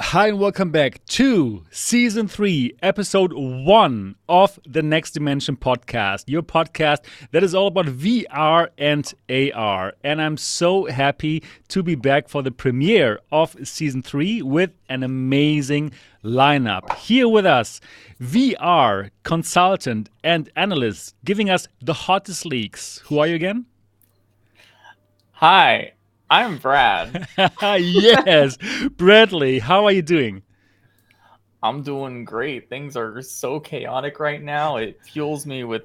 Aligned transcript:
Hi, 0.00 0.28
and 0.28 0.38
welcome 0.38 0.70
back 0.70 1.04
to 1.06 1.64
season 1.72 2.28
three, 2.28 2.72
episode 2.82 3.32
one 3.34 4.14
of 4.28 4.58
the 4.64 4.80
Next 4.80 5.10
Dimension 5.10 5.56
podcast, 5.56 6.24
your 6.28 6.42
podcast 6.42 6.98
that 7.32 7.42
is 7.42 7.52
all 7.52 7.66
about 7.66 7.86
VR 7.86 8.68
and 8.78 9.12
AR. 9.28 9.94
And 10.04 10.22
I'm 10.22 10.36
so 10.36 10.86
happy 10.86 11.42
to 11.68 11.82
be 11.82 11.96
back 11.96 12.28
for 12.28 12.42
the 12.42 12.52
premiere 12.52 13.18
of 13.32 13.56
season 13.64 14.02
three 14.02 14.40
with 14.40 14.70
an 14.88 15.02
amazing 15.02 15.90
lineup. 16.24 16.94
Here 16.94 17.28
with 17.28 17.44
us, 17.44 17.80
VR 18.22 19.10
consultant 19.24 20.10
and 20.22 20.48
analyst, 20.54 21.16
giving 21.24 21.50
us 21.50 21.66
the 21.82 21.92
hottest 21.92 22.46
leaks. 22.46 22.98
Who 23.06 23.18
are 23.18 23.26
you 23.26 23.34
again? 23.34 23.66
Hi, 25.32 25.92
I'm 26.30 26.58
Brad. 26.58 27.26
yes, 27.62 28.58
Bradley, 28.96 29.58
how 29.58 29.84
are 29.84 29.92
you 29.92 30.02
doing? 30.02 30.42
I'm 31.62 31.82
doing 31.82 32.24
great. 32.24 32.68
Things 32.68 32.96
are 32.96 33.20
so 33.22 33.58
chaotic 33.58 34.20
right 34.20 34.42
now. 34.42 34.76
It 34.76 35.00
fuels 35.02 35.46
me 35.46 35.64
with 35.64 35.82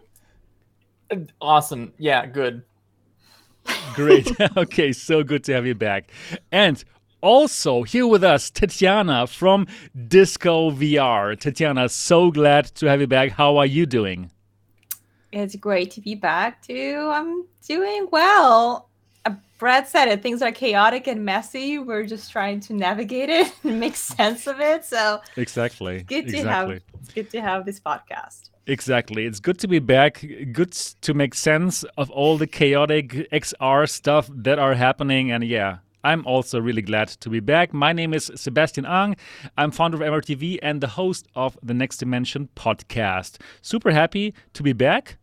awesome. 1.41 1.93
Yeah, 1.97 2.25
good. 2.25 2.63
Great. 3.93 4.29
okay, 4.57 4.91
so 4.91 5.23
good 5.23 5.43
to 5.45 5.53
have 5.53 5.65
you 5.65 5.75
back. 5.75 6.11
And 6.51 6.83
also 7.21 7.83
here 7.83 8.05
with 8.05 8.23
us, 8.23 8.49
Tatiana 8.49 9.27
from 9.27 9.67
Disco 10.07 10.71
VR. 10.71 11.39
Tatiana, 11.39 11.89
so 11.89 12.31
glad 12.31 12.65
to 12.75 12.87
have 12.87 13.01
you 13.01 13.07
back. 13.07 13.31
How 13.31 13.57
are 13.57 13.65
you 13.65 13.85
doing? 13.85 14.29
It's 15.31 15.55
great 15.55 15.89
to 15.91 16.01
be 16.01 16.13
back 16.13 16.61
too. 16.61 17.09
I'm 17.11 17.45
doing 17.65 18.07
well. 18.11 18.89
Uh, 19.25 19.35
Brad 19.57 19.87
said 19.87 20.07
it. 20.07 20.21
Things 20.21 20.41
are 20.41 20.51
chaotic 20.51 21.07
and 21.07 21.23
messy. 21.23 21.79
We're 21.79 22.05
just 22.05 22.31
trying 22.31 22.59
to 22.61 22.73
navigate 22.73 23.29
it 23.29 23.53
and 23.63 23.79
make 23.79 23.95
sense 23.95 24.47
of 24.47 24.59
it. 24.59 24.85
So 24.85 25.21
exactly, 25.37 26.03
good 26.03 26.27
to 26.27 26.37
exactly. 26.37 26.73
have. 26.75 27.13
Good 27.15 27.29
to 27.31 27.41
have 27.41 27.65
this 27.65 27.79
podcast. 27.79 28.49
Exactly. 28.65 29.25
It's 29.25 29.39
good 29.39 29.59
to 29.59 29.67
be 29.67 29.79
back. 29.79 30.25
Good 30.51 30.71
to 30.71 31.13
make 31.13 31.33
sense 31.33 31.83
of 31.97 32.09
all 32.09 32.37
the 32.37 32.47
chaotic 32.47 33.29
XR 33.31 33.89
stuff 33.89 34.29
that 34.33 34.57
are 34.57 34.73
happening. 34.73 35.31
And 35.31 35.43
yeah, 35.43 35.79
I'm 36.03 36.25
also 36.25 36.59
really 36.59 36.81
glad 36.81 37.09
to 37.09 37.29
be 37.29 37.39
back. 37.39 37.73
My 37.73 37.91
name 37.91 38.13
is 38.13 38.31
Sebastian 38.35 38.85
Ang. 38.85 39.17
I'm 39.57 39.71
founder 39.71 40.01
of 40.01 40.03
MRTV 40.03 40.59
and 40.61 40.79
the 40.79 40.87
host 40.87 41.27
of 41.35 41.57
the 41.61 41.73
Next 41.73 41.97
Dimension 41.97 42.49
podcast. 42.55 43.37
Super 43.61 43.91
happy 43.91 44.33
to 44.53 44.63
be 44.63 44.73
back. 44.73 45.17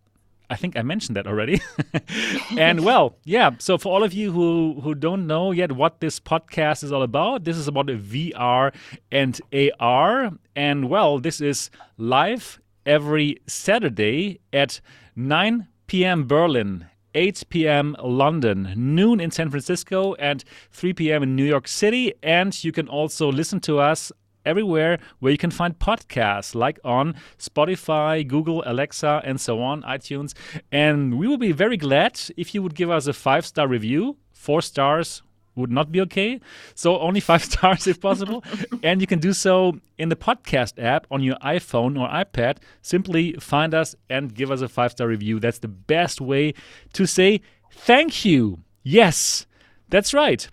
I 0.51 0.56
think 0.56 0.77
I 0.77 0.83
mentioned 0.83 1.17
that 1.17 1.27
already. 1.27 1.61
and 2.59 2.84
well, 2.84 3.17
yeah. 3.25 3.53
So 3.59 3.79
for 3.79 3.93
all 3.93 4.03
of 4.03 4.12
you 4.12 4.33
who 4.33 4.81
who 4.83 4.95
don't 4.95 5.27
know 5.27 5.53
yet 5.53 5.73
what 5.73 6.01
this 6.01 6.19
podcast 6.19 6.83
is 6.83 6.93
all 6.93 7.03
about, 7.03 7.45
this 7.45 7.56
is 7.56 7.69
about 7.69 7.87
VR 7.87 8.75
and 9.12 9.41
AR. 9.81 10.33
And 10.56 10.91
well, 10.91 11.21
this 11.21 11.41
is 11.41 11.71
live 11.97 12.61
every 12.84 13.38
Saturday 13.47 14.41
at 14.53 14.81
9 15.15 15.69
p.m. 15.87 16.27
Berlin, 16.27 16.87
8 17.15 17.44
p.m. 17.49 17.97
London, 18.03 18.72
noon 18.77 19.21
in 19.21 19.31
San 19.31 19.50
Francisco, 19.50 20.15
and 20.15 20.44
3 20.72 20.93
p.m. 20.94 21.22
in 21.22 21.37
New 21.37 21.44
York 21.44 21.69
City. 21.69 22.12
And 22.22 22.62
you 22.65 22.72
can 22.72 22.88
also 22.88 23.31
listen 23.31 23.61
to 23.61 23.78
us 23.78 24.11
everywhere 24.50 24.99
where 25.21 25.33
you 25.33 25.38
can 25.38 25.50
find 25.50 25.78
podcasts, 25.78 26.55
like 26.55 26.78
on 26.84 27.15
Spotify, 27.38 28.27
Google, 28.27 28.62
Alexa, 28.66 29.22
and 29.25 29.41
so 29.41 29.62
on, 29.62 29.83
iTunes. 29.83 30.34
And 30.71 31.19
we 31.19 31.27
will 31.28 31.38
be 31.38 31.53
very 31.53 31.77
glad 31.77 32.21
if 32.37 32.55
you 32.55 32.62
would 32.62 32.75
give 32.75 32.91
us 32.91 33.06
a 33.06 33.12
five 33.12 33.47
star 33.47 33.66
review. 33.69 34.16
Four 34.33 34.62
stars 34.62 35.22
would 35.55 35.71
not 35.71 35.93
be 35.93 36.00
okay. 36.03 36.41
So 36.75 36.99
only 36.99 37.21
five 37.31 37.44
stars 37.44 37.87
if 37.87 38.00
possible. 38.00 38.43
and 38.83 39.00
you 39.00 39.06
can 39.06 39.21
do 39.21 39.33
so 39.33 39.78
in 39.99 40.09
the 40.09 40.16
podcast 40.16 40.82
app 40.82 41.06
on 41.11 41.22
your 41.22 41.37
iPhone 41.37 41.99
or 42.00 42.09
iPad. 42.09 42.59
Simply 42.82 43.34
find 43.34 43.75
us 43.75 43.94
and 44.09 44.34
give 44.34 44.50
us 44.50 44.61
a 44.61 44.69
five 44.69 44.93
star 44.93 45.06
review. 45.06 45.38
That's 45.38 45.61
the 45.61 45.69
best 45.69 46.21
way 46.21 46.55
to 46.94 47.06
say 47.06 47.41
thank 47.72 48.25
you. 48.25 48.61
Yes, 48.82 49.47
that's 49.88 50.15
right. 50.15 50.49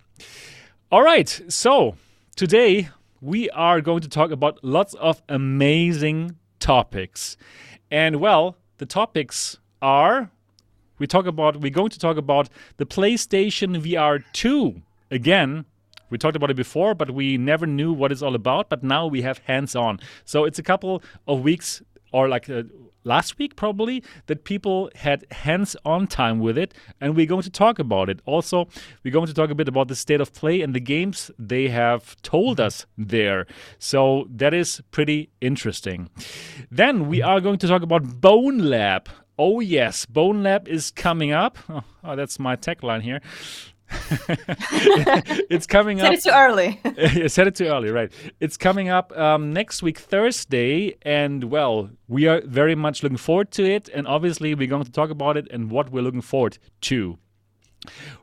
All 0.90 1.02
right. 1.02 1.28
So 1.48 1.96
today 2.36 2.88
we 3.20 3.50
are 3.50 3.80
going 3.80 4.00
to 4.00 4.08
talk 4.08 4.30
about 4.30 4.58
lots 4.62 4.94
of 4.94 5.22
amazing 5.28 6.36
topics. 6.60 7.36
And 7.90 8.16
well, 8.16 8.56
the 8.78 8.86
topics 8.86 9.58
are 9.82 10.30
we 10.98 11.06
talk 11.06 11.26
about 11.26 11.60
we're 11.60 11.70
going 11.70 11.90
to 11.90 11.98
talk 11.98 12.16
about 12.16 12.48
the 12.76 12.86
PlayStation 12.86 13.80
VR 13.80 14.22
2 14.32 14.82
again. 15.10 15.64
We 16.10 16.18
talked 16.18 16.36
about 16.36 16.50
it 16.50 16.56
before, 16.56 16.94
but 16.94 17.10
we 17.10 17.36
never 17.36 17.66
knew 17.66 17.92
what 17.92 18.10
it's 18.10 18.22
all 18.22 18.34
about. 18.34 18.68
But 18.68 18.82
now 18.82 19.06
we 19.06 19.22
have 19.22 19.38
hands 19.38 19.76
on. 19.76 20.00
So 20.24 20.44
it's 20.44 20.58
a 20.58 20.62
couple 20.62 21.02
of 21.26 21.42
weeks 21.42 21.82
or 22.12 22.28
like 22.28 22.48
uh, 22.48 22.62
last 23.04 23.38
week 23.38 23.56
probably 23.56 24.02
that 24.26 24.44
people 24.44 24.90
had 24.94 25.24
hands-on 25.30 26.06
time 26.06 26.38
with 26.38 26.58
it 26.58 26.74
and 27.00 27.16
we're 27.16 27.26
going 27.26 27.42
to 27.42 27.50
talk 27.50 27.78
about 27.78 28.08
it. 28.08 28.20
Also 28.24 28.68
we're 29.04 29.12
going 29.12 29.26
to 29.26 29.34
talk 29.34 29.50
a 29.50 29.54
bit 29.54 29.68
about 29.68 29.88
the 29.88 29.96
state 29.96 30.20
of 30.20 30.32
play 30.32 30.60
and 30.60 30.74
the 30.74 30.80
games 30.80 31.30
they 31.38 31.68
have 31.68 32.20
told 32.22 32.58
mm-hmm. 32.58 32.66
us 32.66 32.86
there. 32.96 33.46
So 33.78 34.26
that 34.30 34.54
is 34.54 34.82
pretty 34.90 35.30
interesting. 35.40 36.10
Then 36.70 37.08
we 37.08 37.18
mm-hmm. 37.18 37.28
are 37.28 37.40
going 37.40 37.58
to 37.58 37.68
talk 37.68 37.82
about 37.82 38.04
Bonelab. 38.04 39.06
Oh 39.38 39.60
yes 39.60 40.06
Bonelab 40.06 40.68
is 40.68 40.90
coming 40.90 41.32
up. 41.32 41.58
Oh, 41.68 41.84
oh 42.02 42.16
that's 42.16 42.38
my 42.38 42.56
tagline 42.56 43.02
here 43.02 43.20
it's 45.50 45.66
coming 45.66 46.00
up. 46.02 46.06
Said 46.06 46.14
it 46.14 46.22
too 46.22 46.30
early. 46.34 46.80
I 47.24 47.26
said 47.26 47.46
it 47.46 47.54
too 47.54 47.66
early, 47.66 47.90
right? 47.90 48.12
It's 48.40 48.56
coming 48.56 48.88
up 48.88 49.16
um, 49.16 49.52
next 49.52 49.82
week, 49.82 49.98
Thursday, 49.98 50.96
and 51.02 51.44
well, 51.44 51.90
we 52.06 52.26
are 52.26 52.42
very 52.44 52.74
much 52.74 53.02
looking 53.02 53.18
forward 53.18 53.50
to 53.52 53.64
it. 53.64 53.88
And 53.88 54.06
obviously, 54.06 54.54
we're 54.54 54.68
going 54.68 54.84
to 54.84 54.92
talk 54.92 55.10
about 55.10 55.36
it 55.36 55.48
and 55.50 55.70
what 55.70 55.90
we're 55.90 56.02
looking 56.02 56.22
forward 56.22 56.58
to. 56.82 57.18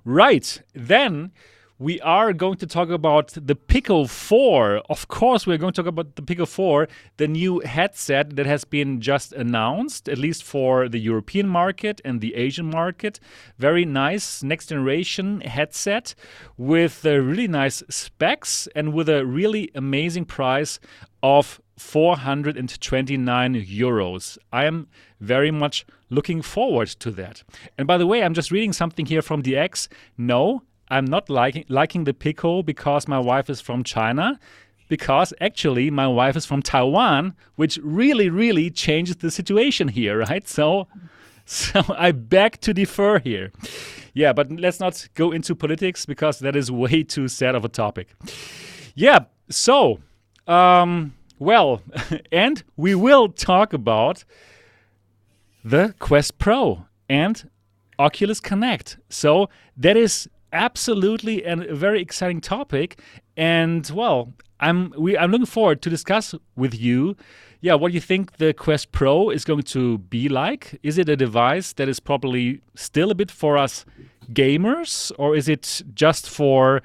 Right 0.04 0.62
then, 0.74 1.31
we 1.78 2.00
are 2.02 2.31
going 2.31 2.56
to 2.58 2.66
talk 2.66 2.90
about 2.90 3.34
the 3.36 3.56
Pico 3.56 4.06
4. 4.06 4.81
Of 4.90 5.09
course, 5.09 5.46
we're 5.46 5.58
going 5.58 5.74
to 5.74 5.81
talk 5.81 5.90
about 5.90 6.16
the 6.16 6.22
Pico 6.22 6.46
4, 6.46 6.88
the 7.18 7.28
new 7.28 7.59
headset 7.59 8.38
that 8.38 8.46
has 8.46 8.63
been 8.63 9.02
just 9.02 9.34
announced, 9.34 10.08
at 10.08 10.18
least 10.18 10.44
for 10.44 10.88
the 10.88 11.00
European 11.00 11.50
market 11.50 12.00
and 12.06 12.22
the 12.22 12.36
Asian 12.36 12.69
market. 12.69 13.19
Very 13.59 13.84
nice 13.84 14.41
next 14.41 14.68
generation 14.68 15.41
headset 15.41 16.16
with 16.58 17.06
uh, 17.06 17.18
really 17.18 17.47
nice 17.47 17.84
specs 17.90 18.69
and 18.74 18.94
with 18.94 19.09
a 19.09 19.25
really 19.25 19.69
amazing 19.75 20.24
price 20.24 20.80
of 21.22 21.59
429 21.78 23.53
euros. 23.66 24.38
I 24.53 24.63
am 24.63 24.88
very 25.19 25.52
much 25.52 25.86
looking 26.09 26.42
forward 26.42 26.88
to 26.88 27.12
that. 27.12 27.44
And 27.78 27.86
by 27.86 27.97
the 27.97 28.07
way, 28.07 28.24
I'm 28.24 28.34
just 28.34 28.52
reading 28.52 28.72
something 28.72 29.06
here 29.06 29.22
from 29.22 29.44
DX. 29.44 29.89
No, 30.18 30.62
I'm 30.90 31.06
not 31.06 31.30
liking 31.30 31.66
liking 31.68 32.04
the 32.04 32.14
Pico 32.14 32.62
because 32.62 33.08
my 33.08 33.20
wife 33.20 33.50
is 33.50 33.62
from 33.62 33.84
China. 33.84 34.40
Because 34.88 35.34
actually, 35.42 35.90
my 35.90 36.08
wife 36.08 36.36
is 36.36 36.46
from 36.46 36.62
Taiwan, 36.62 37.34
which 37.56 37.80
really, 37.82 38.30
really 38.30 38.70
changes 38.70 39.16
the 39.16 39.32
situation 39.32 39.88
here, 39.88 40.20
right? 40.20 40.48
So, 40.48 40.88
so 41.46 41.82
I 41.98 42.12
beg 42.12 42.62
to 42.62 42.74
defer 42.74 43.18
here. 43.18 43.52
Yeah, 44.14 44.32
but 44.32 44.52
let's 44.52 44.80
not 44.80 45.08
go 45.16 45.32
into 45.32 45.56
politics 45.56 46.06
because 46.06 46.38
that 46.40 46.56
is 46.56 46.72
way 46.72 47.02
too 47.02 47.28
sad 47.28 47.56
of 47.56 47.66
a 47.66 47.70
topic. 47.70 48.16
Yeah, 48.94 49.26
so, 49.50 50.00
um, 50.48 51.16
well, 51.40 51.82
and 52.32 52.64
we 52.78 52.96
will 52.96 53.30
talk 53.30 53.74
about 53.74 54.24
the 55.64 55.96
Quest 56.00 56.38
Pro 56.38 56.86
and 57.10 57.50
Oculus 57.98 58.40
Connect. 58.40 58.98
So 59.10 59.50
that 59.78 59.98
is 59.98 60.30
absolutely 60.56 61.46
and 61.46 61.63
a 61.63 61.75
very 61.75 62.02
exciting 62.02 62.42
topic. 62.42 63.00
And 63.38 63.90
well, 63.94 64.34
I'm 64.60 64.94
we 64.98 65.18
I'm 65.18 65.31
looking 65.31 65.46
forward 65.46 65.81
to 65.84 65.90
discuss 65.90 66.34
with 66.56 66.74
you. 66.74 67.16
Yeah, 67.62 67.74
what 67.75 67.90
do 67.90 67.96
you 67.96 68.02
think 68.02 68.38
the 68.38 68.54
Quest 68.54 68.92
Pro 68.92 69.30
is 69.30 69.44
going 69.44 69.63
to 69.63 69.98
be 69.98 70.30
like? 70.30 70.80
Is 70.84 70.98
it 70.98 71.10
a 71.10 71.16
device 71.16 71.74
that 71.74 71.90
is 71.90 72.00
probably 72.00 72.62
still 72.75 73.12
a 73.12 73.16
bit 73.16 73.31
for 73.31 73.57
us 73.57 73.86
gamers, 74.31 75.12
or 75.18 75.36
is 75.36 75.50
it 75.50 75.81
just 75.94 76.30
for 76.30 76.81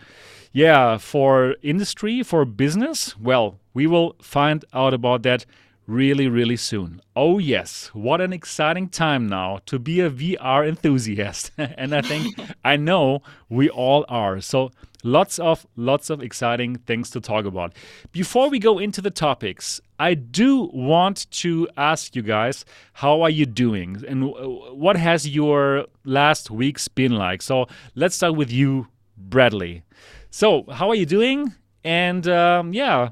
yeah, 0.52 0.98
for 0.98 1.54
industry, 1.62 2.22
for 2.22 2.44
business, 2.44 3.16
well, 3.18 3.60
we 3.72 3.86
will 3.86 4.16
find 4.20 4.64
out 4.72 4.92
about 4.92 5.22
that 5.22 5.46
really, 5.90 6.28
really 6.28 6.56
soon. 6.56 7.00
Oh, 7.16 7.38
yes, 7.38 7.90
what 7.92 8.20
an 8.20 8.32
exciting 8.32 8.88
time 8.88 9.26
now 9.26 9.58
to 9.66 9.78
be 9.78 10.00
a 10.00 10.08
VR 10.08 10.66
enthusiast. 10.66 11.50
and 11.58 11.94
I 11.94 12.00
think 12.00 12.38
I 12.64 12.76
know 12.76 13.22
we 13.48 13.68
all 13.68 14.04
are. 14.08 14.40
So, 14.40 14.70
lots 15.02 15.38
of 15.38 15.66
lots 15.76 16.10
of 16.10 16.22
exciting 16.22 16.76
things 16.76 17.10
to 17.10 17.20
talk 17.20 17.44
about. 17.44 17.74
Before 18.12 18.48
we 18.48 18.58
go 18.58 18.78
into 18.78 19.00
the 19.02 19.10
topics, 19.10 19.80
I 19.98 20.14
do 20.14 20.70
want 20.72 21.28
to 21.42 21.68
ask 21.76 22.14
you 22.14 22.22
guys, 22.22 22.64
how 22.92 23.22
are 23.22 23.30
you 23.30 23.46
doing? 23.46 24.02
And 24.06 24.32
what 24.32 24.96
has 24.96 25.28
your 25.28 25.86
last 26.04 26.50
weeks 26.50 26.86
been 26.86 27.12
like? 27.12 27.42
So, 27.42 27.66
let's 27.96 28.14
start 28.14 28.36
with 28.36 28.52
you, 28.52 28.86
Bradley. 29.16 29.82
So, 30.30 30.64
how 30.70 30.88
are 30.88 30.94
you 30.94 31.06
doing? 31.06 31.52
And 31.82 32.28
um, 32.28 32.72
yeah, 32.72 33.10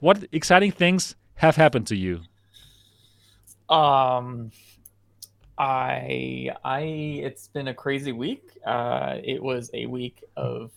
what 0.00 0.24
exciting 0.32 0.72
things 0.72 1.16
have 1.38 1.56
happened 1.56 1.86
to 1.88 1.96
you? 1.96 2.20
Um, 3.68 4.50
I 5.58 6.50
I 6.64 6.80
it's 6.80 7.48
been 7.48 7.68
a 7.68 7.74
crazy 7.74 8.12
week. 8.12 8.50
Uh, 8.64 9.16
it 9.22 9.42
was 9.42 9.70
a 9.74 9.86
week 9.86 10.22
of 10.36 10.70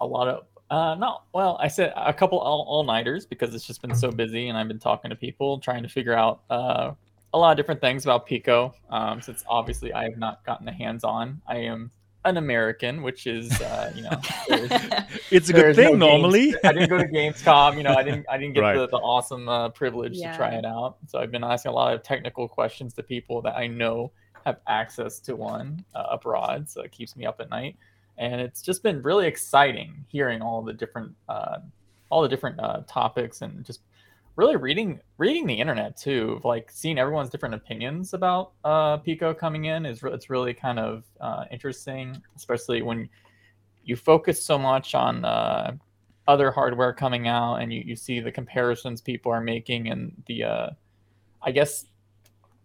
a 0.00 0.06
lot 0.06 0.28
of 0.28 0.44
uh 0.70 0.94
not 0.96 1.24
well 1.32 1.56
i 1.60 1.68
said 1.68 1.92
a 1.96 2.12
couple 2.12 2.38
all, 2.38 2.84
nighters 2.84 3.24
because 3.24 3.54
it's 3.54 3.66
just 3.66 3.80
been 3.80 3.94
so 3.94 4.10
busy 4.10 4.48
and 4.48 4.58
i've 4.58 4.68
been 4.68 4.78
talking 4.78 5.08
to 5.08 5.16
people 5.16 5.58
trying 5.58 5.82
to 5.82 5.88
figure 5.88 6.14
out 6.14 6.42
uh 6.50 6.92
a 7.32 7.38
lot 7.38 7.50
of 7.50 7.56
different 7.56 7.80
things 7.80 8.04
about 8.04 8.26
pico 8.26 8.74
um 8.90 9.20
since 9.22 9.42
obviously 9.48 9.92
i 9.94 10.04
have 10.04 10.18
not 10.18 10.44
gotten 10.44 10.66
the 10.66 10.72
hands 10.72 11.04
on 11.04 11.40
i 11.48 11.56
am 11.56 11.90
an 12.28 12.36
American, 12.36 13.02
which 13.02 13.26
is 13.26 13.50
uh, 13.60 13.92
you 13.94 14.02
know 14.02 14.10
it's 15.30 15.48
a 15.48 15.52
good 15.52 15.76
thing 15.76 15.98
no 15.98 16.08
normally. 16.08 16.54
I 16.64 16.72
didn't 16.72 16.88
go 16.88 16.98
to 16.98 17.04
Gamescom, 17.04 17.76
you 17.76 17.82
know, 17.82 17.94
I 17.94 18.02
didn't 18.02 18.26
I 18.28 18.38
didn't 18.38 18.54
get 18.54 18.60
right. 18.60 18.76
the, 18.76 18.88
the 18.88 18.98
awesome 18.98 19.48
uh, 19.48 19.68
privilege 19.70 20.16
yeah. 20.16 20.32
to 20.32 20.36
try 20.36 20.50
it 20.50 20.64
out. 20.64 20.96
So 21.06 21.18
I've 21.18 21.30
been 21.30 21.44
asking 21.44 21.70
a 21.70 21.74
lot 21.74 21.94
of 21.94 22.02
technical 22.02 22.48
questions 22.48 22.94
to 22.94 23.02
people 23.02 23.42
that 23.42 23.56
I 23.56 23.66
know 23.66 24.12
have 24.44 24.60
access 24.66 25.18
to 25.20 25.36
one 25.36 25.84
uh, 25.94 26.06
abroad, 26.10 26.68
so 26.68 26.82
it 26.82 26.92
keeps 26.92 27.16
me 27.16 27.26
up 27.26 27.40
at 27.40 27.50
night. 27.50 27.76
And 28.18 28.40
it's 28.40 28.62
just 28.62 28.82
been 28.82 29.02
really 29.02 29.26
exciting 29.26 30.04
hearing 30.08 30.42
all 30.42 30.62
the 30.62 30.72
different 30.72 31.14
uh, 31.28 31.58
all 32.10 32.22
the 32.22 32.28
different 32.28 32.58
uh, 32.60 32.82
topics 32.86 33.42
and 33.42 33.64
just 33.64 33.80
really 34.38 34.54
reading 34.54 35.00
reading 35.18 35.46
the 35.46 35.54
internet 35.54 35.96
too, 35.96 36.40
like 36.44 36.70
seeing 36.70 36.96
everyone's 36.96 37.28
different 37.28 37.56
opinions 37.56 38.14
about 38.14 38.52
uh, 38.64 38.96
Pico 38.96 39.34
coming 39.34 39.64
in 39.64 39.84
is 39.84 40.00
re- 40.00 40.12
it's 40.12 40.30
really 40.30 40.54
kind 40.54 40.78
of 40.78 41.02
uh, 41.20 41.44
interesting, 41.50 42.16
especially 42.36 42.80
when 42.80 43.08
you 43.82 43.96
focus 43.96 44.40
so 44.40 44.56
much 44.56 44.94
on 44.94 45.24
uh, 45.24 45.72
other 46.28 46.52
hardware 46.52 46.92
coming 46.92 47.26
out 47.26 47.56
and 47.56 47.72
you, 47.72 47.82
you 47.84 47.96
see 47.96 48.20
the 48.20 48.30
comparisons 48.30 49.00
people 49.00 49.32
are 49.32 49.40
making 49.40 49.88
and 49.88 50.12
the 50.28 50.44
uh, 50.44 50.70
I 51.42 51.50
guess 51.50 51.86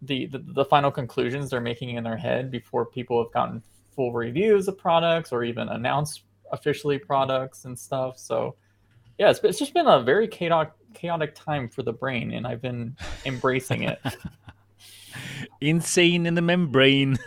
the, 0.02 0.26
the 0.26 0.38
the 0.38 0.64
final 0.64 0.92
conclusions 0.92 1.50
they're 1.50 1.60
making 1.60 1.96
in 1.96 2.04
their 2.04 2.16
head 2.16 2.52
before 2.52 2.86
people 2.86 3.20
have 3.20 3.32
gotten 3.32 3.60
full 3.96 4.12
reviews 4.12 4.68
of 4.68 4.78
products 4.78 5.32
or 5.32 5.42
even 5.42 5.68
announced 5.68 6.22
officially 6.52 6.98
products 6.98 7.64
and 7.64 7.76
stuff. 7.76 8.16
So 8.16 8.54
yeah, 9.18 9.30
it's, 9.30 9.40
it's 9.42 9.58
just 9.58 9.74
been 9.74 9.88
a 9.88 10.02
very 10.02 10.28
chaotic 10.28 10.72
chaotic 10.94 11.34
time 11.34 11.68
for 11.68 11.82
the 11.82 11.92
brain, 11.92 12.32
and 12.32 12.46
I've 12.46 12.62
been 12.62 12.96
embracing 13.24 13.82
it. 13.82 14.00
Insane 15.60 16.26
in 16.26 16.34
the 16.34 16.42
membrane. 16.42 17.18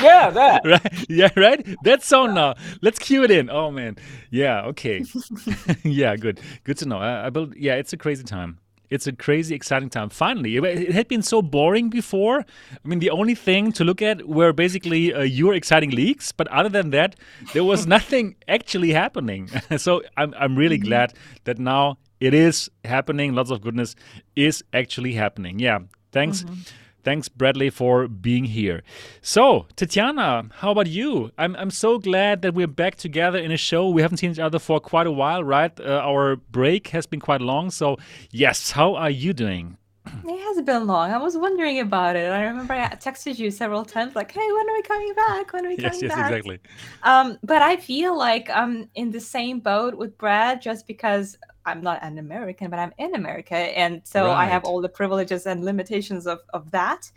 yeah, 0.00 0.30
that. 0.30 0.62
Right? 0.64 1.06
Yeah, 1.08 1.30
right. 1.36 1.76
That 1.84 2.02
song 2.02 2.34
now. 2.34 2.54
Let's 2.82 2.98
cue 2.98 3.24
it 3.24 3.30
in. 3.30 3.48
Oh 3.50 3.70
man. 3.70 3.96
Yeah. 4.30 4.62
Okay. 4.66 5.04
yeah. 5.84 6.16
Good. 6.16 6.40
Good 6.64 6.78
to 6.78 6.86
know. 6.86 6.98
I, 6.98 7.26
I 7.26 7.30
build. 7.30 7.56
Yeah, 7.56 7.74
it's 7.76 7.92
a 7.92 7.96
crazy 7.96 8.24
time. 8.24 8.58
It's 8.92 9.06
a 9.06 9.12
crazy, 9.12 9.54
exciting 9.54 9.88
time. 9.88 10.10
Finally, 10.10 10.56
it 10.56 10.92
had 10.92 11.08
been 11.08 11.22
so 11.22 11.40
boring 11.40 11.88
before. 11.88 12.40
I 12.72 12.88
mean, 12.88 12.98
the 12.98 13.10
only 13.10 13.34
thing 13.34 13.72
to 13.72 13.84
look 13.84 14.02
at 14.02 14.28
were 14.28 14.52
basically 14.52 15.14
uh, 15.14 15.22
your 15.22 15.54
exciting 15.54 15.90
leaks, 15.90 16.30
but 16.30 16.46
other 16.48 16.68
than 16.68 16.90
that, 16.90 17.16
there 17.54 17.64
was 17.64 17.86
nothing 17.96 18.36
actually 18.48 18.92
happening. 18.92 19.48
so 19.78 20.02
I'm, 20.18 20.34
I'm 20.38 20.56
really 20.56 20.76
mm-hmm. 20.76 20.88
glad 20.88 21.14
that 21.44 21.58
now 21.58 21.96
it 22.20 22.34
is 22.34 22.70
happening. 22.84 23.34
Lots 23.34 23.50
of 23.50 23.62
goodness 23.62 23.96
is 24.36 24.62
actually 24.74 25.14
happening. 25.14 25.58
Yeah. 25.58 25.78
Thanks. 26.12 26.42
Mm-hmm. 26.42 26.60
Thanks, 27.04 27.28
Bradley, 27.28 27.70
for 27.70 28.06
being 28.06 28.44
here. 28.44 28.82
So, 29.20 29.66
Tatiana, 29.74 30.48
how 30.56 30.70
about 30.70 30.86
you? 30.86 31.32
I'm, 31.36 31.56
I'm 31.56 31.70
so 31.70 31.98
glad 31.98 32.42
that 32.42 32.54
we're 32.54 32.68
back 32.68 32.94
together 32.94 33.38
in 33.38 33.50
a 33.50 33.56
show. 33.56 33.88
We 33.88 34.02
haven't 34.02 34.18
seen 34.18 34.30
each 34.30 34.38
other 34.38 34.58
for 34.58 34.78
quite 34.78 35.06
a 35.06 35.12
while, 35.12 35.42
right? 35.42 35.78
Uh, 35.80 36.00
our 36.04 36.36
break 36.36 36.88
has 36.88 37.06
been 37.06 37.20
quite 37.20 37.40
long. 37.40 37.70
So, 37.70 37.98
yes, 38.30 38.70
how 38.72 38.94
are 38.94 39.10
you 39.10 39.32
doing? 39.32 39.78
It 40.04 40.40
has 40.56 40.62
been 40.62 40.86
long. 40.86 41.12
I 41.12 41.18
was 41.18 41.36
wondering 41.36 41.78
about 41.78 42.16
it. 42.16 42.30
I 42.30 42.44
remember 42.44 42.74
I 42.74 42.88
texted 42.90 43.38
you 43.38 43.50
several 43.52 43.84
times, 43.84 44.16
like, 44.16 44.32
"Hey, 44.32 44.40
when 44.40 44.68
are 44.68 44.72
we 44.74 44.82
coming 44.82 45.14
back? 45.14 45.52
When 45.52 45.64
are 45.64 45.68
we 45.68 45.76
coming 45.86 45.92
yes, 45.92 46.02
yes, 46.02 46.12
back?" 46.12 46.30
exactly. 46.30 46.58
Um, 47.04 47.38
but 47.44 47.62
I 47.62 47.76
feel 47.76 48.18
like 48.18 48.50
I'm 48.50 48.88
in 48.96 49.12
the 49.12 49.20
same 49.20 49.60
boat 49.60 49.94
with 49.94 50.18
Brad, 50.18 50.60
just 50.60 50.88
because 50.88 51.38
I'm 51.64 51.82
not 51.82 52.02
an 52.02 52.18
American, 52.18 52.70
but 52.70 52.78
I'm 52.78 52.92
in 52.98 53.14
America, 53.14 53.56
and 53.56 54.02
so 54.04 54.26
right. 54.26 54.44
I 54.44 54.46
have 54.46 54.64
all 54.64 54.80
the 54.80 54.88
privileges 54.88 55.46
and 55.46 55.64
limitations 55.64 56.26
of 56.26 56.40
of 56.52 56.70
that. 56.72 57.10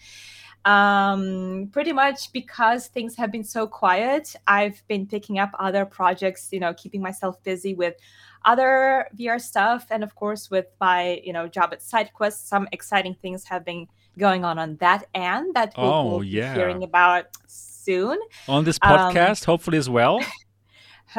Um, 0.66 1.70
pretty 1.72 1.94
much 1.94 2.34
because 2.34 2.88
things 2.88 3.16
have 3.18 3.32
been 3.32 3.44
so 3.44 3.68
quiet, 3.68 4.36
I've 4.48 4.82
been 4.88 5.06
picking 5.06 5.38
up 5.38 5.52
other 5.60 5.86
projects. 5.86 6.50
You 6.52 6.60
know, 6.60 6.74
keeping 6.74 7.02
myself 7.02 7.42
busy 7.44 7.74
with 7.76 7.96
other 8.44 9.08
VR 9.16 9.40
stuff, 9.40 9.88
and 9.92 10.04
of 10.04 10.16
course 10.16 10.50
with 10.50 10.68
my 10.80 11.22
you 11.24 11.34
know 11.34 11.48
job 11.48 11.70
at 11.74 11.82
SideQuest, 11.82 12.48
some 12.48 12.68
exciting 12.72 13.16
things 13.22 13.44
have 13.46 13.64
been 13.64 13.88
going 14.18 14.46
on 14.46 14.58
on 14.58 14.78
that 14.78 15.06
end 15.14 15.54
that 15.56 15.74
we 15.78 15.84
oh, 15.84 16.06
will 16.06 16.24
yeah. 16.24 16.54
be 16.54 16.60
hearing 16.60 16.84
about 16.84 17.26
soon 17.48 18.18
on 18.48 18.64
this 18.64 18.80
podcast, 18.80 19.44
um, 19.44 19.54
hopefully 19.54 19.78
as 19.78 19.90
well. 19.90 20.20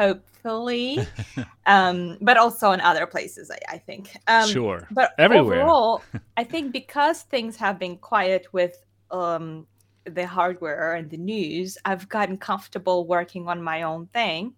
um, 1.65 2.17
but 2.21 2.37
also 2.37 2.71
in 2.71 2.81
other 2.81 3.05
places, 3.05 3.51
I, 3.51 3.75
I 3.75 3.77
think. 3.77 4.15
Um, 4.27 4.49
sure. 4.49 4.87
But 4.91 5.11
everywhere. 5.17 5.61
Overall, 5.61 6.03
I 6.35 6.43
think 6.51 6.71
because 6.71 7.23
things 7.23 7.55
have 7.57 7.79
been 7.79 7.97
quiet 7.97 8.47
with 8.51 8.83
um, 9.11 9.67
the 10.05 10.25
hardware 10.25 10.95
and 10.95 11.09
the 11.09 11.17
news, 11.17 11.77
I've 11.85 12.07
gotten 12.09 12.37
comfortable 12.37 13.05
working 13.07 13.47
on 13.47 13.61
my 13.61 13.83
own 13.83 14.07
thing. 14.07 14.53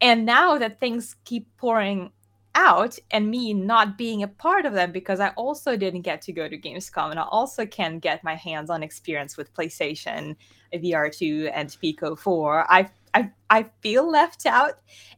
And 0.00 0.24
now 0.24 0.56
that 0.58 0.80
things 0.80 1.16
keep 1.24 1.46
pouring 1.56 2.10
out 2.54 2.98
and 3.10 3.30
me 3.30 3.54
not 3.54 3.96
being 3.96 4.22
a 4.22 4.28
part 4.28 4.66
of 4.66 4.72
them 4.72 4.90
because 4.92 5.20
I 5.20 5.28
also 5.30 5.76
didn't 5.76 6.02
get 6.02 6.20
to 6.22 6.32
go 6.32 6.48
to 6.48 6.58
Gamescom 6.58 7.10
and 7.10 7.18
I 7.18 7.22
also 7.22 7.64
can 7.64 7.98
get 7.98 8.24
my 8.24 8.34
hands 8.34 8.70
on 8.70 8.82
experience 8.82 9.36
with 9.36 9.54
PlayStation 9.54 10.34
VR2 10.74 11.50
and 11.54 11.76
Pico 11.80 12.16
4. 12.16 12.66
I 12.68 12.88
I 13.14 13.30
I 13.48 13.66
feel 13.80 14.10
left 14.10 14.46
out 14.46 14.74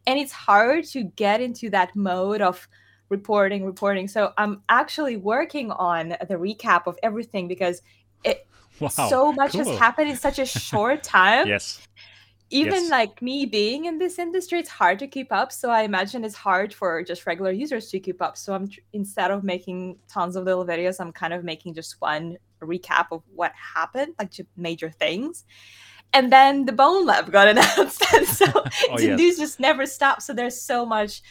and 0.07 0.19
it's 0.19 0.33
hard 0.33 0.85
to 0.87 1.05
get 1.05 1.41
into 1.41 1.71
that 1.71 1.95
mode 1.95 2.41
of 2.41 2.69
reporting 3.09 3.65
reporting. 3.65 4.09
So 4.09 4.33
I'm 4.39 4.63
actually 4.69 5.17
working 5.17 5.71
on 5.71 6.11
the 6.11 6.37
recap 6.37 6.87
of 6.87 6.99
everything 7.03 7.49
because 7.49 7.83
it 8.25 8.47
wow, 8.81 8.89
so 8.89 9.33
much 9.33 9.53
cool. 9.53 9.65
has 9.65 9.79
happened 9.79 10.11
in 10.11 10.17
such 10.17 10.39
a 10.39 10.47
short 10.47 11.03
time. 11.19 11.47
yes 11.47 11.87
even 12.53 12.83
yes. 12.83 12.91
like 12.91 13.23
me 13.23 13.47
being 13.47 13.87
in 13.87 13.99
this 13.99 14.19
industry 14.19 14.59
it's 14.59 14.69
hard 14.69 14.99
to 14.99 15.07
keep 15.07 15.33
up 15.33 15.51
so 15.51 15.71
i 15.71 15.83
imagine 15.83 16.23
it's 16.23 16.35
hard 16.35 16.73
for 16.73 17.03
just 17.03 17.27
regular 17.27 17.51
users 17.51 17.89
to 17.89 17.99
keep 17.99 18.21
up 18.21 18.37
so 18.37 18.53
i'm 18.53 18.69
instead 18.93 19.31
of 19.31 19.43
making 19.43 19.97
tons 20.07 20.37
of 20.37 20.45
little 20.45 20.65
videos 20.65 21.01
i'm 21.01 21.13
kind 21.13 21.33
of 21.33 21.43
making 21.45 21.73
just 21.73 22.01
one 22.01 22.37
recap 22.63 23.07
of 23.11 23.23
what 23.35 23.53
happened 23.55 24.15
like 24.19 24.31
major 24.57 24.91
things 24.91 25.45
and 26.13 26.33
then 26.33 26.67
the 26.67 26.73
Bonelab 26.73 27.31
got 27.31 27.49
announced 27.53 28.05
and 28.15 28.27
so 28.27 28.47
oh, 28.55 28.97
the 28.97 29.07
yes. 29.07 29.19
news 29.19 29.39
just 29.39 29.61
never 29.61 29.87
stops 29.87 30.27
so 30.27 30.35
there's 30.35 30.61
so 30.61 30.85
much 30.85 31.23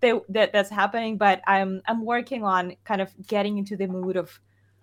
that, 0.00 0.20
that 0.28 0.52
that's 0.52 0.70
happening 0.70 1.18
but 1.18 1.42
i'm 1.46 1.82
i'm 1.86 2.04
working 2.04 2.42
on 2.42 2.74
kind 2.84 3.00
of 3.00 3.10
getting 3.26 3.58
into 3.58 3.76
the 3.76 3.86
mood 3.86 4.16
of 4.16 4.40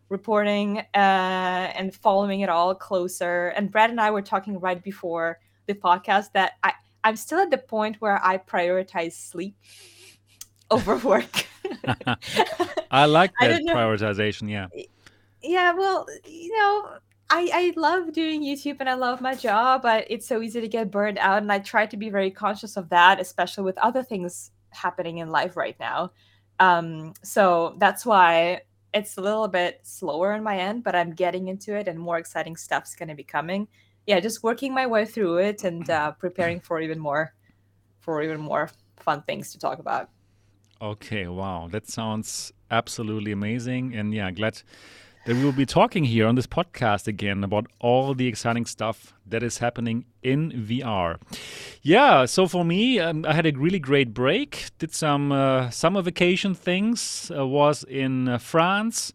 reporting 0.10 0.80
uh, 0.94 1.72
and 1.76 1.94
following 1.94 2.42
it 2.42 2.50
all 2.50 2.74
closer 2.76 3.48
and 3.50 3.72
brad 3.72 3.90
and 3.90 4.00
i 4.00 4.12
were 4.12 4.22
talking 4.22 4.60
right 4.60 4.84
before 4.84 5.40
the 5.68 5.74
podcast 5.74 6.32
that 6.32 6.54
I 6.64 6.74
I'm 7.04 7.16
still 7.16 7.40
at 7.40 7.52
the 7.52 7.58
point 7.58 7.98
where 8.02 8.20
I 8.24 8.38
prioritize 8.38 9.14
sleep 9.14 9.56
over 10.72 10.98
work. 10.98 11.48
I 12.92 13.06
like 13.06 13.32
that 13.40 13.52
I 13.52 13.60
prioritization. 13.60 14.50
Yeah. 14.50 14.68
Yeah. 15.42 15.74
Well, 15.74 16.06
you 16.26 16.58
know, 16.58 16.98
I, 17.30 17.50
I 17.54 17.74
love 17.76 18.14
doing 18.14 18.42
YouTube 18.42 18.78
and 18.80 18.90
I 18.90 18.94
love 18.94 19.20
my 19.20 19.36
job, 19.36 19.82
but 19.82 20.06
it's 20.10 20.28
so 20.28 20.42
easy 20.42 20.62
to 20.62 20.68
get 20.68 20.92
burned 20.92 21.18
out. 21.18 21.42
And 21.42 21.52
I 21.52 21.60
try 21.60 21.86
to 21.86 21.98
be 21.98 22.10
very 22.10 22.32
conscious 22.32 22.78
of 22.78 22.90
that, 22.90 23.20
especially 23.20 23.66
with 23.66 23.78
other 23.80 24.02
things 24.02 24.52
happening 24.70 25.18
in 25.18 25.30
life 25.30 25.58
right 25.58 25.76
now. 25.80 26.12
Um, 26.60 27.14
so 27.24 27.76
that's 27.80 28.06
why 28.06 28.62
it's 28.94 29.18
a 29.18 29.22
little 29.22 29.48
bit 29.48 29.82
slower 29.84 30.34
on 30.34 30.44
my 30.44 30.58
end, 30.58 30.84
but 30.84 30.96
I'm 30.96 31.14
getting 31.14 31.50
into 31.50 31.76
it 31.76 31.88
and 31.88 32.00
more 32.00 32.18
exciting 32.18 32.56
stuff's 32.56 32.96
going 32.96 33.10
to 33.10 33.16
be 33.16 33.24
coming 33.24 33.68
yeah, 34.08 34.22
just 34.22 34.42
working 34.42 34.74
my 34.74 34.88
way 34.88 35.06
through 35.06 35.38
it 35.38 35.66
and 35.66 35.88
uh, 35.90 36.12
preparing 36.14 36.62
for 36.62 36.80
even 36.80 36.98
more, 36.98 37.36
for 38.00 38.24
even 38.24 38.40
more 38.40 38.70
fun 38.96 39.22
things 39.24 39.52
to 39.52 39.60
talk 39.60 39.80
about. 39.80 40.10
Okay, 40.82 41.28
wow, 41.28 41.68
that 41.70 41.90
sounds 41.90 42.54
absolutely 42.72 43.34
amazing, 43.34 43.94
and 43.94 44.14
yeah, 44.14 44.32
glad 44.32 44.62
that 45.28 45.36
we 45.36 45.44
will 45.44 45.52
be 45.52 45.66
talking 45.66 46.06
here 46.06 46.26
on 46.26 46.36
this 46.36 46.48
podcast 46.48 47.06
again 47.06 47.44
about 47.44 47.68
all 47.82 48.14
the 48.14 48.28
exciting 48.28 48.66
stuff 48.66 49.14
that 49.26 49.44
is 49.44 49.58
happening 49.58 50.06
in 50.24 50.52
VR. 50.54 51.18
Yeah, 51.82 52.24
so 52.24 52.48
for 52.48 52.64
me, 52.64 52.98
um, 53.00 53.26
I 53.28 53.34
had 53.34 53.46
a 53.46 53.52
really 53.52 53.78
great 53.78 54.14
break. 54.14 54.70
Did 54.80 54.94
some 54.94 55.34
uh, 55.34 55.70
summer 55.70 56.02
vacation 56.02 56.56
things. 56.56 57.30
Uh, 57.38 57.46
was 57.46 57.84
in 57.84 58.30
uh, 58.30 58.38
France 58.38 59.12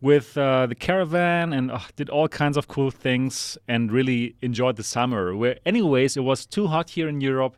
with 0.00 0.36
uh, 0.36 0.66
the 0.66 0.74
caravan 0.74 1.52
and 1.52 1.70
uh, 1.70 1.78
did 1.94 2.10
all 2.10 2.26
kinds 2.26 2.56
of 2.56 2.66
cool 2.66 2.90
things 2.90 3.56
and 3.68 3.92
really 3.92 4.34
enjoyed 4.42 4.74
the 4.74 4.82
summer. 4.82 5.36
Where, 5.36 5.60
anyways, 5.64 6.16
it 6.16 6.22
was 6.22 6.46
too 6.46 6.66
hot 6.66 6.90
here 6.90 7.06
in 7.06 7.20
Europe 7.20 7.54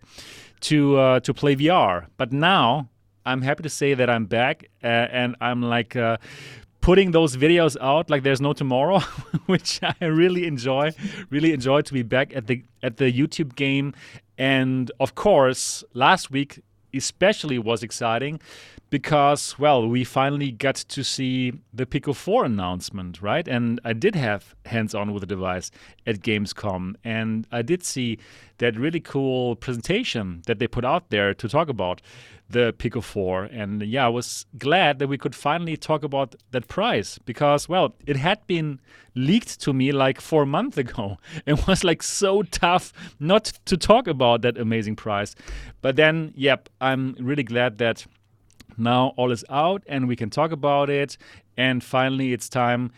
to 0.60 0.98
uh, 0.98 1.20
to 1.20 1.32
play 1.32 1.56
VR. 1.56 2.08
But 2.18 2.30
now 2.30 2.90
I'm 3.24 3.40
happy 3.40 3.62
to 3.62 3.70
say 3.70 3.94
that 3.94 4.10
I'm 4.10 4.26
back 4.26 4.66
and 4.82 5.34
I'm 5.40 5.62
like 5.62 5.96
putting 6.86 7.10
those 7.10 7.36
videos 7.36 7.76
out 7.80 8.08
like 8.08 8.22
there's 8.22 8.40
no 8.40 8.52
tomorrow, 8.52 9.00
which 9.46 9.80
I 9.82 10.04
really 10.04 10.46
enjoy. 10.46 10.92
Really 11.30 11.52
enjoy 11.52 11.80
to 11.80 11.92
be 11.92 12.04
back 12.04 12.32
at 12.36 12.46
the 12.46 12.62
at 12.80 12.98
the 12.98 13.12
YouTube 13.12 13.56
game, 13.56 13.92
and 14.38 14.92
of 15.00 15.16
course, 15.16 15.82
last 15.94 16.30
week 16.30 16.62
especially 16.94 17.58
was 17.58 17.82
exciting 17.82 18.40
because 18.88 19.58
well 19.58 19.88
we 19.88 20.04
finally 20.04 20.52
got 20.52 20.76
to 20.76 21.02
see 21.02 21.52
the 21.74 21.84
pico 21.84 22.12
4 22.12 22.44
announcement 22.44 23.20
right 23.20 23.48
and 23.48 23.80
i 23.84 23.92
did 23.92 24.14
have 24.14 24.54
hands 24.64 24.94
on 24.94 25.12
with 25.12 25.20
the 25.20 25.26
device 25.26 25.70
at 26.06 26.20
gamescom 26.20 26.94
and 27.02 27.46
i 27.50 27.60
did 27.62 27.82
see 27.82 28.16
that 28.58 28.78
really 28.78 29.00
cool 29.00 29.56
presentation 29.56 30.42
that 30.46 30.58
they 30.58 30.66
put 30.66 30.84
out 30.84 31.10
there 31.10 31.34
to 31.34 31.48
talk 31.48 31.68
about 31.68 32.00
the 32.48 32.74
Pico 32.78 33.00
4. 33.00 33.44
And 33.44 33.82
yeah, 33.82 34.06
I 34.06 34.08
was 34.08 34.46
glad 34.56 34.98
that 34.98 35.08
we 35.08 35.18
could 35.18 35.34
finally 35.34 35.76
talk 35.76 36.04
about 36.04 36.34
that 36.52 36.68
price 36.68 37.18
because, 37.18 37.68
well, 37.68 37.94
it 38.06 38.16
had 38.16 38.46
been 38.46 38.80
leaked 39.14 39.60
to 39.62 39.72
me 39.72 39.92
like 39.92 40.20
four 40.20 40.46
months 40.46 40.76
ago. 40.76 41.18
It 41.46 41.66
was 41.66 41.84
like 41.84 42.02
so 42.02 42.42
tough 42.42 42.92
not 43.18 43.52
to 43.64 43.76
talk 43.76 44.06
about 44.06 44.42
that 44.42 44.58
amazing 44.58 44.96
price. 44.96 45.34
But 45.82 45.96
then, 45.96 46.32
yep, 46.36 46.68
I'm 46.80 47.16
really 47.18 47.42
glad 47.42 47.78
that 47.78 48.06
now 48.78 49.14
all 49.16 49.32
is 49.32 49.44
out 49.50 49.82
and 49.86 50.06
we 50.06 50.16
can 50.16 50.30
talk 50.30 50.52
about 50.52 50.90
it. 50.90 51.16
And 51.56 51.82
finally, 51.82 52.32
it's 52.32 52.48
time, 52.48 52.92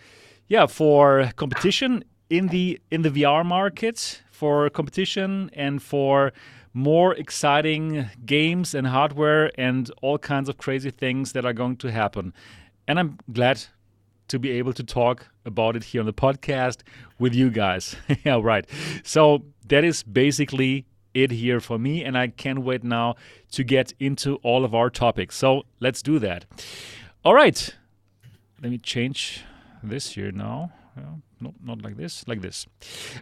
yeah, 0.48 0.66
for 0.66 1.30
competition 1.36 2.04
in 2.30 2.48
the 2.48 2.80
in 2.90 3.02
the 3.02 3.10
VR 3.10 3.44
market, 3.44 4.22
for 4.38 4.70
competition 4.70 5.50
and 5.52 5.82
for 5.82 6.32
more 6.72 7.12
exciting 7.14 8.08
games 8.24 8.72
and 8.72 8.86
hardware 8.86 9.50
and 9.58 9.90
all 10.00 10.16
kinds 10.16 10.48
of 10.48 10.56
crazy 10.58 10.92
things 10.92 11.32
that 11.32 11.44
are 11.44 11.52
going 11.52 11.76
to 11.76 11.90
happen. 11.90 12.32
And 12.86 13.00
I'm 13.00 13.18
glad 13.32 13.64
to 14.28 14.38
be 14.38 14.50
able 14.52 14.72
to 14.74 14.84
talk 14.84 15.26
about 15.44 15.74
it 15.74 15.82
here 15.82 16.00
on 16.00 16.06
the 16.06 16.12
podcast 16.12 16.82
with 17.18 17.34
you 17.34 17.50
guys. 17.50 17.96
yeah, 18.24 18.38
right. 18.40 18.64
So 19.02 19.42
that 19.66 19.82
is 19.82 20.04
basically 20.04 20.86
it 21.14 21.32
here 21.32 21.58
for 21.58 21.76
me, 21.76 22.04
and 22.04 22.16
I 22.16 22.28
can't 22.28 22.60
wait 22.60 22.84
now 22.84 23.16
to 23.52 23.64
get 23.64 23.92
into 23.98 24.36
all 24.36 24.64
of 24.64 24.72
our 24.72 24.88
topics. 24.88 25.36
So 25.36 25.64
let's 25.80 26.00
do 26.00 26.20
that. 26.20 26.44
All 27.24 27.34
right. 27.34 27.74
Let 28.62 28.70
me 28.70 28.78
change 28.78 29.42
this 29.82 30.12
here 30.12 30.30
now. 30.30 30.70
Yeah, 30.98 31.14
no, 31.40 31.54
not 31.62 31.82
like 31.82 31.96
this, 31.96 32.26
like 32.26 32.40
this. 32.40 32.66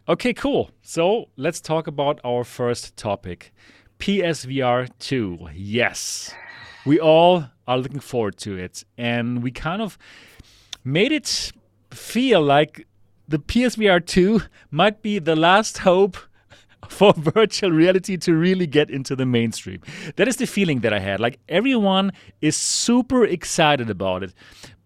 Okay, 0.09 0.33
cool. 0.33 0.71
So 0.83 1.28
let's 1.37 1.61
talk 1.61 1.87
about 1.87 2.21
our 2.25 2.45
first 2.45 2.97
topic 2.97 3.52
PSVR 3.99 4.88
2. 4.99 5.49
Yes, 5.54 6.35
we 6.85 6.99
all 7.00 7.47
are 7.66 7.78
looking 7.78 8.00
forward 8.00 8.37
to 8.38 8.56
it. 8.56 8.85
And 8.97 9.42
we 9.42 9.50
kind 9.50 9.83
of 9.83 9.99
made 10.85 11.12
it 11.12 11.52
feel 11.90 12.40
like 12.40 12.87
the 13.28 13.38
PSVR 13.38 14.04
2 14.04 14.40
might 14.71 15.02
be 15.02 15.18
the 15.18 15.37
last 15.37 15.78
hope 15.78 16.16
for 16.88 17.12
virtual 17.14 17.73
reality 17.73 18.16
to 18.18 18.35
really 18.35 18.66
get 18.66 18.90
into 18.90 19.16
the 19.16 19.26
mainstream. 19.26 19.80
That 20.16 20.28
is 20.28 20.37
the 20.37 20.47
feeling 20.47 20.80
that 20.80 20.92
I 20.92 21.00
had. 21.00 21.21
Like 21.21 21.40
everyone 21.49 22.12
is 22.40 22.56
super 22.56 23.25
excited 23.25 23.90
about 23.90 24.23
it. 24.23 24.33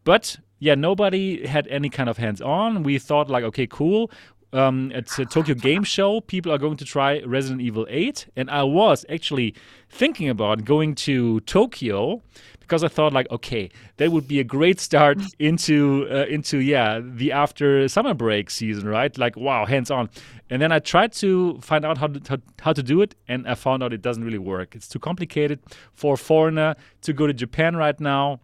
But 0.05 0.39
yeah, 0.61 0.75
nobody 0.75 1.47
had 1.47 1.67
any 1.69 1.89
kind 1.89 2.09
of 2.09 2.19
hands 2.19 2.41
on. 2.41 2.83
We 2.83 2.99
thought, 2.99 3.29
like, 3.29 3.45
okay, 3.45 3.67
cool. 3.67 4.11
Um, 4.53 4.91
at 4.95 5.17
a 5.19 5.25
Tokyo 5.25 5.55
Game 5.55 5.85
Show, 5.85 6.21
people 6.21 6.53
are 6.53 6.59
going 6.59 6.77
to 6.77 6.85
try 6.85 7.21
Resident 7.23 7.61
Evil 7.63 7.87
8. 7.89 8.29
And 8.37 8.51
I 8.51 8.65
was 8.65 9.07
actually 9.09 9.55
thinking 9.89 10.29
about 10.29 10.65
going 10.65 10.97
to 10.97 11.41
Tokyo 11.41 12.21
because 12.61 12.85
I 12.85 12.89
thought 12.89 13.13
like, 13.13 13.31
okay, 13.31 13.71
that 13.97 14.13
would 14.13 14.29
be 14.29 14.39
a 14.39 14.45
great 14.45 14.79
start 14.79 15.19
into 15.39 16.07
uh, 16.11 16.27
into 16.27 16.59
yeah 16.59 17.01
the 17.03 17.33
after 17.33 17.89
summer 17.89 18.15
break 18.15 18.49
season, 18.51 18.89
right? 18.89 19.17
Like 19.19 19.37
wow, 19.37 19.67
hands 19.67 19.91
on. 19.91 20.09
And 20.51 20.63
then 20.63 20.71
I 20.73 20.79
tried 20.79 21.13
to 21.15 21.59
find 21.61 21.85
out 21.85 21.99
how 21.99 22.09
to, 22.09 22.21
how, 22.29 22.37
how 22.61 22.73
to 22.73 22.83
do 22.83 23.03
it, 23.03 23.15
and 23.29 23.47
I 23.47 23.55
found 23.55 23.83
out 23.83 23.93
it 23.93 24.03
doesn't 24.03 24.25
really 24.25 24.39
work. 24.39 24.77
It's 24.77 24.89
too 24.89 25.01
complicated 25.01 25.61
for 25.95 26.15
a 26.15 26.19
foreigner 26.19 26.77
to 27.03 27.13
go 27.13 27.27
to 27.27 27.33
Japan 27.33 27.77
right 27.77 27.99
now 27.99 28.41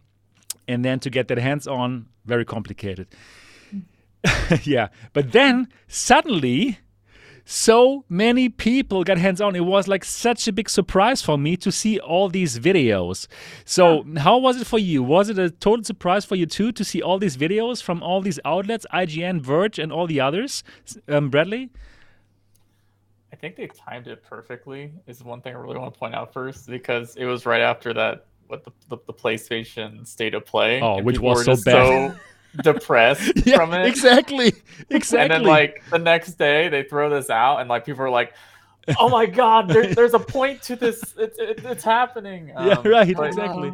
and 0.67 0.83
then 0.83 0.99
to 0.99 1.09
get 1.09 1.27
their 1.27 1.39
hands 1.39 1.67
on, 1.67 2.07
very 2.25 2.45
complicated. 2.45 3.07
yeah, 4.63 4.89
but 5.13 5.31
then 5.31 5.67
suddenly, 5.87 6.79
so 7.49 8.03
many 8.09 8.49
people 8.49 9.05
got 9.05 9.17
hands 9.17 9.39
on. 9.39 9.55
It 9.55 9.63
was 9.63 9.87
like 9.87 10.03
such 10.03 10.49
a 10.49 10.51
big 10.51 10.69
surprise 10.69 11.21
for 11.21 11.37
me 11.37 11.55
to 11.57 11.71
see 11.71 11.97
all 11.97 12.27
these 12.27 12.59
videos. 12.59 13.27
So, 13.63 14.03
yeah. 14.03 14.19
how 14.19 14.37
was 14.37 14.59
it 14.59 14.67
for 14.67 14.79
you? 14.79 15.01
Was 15.01 15.29
it 15.29 15.39
a 15.39 15.49
total 15.49 15.85
surprise 15.85 16.25
for 16.25 16.35
you 16.35 16.45
too 16.45 16.73
to 16.73 16.83
see 16.83 17.01
all 17.01 17.19
these 17.19 17.37
videos 17.37 17.81
from 17.81 18.03
all 18.03 18.21
these 18.21 18.39
outlets, 18.43 18.85
IGN, 18.93 19.39
Verge, 19.39 19.79
and 19.79 19.93
all 19.93 20.07
the 20.07 20.19
others? 20.19 20.61
Um, 21.07 21.29
Bradley? 21.29 21.69
I 23.31 23.37
think 23.37 23.55
they 23.55 23.67
timed 23.67 24.07
it 24.07 24.23
perfectly, 24.23 24.91
is 25.05 25.23
one 25.23 25.41
thing 25.41 25.55
I 25.55 25.59
really 25.59 25.77
want 25.77 25.93
to 25.93 25.99
point 25.99 26.15
out 26.15 26.33
first, 26.33 26.67
because 26.67 27.15
it 27.15 27.25
was 27.25 27.45
right 27.45 27.61
after 27.61 27.93
that 27.93 28.25
what 28.47 28.63
the, 28.63 28.71
the, 28.89 28.97
the 29.05 29.13
PlayStation 29.13 30.05
State 30.05 30.33
of 30.33 30.45
Play. 30.45 30.81
Oh, 30.81 31.01
which 31.01 31.19
was 31.19 31.45
so 31.45 31.55
bad. 31.55 32.11
So 32.11 32.19
depressed 32.63 33.45
yeah, 33.45 33.57
from 33.57 33.73
it. 33.73 33.85
Exactly. 33.85 34.53
Exactly. 34.89 35.19
And 35.21 35.31
then 35.31 35.43
like 35.43 35.83
the 35.89 35.99
next 35.99 36.33
day 36.33 36.69
they 36.69 36.83
throw 36.83 37.09
this 37.09 37.29
out 37.29 37.59
and 37.59 37.69
like 37.69 37.85
people 37.85 38.03
are 38.03 38.09
like, 38.09 38.33
"Oh 38.99 39.09
my 39.09 39.25
god, 39.25 39.67
there, 39.67 39.93
there's 39.95 40.13
a 40.13 40.19
point 40.19 40.61
to 40.63 40.75
this. 40.75 41.01
It's 41.17 41.37
it, 41.37 41.61
it's 41.65 41.83
happening." 41.83 42.51
Um, 42.55 42.67
yeah, 42.67 42.87
right. 42.87 43.09
Exactly. 43.09 43.71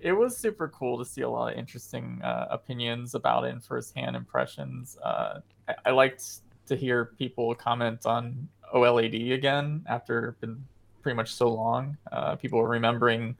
It 0.00 0.12
was 0.12 0.36
super 0.36 0.68
cool 0.68 0.98
to 0.98 1.04
see 1.04 1.22
a 1.22 1.28
lot 1.28 1.52
of 1.52 1.58
interesting 1.58 2.20
uh, 2.22 2.46
opinions 2.50 3.14
about 3.14 3.44
it 3.44 3.52
and 3.52 3.64
firsthand 3.64 4.16
impressions. 4.16 4.98
Uh, 5.02 5.40
I, 5.66 5.74
I 5.86 5.90
liked 5.92 6.22
to 6.66 6.76
hear 6.76 7.06
people 7.06 7.54
comment 7.54 8.04
on 8.04 8.48
OLED 8.74 9.32
again 9.32 9.82
after 9.86 10.36
been 10.40 10.62
pretty 11.02 11.16
much 11.16 11.32
so 11.34 11.48
long. 11.48 11.96
Uh, 12.10 12.36
people 12.36 12.58
were 12.58 12.68
remembering 12.68 13.36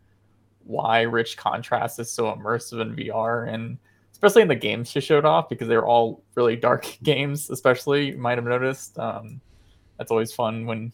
why 0.65 1.03
rich 1.03 1.37
contrast 1.37 1.99
is 1.99 2.11
so 2.11 2.35
immersive 2.35 2.81
in 2.81 2.97
VR 2.97 3.53
and 3.53 3.79
especially 4.13 4.43
in 4.43 4.49
the 4.49 4.55
games 4.55 4.91
she 4.91 5.01
showed 5.01 5.25
off 5.25 5.49
because 5.49 5.69
they 5.69 5.77
were 5.77 5.87
all 5.87 6.23
really 6.35 6.57
dark 6.57 6.87
games, 7.03 7.51
especially 7.51 8.13
you 8.13 8.17
might 8.17 8.39
have 8.39 8.47
noticed. 8.47 8.99
Um, 8.99 9.41
that's 9.99 10.11
always 10.11 10.33
fun 10.33 10.67
when 10.67 10.93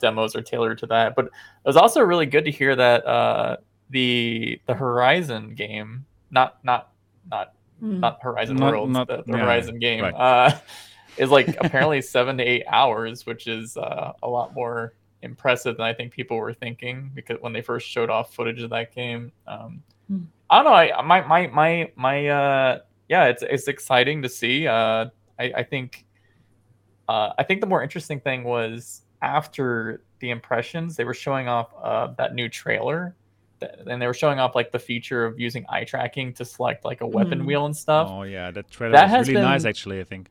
demos 0.00 0.34
are 0.34 0.42
tailored 0.42 0.78
to 0.78 0.86
that. 0.86 1.14
But 1.14 1.26
it 1.26 1.32
was 1.64 1.76
also 1.76 2.00
really 2.00 2.26
good 2.26 2.44
to 2.44 2.50
hear 2.50 2.74
that 2.76 3.06
uh, 3.06 3.56
the 3.90 4.60
the 4.66 4.74
Horizon 4.74 5.54
game, 5.54 6.04
not 6.30 6.58
not 6.64 6.92
not 7.30 7.54
mm. 7.82 8.00
not 8.00 8.18
Horizon 8.20 8.56
not, 8.56 8.72
Worlds, 8.72 8.92
not, 8.92 9.06
the, 9.06 9.22
the 9.26 9.36
yeah, 9.36 9.44
Horizon 9.44 9.78
game, 9.78 10.02
right. 10.02 10.14
uh, 10.14 10.58
is 11.18 11.30
like 11.30 11.56
apparently 11.60 12.02
seven 12.02 12.36
to 12.38 12.44
eight 12.44 12.64
hours, 12.68 13.26
which 13.26 13.46
is 13.46 13.76
uh, 13.76 14.12
a 14.22 14.28
lot 14.28 14.54
more 14.54 14.94
impressive 15.22 15.76
than 15.76 15.86
I 15.86 15.94
think 15.94 16.12
people 16.12 16.36
were 16.36 16.54
thinking 16.54 17.10
because 17.14 17.38
when 17.40 17.52
they 17.52 17.62
first 17.62 17.88
showed 17.88 18.10
off 18.10 18.34
footage 18.34 18.60
of 18.62 18.70
that 18.70 18.94
game. 18.94 19.32
Um, 19.46 19.82
mm. 20.10 20.26
I 20.50 20.62
don't 20.62 20.64
know. 20.64 20.74
I 20.74 21.02
my 21.02 21.20
my 21.22 21.46
my 21.46 21.92
my 21.96 22.28
uh 22.28 22.78
yeah, 23.08 23.26
it's 23.26 23.42
it's 23.42 23.68
exciting 23.68 24.22
to 24.22 24.28
see. 24.28 24.66
Uh, 24.66 25.06
I 25.38 25.52
I 25.56 25.62
think 25.62 26.04
uh, 27.08 27.30
I 27.38 27.42
think 27.42 27.60
the 27.60 27.66
more 27.66 27.82
interesting 27.82 28.20
thing 28.20 28.44
was 28.44 29.02
after 29.20 30.02
the 30.20 30.30
impressions, 30.30 30.96
they 30.96 31.04
were 31.04 31.14
showing 31.14 31.48
off 31.48 31.72
uh, 31.82 32.08
that 32.18 32.34
new 32.34 32.48
trailer. 32.48 33.14
And 33.86 34.02
they 34.02 34.08
were 34.08 34.14
showing 34.14 34.40
off 34.40 34.56
like 34.56 34.72
the 34.72 34.78
feature 34.78 35.24
of 35.24 35.38
using 35.38 35.64
eye 35.68 35.84
tracking 35.84 36.32
to 36.34 36.44
select 36.44 36.84
like 36.84 37.00
a 37.00 37.06
weapon 37.06 37.42
mm. 37.42 37.46
wheel 37.46 37.66
and 37.66 37.76
stuff. 37.76 38.08
Oh 38.10 38.24
yeah, 38.24 38.50
that 38.50 38.68
trailer 38.70 38.92
that 38.92 39.16
was 39.16 39.28
really 39.28 39.40
been, 39.40 39.44
nice 39.44 39.64
actually. 39.64 40.00
I 40.00 40.04
think. 40.04 40.30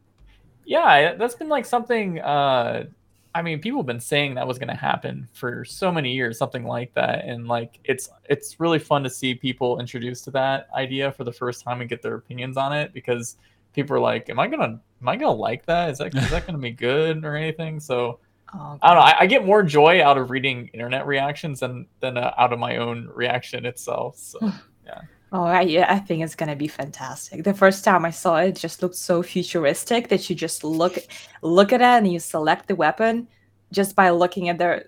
Yeah, 0.66 1.14
that's 1.14 1.36
been 1.36 1.48
like 1.48 1.66
something 1.66 2.20
uh, 2.20 2.86
I 3.34 3.42
mean, 3.42 3.60
people 3.60 3.80
have 3.80 3.86
been 3.86 4.00
saying 4.00 4.36
that 4.36 4.48
was 4.48 4.60
going 4.60 4.70
to 4.70 4.76
happen 4.76 5.28
for 5.34 5.64
so 5.64 5.92
many 5.92 6.14
years, 6.14 6.38
something 6.38 6.66
like 6.66 6.94
that, 6.96 7.26
and 7.26 7.48
like 7.48 7.80
it's 7.84 8.10
it's 8.30 8.60
really 8.60 8.80
fun 8.80 9.04
to 9.04 9.10
see 9.10 9.34
people 9.34 9.80
introduced 9.80 10.26
to 10.26 10.32
that 10.32 10.68
idea 10.76 11.12
for 11.12 11.24
the 11.24 11.32
first 11.32 11.64
time 11.64 11.82
and 11.82 11.90
get 11.90 12.02
their 12.02 12.16
opinions 12.16 12.58
on 12.58 12.74
it 12.74 12.94
because 12.94 13.38
people 13.74 13.96
are 13.96 14.00
like, 14.00 14.30
"Am 14.30 14.40
I 14.40 14.48
gonna 14.48 14.82
am 15.02 15.08
I 15.08 15.16
gonna 15.16 15.32
like 15.32 15.66
that? 15.66 15.92
Is 15.92 16.00
that 16.00 16.16
is 16.16 16.30
that 16.30 16.46
gonna 16.46 16.58
be 16.58 16.72
good 16.72 17.24
or 17.24 17.36
anything?" 17.36 17.80
So 17.80 18.20
Oh, 18.54 18.78
I 18.82 18.88
don't 18.90 18.98
know. 18.98 19.04
I, 19.04 19.16
I, 19.22 19.26
get 19.28 19.46
more 19.46 19.64
joy 19.64 20.04
out 20.04 20.18
of 20.18 20.30
reading 20.30 20.70
internet 20.74 21.08
reactions 21.08 21.62
than 21.62 21.88
than 22.02 22.18
uh, 22.18 22.34
out 22.38 22.52
of 22.52 22.60
my 22.60 22.78
own 22.78 23.10
reaction 23.14 23.66
itself. 23.66 24.18
So 24.18 24.40
yeah. 24.86 25.02
Oh, 25.34 25.44
I, 25.44 25.62
yeah, 25.62 25.86
I 25.90 26.00
think 26.00 26.24
it's 26.24 26.36
gonna 26.36 26.56
be 26.56 26.68
fantastic. 26.68 27.44
The 27.44 27.54
first 27.54 27.86
time 27.86 28.04
I 28.04 28.12
saw 28.12 28.38
it, 28.38 28.50
it 28.50 28.56
just 28.58 28.82
looked 28.82 28.96
so 28.96 29.24
futuristic 29.24 30.10
that 30.10 30.30
you 30.30 30.36
just 30.36 30.64
look 30.64 30.98
look 31.42 31.72
at 31.72 31.82
it 31.82 31.86
and 31.86 32.12
you 32.12 32.20
select 32.20 32.68
the 32.68 32.76
weapon 32.76 33.28
just 33.72 33.96
by 33.96 34.10
looking 34.10 34.50
at 34.50 34.58
the 34.58 34.86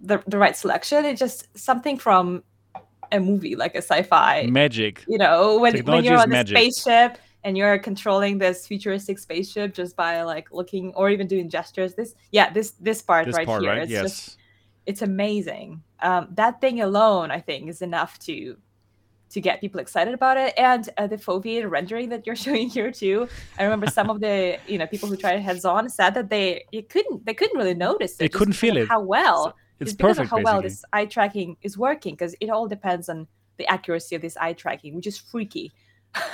the, 0.00 0.22
the 0.26 0.38
right 0.38 0.56
selection. 0.56 1.04
It's 1.04 1.20
just 1.20 1.46
something 1.56 1.98
from 1.98 2.42
a 3.12 3.20
movie, 3.20 3.54
like 3.54 3.74
a 3.74 3.82
sci-fi 3.82 4.46
magic. 4.46 5.04
You 5.06 5.18
know, 5.18 5.58
when, 5.58 5.78
when 5.84 6.04
you're 6.04 6.18
on 6.18 6.30
the 6.30 6.44
spaceship 6.46 7.18
and 7.44 7.56
you're 7.56 7.78
controlling 7.78 8.38
this 8.38 8.66
futuristic 8.66 9.18
spaceship 9.18 9.74
just 9.74 9.96
by 9.96 10.22
like 10.22 10.50
looking 10.52 10.92
or 10.94 11.10
even 11.10 11.26
doing 11.26 11.48
gestures. 11.48 11.94
This, 11.94 12.14
yeah, 12.30 12.50
this 12.50 12.72
this 12.80 13.02
part 13.02 13.26
this 13.26 13.36
right 13.36 13.46
part, 13.46 13.62
here, 13.62 13.72
right? 13.72 13.82
it's 13.82 13.90
yes. 13.90 14.02
just 14.02 14.38
it's 14.86 15.02
amazing. 15.02 15.82
Um, 16.00 16.28
that 16.32 16.60
thing 16.60 16.80
alone, 16.80 17.30
I 17.30 17.40
think, 17.40 17.68
is 17.68 17.82
enough 17.82 18.18
to 18.20 18.56
to 19.32 19.40
get 19.40 19.60
people 19.60 19.80
excited 19.80 20.14
about 20.14 20.36
it. 20.36 20.54
And 20.56 20.88
uh, 20.96 21.06
the 21.06 21.16
foveated 21.16 21.70
rendering 21.70 22.08
that 22.10 22.26
you're 22.26 22.36
showing 22.46 22.68
here 22.68 22.90
too. 22.90 23.28
I 23.58 23.64
remember 23.64 23.86
some 23.88 24.10
of 24.10 24.20
the 24.20 24.58
you 24.66 24.78
know 24.78 24.86
people 24.86 25.08
who 25.08 25.16
tried 25.16 25.36
it 25.36 25.42
hands 25.42 25.64
on 25.64 25.88
said 25.88 26.14
that 26.14 26.30
they 26.30 26.64
it 26.72 26.88
couldn't 26.88 27.26
they 27.26 27.34
couldn't 27.34 27.56
really 27.56 27.74
notice 27.74 28.12
it. 28.12 28.18
They 28.18 28.28
couldn't 28.28 28.54
feel 28.54 28.76
it. 28.76 28.88
How 28.88 29.00
well. 29.00 29.44
So 29.44 29.54
it's, 29.80 29.92
it's 29.92 30.00
perfect. 30.00 30.30
how 30.30 30.36
basically. 30.36 30.44
well 30.44 30.62
this 30.62 30.84
eye 30.92 31.06
tracking 31.06 31.56
is 31.62 31.76
working 31.76 32.14
because 32.14 32.34
it 32.40 32.50
all 32.50 32.68
depends 32.68 33.08
on 33.08 33.26
the 33.58 33.66
accuracy 33.66 34.14
of 34.14 34.22
this 34.22 34.36
eye 34.36 34.52
tracking, 34.52 34.94
which 34.94 35.06
is 35.06 35.18
freaky. 35.18 35.72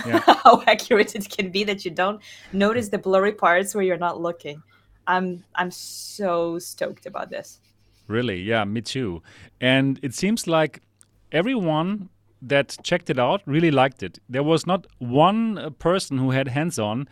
Yeah. 0.07 0.19
how 0.45 0.63
accurate 0.67 1.15
it 1.15 1.29
can 1.31 1.51
be 1.51 1.63
that 1.65 1.85
you 1.85 1.93
don't 1.93 2.21
notice 2.53 2.89
the 2.89 2.99
blurry 2.99 3.33
parts 3.33 3.75
where 3.75 3.85
you're 3.85 3.97
not 3.97 4.21
looking. 4.21 4.63
I'm 5.07 5.45
I'm 5.55 5.71
so 5.71 6.59
stoked 6.59 7.07
about 7.07 7.31
this. 7.31 7.61
Really? 8.09 8.41
Yeah, 8.41 8.65
me 8.65 8.81
too. 8.81 9.23
And 9.61 10.01
it 10.03 10.15
seems 10.15 10.47
like 10.47 10.81
everyone 11.31 12.09
that 12.41 12.77
checked 12.83 13.11
it 13.11 13.19
out 13.19 13.43
really 13.47 13.71
liked 13.71 14.03
it. 14.03 14.19
There 14.29 14.43
was 14.43 14.67
not 14.67 14.87
one 14.99 15.59
uh, 15.59 15.71
person 15.71 16.19
who 16.19 16.31
had 16.31 16.49
hands 16.49 16.79
on 16.79 17.09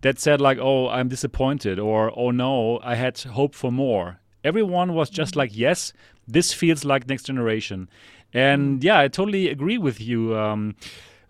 that 0.00 0.18
said 0.18 0.40
like, 0.40 0.58
"Oh, 0.58 0.88
I'm 0.88 1.08
disappointed," 1.08 1.78
or 1.78 2.12
"Oh 2.16 2.30
no, 2.30 2.80
I 2.82 2.94
had 2.94 3.18
hope 3.20 3.54
for 3.54 3.70
more." 3.70 4.20
Everyone 4.42 4.94
was 4.94 5.10
just 5.10 5.36
like, 5.36 5.56
"Yes, 5.56 5.92
this 6.26 6.52
feels 6.52 6.84
like 6.84 7.08
next 7.08 7.24
generation," 7.24 7.88
and 8.32 8.82
yeah, 8.82 8.98
I 8.98 9.08
totally 9.08 9.48
agree 9.48 9.78
with 9.78 10.00
you. 10.00 10.36
Um, 10.36 10.76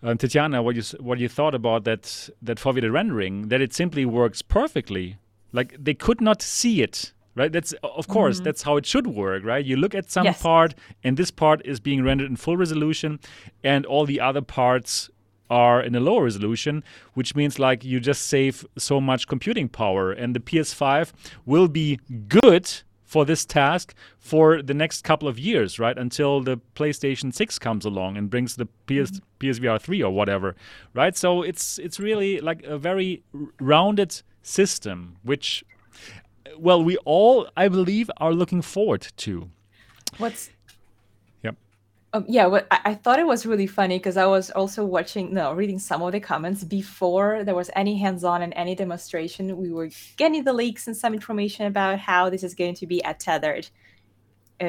um, 0.03 0.17
Tatiana, 0.17 0.63
what 0.63 0.75
you 0.75 0.83
what 0.99 1.19
you 1.19 1.27
thought 1.27 1.53
about 1.53 1.83
that 1.83 2.29
that 2.41 2.57
foveated 2.57 2.91
rendering? 2.91 3.49
That 3.49 3.61
it 3.61 3.73
simply 3.73 4.05
works 4.05 4.41
perfectly. 4.41 5.17
Like 5.51 5.75
they 5.77 5.93
could 5.93 6.21
not 6.21 6.41
see 6.41 6.81
it 6.81 7.11
right 7.41 7.51
that's 7.51 7.73
of 7.83 8.07
course 8.07 8.35
mm-hmm. 8.35 8.45
that's 8.45 8.61
how 8.61 8.77
it 8.77 8.85
should 8.85 9.07
work 9.07 9.43
right 9.43 9.65
you 9.65 9.75
look 9.75 9.95
at 9.95 10.11
some 10.11 10.25
yes. 10.25 10.41
part 10.41 10.75
and 11.03 11.17
this 11.17 11.31
part 11.31 11.59
is 11.65 11.79
being 11.79 12.03
rendered 12.03 12.29
in 12.29 12.35
full 12.35 12.57
resolution 12.57 13.19
and 13.63 13.85
all 13.85 14.05
the 14.05 14.19
other 14.19 14.41
parts 14.41 15.09
are 15.49 15.81
in 15.81 15.95
a 15.95 15.99
lower 15.99 16.23
resolution 16.25 16.83
which 17.15 17.35
means 17.35 17.57
like 17.57 17.83
you 17.83 17.99
just 17.99 18.21
save 18.27 18.65
so 18.77 19.01
much 19.01 19.27
computing 19.27 19.67
power 19.67 20.11
and 20.11 20.35
the 20.35 20.39
ps5 20.39 21.11
will 21.45 21.67
be 21.67 21.99
good 22.27 22.69
for 23.03 23.25
this 23.25 23.43
task 23.43 23.93
for 24.19 24.61
the 24.61 24.73
next 24.73 25.03
couple 25.03 25.27
of 25.27 25.37
years 25.37 25.79
right 25.79 25.97
until 25.97 26.41
the 26.41 26.57
playstation 26.75 27.33
6 27.33 27.59
comes 27.59 27.85
along 27.85 28.17
and 28.17 28.29
brings 28.29 28.55
the 28.55 28.67
ps 28.87 29.11
mm-hmm. 29.11 29.47
psvr 29.47 29.81
3 29.81 30.03
or 30.03 30.11
whatever 30.11 30.55
right 30.93 31.17
so 31.17 31.41
it's 31.41 31.79
it's 31.79 31.99
really 31.99 32.39
like 32.39 32.63
a 32.63 32.77
very 32.77 33.23
rounded 33.59 34.21
system 34.43 35.17
which 35.23 35.63
well, 36.57 36.83
we 36.83 36.97
all, 36.97 37.47
I 37.55 37.67
believe, 37.67 38.09
are 38.17 38.33
looking 38.33 38.61
forward 38.61 39.07
to. 39.17 39.49
What's 40.17 40.49
Yep. 41.43 41.55
Um, 42.13 42.25
yeah, 42.27 42.45
what 42.45 42.67
I, 42.69 42.79
I, 42.85 42.95
thought 42.95 43.19
it 43.19 43.25
was 43.25 43.45
really 43.45 43.67
funny 43.67 43.97
because 43.97 44.17
I 44.17 44.25
was 44.25 44.51
also 44.51 44.85
watching, 44.85 45.33
no, 45.33 45.53
reading 45.53 45.79
some 45.79 46.01
of 46.01 46.11
the 46.11 46.19
comments 46.19 46.63
before 46.63 47.43
there 47.43 47.55
was 47.55 47.69
any 47.75 47.97
hands-on 47.97 48.41
and 48.41 48.53
any 48.55 48.75
demonstration. 48.75 49.55
We 49.57 49.71
were 49.71 49.89
getting 50.17 50.43
the 50.43 50.53
leaks 50.53 50.87
and 50.87 50.95
some 50.95 51.13
information 51.13 51.65
about 51.65 51.99
how 51.99 52.29
this 52.29 52.43
is 52.43 52.53
going 52.53 52.75
to 52.75 52.85
be 52.85 53.01
a 53.05 53.13
tethered 53.13 53.69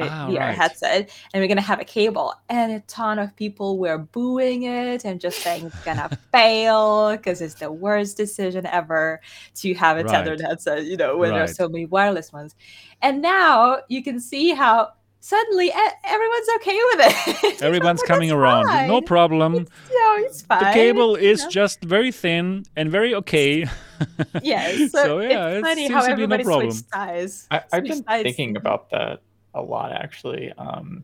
ah, 0.01 0.27
VR 0.29 0.39
right. 0.39 0.55
headset, 0.55 1.09
and 1.33 1.41
we're 1.41 1.47
gonna 1.47 1.61
have 1.61 1.79
a 1.79 1.85
cable. 1.85 2.33
And 2.49 2.71
a 2.71 2.79
ton 2.81 3.19
of 3.19 3.35
people 3.35 3.77
were 3.77 3.97
booing 3.97 4.63
it 4.63 5.05
and 5.05 5.19
just 5.19 5.39
saying 5.39 5.65
it's 5.65 5.83
gonna 5.83 6.09
fail 6.31 7.11
because 7.11 7.41
it's 7.41 7.55
the 7.55 7.71
worst 7.71 8.17
decision 8.17 8.65
ever 8.65 9.21
to 9.55 9.73
have 9.75 9.97
a 9.97 10.03
right. 10.03 10.11
tethered 10.11 10.41
headset. 10.41 10.85
You 10.85 10.97
know, 10.97 11.17
when 11.17 11.31
right. 11.31 11.37
there 11.37 11.43
are 11.43 11.47
so 11.47 11.69
many 11.69 11.85
wireless 11.85 12.31
ones. 12.33 12.55
And 13.01 13.21
now 13.21 13.79
you 13.89 14.03
can 14.03 14.19
see 14.19 14.51
how 14.51 14.93
suddenly 15.23 15.71
everyone's 16.03 16.47
okay 16.57 16.79
with 16.91 16.99
it. 16.99 17.61
Everyone's 17.61 18.03
coming 18.03 18.29
around. 18.29 18.65
Fine. 18.65 18.89
No 18.89 19.01
problem. 19.01 19.55
It's, 19.55 19.71
you 19.89 19.99
know, 19.99 20.25
it's 20.25 20.41
fine. 20.41 20.63
The 20.63 20.71
cable 20.73 21.15
is 21.15 21.39
you 21.39 21.45
know. 21.45 21.51
just 21.51 21.81
very 21.83 22.11
thin 22.11 22.65
and 22.75 22.91
very 22.91 23.15
okay. 23.15 23.65
yes. 24.43 24.91
So, 24.91 25.03
so 25.03 25.19
yeah, 25.21 25.47
it's 25.47 25.67
funny 25.67 25.87
how 25.87 26.03
everybody 26.03 26.43
no 26.43 26.59
switched 26.59 26.89
sides. 26.89 27.47
I, 27.49 27.63
have 27.71 27.83
been 27.83 28.03
thinking 28.03 28.57
about 28.57 28.89
that 28.89 29.21
a 29.53 29.61
lot 29.61 29.91
actually, 29.91 30.51
um, 30.53 31.03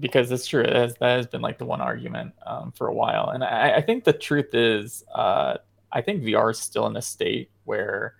because 0.00 0.30
it's 0.30 0.46
true. 0.46 0.62
It 0.62 0.74
has, 0.74 0.94
that 0.96 1.16
has 1.16 1.26
been 1.26 1.40
like 1.40 1.58
the 1.58 1.64
one 1.64 1.80
argument 1.80 2.32
um, 2.46 2.72
for 2.72 2.88
a 2.88 2.94
while, 2.94 3.30
and 3.30 3.42
I, 3.44 3.76
I 3.76 3.80
think 3.82 4.04
the 4.04 4.12
truth 4.12 4.54
is, 4.54 5.04
uh, 5.14 5.58
I 5.90 6.02
think 6.02 6.22
VR 6.22 6.50
is 6.50 6.58
still 6.58 6.86
in 6.86 6.96
a 6.96 7.02
state 7.02 7.50
where 7.64 8.14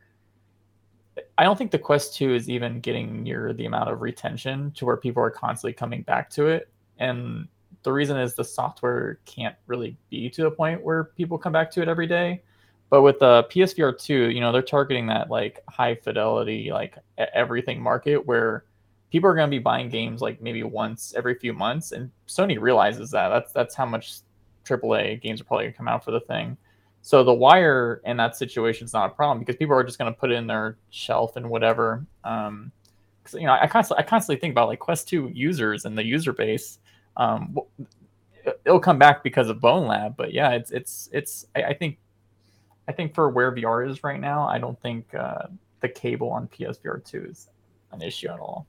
I 1.37 1.45
don't 1.45 1.57
think 1.57 1.71
the 1.71 1.79
Quest 1.79 2.17
2 2.17 2.35
is 2.35 2.49
even 2.49 2.81
getting 2.81 3.23
near 3.23 3.53
the 3.53 3.67
amount 3.67 3.91
of 3.91 4.01
retention 4.01 4.73
to 4.73 4.85
where 4.85 4.97
people 4.97 5.23
are 5.23 5.31
constantly 5.31 5.73
coming 5.73 6.03
back 6.03 6.31
to 6.31 6.47
it. 6.47 6.69
And 6.99 7.49
the 7.83 7.93
reason 7.93 8.17
is 8.17 8.35
the 8.35 8.45
software 8.45 9.19
can't 9.25 9.55
really 9.67 9.97
be 10.11 10.29
to 10.31 10.47
a 10.47 10.51
point 10.51 10.83
where 10.83 11.05
people 11.05 11.39
come 11.39 11.53
back 11.53 11.71
to 11.73 11.83
it 11.83 11.89
every 11.89 12.07
day. 12.07 12.43
But 12.91 13.03
with 13.03 13.19
the 13.19 13.45
PSVR 13.51 13.99
2, 13.99 14.31
you 14.31 14.41
know, 14.41 14.51
they're 14.51 14.63
targeting 14.63 15.07
that 15.09 15.31
like 15.31 15.63
high 15.69 15.95
fidelity, 15.95 16.71
like 16.73 16.97
everything 17.35 17.81
market 17.81 18.27
where 18.27 18.65
people 19.11 19.29
are 19.29 19.35
going 19.35 19.49
to 19.49 19.55
be 19.55 19.59
buying 19.59 19.89
games 19.89 20.21
like 20.21 20.41
maybe 20.41 20.63
once 20.63 21.15
every 21.17 21.35
few 21.35 21.53
months, 21.53 21.93
and 21.93 22.11
Sony 22.27 22.61
realizes 22.61 23.11
that. 23.11 23.29
That's 23.29 23.53
that's 23.53 23.75
how 23.75 23.87
much 23.87 24.21
AAA 24.65 25.21
games 25.23 25.41
are 25.41 25.45
probably 25.45 25.65
going 25.65 25.73
to 25.73 25.77
come 25.77 25.89
out 25.89 26.05
for 26.05 26.11
the 26.11 26.21
thing. 26.21 26.57
So 27.01 27.25
the 27.25 27.33
wire 27.33 28.03
in 28.05 28.17
that 28.19 28.37
situation 28.37 28.85
is 28.85 28.93
not 28.93 29.07
a 29.11 29.15
problem 29.15 29.39
because 29.39 29.57
people 29.57 29.75
are 29.75 29.85
just 29.85 29.99
going 29.99 30.13
to 30.13 30.19
put 30.19 30.31
it 30.31 30.35
in 30.35 30.47
their 30.47 30.77
shelf 30.91 31.37
and 31.37 31.49
whatever. 31.49 32.05
Um, 32.25 32.71
cause, 33.25 33.35
you 33.35 33.47
know, 33.47 33.53
I 33.53 33.67
constantly 33.67 34.05
I 34.05 34.07
constantly 34.07 34.41
think 34.41 34.53
about 34.53 34.69
like 34.69 34.79
Quest 34.79 35.09
Two 35.09 35.31
users 35.33 35.85
and 35.85 35.97
the 35.97 36.05
user 36.05 36.33
base. 36.33 36.79
Um, 37.17 37.57
it'll 38.65 38.81
come 38.81 38.99
back 38.99 39.23
because 39.23 39.49
of 39.49 39.59
Bonelab, 39.59 40.17
but 40.17 40.33
yeah, 40.33 40.51
it's 40.51 40.71
it's 40.71 41.09
it's. 41.13 41.47
I, 41.57 41.65
I 41.65 41.75
think 41.75 41.99
I 42.89 42.93
think 42.93 43.15
for 43.15 43.29
where 43.29 43.53
VR 43.53 43.89
is 43.89 44.03
right 44.03 44.21
now, 44.21 44.47
I 44.47 44.59
don't 44.59 44.81
think 44.81 45.15
uh, 45.15 45.47
the 45.81 45.89
cable 45.89 46.31
on 46.31 46.49
PSVR 46.49 47.05
two 47.05 47.27
is 47.31 47.49
an 47.93 48.03
issue 48.03 48.29
at 48.29 48.41
all. 48.41 48.67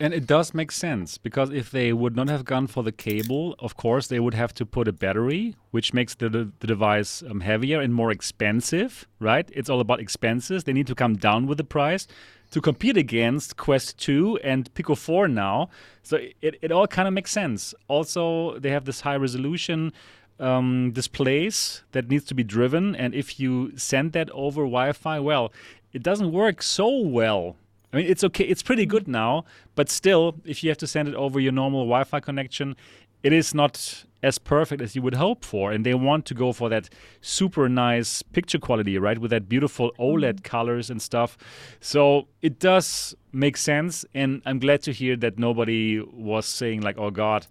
And 0.00 0.14
it 0.14 0.26
does 0.26 0.54
make 0.54 0.70
sense 0.70 1.18
because 1.18 1.50
if 1.50 1.70
they 1.70 1.92
would 1.92 2.14
not 2.14 2.28
have 2.28 2.44
gone 2.44 2.66
for 2.66 2.82
the 2.82 2.92
cable, 2.92 3.54
of 3.58 3.76
course, 3.76 4.06
they 4.06 4.20
would 4.20 4.34
have 4.34 4.54
to 4.54 4.66
put 4.66 4.86
a 4.88 4.92
battery, 4.92 5.56
which 5.70 5.92
makes 5.92 6.14
the, 6.14 6.28
the, 6.28 6.52
the 6.60 6.66
device 6.66 7.22
um, 7.28 7.40
heavier 7.40 7.80
and 7.80 7.94
more 7.94 8.10
expensive, 8.10 9.06
right? 9.18 9.48
It's 9.52 9.68
all 9.68 9.80
about 9.80 10.00
expenses. 10.00 10.64
They 10.64 10.72
need 10.72 10.86
to 10.86 10.94
come 10.94 11.16
down 11.16 11.46
with 11.46 11.58
the 11.58 11.64
price 11.64 12.06
to 12.50 12.60
compete 12.60 12.96
against 12.96 13.56
Quest 13.56 13.98
2 13.98 14.38
and 14.44 14.72
Pico 14.74 14.94
4 14.94 15.28
now. 15.28 15.70
So 16.02 16.18
it, 16.40 16.58
it 16.62 16.72
all 16.72 16.86
kind 16.86 17.08
of 17.08 17.14
makes 17.14 17.30
sense. 17.30 17.74
Also, 17.88 18.58
they 18.58 18.70
have 18.70 18.84
this 18.84 19.00
high 19.00 19.16
resolution 19.16 19.92
um, 20.40 20.92
displays 20.92 21.82
that 21.92 22.08
needs 22.08 22.24
to 22.26 22.34
be 22.34 22.44
driven. 22.44 22.94
And 22.94 23.14
if 23.14 23.40
you 23.40 23.76
send 23.76 24.12
that 24.12 24.30
over 24.30 24.62
Wi 24.62 24.92
Fi, 24.92 25.18
well, 25.18 25.52
it 25.92 26.02
doesn't 26.02 26.32
work 26.32 26.62
so 26.62 27.00
well 27.00 27.56
I 27.92 27.96
mean, 27.96 28.06
it's 28.06 28.22
okay. 28.24 28.44
It's 28.44 28.62
pretty 28.62 28.86
good 28.86 29.08
now, 29.08 29.44
but 29.74 29.88
still, 29.88 30.36
if 30.44 30.62
you 30.62 30.70
have 30.70 30.78
to 30.78 30.86
send 30.86 31.08
it 31.08 31.14
over 31.14 31.40
your 31.40 31.52
normal 31.52 31.80
Wi-Fi 31.80 32.20
connection, 32.20 32.76
it 33.22 33.32
is 33.32 33.54
not 33.54 34.04
as 34.22 34.38
perfect 34.38 34.82
as 34.82 34.94
you 34.94 35.02
would 35.02 35.14
hope 35.14 35.44
for. 35.44 35.72
And 35.72 35.86
they 35.86 35.94
want 35.94 36.26
to 36.26 36.34
go 36.34 36.52
for 36.52 36.68
that 36.68 36.88
super 37.20 37.68
nice 37.68 38.22
picture 38.22 38.58
quality, 38.58 38.98
right, 38.98 39.18
with 39.18 39.30
that 39.30 39.48
beautiful 39.48 39.92
OLED 39.98 40.34
mm-hmm. 40.34 40.42
colors 40.42 40.90
and 40.90 41.00
stuff. 41.00 41.38
So 41.80 42.28
it 42.42 42.58
does 42.58 43.14
make 43.32 43.56
sense, 43.56 44.04
and 44.14 44.42
I'm 44.44 44.58
glad 44.58 44.82
to 44.82 44.92
hear 44.92 45.16
that 45.16 45.38
nobody 45.38 46.00
was 46.00 46.46
saying 46.46 46.82
like, 46.82 46.98
"Oh 46.98 47.10
God." 47.10 47.46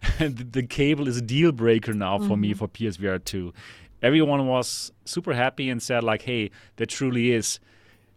the 0.18 0.62
cable 0.62 1.08
is 1.08 1.18
a 1.18 1.20
deal 1.20 1.52
breaker 1.52 1.92
now 1.92 2.16
for 2.16 2.24
mm-hmm. 2.24 2.40
me 2.40 2.54
for 2.54 2.66
PSVR 2.66 3.22
2. 3.22 3.52
Everyone 4.00 4.46
was 4.46 4.92
super 5.04 5.34
happy 5.34 5.68
and 5.68 5.82
said 5.82 6.02
like, 6.02 6.22
"Hey, 6.22 6.50
that 6.76 6.88
truly 6.88 7.32
is 7.32 7.60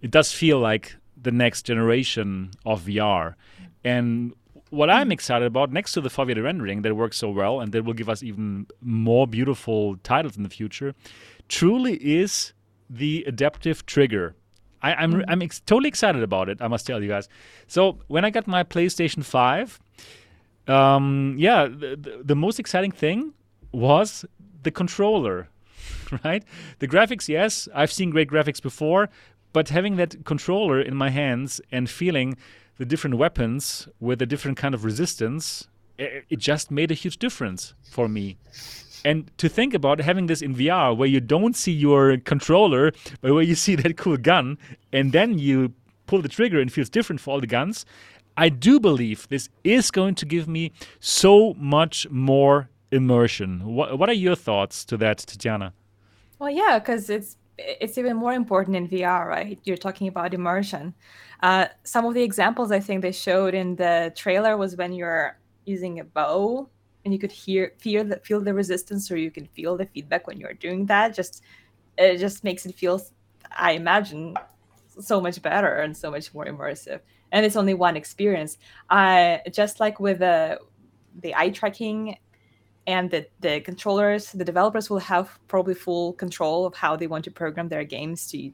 it 0.03 0.11
does 0.11 0.31
feel 0.31 0.59
like 0.59 0.97
the 1.23 1.31
next 1.31 1.63
generation 1.63 2.51
of 2.65 2.83
VR. 2.83 3.35
And 3.83 4.33
what 4.69 4.89
I'm 4.89 5.11
excited 5.11 5.45
about, 5.45 5.71
next 5.71 5.93
to 5.93 6.01
the 6.01 6.09
foveated 6.09 6.43
rendering 6.43 6.81
that 6.81 6.95
works 6.95 7.17
so 7.17 7.29
well 7.29 7.59
and 7.59 7.71
that 7.71 7.85
will 7.85 7.93
give 7.93 8.09
us 8.09 8.23
even 8.23 8.67
more 8.81 9.27
beautiful 9.27 9.97
titles 9.97 10.37
in 10.37 10.43
the 10.43 10.49
future, 10.49 10.95
truly 11.47 11.95
is 11.95 12.53
the 12.89 13.23
adaptive 13.27 13.85
trigger. 13.85 14.35
I, 14.81 14.91
am 14.91 14.97
I'm, 14.99 15.11
mm-hmm. 15.13 15.29
I'm 15.29 15.41
ex- 15.41 15.61
totally 15.61 15.89
excited 15.89 16.23
about 16.23 16.49
it. 16.49 16.61
I 16.61 16.67
must 16.67 16.85
tell 16.85 17.01
you 17.01 17.07
guys. 17.07 17.29
So 17.67 17.99
when 18.07 18.25
I 18.25 18.29
got 18.29 18.47
my 18.47 18.63
PlayStation 18.63 19.23
Five, 19.23 19.79
um, 20.67 21.35
yeah, 21.37 21.65
the, 21.65 21.97
the, 21.99 22.21
the 22.23 22.35
most 22.35 22.59
exciting 22.59 22.91
thing 22.91 23.33
was 23.71 24.25
the 24.63 24.71
controller, 24.71 25.49
right? 26.23 26.43
The 26.79 26.87
graphics, 26.87 27.27
yes, 27.27 27.67
I've 27.73 27.91
seen 27.91 28.09
great 28.09 28.29
graphics 28.29 28.61
before, 28.61 29.09
but 29.53 29.69
having 29.69 29.95
that 29.97 30.25
controller 30.25 30.81
in 30.81 30.95
my 30.95 31.09
hands 31.09 31.61
and 31.71 31.89
feeling 31.89 32.35
the 32.77 32.85
different 32.85 33.17
weapons 33.17 33.87
with 33.99 34.21
a 34.21 34.25
different 34.25 34.57
kind 34.57 34.73
of 34.73 34.83
resistance, 34.83 35.67
it, 35.97 36.25
just 36.37 36.71
made 36.71 36.91
a 36.91 36.95
huge 36.95 37.17
difference 37.17 37.75
for 37.89 38.07
me. 38.09 38.37
And 39.05 39.29
to 39.37 39.47
think 39.47 39.73
about 39.73 39.99
having 39.99 40.27
this 40.27 40.41
in 40.41 40.55
VR 40.55 40.95
where 40.95 41.07
you 41.07 41.19
don't 41.19 41.55
see 41.55 41.71
your 41.71 42.17
controller, 42.17 42.91
but 43.21 43.33
where 43.33 43.43
you 43.43 43.55
see 43.55 43.75
that 43.81 43.95
cool 43.97 44.17
gun, 44.17 44.57
and 44.91 45.11
then 45.11 45.37
you 45.37 45.73
pull 46.07 46.21
the 46.21 46.29
trigger 46.29 46.59
and 46.59 46.71
feels 46.71 46.89
different 46.89 47.21
for 47.21 47.31
all 47.31 47.41
the 47.41 47.47
guns. 47.47 47.85
I 48.35 48.49
do 48.49 48.79
believe 48.79 49.27
this 49.29 49.49
is 49.63 49.91
going 49.91 50.15
to 50.15 50.25
give 50.25 50.47
me 50.47 50.71
so 50.99 51.53
much 51.53 52.09
more 52.09 52.69
immersion. 52.91 53.63
What, 53.63 53.99
what 53.99 54.09
are 54.09 54.13
your 54.13 54.35
thoughts 54.35 54.83
to 54.85 54.97
that, 54.97 55.19
Tatiana? 55.19 55.73
Well, 56.39 56.49
yeah, 56.49 56.79
because 56.79 57.09
it's 57.09 57.37
it's 57.57 57.97
even 57.97 58.17
more 58.17 58.33
important 58.33 58.75
in 58.75 58.87
VR, 58.87 59.27
right? 59.27 59.59
You're 59.63 59.77
talking 59.77 60.07
about 60.07 60.33
immersion. 60.33 60.93
Uh, 61.41 61.67
some 61.83 62.05
of 62.05 62.13
the 62.13 62.23
examples 62.23 62.71
I 62.71 62.79
think 62.79 63.01
they 63.01 63.11
showed 63.11 63.53
in 63.53 63.75
the 63.75 64.11
trailer 64.15 64.57
was 64.57 64.75
when 64.75 64.93
you're 64.93 65.37
using 65.65 65.99
a 65.99 66.03
bow 66.03 66.69
and 67.05 67.13
you 67.13 67.19
could 67.19 67.31
hear 67.31 67.73
feel 67.77 68.03
the 68.03 68.17
feel 68.17 68.41
the 68.41 68.53
resistance 68.53 69.11
or 69.11 69.17
you 69.17 69.31
can 69.31 69.45
feel 69.47 69.77
the 69.77 69.85
feedback 69.85 70.27
when 70.27 70.39
you're 70.39 70.53
doing 70.53 70.85
that 70.85 71.13
just 71.13 71.41
it 71.97 72.17
just 72.17 72.43
makes 72.43 72.65
it 72.65 72.75
feel 72.75 73.01
i 73.57 73.71
imagine 73.71 74.35
so 74.99 75.19
much 75.19 75.41
better 75.41 75.75
and 75.77 75.95
so 75.95 76.11
much 76.11 76.33
more 76.33 76.45
immersive 76.45 76.99
and 77.31 77.45
it's 77.45 77.55
only 77.55 77.73
one 77.73 77.95
experience 77.95 78.57
uh, 78.89 79.37
just 79.51 79.79
like 79.79 79.99
with 79.99 80.19
the 80.19 80.59
the 81.21 81.33
eye 81.35 81.49
tracking 81.49 82.17
and 82.85 83.11
the, 83.11 83.25
the 83.39 83.61
controllers 83.61 84.31
the 84.31 84.45
developers 84.45 84.89
will 84.89 84.99
have 84.99 85.39
probably 85.47 85.73
full 85.73 86.13
control 86.13 86.65
of 86.65 86.75
how 86.75 86.95
they 86.95 87.07
want 87.07 87.23
to 87.23 87.31
program 87.31 87.69
their 87.69 87.83
games 87.83 88.29
to, 88.29 88.51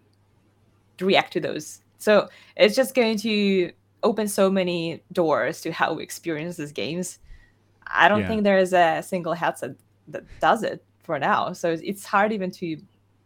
to 0.98 1.06
react 1.06 1.34
to 1.34 1.40
those 1.40 1.82
so 1.98 2.30
it's 2.56 2.76
just 2.76 2.96
going 2.96 3.18
to 3.18 3.72
open 4.04 4.28
so 4.28 4.50
many 4.50 5.04
doors 5.12 5.62
to 5.62 5.72
how 5.72 5.94
we 5.94 6.04
experience 6.04 6.58
these 6.58 6.72
games 6.72 7.20
I 7.90 8.08
don't 8.08 8.22
yeah. 8.22 8.28
think 8.28 8.44
there 8.44 8.60
is 8.60 8.74
a 8.74 9.02
single 9.02 9.34
headset 9.34 9.76
that 10.10 10.24
does 10.40 10.64
it 10.64 10.84
for 11.04 11.20
now. 11.20 11.54
So 11.54 11.76
it's 11.82 12.06
hard 12.06 12.32
even 12.32 12.52
to 12.52 12.78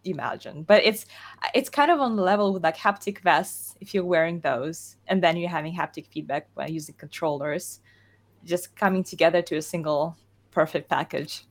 imagine. 0.06 0.64
But 0.64 0.84
it's 0.84 1.06
it's 1.54 1.70
kind 1.70 1.92
of 1.92 2.00
on 2.00 2.16
the 2.16 2.24
level 2.24 2.54
with 2.54 2.64
like 2.64 2.78
haptic 2.78 3.20
vests 3.20 3.76
if 3.82 3.94
you're 3.94 4.06
wearing 4.06 4.40
those, 4.40 4.96
and 5.08 5.22
then 5.22 5.38
you're 5.38 5.50
having 5.50 5.76
haptic 5.76 6.08
feedback 6.08 6.54
by 6.56 6.68
using 6.68 6.96
controllers, 6.96 7.82
just 8.46 8.76
coming 8.76 9.04
together 9.04 9.42
to 9.44 9.58
a 9.58 9.62
single 9.62 10.16
perfect 10.54 10.90
package. 10.90 11.46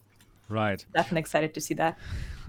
Right. 0.49 0.85
Definitely 0.95 1.21
excited 1.21 1.55
to 1.55 1.61
see 1.61 1.75
that. 1.75 1.99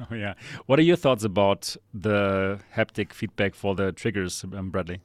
Oh 0.09 0.15
yeah. 0.15 0.33
What 0.65 0.79
are 0.79 0.81
your 0.81 0.95
thoughts 0.95 1.23
about 1.23 1.77
the 1.93 2.59
haptic 2.75 3.13
feedback 3.13 3.53
for 3.53 3.75
the 3.75 3.91
triggers, 3.91 4.43
um, 4.43 4.71
Bradley? 4.71 5.01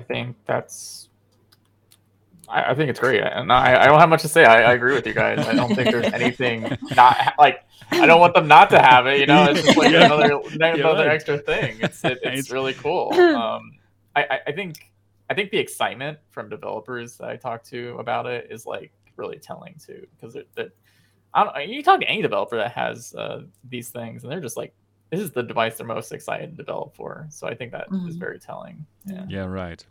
I 0.00 0.02
think 0.02 0.36
that's 0.46 1.10
I, 2.50 2.72
I 2.72 2.74
think 2.74 2.90
it's 2.90 2.98
great, 2.98 3.22
and 3.22 3.52
I, 3.52 3.82
I 3.82 3.86
don't 3.86 4.00
have 4.00 4.08
much 4.08 4.22
to 4.22 4.28
say. 4.28 4.44
I, 4.44 4.70
I 4.70 4.72
agree 4.72 4.94
with 4.94 5.06
you 5.06 5.14
guys. 5.14 5.46
I 5.46 5.54
don't 5.54 5.74
think 5.74 5.92
there's 5.92 6.12
anything 6.12 6.76
not 6.96 7.34
like 7.38 7.64
I 7.92 8.06
don't 8.06 8.20
want 8.20 8.34
them 8.34 8.48
not 8.48 8.70
to 8.70 8.80
have 8.80 9.06
it. 9.06 9.20
You 9.20 9.26
know, 9.26 9.44
it's 9.44 9.62
just 9.62 9.78
like 9.78 9.92
yeah. 9.92 10.06
another 10.06 10.40
another 10.60 11.06
right. 11.06 11.14
extra 11.14 11.38
thing. 11.38 11.78
It's 11.80 12.04
it, 12.04 12.18
it's 12.22 12.50
really 12.50 12.74
cool. 12.74 13.12
Um, 13.14 13.78
I, 14.16 14.40
I 14.48 14.52
think 14.52 14.90
I 15.30 15.34
think 15.34 15.50
the 15.50 15.58
excitement 15.58 16.18
from 16.30 16.48
developers 16.48 17.16
that 17.18 17.28
I 17.28 17.36
talk 17.36 17.62
to 17.64 17.96
about 17.98 18.26
it 18.26 18.48
is 18.50 18.66
like 18.66 18.92
really 19.20 19.38
telling 19.38 19.74
too, 19.84 20.06
because 20.16 20.34
it, 20.34 20.48
it 20.56 20.76
I 21.32 21.44
don't. 21.44 21.68
You 21.68 21.82
talk 21.82 22.00
to 22.00 22.08
any 22.08 22.22
developer 22.22 22.56
that 22.56 22.72
has 22.72 23.14
uh, 23.14 23.42
these 23.68 23.90
things, 23.90 24.24
and 24.24 24.32
they're 24.32 24.40
just 24.40 24.56
like, 24.56 24.74
this 25.10 25.20
is 25.20 25.30
the 25.30 25.42
device 25.42 25.76
they're 25.76 25.86
most 25.86 26.12
excited 26.12 26.50
to 26.50 26.56
develop 26.56 26.96
for. 26.96 27.26
So 27.30 27.46
I 27.46 27.54
think 27.54 27.72
that 27.72 27.88
mm-hmm. 27.90 28.08
is 28.08 28.16
very 28.16 28.38
telling. 28.38 28.84
Yeah. 29.04 29.24
Yeah. 29.28 29.44
Right. 29.44 29.84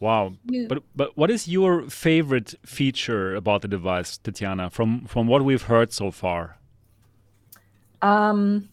Wow. 0.00 0.34
But 0.68 0.82
but 0.94 1.16
what 1.16 1.30
is 1.30 1.48
your 1.48 1.88
favorite 1.90 2.54
feature 2.64 3.34
about 3.34 3.62
the 3.62 3.68
device, 3.68 4.16
Tatiana, 4.16 4.70
from 4.70 5.04
from 5.06 5.26
what 5.26 5.44
we've 5.44 5.62
heard 5.62 5.92
so 5.92 6.10
far? 6.10 6.58
Um 8.00 8.68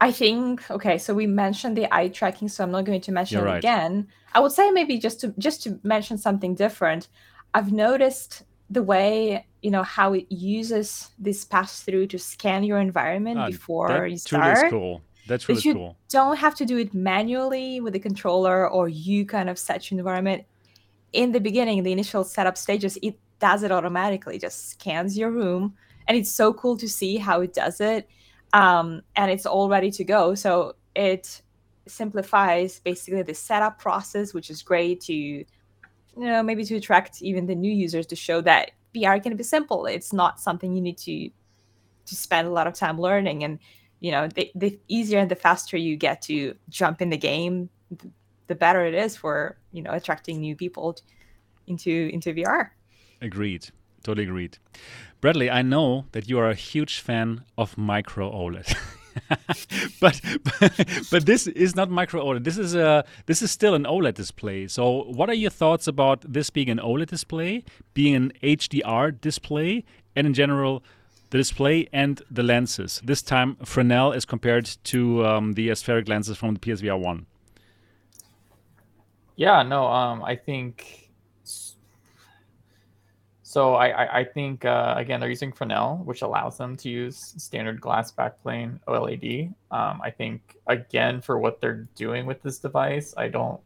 I 0.00 0.12
think 0.12 0.68
okay, 0.70 0.98
so 0.98 1.14
we 1.14 1.26
mentioned 1.26 1.76
the 1.76 1.92
eye 1.94 2.08
tracking, 2.08 2.48
so 2.48 2.64
I'm 2.64 2.70
not 2.70 2.84
going 2.84 3.00
to 3.00 3.12
mention 3.12 3.38
You're 3.38 3.46
it 3.48 3.50
right. 3.50 3.58
again. 3.58 4.08
I 4.34 4.40
would 4.40 4.52
say 4.52 4.70
maybe 4.70 4.98
just 4.98 5.20
to 5.20 5.34
just 5.38 5.62
to 5.62 5.78
mention 5.82 6.18
something 6.18 6.54
different. 6.54 7.08
I've 7.54 7.72
noticed 7.72 8.44
the 8.70 8.82
way 8.82 9.46
you 9.62 9.70
know 9.70 9.82
how 9.82 10.12
it 10.12 10.26
uses 10.30 11.10
this 11.18 11.44
pass 11.44 11.82
through 11.82 12.06
to 12.08 12.18
scan 12.18 12.62
your 12.64 12.78
environment 12.78 13.38
ah, 13.38 13.46
before 13.46 14.06
you 14.06 14.18
start. 14.18 14.56
That's 14.56 14.70
cool. 14.70 15.02
That's 15.26 15.48
really 15.48 15.60
you 15.64 15.74
cool. 15.74 15.96
Don't 16.08 16.36
have 16.36 16.54
to 16.56 16.64
do 16.64 16.78
it 16.78 16.94
manually 16.94 17.80
with 17.80 17.92
the 17.92 17.98
controller 17.98 18.68
or 18.68 18.88
you 18.88 19.26
kind 19.26 19.50
of 19.50 19.58
set 19.58 19.90
your 19.90 19.98
environment. 19.98 20.44
In 21.12 21.32
the 21.32 21.40
beginning, 21.40 21.82
the 21.82 21.92
initial 21.92 22.24
setup 22.24 22.56
stages, 22.56 22.98
it 23.02 23.18
does 23.38 23.62
it 23.62 23.70
automatically, 23.70 24.38
just 24.38 24.70
scans 24.70 25.16
your 25.16 25.30
room. 25.30 25.74
And 26.06 26.16
it's 26.16 26.30
so 26.30 26.54
cool 26.54 26.76
to 26.78 26.88
see 26.88 27.16
how 27.16 27.42
it 27.42 27.52
does 27.52 27.80
it. 27.80 28.08
Um, 28.52 29.02
and 29.16 29.30
it's 29.30 29.44
all 29.44 29.68
ready 29.68 29.90
to 29.92 30.04
go. 30.04 30.34
So 30.34 30.76
it 30.94 31.42
simplifies 31.86 32.80
basically 32.80 33.22
the 33.22 33.34
setup 33.34 33.78
process, 33.78 34.32
which 34.32 34.50
is 34.50 34.62
great 34.62 35.00
to, 35.02 35.44
you 36.18 36.26
know, 36.26 36.42
maybe 36.42 36.64
to 36.64 36.76
attract 36.76 37.22
even 37.22 37.46
the 37.46 37.54
new 37.54 37.72
users 37.72 38.06
to 38.06 38.16
show 38.16 38.40
that 38.42 38.72
VR 38.94 39.22
can 39.22 39.36
be 39.36 39.44
simple. 39.44 39.86
It's 39.86 40.12
not 40.12 40.40
something 40.40 40.74
you 40.74 40.82
need 40.82 40.98
to 40.98 41.30
to 42.06 42.16
spend 42.16 42.48
a 42.48 42.50
lot 42.50 42.66
of 42.66 42.72
time 42.72 42.98
learning. 42.98 43.44
And 43.44 43.58
you 44.00 44.12
know 44.12 44.28
the, 44.28 44.50
the 44.54 44.78
easier 44.88 45.18
and 45.18 45.30
the 45.30 45.36
faster 45.36 45.76
you 45.76 45.96
get 45.96 46.22
to 46.22 46.54
jump 46.68 47.02
in 47.02 47.10
the 47.10 47.16
game 47.16 47.68
the 48.46 48.54
better 48.54 48.84
it 48.84 48.94
is 48.94 49.16
for 49.16 49.56
you 49.72 49.82
know 49.82 49.90
attracting 49.90 50.40
new 50.40 50.54
people 50.54 50.96
into 51.66 52.10
into 52.12 52.32
vr 52.32 52.70
agreed 53.20 53.68
totally 54.02 54.24
agreed 54.24 54.58
bradley 55.20 55.50
i 55.50 55.62
know 55.62 56.06
that 56.12 56.28
you 56.28 56.38
are 56.38 56.48
a 56.48 56.54
huge 56.54 57.00
fan 57.00 57.44
of 57.56 57.76
micro 57.76 58.30
oled 58.30 58.74
but, 60.00 60.20
but 61.10 61.26
this 61.26 61.46
is 61.46 61.74
not 61.74 61.90
micro 61.90 62.24
OLED. 62.24 62.44
This 62.44 62.58
is 62.58 62.74
a 62.74 63.04
this 63.26 63.42
is 63.42 63.50
still 63.50 63.74
an 63.74 63.84
OLED 63.84 64.14
display. 64.14 64.66
So, 64.66 65.04
what 65.04 65.28
are 65.28 65.34
your 65.34 65.50
thoughts 65.50 65.86
about 65.86 66.20
this 66.32 66.50
being 66.50 66.70
an 66.70 66.78
OLED 66.78 67.06
display, 67.06 67.64
being 67.94 68.14
an 68.14 68.32
HDR 68.42 69.20
display, 69.20 69.84
and 70.14 70.26
in 70.26 70.34
general, 70.34 70.82
the 71.30 71.38
display 71.38 71.88
and 71.92 72.22
the 72.30 72.42
lenses. 72.42 73.00
This 73.04 73.22
time, 73.22 73.56
Fresnel 73.64 74.12
is 74.12 74.24
compared 74.24 74.66
to 74.84 75.26
um, 75.26 75.52
the 75.52 75.68
aspheric 75.68 76.08
lenses 76.08 76.36
from 76.36 76.54
the 76.54 76.60
PSVR 76.60 76.98
1. 76.98 77.26
Yeah, 79.36 79.62
no, 79.62 79.86
um, 79.86 80.22
I 80.24 80.36
think. 80.36 81.07
So 83.48 83.76
I, 83.76 83.86
I, 83.86 84.18
I 84.18 84.24
think 84.24 84.66
uh, 84.66 84.92
again 84.98 85.20
they're 85.20 85.30
using 85.30 85.52
Fresnel, 85.52 86.02
which 86.04 86.20
allows 86.20 86.58
them 86.58 86.76
to 86.76 86.90
use 86.90 87.32
standard 87.38 87.80
glass 87.80 88.12
backplane 88.12 88.78
OLED. 88.86 89.54
Um, 89.70 90.02
I 90.04 90.10
think 90.10 90.58
again 90.66 91.22
for 91.22 91.38
what 91.38 91.58
they're 91.58 91.88
doing 91.94 92.26
with 92.26 92.42
this 92.42 92.58
device, 92.58 93.14
I 93.16 93.28
don't 93.28 93.58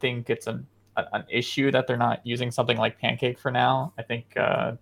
think 0.00 0.30
it's 0.30 0.48
an 0.48 0.66
an 0.96 1.22
issue 1.28 1.70
that 1.70 1.86
they're 1.86 1.96
not 1.96 2.26
using 2.26 2.50
something 2.50 2.76
like 2.76 2.98
Pancake 2.98 3.38
for 3.38 3.52
now. 3.52 3.92
I 3.96 4.02
think 4.02 4.36
uh, 4.36 4.72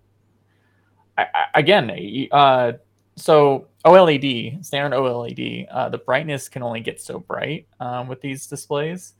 I, 1.15 1.27
again, 1.53 1.91
uh, 2.31 2.71
so 3.15 3.67
OLED, 3.85 4.65
standard 4.65 4.97
OLED, 4.97 5.67
uh, 5.69 5.89
the 5.89 5.99
brightness 5.99 6.49
can 6.49 6.63
only 6.63 6.79
get 6.79 6.99
so 6.99 7.19
bright 7.19 7.67
um, 7.79 8.07
with 8.07 8.19
these 8.21 8.47
displays. 8.47 9.13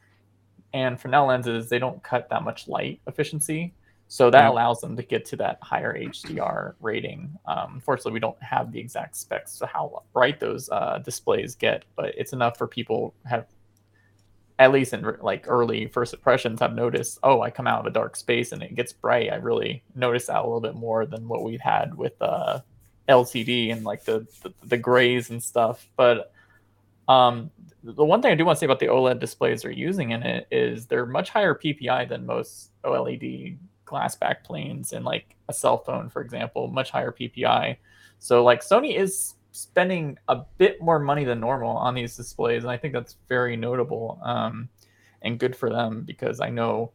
And 0.73 0.99
Fresnel 0.99 1.28
lenses, 1.28 1.69
they 1.69 1.78
don't 1.78 2.02
cut 2.02 2.30
that 2.30 2.41
much 2.41 2.67
light 2.67 2.99
efficiency. 3.06 3.76
So 4.13 4.30
that 4.30 4.45
allows 4.45 4.80
them 4.80 4.95
to 4.97 5.02
get 5.02 5.26
to 5.26 5.38
that 5.38 5.58
higher 5.63 5.97
HDR 5.97 6.76
rating. 6.82 7.36
Um, 7.47 7.71
unfortunately, 7.73 8.12
we 8.12 8.19
don't 8.19 8.39
have 8.43 8.71
the 8.71 8.80
exact 8.80 9.15
specs 9.15 9.58
to 9.58 9.65
how 9.65 10.04
bright 10.13 10.39
those 10.39 10.69
uh, 10.69 10.99
displays 10.99 11.56
get, 11.56 11.86
but 11.95 12.13
it's 12.15 12.32
enough 12.32 12.56
for 12.56 12.67
people 12.67 13.15
have 13.26 13.47
at 14.60 14.71
least 14.71 14.93
in 14.93 15.17
like 15.23 15.45
early 15.47 15.88
first 15.88 16.13
impressions 16.13 16.60
have 16.60 16.76
noticed 16.76 17.17
oh 17.23 17.41
i 17.41 17.49
come 17.49 17.65
out 17.65 17.80
of 17.80 17.88
a 17.88 17.89
dark 17.89 18.15
space 18.15 18.52
and 18.52 18.62
it 18.62 18.76
gets 18.76 18.93
bright. 18.93 19.34
I 19.34 19.38
really 19.38 19.84
notice 19.95 20.28
that 20.28 20.38
a 20.38 20.43
little 20.43 20.62
bit 20.62 20.76
more 20.76 21.08
than 21.08 21.28
what 21.28 21.41
we've 21.41 21.60
had 21.60 21.95
with 21.95 22.13
uh 22.21 22.60
lcd 23.10 23.71
and 23.71 23.84
like 23.84 24.04
the, 24.04 24.28
the, 24.43 24.54
the 24.63 24.78
grays 24.78 25.32
and 25.32 25.41
stuff. 25.41 25.89
But 25.95 26.32
um 27.08 27.49
the 27.84 28.06
one 28.06 28.21
thing 28.21 28.32
i 28.32 28.36
do 28.36 28.45
want 28.45 28.58
to 28.58 28.60
say 28.60 28.67
about 28.67 28.80
the 28.80 28.86
oled 28.89 29.19
displays 29.19 29.63
they're 29.63 29.71
using 29.71 30.12
in 30.12 30.21
it 30.21 30.47
is 30.52 30.86
they're 30.86 31.08
much 31.08 31.32
higher 31.32 31.56
ppi 31.56 32.08
than 32.08 32.28
most 32.28 32.69
oled 32.84 33.58
glass 33.93 34.15
back 34.15 34.43
planes 34.43 34.93
and 34.93 35.06
like 35.06 35.36
a 35.49 35.53
cell 35.53 35.77
phone 35.77 36.10
for 36.10 36.21
example 36.21 36.67
much 36.67 36.89
higher 36.89 37.12
ppi 37.12 37.77
so 38.19 38.43
like 38.43 38.62
sony 38.62 38.97
is 38.97 39.36
spending 39.53 40.17
a 40.29 40.41
bit 40.58 40.82
more 40.82 40.99
money 40.99 41.23
than 41.23 41.39
normal 41.39 41.77
on 41.77 41.93
these 41.93 42.17
displays, 42.17 42.63
and 42.63 42.71
I 42.71 42.77
think 42.77 42.93
that's 42.93 43.17
very 43.29 43.56
notable 43.56 44.19
um, 44.23 44.67
and 45.21 45.39
good 45.39 45.56
for 45.56 45.69
them 45.69 46.03
because 46.06 46.41
I 46.41 46.49
know 46.49 46.91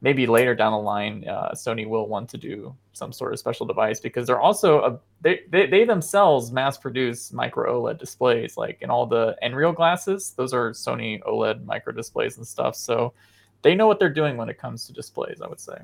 maybe 0.00 0.26
later 0.26 0.54
down 0.54 0.72
the 0.72 0.78
line, 0.78 1.26
uh, 1.26 1.52
Sony 1.52 1.88
will 1.88 2.08
want 2.08 2.28
to 2.30 2.36
do 2.36 2.74
some 2.92 3.12
sort 3.12 3.32
of 3.32 3.38
special 3.38 3.64
device 3.64 4.00
because 4.00 4.26
they're 4.26 4.40
also 4.40 4.80
a, 4.80 5.00
they, 5.22 5.42
they 5.50 5.66
they 5.66 5.84
themselves 5.84 6.52
mass 6.52 6.76
produce 6.76 7.32
micro 7.32 7.80
OLED 7.80 7.98
displays, 7.98 8.56
like 8.56 8.82
in 8.82 8.90
all 8.90 9.06
the 9.06 9.36
Nreal 9.42 9.74
glasses. 9.74 10.34
Those 10.36 10.52
are 10.52 10.72
Sony 10.72 11.22
OLED 11.22 11.64
micro 11.64 11.92
displays 11.92 12.36
and 12.36 12.46
stuff. 12.46 12.74
So 12.74 13.14
they 13.62 13.74
know 13.74 13.86
what 13.86 13.98
they're 13.98 14.10
doing 14.10 14.36
when 14.36 14.48
it 14.48 14.58
comes 14.58 14.86
to 14.88 14.92
displays. 14.92 15.40
I 15.40 15.48
would 15.48 15.60
say. 15.60 15.78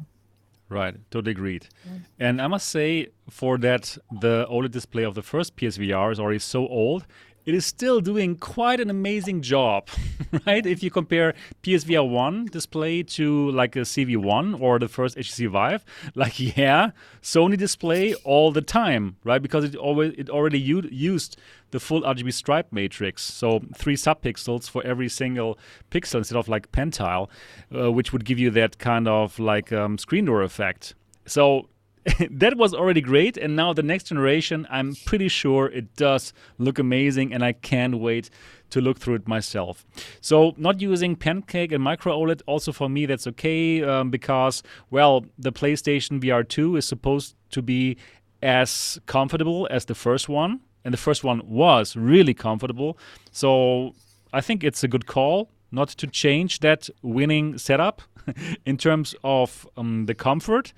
Right, 0.70 0.94
totally 1.10 1.32
agreed. 1.32 1.66
Mm. 1.86 2.00
And 2.20 2.40
I 2.40 2.46
must 2.46 2.68
say, 2.68 3.08
for 3.28 3.58
that, 3.58 3.98
the 4.20 4.46
OLED 4.48 4.70
display 4.70 5.02
of 5.02 5.16
the 5.16 5.22
first 5.22 5.56
PSVR 5.56 6.12
is 6.12 6.20
already 6.20 6.38
so 6.38 6.68
old 6.68 7.06
it 7.46 7.54
is 7.54 7.64
still 7.64 8.00
doing 8.00 8.36
quite 8.36 8.80
an 8.80 8.90
amazing 8.90 9.42
job, 9.42 9.88
right? 10.46 10.64
If 10.64 10.82
you 10.82 10.90
compare 10.90 11.34
PSVR 11.62 12.08
1 12.08 12.46
display 12.46 13.02
to 13.02 13.50
like 13.50 13.76
a 13.76 13.80
CV1 13.80 14.60
or 14.60 14.78
the 14.78 14.88
first 14.88 15.16
HTC 15.16 15.48
Vive, 15.48 15.84
like 16.14 16.38
yeah, 16.56 16.90
Sony 17.22 17.56
display 17.56 18.14
all 18.24 18.52
the 18.52 18.62
time, 18.62 19.16
right? 19.24 19.42
Because 19.42 19.64
it 19.64 19.76
always 19.76 20.14
it 20.16 20.28
already 20.28 20.60
used 20.60 21.36
the 21.70 21.80
full 21.80 22.02
RGB 22.02 22.32
stripe 22.32 22.72
matrix, 22.72 23.22
so 23.22 23.60
three 23.74 23.96
subpixels 23.96 24.68
for 24.68 24.84
every 24.84 25.08
single 25.08 25.58
pixel 25.90 26.16
instead 26.16 26.36
of 26.36 26.48
like 26.48 26.72
pentile, 26.72 27.28
uh, 27.74 27.92
which 27.92 28.12
would 28.12 28.24
give 28.24 28.38
you 28.38 28.50
that 28.50 28.78
kind 28.78 29.06
of 29.06 29.38
like 29.38 29.72
um, 29.72 29.96
screen 29.96 30.24
door 30.24 30.42
effect. 30.42 30.94
So 31.26 31.68
that 32.30 32.56
was 32.56 32.74
already 32.74 33.00
great. 33.00 33.36
And 33.36 33.56
now 33.56 33.72
the 33.72 33.82
next 33.82 34.04
generation, 34.04 34.66
I'm 34.70 34.94
pretty 35.04 35.28
sure 35.28 35.66
it 35.66 35.96
does 35.96 36.32
look 36.58 36.78
amazing, 36.78 37.32
and 37.32 37.44
I 37.44 37.52
can't 37.52 37.98
wait 37.98 38.30
to 38.70 38.80
look 38.80 38.98
through 38.98 39.16
it 39.16 39.28
myself. 39.28 39.84
So, 40.20 40.54
not 40.56 40.80
using 40.80 41.16
Pancake 41.16 41.72
and 41.72 41.82
Micro 41.82 42.16
OLED, 42.16 42.42
also 42.46 42.72
for 42.72 42.88
me, 42.88 43.06
that's 43.06 43.26
okay 43.26 43.82
um, 43.82 44.10
because, 44.10 44.62
well, 44.90 45.26
the 45.38 45.52
PlayStation 45.52 46.22
VR 46.22 46.48
2 46.48 46.76
is 46.76 46.86
supposed 46.86 47.34
to 47.50 47.62
be 47.62 47.96
as 48.42 48.98
comfortable 49.06 49.68
as 49.70 49.84
the 49.84 49.94
first 49.94 50.28
one, 50.28 50.60
and 50.84 50.94
the 50.94 50.98
first 50.98 51.24
one 51.24 51.42
was 51.44 51.96
really 51.96 52.34
comfortable. 52.34 52.96
So, 53.32 53.94
I 54.32 54.40
think 54.40 54.64
it's 54.64 54.84
a 54.84 54.88
good 54.88 55.06
call 55.06 55.50
not 55.72 55.88
to 55.88 56.06
change 56.06 56.60
that 56.60 56.88
winning 57.02 57.58
setup 57.58 58.02
in 58.66 58.76
terms 58.76 59.14
of 59.22 59.68
um, 59.76 60.06
the 60.06 60.14
comfort. 60.14 60.72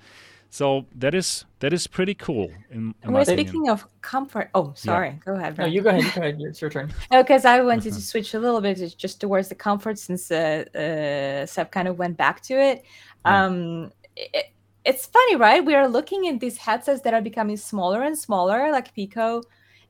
So 0.53 0.85
that 0.93 1.15
is 1.15 1.45
that 1.61 1.73
is 1.73 1.87
pretty 1.87 2.13
cool. 2.13 2.51
In, 2.69 2.93
in 3.01 3.11
We're 3.11 3.25
speaking 3.25 3.69
of 3.69 3.87
comfort. 4.01 4.51
Oh, 4.53 4.71
sorry. 4.75 5.07
Yeah. 5.07 5.25
Go 5.25 5.33
ahead. 5.33 5.57
No, 5.57 5.65
you 5.65 5.81
go 5.81 5.89
ahead. 5.89 6.03
You 6.03 6.11
go 6.11 6.21
ahead. 6.21 6.37
It's 6.41 6.61
your 6.61 6.69
turn. 6.69 6.93
Oh, 7.11 7.23
because 7.23 7.43
I 7.43 7.59
wanted 7.61 7.91
to 7.91 7.99
switch 7.99 8.35
a 8.35 8.39
little 8.39 8.61
bit 8.61 8.95
just 8.95 9.19
towards 9.19 9.49
the 9.49 9.55
comfort 9.55 9.97
since 9.97 10.29
uh, 10.29 10.63
uh, 10.75 11.47
Seb 11.47 11.71
kind 11.71 11.87
of 11.87 11.97
went 11.97 12.17
back 12.17 12.41
to 12.41 12.53
it. 12.53 12.85
Yeah. 13.25 13.45
Um, 13.45 13.91
it, 14.15 14.53
it's 14.85 15.07
funny, 15.07 15.37
right? 15.37 15.65
We 15.65 15.73
are 15.73 15.87
looking 15.87 16.27
at 16.27 16.39
these 16.39 16.57
headsets 16.57 17.01
that 17.01 17.15
are 17.15 17.21
becoming 17.21 17.57
smaller 17.57 18.03
and 18.03 18.15
smaller, 18.15 18.71
like 18.71 18.93
Pico, 18.93 19.41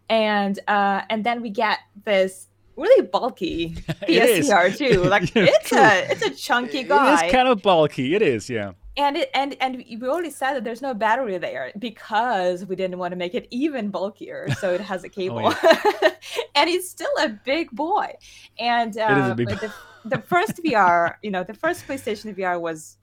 and 0.08 0.58
uh, 0.69 1.02
and 1.10 1.26
then 1.26 1.41
we 1.41 1.49
get 1.49 1.80
this 2.06 2.47
really 2.78 3.06
bulky 3.06 3.71
PSVR 4.08 4.78
too. 4.78 5.04
Like 5.10 5.23
it's 5.36 5.67
true. 5.67 5.78
a 5.78 6.08
it's 6.10 6.21
a 6.21 6.30
chunky 6.30 6.84
guy. 6.84 7.23
It 7.23 7.26
is 7.26 7.32
kind 7.34 7.49
of 7.49 7.62
bulky. 7.62 8.15
It 8.15 8.21
is, 8.21 8.49
yeah 8.49 8.71
and 8.98 9.18
it 9.18 9.30
and 9.34 9.56
and 9.60 9.78
we 9.78 10.08
already 10.08 10.30
said 10.30 10.54
that 10.54 10.64
there's 10.64 10.82
no 10.82 10.94
battery 10.94 11.38
there 11.38 11.72
because 11.80 12.66
we 12.66 12.76
didn't 12.76 12.98
want 12.98 13.12
to 13.12 13.16
make 13.16 13.34
it 13.34 13.48
even 13.50 13.90
bulkier 13.90 14.48
so 14.60 14.74
it 14.74 14.82
has 14.82 15.04
a 15.04 15.08
oh, 15.08 15.10
cable. 15.10 15.42
oh, 15.44 15.90
yeah. 16.02 16.10
and 16.56 16.70
he's 16.70 16.90
still 16.90 17.12
a 17.20 17.30
big 17.30 17.72
boy. 17.72 18.14
And 18.60 18.98
uh, 18.98 19.34
big... 19.34 19.50
the, 19.50 19.74
the 20.06 20.20
first 20.20 20.58
vr 20.64 21.16
you 21.24 21.32
know 21.32 21.44
the 21.44 21.54
first 21.54 21.88
playstation 21.88 22.36
vr 22.36 22.60
was 22.60 22.98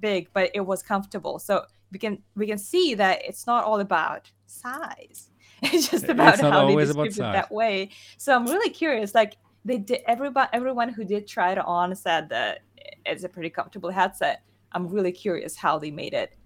big 0.00 0.28
but 0.32 0.50
it 0.54 0.60
was 0.60 0.82
comfortable. 0.82 1.38
So 1.38 1.64
we 1.92 1.98
can 1.98 2.22
we 2.34 2.46
can 2.46 2.58
see 2.58 2.94
that 2.94 3.22
it's 3.24 3.46
not 3.46 3.64
all 3.64 3.80
about 3.80 4.30
size. 4.46 5.30
It's 5.62 5.88
just 5.88 6.04
about 6.04 6.34
it's 6.34 6.42
how 6.42 6.66
they 6.66 6.76
distribute 6.76 7.14
it 7.14 7.16
that 7.16 7.50
way. 7.50 7.90
So 8.18 8.34
i'm 8.34 8.46
really 8.46 8.70
curious 8.70 9.14
like 9.14 9.36
they 9.64 9.78
did 9.78 10.00
everybody 10.06 10.50
everyone 10.52 10.90
who 10.90 11.02
did 11.04 11.26
try 11.26 11.52
it 11.52 11.58
on 11.58 11.94
said 11.94 12.28
that 12.28 12.60
it's 13.06 13.24
a 13.24 13.28
pretty 13.28 13.50
comfortable 13.50 13.90
headset 13.90 14.42
I'm 14.72 14.88
really 14.88 15.12
curious 15.12 15.56
how 15.56 15.78
they 15.78 15.90
made 15.90 16.14
it, 16.14 16.36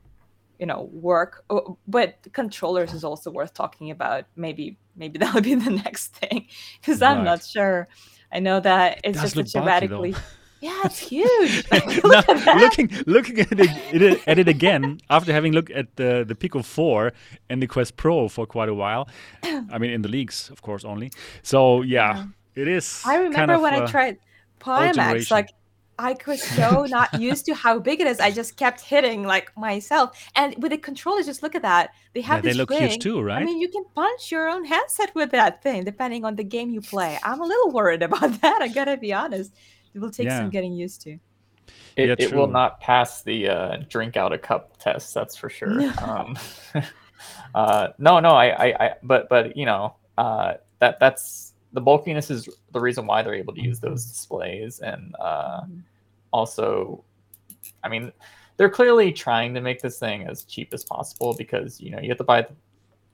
you 0.59 0.67
know, 0.67 0.89
work. 0.93 1.45
Oh, 1.51 1.79
but 1.87 2.17
controllers 2.33 2.93
is 2.93 3.05
also 3.05 3.31
worth 3.31 3.55
talking 3.55 3.91
about. 3.91 4.25
Maybe 4.37 4.79
maybe 4.97 5.19
that'll 5.21 5.41
be 5.41 5.55
the 5.55 5.71
next 5.71 6.15
thing 6.15 6.47
because 6.81 7.03
I'm 7.03 7.25
not 7.25 7.45
sure. 7.45 7.89
I 8.33 8.39
know 8.39 8.61
that 8.61 9.01
it's 9.05 9.21
just 9.21 9.35
such 9.35 9.55
a 9.55 9.63
radically. 9.63 10.15
Yeah, 10.61 10.79
it's 10.85 10.99
huge. 10.99 11.65
look 12.05 12.29
now, 12.29 12.59
looking 12.59 12.91
looking 13.07 13.41
at 13.41 13.49
it, 13.53 14.29
at 14.29 14.39
it 14.39 14.47
again 14.47 15.01
after 15.09 15.33
having 15.33 15.53
looked 15.53 15.71
at 15.71 15.97
the 15.97 16.23
the 16.29 16.35
Pico 16.35 16.63
4 16.63 17.13
and 17.49 17.63
the 17.63 17.67
Quest 17.67 17.97
Pro 17.97 18.29
for 18.29 18.47
quite 18.47 18.69
a 18.69 18.75
while. 18.75 19.09
I 19.43 19.79
mean, 19.79 19.91
in 19.91 20.03
the 20.03 20.09
leagues, 20.09 20.51
of 20.51 20.61
course, 20.61 20.85
only. 20.85 21.13
So 21.43 21.81
yeah, 21.81 22.15
yeah. 22.15 22.63
it 22.63 22.69
is. 22.69 23.03
I 23.07 23.17
remember 23.17 23.59
when 23.59 23.75
uh, 23.75 23.85
I 23.85 23.87
tried 23.87 24.19
Pimax, 24.61 25.31
like 25.31 25.49
I 26.01 26.17
was 26.27 26.43
so 26.43 26.87
not 26.87 27.21
used 27.21 27.45
to 27.47 27.55
how 27.55 27.79
big 27.79 28.01
it 28.01 28.07
is. 28.07 28.21
I 28.21 28.31
just 28.31 28.57
kept 28.57 28.81
hitting 28.81 29.23
like 29.23 29.55
myself. 29.57 30.19
And 30.35 30.55
with 30.59 30.73
the 30.73 30.79
controllers, 30.79 31.27
just 31.27 31.43
look 31.43 31.55
at 31.55 31.63
that. 31.63 31.91
They 32.15 32.23
have 32.23 32.39
yeah, 32.39 32.41
this 32.43 32.55
they 32.55 32.59
look 32.59 32.71
ring. 32.71 32.89
huge 32.89 33.03
too, 33.03 33.21
right? 33.21 33.43
I 33.43 33.45
mean, 33.45 33.61
you 33.61 33.69
can 33.69 33.85
punch 33.95 34.33
your 34.33 34.49
own 34.49 34.65
headset 34.65 35.15
with 35.15 35.31
that 35.33 35.63
thing, 35.63 35.85
depending 35.85 36.25
on 36.25 36.37
the 36.37 36.45
game 36.45 36.71
you 36.71 36.81
play. 36.81 37.19
I'm 37.23 37.41
a 37.41 37.45
little 37.45 37.71
worried 37.71 38.03
about 38.11 38.41
that. 38.41 38.63
I 38.63 38.69
gotta 38.69 38.97
be 38.97 39.13
honest. 39.13 39.53
It 39.95 39.99
will 39.99 40.11
take 40.11 40.27
yeah. 40.27 40.39
some 40.39 40.51
getting 40.51 40.73
used 40.73 41.03
to. 41.03 41.19
It, 41.97 42.09
yeah, 42.09 42.15
it 42.19 42.33
will 42.33 42.47
not 42.47 42.81
pass 42.81 43.23
the 43.23 43.49
uh, 43.49 43.77
drink 43.89 44.17
out 44.17 44.33
a 44.33 44.39
cup 44.39 44.79
test. 44.79 45.13
That's 45.13 45.37
for 45.37 45.51
sure. 45.51 45.83
um, 46.01 46.39
uh, 47.55 47.89
no, 47.99 48.21
no, 48.21 48.31
I, 48.31 48.47
I, 48.47 48.87
I, 48.87 48.95
but, 49.03 49.29
but 49.29 49.57
you 49.57 49.67
know, 49.67 49.97
uh, 50.17 50.55
that 50.79 50.99
that's 50.99 51.53
the 51.73 51.81
bulkiness 51.81 52.31
is 52.31 52.49
the 52.73 52.81
reason 52.81 53.07
why 53.07 53.23
they're 53.23 53.35
able 53.35 53.55
to 53.55 53.61
use 53.61 53.81
those 53.81 54.05
displays 54.07 54.81
and 54.81 55.15
uh, 55.21 55.61
mm-hmm 55.61 55.81
also, 56.33 57.05
I 57.83 57.89
mean, 57.89 58.13
they're 58.57 58.71
clearly 58.71 59.13
trying 59.13 59.55
to 59.55 59.61
make 59.61 59.81
this 59.81 59.99
thing 59.99 60.27
as 60.27 60.45
cheap 60.45 60.75
as 60.75 60.85
possible 60.85 61.35
because 61.35 61.81
you 61.81 61.91
know 61.91 61.99
you 61.99 62.09
have 62.09 62.19
to 62.19 62.25
buy 62.25 62.47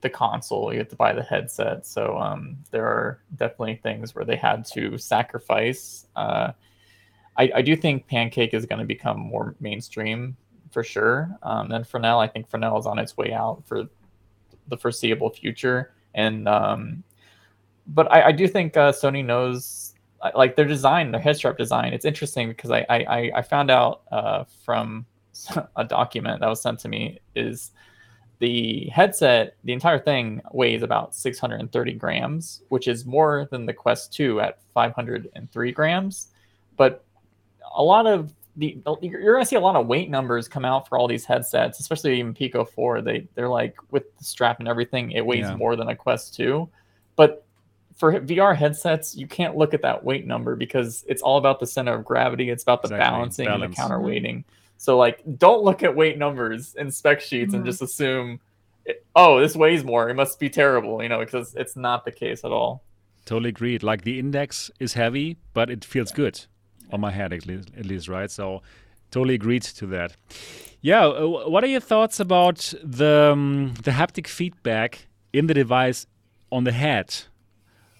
the 0.01 0.09
console, 0.09 0.71
you 0.71 0.79
have 0.79 0.89
to 0.89 0.95
buy 0.95 1.13
the 1.13 1.23
headset. 1.23 1.85
So 1.85 2.17
um, 2.17 2.57
there 2.71 2.85
are 2.85 3.19
definitely 3.35 3.79
things 3.81 4.13
where 4.13 4.25
they 4.25 4.35
had 4.35 4.65
to 4.73 4.97
sacrifice. 4.97 6.05
Uh, 6.15 6.51
I, 7.37 7.51
I 7.55 7.61
do 7.61 7.75
think 7.75 8.07
Pancake 8.07 8.53
is 8.53 8.65
going 8.65 8.79
to 8.79 8.85
become 8.85 9.19
more 9.19 9.55
mainstream 9.59 10.37
for 10.71 10.83
sure. 10.83 11.29
Um, 11.43 11.71
and 11.71 11.87
Fresnel, 11.87 12.19
I 12.19 12.27
think 12.27 12.49
Fresnel 12.49 12.77
is 12.77 12.85
on 12.85 12.99
its 12.99 13.17
way 13.17 13.33
out 13.33 13.63
for 13.65 13.85
the 14.67 14.77
foreseeable 14.77 15.29
future. 15.29 15.93
And 16.13 16.47
um, 16.47 17.03
but 17.87 18.11
I, 18.11 18.27
I 18.27 18.31
do 18.31 18.47
think 18.47 18.75
uh, 18.75 18.91
Sony 18.91 19.23
knows 19.23 19.86
like 20.35 20.55
their 20.55 20.65
design, 20.65 21.11
their 21.11 21.21
head 21.21 21.37
strap 21.37 21.57
design. 21.57 21.93
It's 21.93 22.05
interesting 22.05 22.49
because 22.49 22.71
I 22.71 22.85
I, 22.89 23.31
I 23.35 23.41
found 23.41 23.71
out 23.71 24.01
uh, 24.11 24.43
from 24.65 25.05
a 25.75 25.85
document 25.85 26.41
that 26.41 26.47
was 26.47 26.61
sent 26.61 26.79
to 26.79 26.89
me 26.89 27.19
is 27.35 27.71
the 28.39 28.87
headset, 28.89 29.55
the 29.63 29.73
entire 29.73 29.99
thing 29.99 30.41
weighs 30.51 30.83
about 30.83 31.15
630 31.15 31.93
grams, 31.93 32.61
which 32.69 32.87
is 32.87 33.05
more 33.05 33.47
than 33.51 33.65
the 33.65 33.73
Quest 33.73 34.13
2 34.13 34.41
at 34.41 34.59
503 34.73 35.71
grams. 35.71 36.27
But 36.75 37.03
a 37.75 37.81
lot 37.81 38.05
of 38.05 38.33
the 38.57 38.77
you're 39.01 39.33
going 39.33 39.43
to 39.43 39.45
see 39.45 39.55
a 39.55 39.59
lot 39.59 39.75
of 39.75 39.87
weight 39.87 40.09
numbers 40.09 40.47
come 40.47 40.65
out 40.65 40.87
for 40.87 40.97
all 40.97 41.07
these 41.07 41.25
headsets, 41.25 41.79
especially 41.79 42.19
even 42.19 42.33
Pico 42.33 42.63
4. 42.63 43.01
They 43.01 43.27
they're 43.35 43.49
like 43.49 43.75
with 43.91 44.15
the 44.17 44.23
strap 44.23 44.59
and 44.59 44.67
everything, 44.67 45.11
it 45.11 45.25
weighs 45.25 45.45
yeah. 45.45 45.55
more 45.55 45.75
than 45.75 45.89
a 45.89 45.95
Quest 45.95 46.35
2. 46.35 46.69
But 47.15 47.46
for 47.97 48.13
VR 48.21 48.55
headsets, 48.55 49.15
you 49.15 49.27
can't 49.27 49.57
look 49.57 49.73
at 49.73 49.81
that 49.81 50.03
weight 50.03 50.25
number 50.25 50.55
because 50.55 51.03
it's 51.07 51.21
all 51.21 51.37
about 51.37 51.59
the 51.59 51.67
center 51.67 51.95
of 51.95 52.05
gravity. 52.05 52.49
It's 52.49 52.63
about 52.63 52.83
the 52.83 52.89
exactly. 52.89 53.11
balancing 53.11 53.45
Balance. 53.45 53.63
and 53.63 53.73
the 53.73 53.77
counterweighting. 53.77 54.43
So 54.77 54.97
like, 54.97 55.23
don't 55.37 55.63
look 55.63 55.81
at 55.81 55.95
weight 55.95 56.19
numbers 56.19 56.75
in 56.75 56.91
spec 56.91 57.21
sheets 57.21 57.47
mm-hmm. 57.47 57.55
and 57.55 57.65
just 57.65 57.81
assume, 57.81 58.39
oh, 59.15 59.39
this 59.39 59.55
weighs 59.55 59.83
more. 59.83 60.09
It 60.09 60.13
must 60.13 60.39
be 60.39 60.49
terrible, 60.49 61.01
you 61.01 61.09
know, 61.09 61.19
because 61.19 61.55
it's 61.55 61.75
not 61.75 62.05
the 62.05 62.11
case 62.11 62.45
at 62.45 62.51
all. 62.51 62.83
Totally 63.25 63.49
agreed. 63.49 63.81
Like 63.81 64.03
the 64.03 64.19
index 64.19 64.69
is 64.79 64.93
heavy, 64.93 65.37
but 65.53 65.71
it 65.71 65.83
feels 65.83 66.11
good 66.11 66.45
on 66.93 67.01
my 67.01 67.11
head 67.11 67.33
at 67.33 67.47
least, 67.47 67.69
at 67.75 67.85
least 67.85 68.07
right? 68.07 68.29
So 68.29 68.61
totally 69.09 69.33
agreed 69.33 69.63
to 69.63 69.87
that. 69.87 70.15
Yeah. 70.81 71.07
Uh, 71.07 71.49
what 71.49 71.63
are 71.63 71.67
your 71.67 71.81
thoughts 71.81 72.19
about 72.19 72.73
the 72.83 73.31
um, 73.33 73.73
the 73.81 73.91
haptic 73.91 74.27
feedback 74.27 75.07
in 75.33 75.47
the 75.47 75.55
device 75.55 76.05
on 76.51 76.63
the 76.63 76.71
head? 76.71 77.15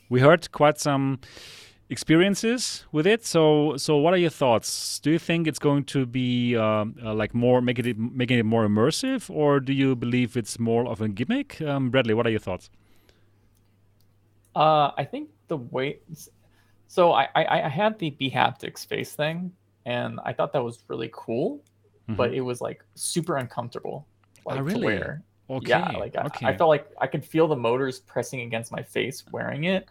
We 0.10 0.20
heard 0.20 0.52
quite 0.52 0.80
some 0.80 1.20
experiences 1.90 2.86
with 2.92 3.08
it. 3.08 3.26
So, 3.26 3.78
so 3.78 3.98
what 3.98 4.14
are 4.14 4.18
your 4.18 4.30
thoughts? 4.30 5.00
Do 5.00 5.12
you 5.12 5.20
think 5.20 5.48
it's 5.48 5.60
going 5.60 5.86
to 5.86 6.06
be 6.06 6.56
uh, 6.56 6.86
uh, 7.04 7.14
like 7.14 7.34
more 7.34 7.62
making 7.62 7.86
it 7.86 7.98
making 7.98 8.40
it 8.40 8.46
more 8.46 8.68
immersive, 8.68 9.30
or 9.30 9.60
do 9.60 9.74
you 9.74 9.96
believe 9.96 10.38
it's 10.38 10.60
more 10.60 10.88
of 10.88 11.02
a 11.02 11.08
gimmick? 11.08 11.62
Um, 11.62 11.90
Bradley, 11.90 12.14
what 12.14 12.28
are 12.28 12.32
your 12.32 12.40
thoughts? 12.40 12.70
Uh, 14.56 14.92
I 14.98 15.06
think 15.06 15.30
the 15.48 15.58
way. 15.58 16.00
So 16.88 17.12
I, 17.12 17.28
I, 17.36 17.62
I 17.64 17.70
had 17.70 18.00
the 18.00 18.12
bHaptics 18.20 18.86
face 18.86 19.14
thing, 19.14 19.52
and 19.86 20.20
I 20.26 20.34
thought 20.34 20.54
that 20.54 20.64
was 20.64 20.84
really 20.88 21.10
cool, 21.14 21.58
mm-hmm. 21.58 22.16
but 22.16 22.34
it 22.34 22.42
was 22.42 22.62
like 22.62 22.84
super 22.96 23.38
uncomfortable. 23.38 24.08
Like, 24.46 24.60
oh, 24.60 24.64
really? 24.64 24.80
To 24.80 24.86
wear. 24.86 25.24
Okay. 25.50 25.70
Yeah, 25.70 25.92
like 25.92 26.16
okay. 26.16 26.46
I, 26.46 26.50
I, 26.50 26.58
felt 26.58 26.68
like 26.68 26.92
I 27.00 27.08
could 27.08 27.24
feel 27.24 27.48
the 27.48 27.56
motors 27.56 28.00
pressing 28.00 28.42
against 28.42 28.72
my 28.72 28.84
face 28.84 29.24
wearing 29.32 29.64
it. 29.64 29.88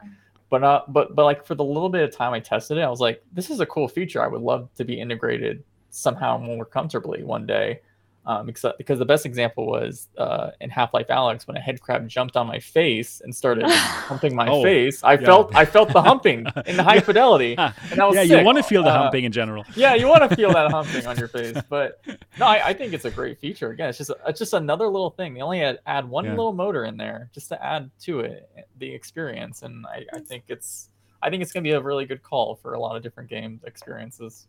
But 0.50 0.62
uh, 0.62 0.82
but 0.88 1.14
but 1.14 1.24
like 1.24 1.44
for 1.44 1.54
the 1.54 1.64
little 1.64 1.88
bit 1.88 2.02
of 2.02 2.14
time 2.14 2.32
I 2.32 2.40
tested 2.40 2.78
it, 2.78 2.82
I 2.82 2.88
was 2.88 3.00
like, 3.00 3.24
this 3.32 3.50
is 3.50 3.60
a 3.60 3.66
cool 3.66 3.88
feature. 3.88 4.22
I 4.22 4.28
would 4.28 4.42
love 4.42 4.68
to 4.76 4.84
be 4.84 5.00
integrated 5.00 5.64
somehow 5.90 6.36
more 6.38 6.64
comfortably 6.64 7.24
one 7.24 7.46
day. 7.46 7.80
Um, 8.28 8.48
except 8.48 8.76
because 8.76 8.98
the 8.98 9.04
best 9.04 9.24
example 9.24 9.68
was 9.68 10.08
uh, 10.18 10.50
in 10.60 10.68
Half 10.68 10.92
Life 10.94 11.06
Alyx 11.06 11.46
when 11.46 11.56
a 11.56 11.60
headcrab 11.60 12.08
jumped 12.08 12.36
on 12.36 12.48
my 12.48 12.58
face 12.58 13.20
and 13.20 13.34
started 13.34 13.64
humping 13.68 14.34
my 14.34 14.48
oh, 14.48 14.64
face. 14.64 15.04
I 15.04 15.12
yeah. 15.12 15.24
felt 15.24 15.54
I 15.54 15.64
felt 15.64 15.92
the 15.92 16.02
humping 16.02 16.44
in 16.66 16.76
the 16.76 16.82
high 16.82 16.98
fidelity, 16.98 17.54
and 17.58 17.72
that 17.92 18.04
was 18.04 18.16
yeah. 18.16 18.22
Sick. 18.22 18.38
You 18.40 18.44
want 18.44 18.58
to 18.58 18.64
feel 18.64 18.82
the 18.82 18.90
uh, 18.90 19.02
humping 19.04 19.26
in 19.26 19.30
general. 19.30 19.64
Yeah, 19.76 19.94
you 19.94 20.08
want 20.08 20.28
to 20.28 20.34
feel 20.34 20.52
that 20.52 20.72
humping 20.72 21.06
on 21.06 21.16
your 21.16 21.28
face. 21.28 21.56
But 21.68 22.00
no, 22.40 22.46
I, 22.46 22.68
I, 22.68 22.72
think 22.72 22.94
it's 22.94 23.04
a 23.04 23.12
great 23.12 23.38
feature. 23.38 23.70
Again, 23.70 23.90
it's 23.90 23.98
just 23.98 24.10
it's 24.26 24.40
just 24.40 24.54
another 24.54 24.88
little 24.88 25.10
thing. 25.10 25.34
They 25.34 25.40
only 25.40 25.62
add, 25.62 25.78
add 25.86 26.08
one 26.08 26.24
yeah. 26.24 26.30
little 26.30 26.52
motor 26.52 26.84
in 26.84 26.96
there 26.96 27.30
just 27.32 27.48
to 27.50 27.64
add 27.64 27.92
to 28.00 28.20
it 28.20 28.48
the 28.78 28.92
experience, 28.92 29.62
and 29.62 29.86
I, 29.86 30.04
I 30.12 30.18
think 30.18 30.44
it's 30.48 30.88
I 31.22 31.30
think 31.30 31.44
it's 31.44 31.52
gonna 31.52 31.62
be 31.62 31.70
a 31.70 31.80
really 31.80 32.06
good 32.06 32.24
call 32.24 32.56
for 32.56 32.74
a 32.74 32.80
lot 32.80 32.96
of 32.96 33.04
different 33.04 33.30
game 33.30 33.60
experiences. 33.64 34.48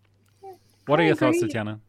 What 0.88 1.00
are 1.00 1.04
your 1.04 1.16
thoughts, 1.16 1.40
Tatiana? 1.42 1.80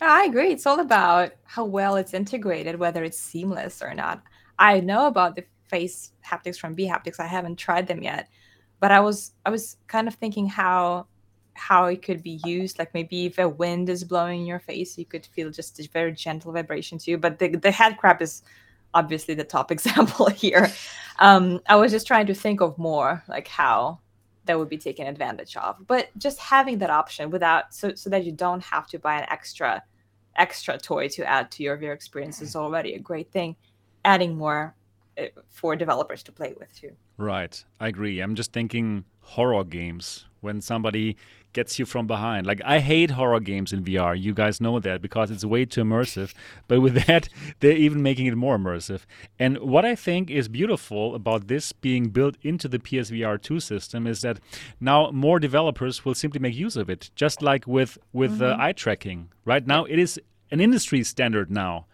I 0.00 0.24
agree. 0.24 0.52
It's 0.52 0.66
all 0.66 0.80
about 0.80 1.32
how 1.44 1.64
well 1.64 1.96
it's 1.96 2.14
integrated, 2.14 2.78
whether 2.78 3.04
it's 3.04 3.18
seamless 3.18 3.82
or 3.82 3.94
not. 3.94 4.22
I 4.58 4.80
know 4.80 5.06
about 5.06 5.36
the 5.36 5.44
face 5.68 6.12
haptics 6.24 6.58
from 6.58 6.76
bHaptics. 6.76 7.20
I 7.20 7.26
haven't 7.26 7.56
tried 7.56 7.86
them 7.86 8.02
yet, 8.02 8.28
but 8.80 8.92
I 8.92 9.00
was 9.00 9.32
I 9.46 9.50
was 9.50 9.76
kind 9.86 10.08
of 10.08 10.14
thinking 10.14 10.46
how 10.48 11.06
how 11.54 11.86
it 11.86 12.02
could 12.02 12.22
be 12.22 12.40
used. 12.44 12.78
Like 12.78 12.92
maybe 12.94 13.26
if 13.26 13.38
a 13.38 13.48
wind 13.48 13.88
is 13.88 14.04
blowing 14.04 14.40
in 14.40 14.46
your 14.46 14.58
face, 14.58 14.98
you 14.98 15.04
could 15.04 15.26
feel 15.26 15.50
just 15.50 15.78
a 15.80 15.88
very 15.92 16.12
gentle 16.12 16.52
vibration 16.52 16.98
to 16.98 17.10
you. 17.10 17.18
But 17.18 17.38
the 17.38 17.56
the 17.56 17.70
head 17.70 17.96
crab 17.98 18.20
is 18.20 18.42
obviously 18.94 19.34
the 19.34 19.44
top 19.44 19.70
example 19.76 20.28
here. 20.28 20.72
Um, 21.20 21.60
I 21.68 21.76
was 21.76 21.92
just 21.92 22.06
trying 22.06 22.26
to 22.26 22.34
think 22.34 22.60
of 22.60 22.76
more 22.78 23.22
like 23.28 23.48
how 23.48 24.00
that 24.46 24.58
would 24.58 24.68
be 24.68 24.78
taken 24.78 25.06
advantage 25.06 25.56
of. 25.56 25.76
But 25.86 26.10
just 26.18 26.38
having 26.38 26.78
that 26.78 26.90
option 26.90 27.30
without 27.30 27.74
so 27.74 27.94
so 27.94 28.10
that 28.10 28.24
you 28.24 28.32
don't 28.32 28.62
have 28.62 28.86
to 28.88 28.98
buy 28.98 29.18
an 29.18 29.26
extra 29.30 29.82
extra 30.36 30.76
toy 30.78 31.08
to 31.08 31.24
add 31.24 31.50
to 31.52 31.62
your 31.62 31.76
VR 31.76 31.94
experience 31.94 32.42
is 32.42 32.56
already 32.56 32.94
a 32.94 32.98
great 32.98 33.30
thing 33.30 33.54
adding 34.04 34.36
more 34.36 34.74
eh, 35.16 35.28
for 35.48 35.76
developers 35.76 36.22
to 36.24 36.32
play 36.32 36.54
with 36.58 36.74
too. 36.74 36.92
Right. 37.16 37.64
I 37.80 37.88
agree. 37.88 38.20
I'm 38.20 38.34
just 38.34 38.52
thinking 38.52 39.04
horror 39.20 39.64
games. 39.64 40.26
When 40.40 40.60
somebody 40.60 41.16
gets 41.54 41.78
you 41.78 41.86
from 41.86 42.06
behind. 42.06 42.46
Like 42.46 42.60
I 42.64 42.80
hate 42.80 43.12
horror 43.12 43.40
games 43.40 43.72
in 43.72 43.82
VR. 43.82 44.20
You 44.20 44.34
guys 44.34 44.60
know 44.60 44.78
that 44.80 45.00
because 45.00 45.30
it's 45.30 45.44
way 45.44 45.64
too 45.64 45.82
immersive. 45.82 46.34
But 46.68 46.80
with 46.80 46.94
that, 47.06 47.28
they're 47.60 47.76
even 47.76 48.02
making 48.02 48.26
it 48.26 48.36
more 48.36 48.58
immersive. 48.58 49.02
And 49.38 49.58
what 49.58 49.84
I 49.84 49.94
think 49.94 50.30
is 50.30 50.48
beautiful 50.48 51.14
about 51.14 51.48
this 51.48 51.72
being 51.72 52.08
built 52.10 52.36
into 52.42 52.68
the 52.68 52.78
PSVR 52.78 53.40
2 53.40 53.60
system 53.60 54.06
is 54.06 54.20
that 54.20 54.40
now 54.80 55.10
more 55.10 55.38
developers 55.38 56.04
will 56.04 56.14
simply 56.14 56.40
make 56.40 56.54
use 56.54 56.76
of 56.76 56.90
it, 56.90 57.10
just 57.14 57.40
like 57.40 57.66
with 57.66 57.96
with 58.12 58.42
uh, 58.42 58.44
mm-hmm. 58.44 58.60
uh, 58.60 58.64
eye 58.64 58.72
tracking. 58.72 59.30
Right 59.44 59.66
now, 59.66 59.84
it 59.84 59.98
is 59.98 60.20
an 60.50 60.60
industry 60.60 61.02
standard 61.04 61.50
now. 61.50 61.86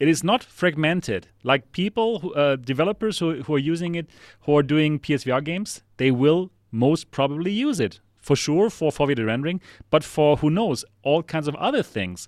It 0.00 0.08
is 0.08 0.24
not 0.24 0.42
fragmented. 0.42 1.28
Like 1.44 1.70
people, 1.70 2.32
uh, 2.34 2.56
developers 2.56 3.20
who, 3.20 3.42
who 3.42 3.54
are 3.54 3.60
using 3.60 3.94
it, 3.94 4.10
who 4.40 4.56
are 4.56 4.62
doing 4.62 4.98
PSVR 4.98 5.42
games, 5.44 5.82
they 5.98 6.10
will 6.10 6.50
most 6.72 7.12
probably 7.12 7.52
use 7.52 7.78
it 7.78 8.00
for 8.24 8.34
sure 8.34 8.70
for 8.70 8.90
foveated 8.90 9.26
rendering, 9.26 9.60
but 9.90 10.02
for 10.02 10.38
who 10.38 10.48
knows 10.48 10.82
all 11.02 11.22
kinds 11.22 11.46
of 11.46 11.54
other 11.56 11.82
things. 11.82 12.26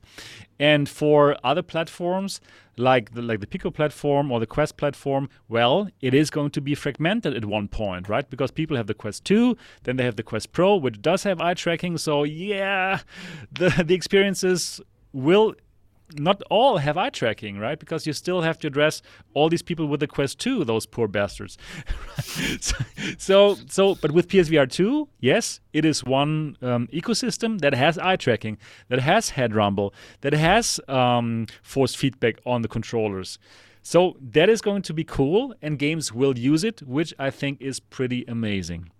And 0.60 0.88
for 0.88 1.36
other 1.42 1.62
platforms 1.62 2.40
like 2.76 3.14
the, 3.14 3.22
like 3.22 3.40
the 3.40 3.46
Pico 3.46 3.70
platform 3.70 4.30
or 4.30 4.38
the 4.38 4.46
Quest 4.46 4.76
platform, 4.76 5.30
well, 5.48 5.88
it 6.02 6.12
is 6.12 6.28
going 6.28 6.50
to 6.50 6.60
be 6.60 6.74
fragmented 6.74 7.34
at 7.34 7.46
one 7.46 7.68
point, 7.68 8.10
right? 8.10 8.28
Because 8.28 8.50
people 8.50 8.76
have 8.76 8.86
the 8.86 8.94
Quest 8.94 9.24
2, 9.24 9.56
then 9.84 9.96
they 9.96 10.04
have 10.04 10.16
the 10.16 10.22
Quest 10.22 10.52
Pro, 10.52 10.76
which 10.76 11.00
does 11.00 11.22
have 11.22 11.40
eye 11.40 11.54
tracking. 11.54 11.96
So 11.96 12.24
yeah, 12.24 13.00
the 13.52 13.70
the 13.86 13.94
experiences 13.94 14.82
will 15.14 15.54
not 16.14 16.42
all 16.50 16.78
have 16.78 16.96
eye 16.96 17.10
tracking, 17.10 17.58
right? 17.58 17.78
Because 17.78 18.06
you 18.06 18.12
still 18.12 18.42
have 18.42 18.58
to 18.60 18.66
address 18.66 19.02
all 19.34 19.48
these 19.48 19.62
people 19.62 19.86
with 19.86 20.00
the 20.00 20.06
Quest 20.06 20.38
2, 20.38 20.64
those 20.64 20.86
poor 20.86 21.08
bastards. 21.08 21.58
so, 22.60 22.76
so, 23.18 23.56
so, 23.68 23.94
but 23.96 24.12
with 24.12 24.28
PSVR 24.28 24.70
2, 24.70 25.08
yes, 25.20 25.60
it 25.72 25.84
is 25.84 26.04
one 26.04 26.56
um, 26.62 26.86
ecosystem 26.88 27.60
that 27.60 27.74
has 27.74 27.98
eye 27.98 28.16
tracking, 28.16 28.58
that 28.88 29.00
has 29.00 29.30
head 29.30 29.54
rumble, 29.54 29.92
that 30.20 30.32
has 30.32 30.80
um, 30.88 31.46
force 31.62 31.94
feedback 31.94 32.36
on 32.46 32.62
the 32.62 32.68
controllers. 32.68 33.38
So 33.82 34.16
that 34.20 34.48
is 34.48 34.60
going 34.60 34.82
to 34.82 34.94
be 34.94 35.04
cool, 35.04 35.54
and 35.62 35.78
games 35.78 36.12
will 36.12 36.36
use 36.36 36.64
it, 36.64 36.82
which 36.82 37.14
I 37.18 37.30
think 37.30 37.60
is 37.60 37.78
pretty 37.78 38.24
amazing. 38.26 38.90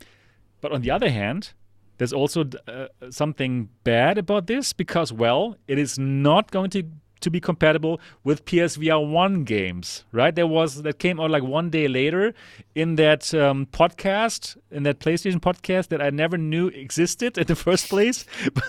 But 0.61 0.73
on 0.73 0.81
the 0.81 0.91
other 0.91 1.11
hand, 1.11 1.53
there's 1.99 2.13
also 2.13 2.45
uh, 2.69 2.87
something 3.11 3.69
bad 3.85 4.19
about 4.19 4.47
this 4.47 4.73
because, 4.73 5.13
well, 5.13 5.57
it 5.67 5.79
is 5.79 5.99
not 5.99 6.51
going 6.51 6.71
to 6.71 6.85
to 7.21 7.31
be 7.31 7.41
compatible 7.41 7.99
with 8.25 8.45
PSVR 8.45 9.11
1 9.11 9.45
games, 9.45 10.05
right? 10.13 10.35
There 10.35 10.47
was 10.47 10.83
that 10.83 10.99
came 10.99 11.19
out 11.19 11.31
like 11.31 11.43
one 11.43 11.71
day 11.71 11.89
later 11.89 12.35
in 12.75 12.97
that 12.97 13.33
um, 13.35 13.67
podcast, 13.67 14.57
in 14.71 14.83
that 14.83 15.01
PlayStation 15.01 15.41
podcast 15.41 15.89
that 15.89 16.03
I 16.03 16.11
never 16.11 16.37
knew 16.37 16.69
existed 16.69 17.39
in 17.39 17.47
the 17.47 17.57
first 17.57 17.89
place, 17.89 18.27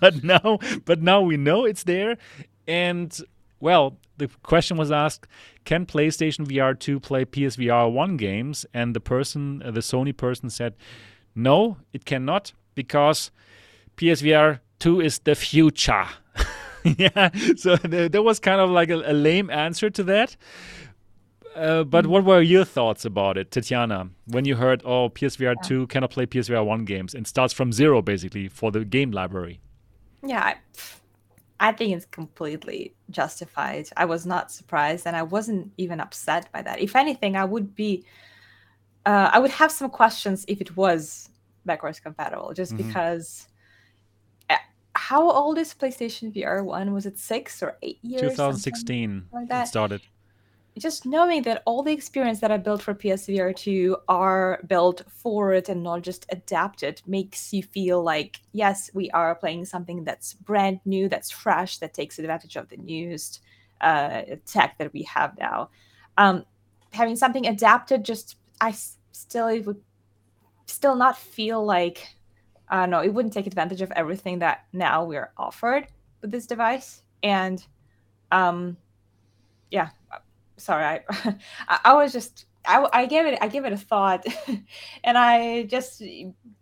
but 0.00 0.24
now, 0.24 0.58
but 0.84 1.00
now 1.00 1.20
we 1.22 1.36
know 1.36 1.64
it's 1.64 1.84
there. 1.84 2.18
And 2.66 3.16
well, 3.60 3.96
the 4.18 4.28
question 4.42 4.76
was 4.76 4.90
asked: 4.90 5.26
Can 5.64 5.86
PlayStation 5.86 6.46
VR 6.46 6.78
2 6.78 7.00
play 7.00 7.24
PSVR 7.24 7.90
1 7.90 8.16
games? 8.16 8.66
And 8.74 8.94
the 8.94 9.00
person, 9.00 9.62
uh, 9.64 9.70
the 9.70 9.80
Sony 9.80 10.16
person, 10.16 10.50
said 10.50 10.74
no, 11.36 11.76
it 11.92 12.04
cannot 12.04 12.52
because 12.74 13.30
PSVR 13.96 14.60
2 14.78 15.00
is 15.00 15.18
the 15.20 15.34
future. 15.34 16.06
yeah, 16.84 17.30
so 17.56 17.76
there, 17.76 18.08
there, 18.08 18.22
was 18.22 18.40
kind 18.40 18.60
of 18.60 18.70
like 18.70 18.90
a, 18.90 18.96
a 19.10 19.12
lame 19.12 19.50
answer 19.50 19.90
to 19.90 20.02
that. 20.04 20.36
Uh, 21.54 21.84
but 21.84 22.06
what 22.06 22.24
were 22.24 22.42
your 22.42 22.64
thoughts 22.64 23.04
about 23.04 23.38
it, 23.38 23.50
Tatiana, 23.50 24.10
when 24.26 24.44
you 24.44 24.56
heard, 24.56 24.82
oh, 24.84 25.08
PSVR 25.08 25.54
yeah. 25.56 25.68
2 25.68 25.86
cannot 25.86 26.10
play 26.10 26.26
PSVR 26.26 26.64
1 26.64 26.84
games 26.84 27.14
and 27.14 27.26
starts 27.26 27.54
from 27.54 27.72
zero 27.72 28.02
basically 28.02 28.48
for 28.48 28.70
the 28.70 28.84
game 28.84 29.10
library? 29.10 29.58
Yeah, 30.22 30.42
I, 30.42 30.56
I 31.68 31.72
think 31.72 31.96
it's 31.96 32.04
completely 32.04 32.92
justified. 33.10 33.88
I 33.96 34.04
was 34.04 34.26
not 34.26 34.50
surprised 34.52 35.06
and 35.06 35.16
I 35.16 35.22
wasn't 35.22 35.72
even 35.78 35.98
upset 36.00 36.52
by 36.52 36.60
that. 36.62 36.80
If 36.80 36.94
anything, 36.94 37.36
I 37.36 37.44
would 37.44 37.74
be 37.74 38.04
uh, 39.06 39.30
I 39.32 39.38
would 39.38 39.52
have 39.52 39.70
some 39.70 39.88
questions 39.88 40.44
if 40.48 40.60
it 40.60 40.76
was 40.76 41.30
backwards 41.64 42.00
compatible, 42.00 42.52
just 42.52 42.74
mm-hmm. 42.74 42.88
because. 42.88 43.48
Eh, 44.50 44.58
how 44.94 45.30
old 45.30 45.58
is 45.58 45.72
PlayStation 45.74 46.34
VR 46.34 46.64
One? 46.64 46.92
Was 46.92 47.06
it 47.06 47.18
six 47.18 47.62
or 47.62 47.78
eight 47.82 47.98
years? 48.02 48.22
2016 48.22 49.26
like 49.32 49.48
that. 49.48 49.66
It 49.66 49.68
started. 49.68 50.02
Just 50.76 51.06
knowing 51.06 51.40
that 51.42 51.62
all 51.64 51.82
the 51.82 51.92
experience 51.92 52.40
that 52.40 52.52
I 52.52 52.58
built 52.58 52.82
for 52.82 52.94
PSVR 52.94 53.56
2 53.56 53.96
are 54.08 54.60
built 54.66 55.04
for 55.08 55.54
it 55.54 55.70
and 55.70 55.82
not 55.82 56.02
just 56.02 56.26
adapted 56.28 57.00
makes 57.06 57.50
you 57.54 57.62
feel 57.62 58.02
like, 58.02 58.40
yes, 58.52 58.90
we 58.92 59.10
are 59.12 59.34
playing 59.34 59.64
something 59.64 60.04
that's 60.04 60.34
brand 60.34 60.80
new, 60.84 61.08
that's 61.08 61.30
fresh, 61.30 61.78
that 61.78 61.94
takes 61.94 62.18
advantage 62.18 62.56
of 62.56 62.68
the 62.68 62.76
newest 62.76 63.40
uh, 63.80 64.22
tech 64.44 64.76
that 64.76 64.92
we 64.92 65.02
have 65.04 65.38
now. 65.38 65.70
Um, 66.18 66.44
having 66.92 67.16
something 67.16 67.46
adapted 67.46 68.04
just 68.04 68.36
I 68.60 68.74
still 69.16 69.48
it 69.48 69.66
would 69.66 69.80
still 70.66 70.94
not 70.94 71.16
feel 71.16 71.64
like 71.64 72.08
I 72.68 72.80
don't 72.80 72.90
know, 72.90 73.00
it 73.00 73.14
wouldn't 73.14 73.32
take 73.32 73.46
advantage 73.46 73.80
of 73.80 73.92
everything 73.92 74.40
that 74.40 74.64
now 74.72 75.04
we're 75.04 75.30
offered 75.36 75.86
with 76.20 76.30
this 76.30 76.46
device. 76.46 77.02
And 77.22 77.64
um 78.30 78.76
yeah, 79.70 79.90
sorry, 80.56 81.00
I 81.68 81.78
I 81.84 81.94
was 81.94 82.12
just 82.12 82.46
I, 82.66 82.86
I 82.92 83.06
gave 83.06 83.26
it 83.26 83.38
I 83.40 83.48
gave 83.48 83.64
it 83.64 83.72
a 83.72 83.76
thought 83.76 84.26
and 85.04 85.16
I 85.16 85.64
just 85.64 86.02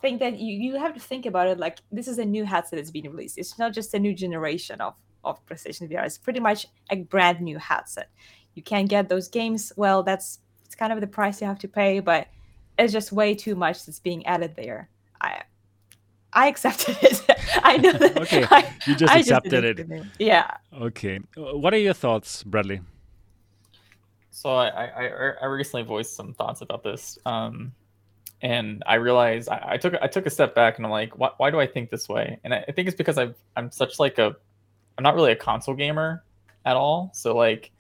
think 0.01 0.21
that 0.21 0.39
you, 0.39 0.53
you 0.55 0.79
have 0.79 0.95
to 0.95 1.01
think 1.01 1.27
about 1.27 1.49
it 1.49 1.59
like 1.59 1.79
this 1.91 2.09
is 2.09 2.19
a 2.19 2.25
new 2.25 2.45
headset 2.45 2.79
that's 2.79 2.91
being 2.91 3.11
released. 3.11 3.39
It's 3.39 3.59
not 3.59 3.73
just 3.73 3.95
a 3.95 3.99
new 3.99 4.15
generation 4.15 4.81
of 4.81 4.95
of 5.25 5.45
PlayStation 5.47 5.91
VR. 5.91 6.05
It's 6.05 6.19
pretty 6.19 6.41
much 6.41 6.67
a 6.91 6.97
brand 6.97 7.41
new 7.41 7.59
headset. 7.59 8.11
You 8.55 8.63
can't 8.63 8.89
get 8.89 9.09
those 9.09 9.29
games. 9.29 9.73
Well, 9.77 10.03
that's 10.03 10.41
it's 10.65 10.75
kind 10.75 10.93
of 10.93 11.01
the 11.01 11.07
price 11.07 11.41
you 11.41 11.47
have 11.47 11.59
to 11.61 11.69
pay, 11.69 12.01
but 12.01 12.29
it's 12.79 12.93
just 12.93 13.13
way 13.13 13.35
too 13.35 13.55
much 13.55 13.85
that's 13.87 14.01
being 14.01 14.27
added 14.27 14.55
there. 14.57 14.89
I 15.21 15.43
I 16.33 16.49
accepted 16.49 16.97
it. 17.03 17.23
I 17.63 17.77
know 17.77 17.93
that. 17.93 18.17
okay, 18.19 18.47
I, 18.51 18.73
you 18.87 18.95
just 18.95 19.13
I 19.13 19.19
accepted 19.19 19.77
just 19.77 19.91
it. 19.91 20.07
Yeah. 20.19 20.51
Okay. 20.81 21.21
What 21.37 21.73
are 21.73 21.79
your 21.79 21.95
thoughts, 21.95 22.43
Bradley? 22.43 22.81
So 24.31 24.51
I, 24.51 24.85
I 24.87 25.33
I 25.43 25.47
recently 25.47 25.85
voiced 25.85 26.17
some 26.17 26.35
thoughts 26.35 26.61
about 26.61 26.83
this. 26.83 27.19
Um, 27.25 27.73
and 28.43 28.83
I 28.87 28.97
realized 28.97 29.49
I, 29.49 29.65
I, 29.71 29.77
took 29.79 29.95
I 30.03 30.07
took 30.07 30.27
a 30.27 30.31
step 30.31 30.55
back 30.55 30.77
and 30.77 30.85
I'm 30.85 30.93
like, 30.93 31.19
why, 31.19 31.31
why 31.39 31.51
do 31.51 31.61
I 31.61 31.67
think 31.67 31.89
this 31.89 32.09
way? 32.09 32.39
And 32.45 32.53
I, 32.53 32.65
I 32.69 32.73
think 32.73 32.89
it's 32.89 32.97
because 32.97 33.17
I've 33.17 33.37
I'm 33.57 33.71
such 33.71 33.99
like 33.99 34.19
a 34.19 34.37
I'm 34.99 35.03
not 35.03 35.15
really 35.15 35.33
a 35.33 35.37
console 35.37 35.75
gamer 35.75 36.25
at 36.67 36.77
all. 36.77 37.11
So 37.15 37.35
like 37.35 37.71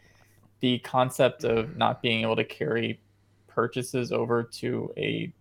the 0.60 0.78
concept 0.78 1.44
of 1.44 1.76
not 1.76 2.00
being 2.00 2.22
able 2.22 2.36
to 2.36 2.44
carry 2.44 3.00
purchases 3.54 4.12
over 4.12 4.42
to 4.42 4.92
a 4.96 5.32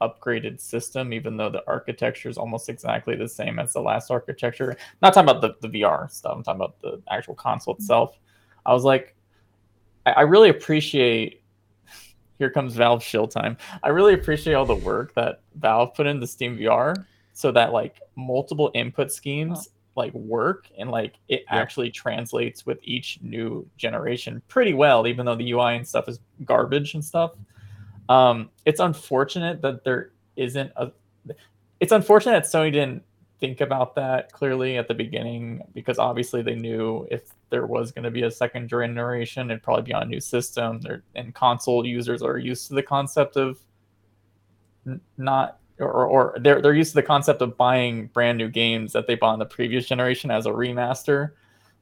upgraded 0.00 0.60
system, 0.60 1.12
even 1.12 1.36
though 1.36 1.50
the 1.50 1.62
architecture 1.66 2.28
is 2.28 2.36
almost 2.36 2.68
exactly 2.68 3.16
the 3.16 3.28
same 3.28 3.58
as 3.58 3.72
the 3.72 3.80
last 3.80 4.10
architecture. 4.10 4.70
I'm 4.72 4.76
not 5.02 5.14
talking 5.14 5.30
about 5.30 5.40
the, 5.40 5.66
the 5.66 5.80
VR 5.80 6.10
stuff, 6.10 6.34
I'm 6.36 6.42
talking 6.42 6.60
about 6.60 6.80
the 6.80 7.00
actual 7.10 7.34
console 7.34 7.74
mm-hmm. 7.74 7.82
itself. 7.82 8.18
I 8.66 8.72
was 8.72 8.84
like, 8.84 9.14
I, 10.06 10.12
I 10.12 10.20
really 10.22 10.50
appreciate 10.50 11.42
here 12.38 12.50
comes 12.50 12.74
Valve 12.74 13.02
shill 13.02 13.28
time. 13.28 13.56
I 13.82 13.88
really 13.88 14.14
appreciate 14.14 14.54
all 14.54 14.66
the 14.66 14.74
work 14.74 15.14
that 15.14 15.40
Valve 15.56 15.94
put 15.94 16.06
into 16.06 16.26
Steam 16.26 16.58
VR 16.58 16.94
so 17.32 17.50
that 17.52 17.72
like 17.72 18.00
multiple 18.16 18.70
input 18.74 19.10
schemes 19.10 19.70
like 19.96 20.12
work 20.14 20.68
and 20.76 20.90
like 20.90 21.14
it 21.28 21.44
actually 21.48 21.90
translates 21.90 22.66
with 22.66 22.78
each 22.82 23.18
new 23.22 23.68
generation 23.76 24.42
pretty 24.48 24.74
well, 24.74 25.06
even 25.06 25.24
though 25.24 25.36
the 25.36 25.52
UI 25.52 25.76
and 25.76 25.86
stuff 25.86 26.08
is 26.08 26.18
garbage 26.44 26.94
and 26.94 27.04
stuff. 27.04 27.32
Um, 28.08 28.50
it's 28.64 28.80
unfortunate 28.80 29.62
that 29.62 29.84
there 29.84 30.10
isn't 30.36 30.72
a. 30.76 30.90
It's 31.80 31.92
unfortunate 31.92 32.32
that 32.32 32.44
Sony 32.44 32.72
didn't 32.72 33.02
think 33.40 33.60
about 33.60 33.94
that 33.94 34.32
clearly 34.32 34.78
at 34.78 34.88
the 34.88 34.94
beginning 34.94 35.60
because 35.74 35.98
obviously 35.98 36.42
they 36.42 36.54
knew 36.54 37.06
if 37.10 37.22
there 37.50 37.66
was 37.66 37.92
going 37.92 38.04
to 38.04 38.10
be 38.10 38.22
a 38.22 38.30
second 38.30 38.68
generation, 38.68 39.50
it'd 39.50 39.62
probably 39.62 39.82
be 39.82 39.92
on 39.92 40.04
a 40.04 40.06
new 40.06 40.20
system. 40.20 40.80
They're, 40.80 41.02
and 41.14 41.34
console 41.34 41.84
users 41.86 42.22
are 42.22 42.38
used 42.38 42.68
to 42.68 42.74
the 42.74 42.82
concept 42.82 43.36
of 43.36 43.58
not 45.16 45.58
or, 45.78 46.06
or 46.06 46.36
they're 46.40 46.62
they're 46.62 46.74
used 46.74 46.92
to 46.92 46.96
the 46.96 47.02
concept 47.02 47.42
of 47.42 47.56
buying 47.56 48.06
brand 48.08 48.38
new 48.38 48.48
games 48.48 48.92
that 48.92 49.06
they 49.06 49.14
bought 49.14 49.34
in 49.34 49.38
the 49.38 49.46
previous 49.46 49.86
generation 49.86 50.30
as 50.30 50.46
a 50.46 50.50
remaster. 50.50 51.32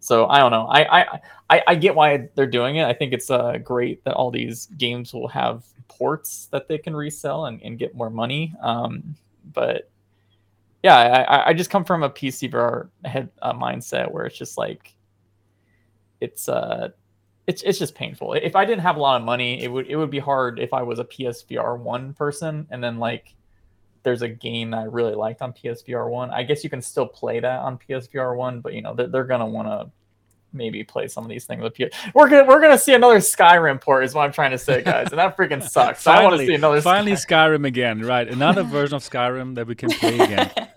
So 0.03 0.27
I 0.27 0.39
don't 0.39 0.51
know. 0.51 0.67
I 0.67 1.01
I 1.01 1.21
I, 1.49 1.63
I 1.69 1.75
get 1.77 1.95
why 1.95 2.29
they're 2.35 2.47
doing 2.47 2.77
it. 2.77 2.85
I 2.85 2.93
think 2.93 3.13
it's 3.13 3.31
uh, 3.31 3.59
great 3.59 4.03
that 4.05 4.15
all 4.15 4.31
these 4.33 4.67
games 4.77 5.15
will 5.15 5.29
have 5.29 5.65
ports 5.87 6.49
that 6.51 6.67
they 6.67 6.79
can 6.79 6.97
resell 6.97 7.47
and, 7.47 7.63
and 7.63 7.79
get 7.79 7.95
more 7.95 8.11
money. 8.11 8.53
Um, 8.61 9.15
but 9.53 9.89
yeah, 10.83 10.97
I, 10.97 11.51
I 11.51 11.53
just 11.53 11.71
come 11.71 11.85
from 11.85 12.03
a 12.03 12.11
PC 12.11 12.51
VR 12.51 12.89
head 13.05 13.31
uh, 13.41 13.53
mindset 13.53 14.11
where 14.11 14.27
it's 14.27 14.37
just 14.37 14.59
like 14.59 14.93
it's 16.21 16.49
uh 16.49 16.89
it's 17.47 17.63
it's 17.63 17.79
just 17.79 17.95
painful. 17.95 18.33
If 18.33 18.57
I 18.57 18.65
didn't 18.65 18.83
have 18.83 18.97
a 18.97 19.01
lot 19.01 19.21
of 19.21 19.25
money, 19.25 19.63
it 19.63 19.71
would 19.71 19.87
it 19.87 19.95
would 19.95 20.11
be 20.11 20.19
hard 20.19 20.59
if 20.59 20.73
I 20.73 20.83
was 20.83 20.99
a 20.99 21.05
PSVR 21.05 21.79
one 21.79 22.13
person 22.15 22.67
and 22.71 22.83
then 22.83 22.99
like 22.99 23.37
there's 24.03 24.23
a 24.23 24.29
game 24.29 24.71
that 24.71 24.81
I 24.81 24.85
really 24.85 25.15
liked 25.15 25.43
on 25.43 25.53
PSVR 25.53 26.11
one. 26.11 26.31
I 26.31 26.43
guess 26.43 26.65
you 26.65 26.71
can 26.71 26.83
still 26.83 27.07
play 27.07 27.41
that 27.41 27.61
on 27.61 27.79
PSVR 27.79 28.37
one, 28.37 28.61
but 28.61 28.73
you 28.73 28.83
know 28.83 28.95
they're, 28.95 29.09
they're 29.09 29.25
gonna 29.25 29.47
want 29.47 29.69
to 29.69 29.91
maybe 30.53 30.85
play 30.85 31.09
some 31.09 31.25
of 31.25 31.31
these 31.31 31.45
things 31.45 31.63
with 31.63 31.75
PS. 31.75 31.97
We're 32.15 32.29
gonna 32.29 32.45
we're 32.45 32.61
gonna 32.61 32.79
see 32.79 32.95
another 32.95 33.19
Skyrim 33.19 33.81
port 33.81 34.05
is 34.05 34.15
what 34.15 34.23
I'm 34.23 34.33
trying 34.33 34.51
to 34.51 34.59
say, 34.59 34.83
guys, 34.83 35.09
and 35.11 35.19
that 35.19 35.37
freaking 35.37 35.63
sucks. 35.69 36.03
finally, 36.03 36.25
I 36.25 36.29
want 36.29 36.41
to 36.41 36.47
see 36.47 36.55
another. 36.55 36.81
Finally, 36.81 37.13
Skyrim. 37.13 37.59
Skyrim 37.59 37.67
again, 37.67 38.01
right? 38.01 38.29
Another 38.29 38.63
version 38.63 38.97
of 38.97 39.03
Skyrim 39.03 39.55
that 39.55 39.67
we 39.67 39.75
can 39.75 39.91
play 39.91 40.19
again. 40.19 40.51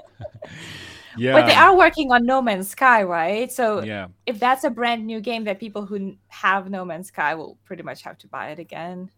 yeah. 1.18 1.34
But 1.34 1.48
they 1.48 1.56
are 1.56 1.76
working 1.76 2.12
on 2.12 2.26
No 2.26 2.42
Man's 2.42 2.70
Sky, 2.70 3.04
right? 3.04 3.52
So 3.52 3.84
yeah. 3.84 4.08
if 4.26 4.40
that's 4.40 4.64
a 4.64 4.70
brand 4.70 5.06
new 5.06 5.20
game 5.20 5.44
that 5.46 5.60
people 5.60 5.86
who 5.86 6.16
have 6.28 6.70
No 6.70 6.86
Man's 6.86 7.08
Sky 7.08 7.36
will 7.36 7.58
pretty 7.66 7.84
much 7.84 8.02
have 8.04 8.18
to 8.20 8.28
buy 8.28 8.50
it 8.50 8.60
again. 8.60 9.10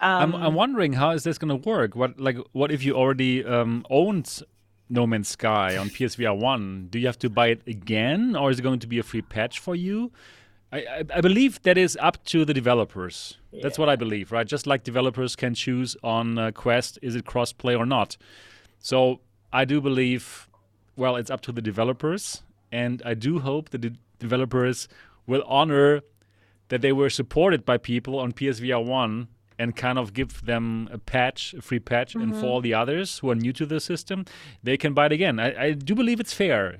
Um, 0.00 0.34
I'm, 0.34 0.42
I'm 0.42 0.54
wondering 0.54 0.94
how 0.94 1.10
is 1.10 1.24
this 1.24 1.38
going 1.38 1.48
to 1.60 1.68
work? 1.68 1.94
What 1.94 2.18
like 2.20 2.36
what 2.52 2.70
if 2.70 2.82
you 2.84 2.94
already 2.94 3.44
um, 3.44 3.86
owned 3.90 4.42
No 4.88 5.06
Man's 5.06 5.28
Sky 5.28 5.76
on 5.76 5.88
PSVR 5.90 6.36
one? 6.36 6.88
Do 6.90 6.98
you 6.98 7.06
have 7.06 7.18
to 7.20 7.30
buy 7.30 7.48
it 7.48 7.62
again, 7.66 8.36
or 8.36 8.50
is 8.50 8.58
it 8.58 8.62
going 8.62 8.80
to 8.80 8.86
be 8.86 8.98
a 8.98 9.02
free 9.02 9.22
patch 9.22 9.58
for 9.58 9.74
you? 9.74 10.12
I, 10.72 10.78
I, 10.78 11.04
I 11.14 11.20
believe 11.20 11.62
that 11.62 11.78
is 11.78 11.96
up 12.00 12.22
to 12.26 12.44
the 12.44 12.52
developers. 12.52 13.38
Yeah. 13.52 13.60
That's 13.62 13.78
what 13.78 13.88
I 13.88 13.96
believe, 13.96 14.32
right? 14.32 14.46
Just 14.46 14.66
like 14.66 14.84
developers 14.84 15.36
can 15.36 15.54
choose 15.54 15.96
on 16.02 16.38
uh, 16.38 16.50
Quest, 16.50 16.98
is 17.02 17.14
it 17.14 17.24
crossplay 17.24 17.78
or 17.78 17.86
not? 17.86 18.16
So 18.78 19.20
I 19.52 19.64
do 19.64 19.80
believe, 19.80 20.48
well, 20.96 21.16
it's 21.16 21.30
up 21.30 21.40
to 21.42 21.52
the 21.52 21.62
developers, 21.62 22.42
and 22.72 23.00
I 23.04 23.14
do 23.14 23.38
hope 23.38 23.70
that 23.70 23.82
the 23.82 23.94
developers 24.18 24.88
will 25.26 25.44
honor 25.46 26.02
that 26.68 26.80
they 26.80 26.92
were 26.92 27.10
supported 27.10 27.64
by 27.64 27.78
people 27.78 28.18
on 28.18 28.32
PSVR 28.32 28.84
one 28.84 29.28
and 29.58 29.74
kind 29.74 29.98
of 29.98 30.12
give 30.12 30.44
them 30.44 30.88
a 30.92 30.98
patch, 30.98 31.54
a 31.54 31.62
free 31.62 31.78
patch, 31.78 32.14
mm-hmm. 32.14 32.32
and 32.32 32.36
for 32.36 32.46
all 32.46 32.60
the 32.60 32.74
others 32.74 33.18
who 33.18 33.30
are 33.30 33.34
new 33.34 33.52
to 33.52 33.66
the 33.66 33.80
system, 33.80 34.24
they 34.62 34.76
can 34.76 34.92
buy 34.94 35.06
it 35.06 35.12
again. 35.12 35.38
I, 35.38 35.64
I 35.64 35.72
do 35.72 35.94
believe 35.94 36.20
it's 36.20 36.34
fair. 36.34 36.78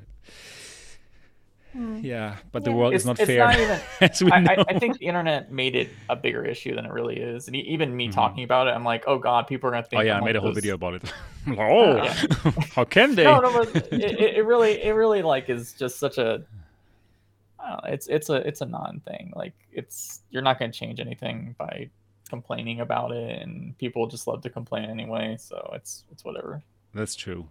Mm. 1.77 2.03
Yeah, 2.03 2.37
but 2.53 2.63
yeah. 2.63 2.71
the 2.71 2.73
world 2.73 2.95
it's, 2.95 3.03
is 3.03 3.07
not 3.07 3.19
fair. 3.19 3.39
Not 3.39 3.59
even, 3.59 3.81
I, 4.33 4.65
I, 4.69 4.79
think 4.79 4.99
the 4.99 5.07
internet 5.07 5.53
made 5.53 5.77
it 5.77 5.91
a 6.09 6.17
bigger 6.17 6.43
issue 6.43 6.75
than 6.75 6.87
it 6.87 6.93
really 6.93 7.17
is, 7.17 7.49
and 7.49 7.57
even 7.57 7.95
me 7.95 8.07
mm-hmm. 8.07 8.15
talking 8.15 8.45
about 8.45 8.67
it, 8.67 8.71
I'm 8.71 8.85
like, 8.85 9.05
oh 9.07 9.19
god, 9.19 9.47
people 9.47 9.69
are 9.69 9.73
gonna 9.73 9.83
think. 9.83 10.01
Oh 10.01 10.03
yeah, 10.03 10.19
I 10.19 10.25
made 10.25 10.37
a 10.37 10.41
whole 10.41 10.53
video 10.53 10.75
about 10.75 10.95
it. 10.95 11.13
oh, 11.59 11.97
yeah. 11.97 12.15
how 12.75 12.85
can 12.85 13.15
they? 13.15 13.25
No, 13.25 13.41
no, 13.41 13.53
but 13.53 13.93
it, 13.93 14.37
it 14.37 14.47
really, 14.47 14.83
it 14.83 14.93
really 14.93 15.23
like 15.23 15.51
is 15.51 15.75
just 15.75 15.99
such 15.99 16.17
a. 16.19 16.45
Know, 17.59 17.81
it's 17.85 18.07
it's 18.07 18.31
a 18.31 18.37
it's 18.37 18.61
a 18.63 18.67
non 18.67 19.03
thing. 19.07 19.33
Like 19.35 19.53
it's 19.73 20.23
you're 20.31 20.43
not 20.43 20.59
gonna 20.59 20.73
change 20.73 20.99
anything 20.99 21.57
by 21.59 21.91
complaining 22.29 22.81
about 22.81 23.13
it, 23.13 23.43
and 23.43 23.77
people 23.79 24.07
just 24.07 24.27
love 24.27 24.43
to 24.43 24.51
complain 24.51 24.85
anyway. 24.85 25.37
So 25.39 25.71
it's 25.75 26.05
it's 26.11 26.25
whatever. 26.25 26.63
That's 26.95 27.15
true. 27.15 27.49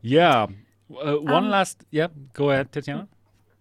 Yeah. 0.00 0.46
Uh, 0.90 1.16
one 1.16 1.44
um, 1.44 1.50
last. 1.50 1.84
Yeah. 1.90 2.08
Go 2.32 2.50
ahead, 2.50 2.72
Tatiana. 2.72 3.08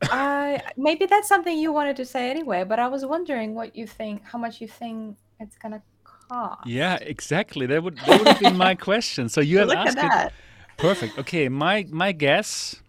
Uh, 0.10 0.58
maybe 0.78 1.06
that's 1.06 1.28
something 1.28 1.56
you 1.60 1.72
wanted 1.72 1.96
to 1.96 2.04
say 2.04 2.32
anyway, 2.32 2.64
but 2.64 2.80
I 2.80 2.88
was 2.88 3.06
wondering 3.06 3.54
what 3.54 3.76
you 3.76 3.86
think, 3.86 4.24
how 4.24 4.40
much 4.40 4.60
you 4.60 4.68
think 4.68 5.16
it's 5.40 5.56
gonna 5.58 5.84
cost. 6.04 6.66
Yeah, 6.66 6.96
exactly. 6.96 7.68
That 7.68 7.84
would 7.84 7.98
that 7.98 8.18
would 8.18 8.28
have 8.28 8.40
been 8.40 8.58
my 8.58 8.74
question. 8.90 9.30
So 9.30 9.42
you 9.42 9.60
have 9.60 9.70
asked 9.70 10.00
it. 10.02 10.34
Perfect. 10.78 11.20
Okay, 11.20 11.50
my 11.50 11.86
my 11.92 12.12
guess 12.14 12.82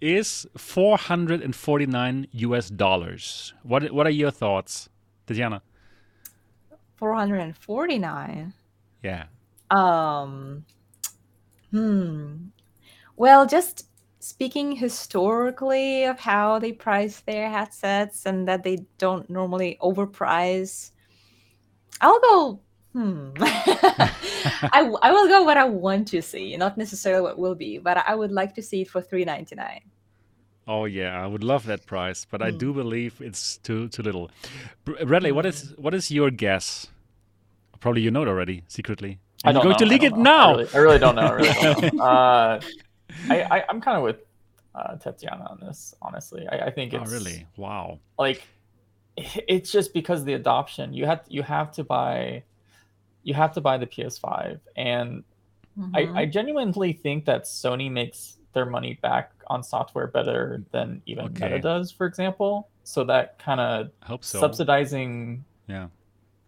is 0.00 0.46
449 0.56 2.26
US 2.32 2.68
dollars. 2.68 3.54
What 3.62 3.90
what 3.92 4.06
are 4.06 4.10
your 4.10 4.30
thoughts, 4.30 4.88
Tatiana? 5.26 5.62
449. 7.02 8.54
Yeah. 9.02 9.24
Um. 9.72 10.64
Hmm. 11.72 12.36
Well, 13.16 13.44
just 13.44 13.88
speaking 14.20 14.70
historically 14.70 16.04
of 16.04 16.20
how 16.20 16.60
they 16.60 16.70
price 16.70 17.18
their 17.22 17.50
headsets 17.50 18.24
and 18.24 18.46
that 18.46 18.62
they 18.62 18.86
don't 18.98 19.28
normally 19.28 19.78
overprice, 19.82 20.92
I'll 22.00 22.20
go. 22.20 22.60
Hmm. 22.92 23.30
I, 23.40 24.88
I 25.02 25.10
will 25.10 25.26
go 25.26 25.42
what 25.42 25.56
I 25.56 25.64
want 25.64 26.06
to 26.08 26.22
see, 26.22 26.56
not 26.56 26.78
necessarily 26.78 27.22
what 27.22 27.36
will 27.36 27.56
be, 27.56 27.78
but 27.78 27.96
I 28.06 28.14
would 28.14 28.30
like 28.30 28.54
to 28.54 28.62
see 28.62 28.82
it 28.82 28.90
for 28.90 29.02
three 29.02 29.24
ninety 29.24 29.56
nine. 29.56 29.90
Oh 30.66 30.84
yeah, 30.84 31.22
I 31.22 31.26
would 31.26 31.42
love 31.42 31.66
that 31.66 31.86
price, 31.86 32.24
but 32.24 32.40
mm. 32.40 32.46
I 32.46 32.50
do 32.50 32.72
hmm. 32.72 32.78
believe 32.78 33.20
it's 33.20 33.56
too 33.58 33.88
too 33.88 34.02
little. 34.02 34.30
Bradley, 34.84 35.30
mm. 35.30 35.34
what 35.34 35.46
is 35.46 35.74
what 35.76 35.94
is 35.94 36.10
your 36.10 36.30
guess? 36.30 36.86
Probably 37.80 38.02
you 38.02 38.10
know 38.10 38.22
it 38.22 38.28
already 38.28 38.62
secretly. 38.68 39.18
I'm 39.44 39.54
going 39.54 39.70
know, 39.70 39.76
to 39.76 39.86
leak 39.86 40.04
it 40.04 40.12
know. 40.12 40.22
now. 40.22 40.50
I 40.50 40.56
really, 40.56 40.74
I 40.74 40.78
really, 40.78 40.98
don't 40.98 41.16
know. 41.16 41.22
I 41.22 41.32
really 41.32 41.62
don't 41.62 41.94
know. 41.94 42.04
Uh, 42.04 42.60
I, 43.28 43.42
I 43.42 43.64
am 43.68 43.80
kind 43.80 43.96
of 43.96 44.04
with 44.04 44.20
uh, 44.74 44.96
Tatiana 44.96 45.46
on 45.50 45.58
this. 45.60 45.94
Honestly, 46.00 46.46
I, 46.48 46.66
I 46.66 46.70
think 46.70 46.94
oh, 46.94 47.02
it's 47.02 47.10
oh, 47.10 47.14
really 47.14 47.46
wow. 47.56 47.98
Like 48.18 48.46
it's 49.16 49.72
just 49.72 49.92
because 49.92 50.24
the 50.24 50.34
adoption. 50.34 50.94
You 50.94 51.06
have 51.06 51.22
you 51.28 51.42
have 51.42 51.72
to 51.72 51.84
buy 51.84 52.44
you 53.24 53.34
have 53.34 53.52
to 53.54 53.60
buy 53.60 53.78
the 53.78 53.86
PS5, 53.86 54.60
and 54.76 55.24
mm-hmm. 55.78 55.96
I, 55.96 56.22
I 56.22 56.26
genuinely 56.26 56.92
think 56.92 57.24
that 57.26 57.44
Sony 57.44 57.90
makes 57.90 58.38
their 58.52 58.66
money 58.66 58.98
back 59.02 59.32
on 59.52 59.62
software 59.62 60.06
better 60.06 60.62
than 60.72 61.02
even 61.06 61.26
okay. 61.26 61.44
Meta 61.44 61.60
does, 61.60 61.90
for 61.90 62.06
example. 62.06 62.68
So 62.84 63.04
that 63.04 63.38
kind 63.38 63.60
of 63.60 63.90
so. 64.22 64.40
subsidizing 64.40 65.44
yeah 65.68 65.86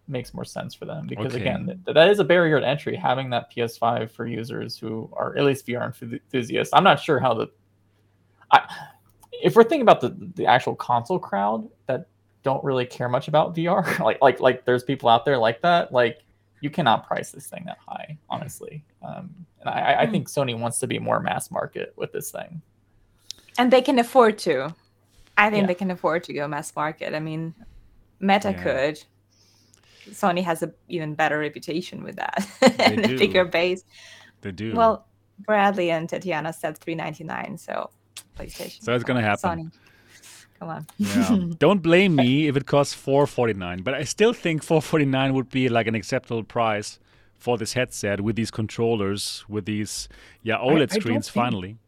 makes 0.07 0.35
more 0.35 0.45
sense 0.45 0.75
for 0.75 0.85
them 0.85 1.07
because 1.07 1.35
okay. 1.35 1.41
again 1.41 1.67
th- 1.67 1.95
that 1.95 2.11
is 2.11 2.19
a 2.19 2.25
barrier 2.25 2.61
to 2.61 2.67
entry 2.67 2.95
having 2.95 3.31
that 3.31 3.51
ps5 3.53 4.11
for 4.11 4.27
users 4.27 4.77
who 4.77 5.09
are 5.15 5.37
at 5.37 5.45
least 5.45 5.67
vr 5.67 6.03
enthusiasts 6.03 6.73
i'm 6.75 6.85
not 6.85 7.01
sure 7.01 7.19
how 7.19 7.33
the 7.33 7.51
I, 8.51 8.69
if 9.33 9.57
we're 9.57 9.65
thinking 9.65 9.83
about 9.83 10.01
the 10.01 10.15
the 10.35 10.47
actual 10.47 10.75
console 10.75 11.19
crowd 11.19 11.69
that 11.87 12.09
don't 12.43 12.63
really 12.63 12.85
care 12.85 13.09
much 13.09 13.29
about 13.29 13.57
vr 13.57 13.99
like 14.05 14.21
like 14.21 14.41
like 14.41 14.65
there's 14.65 14.85
people 14.85 15.09
out 15.09 15.25
there 15.25 15.39
like 15.39 15.63
that 15.63 15.93
like 15.93 16.19
you 16.61 16.71
cannot 16.71 17.07
price 17.07 17.31
this 17.31 17.47
thing 17.47 17.65
that 17.67 17.79
high 17.87 18.17
honestly 18.29 18.85
um, 19.03 19.35
and 19.61 19.69
I, 19.69 20.03
I 20.03 20.07
hmm. 20.07 20.13
think 20.13 20.29
sony 20.29 20.59
wants 20.59 20.79
to 20.81 20.87
be 20.87 20.99
more 20.99 21.21
mass 21.21 21.51
market 21.51 21.95
with 21.97 22.13
this 22.13 22.31
thing 22.31 22.61
and 23.59 23.73
they 23.73 23.83
can 23.83 23.99
afford 23.99 24.39
to 24.39 24.75
i 25.37 25.51
think 25.51 25.63
yeah. 25.63 25.67
they 25.67 25.75
can 25.75 25.91
afford 25.91 26.25
to 26.25 26.33
go 26.33 26.47
mass 26.49 26.75
market 26.75 27.15
i 27.15 27.21
mean 27.21 27.55
meta 28.21 28.51
yeah. 28.51 28.63
could 28.63 29.05
Sony 30.11 30.43
has 30.43 30.63
a 30.63 30.73
even 30.89 31.15
better 31.15 31.39
reputation 31.39 32.03
with 32.03 32.17
that 32.17 32.47
and 32.79 33.05
a 33.05 33.17
bigger 33.17 33.45
base. 33.45 33.85
They 34.41 34.53
do. 34.53 34.75
Well, 34.75 35.07
Bradley 35.39 35.91
and 35.91 36.09
Tatiana 36.09 36.53
said 36.53 36.79
399, 36.79 37.59
so 37.59 37.91
PlayStation. 38.39 38.83
So 38.83 38.95
it's 38.95 39.05
gonna 39.05 39.23
happen. 39.23 39.71
Sony. 39.71 39.73
Come 40.59 40.69
on. 40.69 40.87
Yeah. 40.99 41.39
Don't 41.59 41.83
blame 41.83 42.15
me 42.15 42.47
if 42.47 42.57
it 42.57 42.67
costs 42.67 42.95
449, 42.95 43.83
but 43.83 43.95
I 43.95 44.05
still 44.05 44.33
think 44.33 44.63
449 44.63 45.35
would 45.35 45.51
be 45.51 45.69
like 45.69 45.87
an 45.87 45.95
acceptable 45.95 46.45
price 46.45 46.99
for 47.35 47.59
this 47.59 47.73
headset 47.73 48.21
with 48.21 48.37
these 48.37 48.51
controllers, 48.51 49.45
with 49.49 49.65
these 49.65 50.09
yeah 50.43 50.59
OLED 50.59 50.93
I, 50.93 50.97
I 50.97 50.99
screens. 50.99 51.29
Finally, 51.29 51.79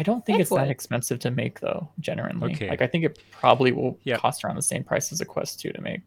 I 0.00 0.02
don't 0.02 0.24
think 0.24 0.40
it's, 0.40 0.50
it's 0.50 0.56
that 0.56 0.70
expensive 0.70 1.18
to 1.18 1.30
make 1.30 1.60
though. 1.60 1.90
generally. 2.00 2.54
okay. 2.54 2.70
Like 2.70 2.80
I 2.80 2.86
think 2.86 3.04
it 3.04 3.18
probably 3.32 3.70
will 3.70 3.98
yeah. 4.04 4.16
cost 4.16 4.42
around 4.42 4.56
the 4.56 4.62
same 4.62 4.82
price 4.82 5.12
as 5.12 5.20
a 5.20 5.26
Quest 5.26 5.60
2 5.60 5.72
to 5.72 5.80
make. 5.82 6.00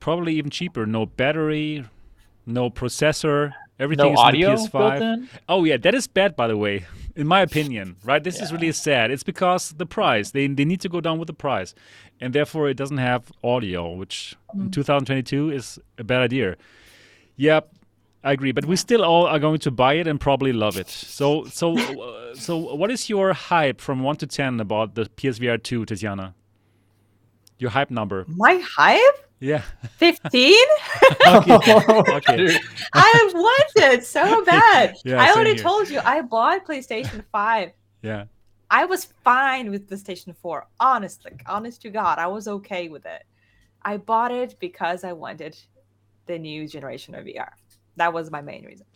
Probably 0.00 0.34
even 0.36 0.50
cheaper. 0.50 0.86
No 0.86 1.04
battery, 1.04 1.84
no 2.46 2.70
processor. 2.70 3.52
Everything 3.78 4.06
no 4.06 4.12
is 4.14 4.18
audio 4.18 4.50
in 4.52 4.56
the 4.56 4.68
PS5. 4.70 5.28
Oh 5.46 5.64
yeah, 5.64 5.76
that 5.76 5.94
is 5.94 6.06
bad 6.06 6.34
by 6.36 6.46
the 6.46 6.56
way, 6.56 6.86
in 7.14 7.26
my 7.26 7.42
opinion. 7.42 7.96
Right? 8.02 8.24
This 8.24 8.38
yeah. 8.38 8.44
is 8.44 8.52
really 8.52 8.72
sad. 8.72 9.10
It's 9.10 9.22
because 9.22 9.74
the 9.76 9.84
price. 9.84 10.30
They 10.30 10.46
they 10.46 10.64
need 10.64 10.80
to 10.80 10.88
go 10.88 11.02
down 11.02 11.18
with 11.18 11.26
the 11.26 11.34
price, 11.34 11.74
and 12.18 12.32
therefore 12.32 12.70
it 12.70 12.78
doesn't 12.78 12.96
have 12.98 13.30
audio, 13.44 13.92
which 13.92 14.36
mm. 14.56 14.64
in 14.64 14.70
2022 14.70 15.50
is 15.50 15.78
a 15.98 16.04
bad 16.04 16.22
idea. 16.22 16.56
Yep. 17.36 17.68
I 18.24 18.32
agree, 18.32 18.52
but 18.52 18.66
we 18.66 18.76
still 18.76 19.04
all 19.04 19.26
are 19.26 19.38
going 19.40 19.58
to 19.60 19.70
buy 19.70 19.94
it 19.94 20.06
and 20.06 20.20
probably 20.20 20.52
love 20.52 20.76
it. 20.76 20.88
So, 20.88 21.44
so, 21.46 21.76
uh, 22.02 22.34
so, 22.34 22.56
what 22.56 22.90
is 22.90 23.08
your 23.08 23.32
hype 23.32 23.80
from 23.80 24.02
one 24.02 24.16
to 24.16 24.26
ten 24.26 24.60
about 24.60 24.94
the 24.94 25.06
PSVR 25.06 25.62
two, 25.62 25.84
Tatiana? 25.84 26.34
Your 27.58 27.70
hype 27.70 27.90
number? 27.90 28.24
My 28.28 28.62
hype? 28.64 29.28
Yeah. 29.40 29.62
15? 29.96 30.54
okay. 31.26 31.56
okay. 31.56 32.58
I 32.92 33.30
want 33.34 33.72
it 33.76 34.04
so 34.04 34.44
bad. 34.44 34.96
Yeah, 35.04 35.20
I 35.20 35.32
already 35.32 35.54
here. 35.54 35.62
told 35.62 35.90
you 35.90 36.00
I 36.04 36.22
bought 36.22 36.64
PlayStation 36.64 37.24
5. 37.32 37.70
Yeah. 38.02 38.24
I 38.70 38.84
was 38.84 39.06
fine 39.24 39.70
with 39.70 39.90
PlayStation 39.90 40.34
4. 40.36 40.66
Honestly, 40.78 41.32
honest 41.46 41.82
to 41.82 41.90
God, 41.90 42.18
I 42.18 42.28
was 42.28 42.46
okay 42.46 42.88
with 42.88 43.04
it. 43.04 43.24
I 43.82 43.96
bought 43.96 44.30
it 44.30 44.56
because 44.60 45.02
I 45.02 45.12
wanted 45.12 45.56
the 46.26 46.38
new 46.38 46.68
generation 46.68 47.16
of 47.16 47.24
VR 47.24 47.50
that 47.96 48.12
was 48.12 48.30
my 48.30 48.42
main 48.42 48.64
reason. 48.64 48.86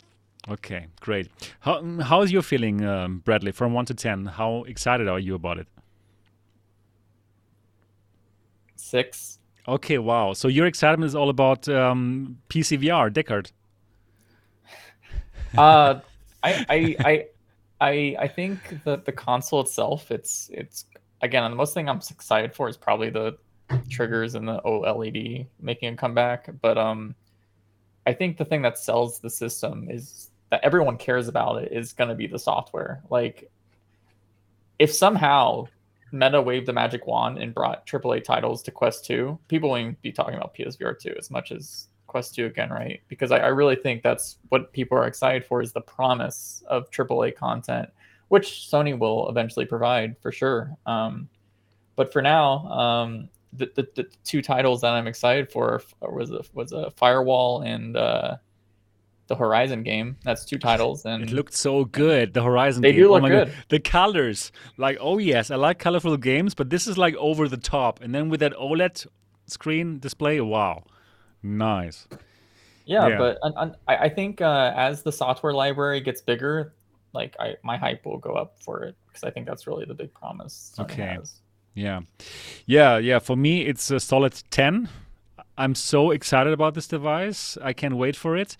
Okay, 0.48 0.86
great. 1.00 1.28
How 1.60 1.82
how 2.00 2.22
is 2.22 2.30
your 2.30 2.42
feeling, 2.42 2.84
um, 2.84 3.18
Bradley, 3.24 3.52
from 3.52 3.72
one 3.72 3.84
to 3.86 3.94
ten? 3.94 4.26
How 4.26 4.62
excited 4.64 5.08
are 5.08 5.18
you 5.18 5.34
about 5.34 5.58
it? 5.58 5.66
Six. 8.76 9.40
Okay, 9.68 9.98
wow. 9.98 10.32
So 10.32 10.46
your 10.46 10.66
excitement 10.66 11.08
is 11.08 11.16
all 11.16 11.28
about 11.28 11.68
um, 11.68 12.38
PCVR, 12.48 13.10
Deckard. 13.10 13.50
uh, 15.58 16.00
I, 16.44 16.66
I, 16.68 16.96
I, 17.00 17.26
I, 17.80 18.16
I 18.20 18.28
think 18.28 18.84
that 18.84 19.04
the 19.04 19.10
console 19.10 19.60
itself, 19.60 20.12
it's, 20.12 20.48
it's 20.52 20.84
again, 21.20 21.50
the 21.50 21.56
most 21.56 21.74
thing 21.74 21.88
I'm 21.88 21.96
excited 21.96 22.54
for 22.54 22.68
is 22.68 22.76
probably 22.76 23.10
the 23.10 23.36
triggers 23.90 24.36
and 24.36 24.46
the 24.46 24.60
OLED 24.60 25.46
making 25.60 25.92
a 25.92 25.96
comeback. 25.96 26.48
But 26.62 26.78
um, 26.78 27.16
I 28.06 28.12
think 28.12 28.36
the 28.36 28.44
thing 28.44 28.62
that 28.62 28.78
sells 28.78 29.18
the 29.18 29.30
system 29.30 29.88
is 29.90 30.30
that 30.50 30.60
everyone 30.62 30.96
cares 30.96 31.28
about 31.28 31.62
it 31.62 31.72
is 31.72 31.92
going 31.92 32.08
to 32.08 32.14
be 32.14 32.26
the 32.26 32.38
software. 32.38 33.02
Like, 33.10 33.50
if 34.78 34.92
somehow 34.92 35.66
Meta 36.12 36.40
waved 36.40 36.66
the 36.66 36.72
magic 36.72 37.06
wand 37.06 37.38
and 37.38 37.52
brought 37.52 37.86
AAA 37.86 38.22
titles 38.22 38.62
to 38.62 38.70
Quest 38.70 39.04
2, 39.06 39.38
people 39.48 39.70
won't 39.70 40.00
be 40.02 40.12
talking 40.12 40.36
about 40.36 40.54
PSVR 40.54 40.98
2 40.98 41.14
as 41.18 41.30
much 41.30 41.50
as 41.50 41.88
Quest 42.06 42.34
2 42.36 42.46
again, 42.46 42.70
right? 42.70 43.00
Because 43.08 43.32
I, 43.32 43.38
I 43.38 43.48
really 43.48 43.76
think 43.76 44.02
that's 44.02 44.38
what 44.50 44.72
people 44.72 44.96
are 44.96 45.06
excited 45.06 45.44
for 45.44 45.60
is 45.60 45.72
the 45.72 45.80
promise 45.80 46.62
of 46.68 46.90
AAA 46.90 47.34
content, 47.34 47.88
which 48.28 48.68
Sony 48.70 48.96
will 48.96 49.28
eventually 49.28 49.66
provide 49.66 50.16
for 50.20 50.30
sure. 50.30 50.76
Um, 50.86 51.28
but 51.96 52.12
for 52.12 52.22
now, 52.22 52.66
um, 52.68 53.28
the, 53.56 53.70
the, 53.74 53.88
the, 53.94 54.08
two 54.24 54.42
titles 54.42 54.80
that 54.82 54.92
I'm 54.92 55.06
excited 55.06 55.50
for 55.50 55.82
was 56.00 56.30
a, 56.30 56.42
was 56.52 56.72
a 56.72 56.90
Firewall 56.92 57.62
and 57.62 57.96
uh, 57.96 58.36
the 59.26 59.36
Horizon 59.36 59.82
game. 59.82 60.16
That's 60.24 60.44
two 60.44 60.58
titles, 60.58 61.04
and 61.04 61.22
it 61.22 61.30
looked 61.30 61.54
so 61.54 61.84
good. 61.84 62.34
The 62.34 62.42
Horizon. 62.42 62.82
They 62.82 62.92
game. 62.92 63.00
do 63.00 63.10
look 63.12 63.24
oh 63.24 63.28
good. 63.28 63.48
God. 63.48 63.56
The 63.68 63.80
colors, 63.80 64.52
like 64.76 64.98
oh 65.00 65.18
yes, 65.18 65.50
I 65.50 65.56
like 65.56 65.78
colorful 65.78 66.16
games, 66.16 66.54
but 66.54 66.70
this 66.70 66.86
is 66.86 66.96
like 66.96 67.14
over 67.16 67.48
the 67.48 67.56
top. 67.56 68.00
And 68.00 68.14
then 68.14 68.28
with 68.28 68.40
that 68.40 68.54
OLED 68.54 69.06
screen 69.46 69.98
display, 69.98 70.40
wow, 70.40 70.84
nice. 71.42 72.06
Yeah, 72.84 73.08
yeah. 73.08 73.18
but 73.18 73.38
I, 73.88 73.96
I 73.96 74.08
think 74.08 74.40
uh, 74.40 74.72
as 74.76 75.02
the 75.02 75.12
software 75.12 75.52
library 75.52 76.00
gets 76.00 76.22
bigger, 76.22 76.74
like 77.12 77.34
I, 77.40 77.56
my 77.64 77.76
hype 77.76 78.06
will 78.06 78.18
go 78.18 78.34
up 78.34 78.56
for 78.60 78.84
it 78.84 78.96
because 79.08 79.24
I 79.24 79.30
think 79.30 79.46
that's 79.46 79.66
really 79.66 79.84
the 79.84 79.94
big 79.94 80.14
promise. 80.14 80.72
Okay. 80.78 81.02
Has. 81.02 81.40
Yeah. 81.76 82.00
Yeah, 82.64 82.96
yeah. 82.96 83.20
For 83.20 83.36
me, 83.36 83.66
it's 83.66 83.90
a 83.90 84.00
solid 84.00 84.42
10. 84.50 84.88
I'm 85.58 85.74
so 85.74 86.10
excited 86.10 86.52
about 86.52 86.74
this 86.74 86.88
device. 86.88 87.56
I 87.62 87.72
can't 87.72 87.96
wait 87.96 88.16
for 88.16 88.36
it. 88.36 88.56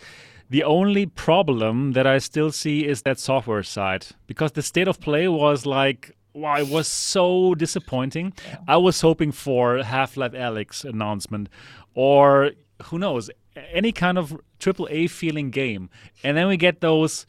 The 0.50 0.62
only 0.62 1.06
problem 1.06 1.92
that 1.92 2.06
I 2.06 2.18
still 2.18 2.52
see 2.52 2.86
is 2.86 3.02
that 3.02 3.18
software 3.18 3.64
side 3.64 4.06
because 4.26 4.52
the 4.52 4.62
state 4.62 4.86
of 4.86 5.00
play 5.00 5.26
was 5.26 5.66
like, 5.66 6.14
wow, 6.34 6.58
it 6.58 6.68
was 6.68 6.86
so 6.86 7.54
disappointing. 7.54 8.34
I 8.68 8.76
was 8.76 9.00
hoping 9.00 9.32
for 9.32 9.82
Half 9.82 10.16
Life 10.16 10.32
Alyx 10.32 10.84
announcement 10.84 11.48
or 11.94 12.52
who 12.84 12.98
knows, 12.98 13.30
any 13.72 13.90
kind 13.90 14.18
of 14.18 14.38
AAA 14.60 15.10
feeling 15.10 15.50
game. 15.50 15.88
And 16.22 16.36
then 16.36 16.46
we 16.46 16.58
get 16.58 16.80
those 16.80 17.26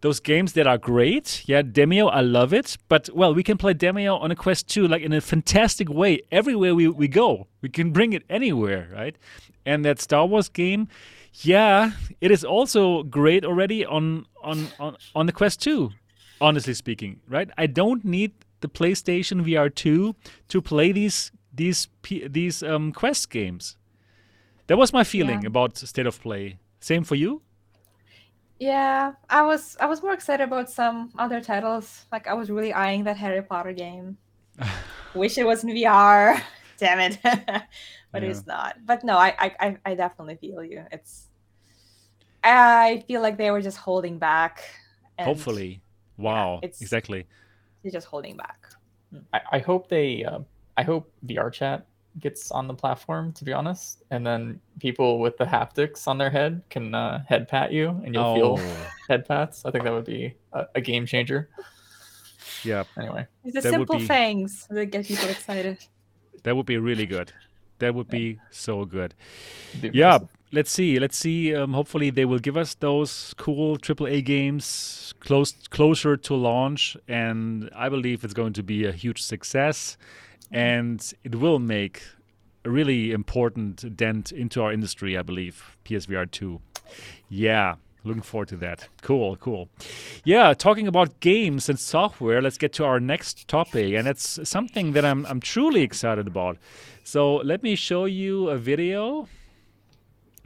those 0.00 0.20
games 0.20 0.54
that 0.54 0.66
are 0.66 0.78
great. 0.78 1.42
Yeah, 1.46 1.62
Demeo, 1.62 2.10
I 2.12 2.20
love 2.20 2.52
it. 2.52 2.76
But 2.88 3.10
well, 3.14 3.34
we 3.34 3.42
can 3.42 3.58
play 3.58 3.74
Demeo 3.74 4.20
on 4.20 4.30
a 4.30 4.36
Quest 4.36 4.68
2 4.68 4.88
like 4.88 5.02
in 5.02 5.12
a 5.12 5.20
fantastic 5.20 5.88
way 5.88 6.20
everywhere 6.32 6.74
we, 6.74 6.88
we 6.88 7.08
go. 7.08 7.48
We 7.60 7.68
can 7.68 7.90
bring 7.90 8.12
it 8.12 8.24
anywhere, 8.28 8.88
right? 8.92 9.16
And 9.66 9.84
that 9.84 10.00
Star 10.00 10.26
Wars 10.26 10.48
game, 10.48 10.88
yeah, 11.42 11.92
it 12.20 12.30
is 12.30 12.44
also 12.44 13.02
great 13.02 13.44
already 13.44 13.84
on 13.84 14.26
on 14.42 14.68
on, 14.78 14.96
on 15.14 15.26
the 15.26 15.32
Quest 15.32 15.60
2, 15.62 15.90
honestly 16.40 16.74
speaking, 16.74 17.20
right? 17.28 17.50
I 17.58 17.66
don't 17.66 18.04
need 18.04 18.32
the 18.60 18.68
PlayStation 18.68 19.44
VR 19.44 19.74
2 19.74 20.14
to 20.48 20.62
play 20.62 20.92
these 20.92 21.30
these 21.52 21.88
these 22.02 22.62
um, 22.62 22.92
Quest 22.92 23.30
games. 23.30 23.76
That 24.66 24.78
was 24.78 24.92
my 24.92 25.04
feeling 25.04 25.42
yeah. 25.42 25.48
about 25.48 25.76
State 25.76 26.06
of 26.06 26.20
Play. 26.20 26.58
Same 26.80 27.04
for 27.04 27.16
you? 27.16 27.42
Yeah, 28.60 29.12
I 29.30 29.40
was 29.40 29.78
I 29.80 29.86
was 29.86 30.02
more 30.02 30.12
excited 30.12 30.44
about 30.44 30.68
some 30.70 31.10
other 31.18 31.40
titles. 31.40 32.04
Like 32.12 32.28
I 32.28 32.34
was 32.34 32.50
really 32.50 32.74
eyeing 32.74 33.04
that 33.04 33.16
Harry 33.16 33.40
Potter 33.42 33.72
game. 33.72 34.18
Wish 35.14 35.38
it 35.38 35.46
was 35.46 35.64
in 35.64 35.70
VR. 35.70 36.38
Damn 36.76 37.00
it. 37.00 37.18
but 37.22 38.22
yeah. 38.22 38.28
it's 38.28 38.46
not. 38.46 38.76
But 38.84 39.02
no, 39.02 39.16
I, 39.16 39.34
I 39.38 39.76
I 39.86 39.94
definitely 39.94 40.36
feel 40.36 40.62
you. 40.62 40.84
It's 40.92 41.28
I 42.44 43.02
feel 43.08 43.22
like 43.22 43.38
they 43.38 43.50
were 43.50 43.62
just 43.62 43.78
holding 43.78 44.18
back. 44.18 44.62
Hopefully. 45.18 45.80
Wow. 46.18 46.60
Yeah, 46.62 46.68
it's, 46.68 46.82
exactly. 46.82 47.26
They're 47.82 47.92
just 47.92 48.06
holding 48.08 48.36
back. 48.36 48.66
I, 49.32 49.40
I 49.52 49.58
hope 49.60 49.88
they 49.88 50.22
uh, 50.24 50.40
I 50.76 50.82
hope 50.82 51.10
VRChat 51.26 51.82
gets 52.20 52.50
on 52.50 52.66
the 52.66 52.74
platform, 52.74 53.32
to 53.32 53.44
be 53.44 53.52
honest. 53.52 54.02
And 54.10 54.26
then 54.26 54.60
people 54.78 55.18
with 55.18 55.36
the 55.36 55.44
haptics 55.44 56.06
on 56.06 56.18
their 56.18 56.30
head 56.30 56.62
can 56.70 56.94
uh, 56.94 57.24
head 57.26 57.48
pat 57.48 57.72
you, 57.72 57.88
and 58.04 58.14
you'll 58.14 58.24
oh. 58.24 58.56
feel 58.56 58.76
head 59.08 59.26
pats. 59.26 59.64
I 59.64 59.70
think 59.70 59.84
that 59.84 59.92
would 59.92 60.04
be 60.04 60.34
a, 60.52 60.66
a 60.74 60.80
game 60.80 61.06
changer. 61.06 61.48
Yeah. 62.64 62.84
Anyway, 62.98 63.26
it's 63.44 63.54
the 63.54 63.62
simple 63.62 63.98
be, 63.98 64.06
things 64.06 64.66
that 64.70 64.86
get 64.86 65.06
people 65.06 65.28
excited. 65.28 65.78
That 66.42 66.56
would 66.56 66.66
be 66.66 66.78
really 66.78 67.06
good. 67.06 67.32
That 67.78 67.94
would 67.94 68.08
be 68.08 68.38
so 68.50 68.84
good. 68.84 69.14
Yeah. 69.80 70.18
Let's 70.52 70.72
see. 70.72 70.98
Let's 70.98 71.16
see. 71.16 71.54
Um, 71.54 71.72
hopefully, 71.72 72.10
they 72.10 72.24
will 72.24 72.40
give 72.40 72.56
us 72.56 72.74
those 72.74 73.34
cool 73.38 73.78
AAA 73.78 74.24
games 74.24 75.14
close 75.20 75.52
closer 75.70 76.16
to 76.16 76.34
launch, 76.34 76.96
and 77.06 77.70
I 77.74 77.88
believe 77.88 78.24
it's 78.24 78.34
going 78.34 78.54
to 78.54 78.62
be 78.62 78.84
a 78.84 78.90
huge 78.90 79.22
success 79.22 79.96
and 80.50 81.12
it 81.24 81.36
will 81.36 81.58
make 81.58 82.02
a 82.64 82.70
really 82.70 83.12
important 83.12 83.96
dent 83.96 84.32
into 84.32 84.62
our 84.62 84.72
industry, 84.72 85.16
I 85.16 85.22
believe. 85.22 85.76
PSVR 85.84 86.30
2. 86.30 86.60
Yeah, 87.28 87.76
looking 88.04 88.22
forward 88.22 88.48
to 88.48 88.56
that. 88.56 88.88
Cool, 89.02 89.36
cool. 89.36 89.68
Yeah, 90.24 90.52
talking 90.54 90.86
about 90.86 91.20
games 91.20 91.68
and 91.68 91.78
software, 91.78 92.42
let's 92.42 92.58
get 92.58 92.72
to 92.74 92.84
our 92.84 93.00
next 93.00 93.48
topic, 93.48 93.94
and 93.94 94.08
it's 94.08 94.48
something 94.48 94.92
that 94.92 95.04
I'm 95.04 95.26
I'm 95.26 95.40
truly 95.40 95.82
excited 95.82 96.26
about. 96.26 96.58
So 97.04 97.36
let 97.36 97.62
me 97.62 97.74
show 97.76 98.04
you 98.04 98.48
a 98.50 98.56
video 98.56 99.28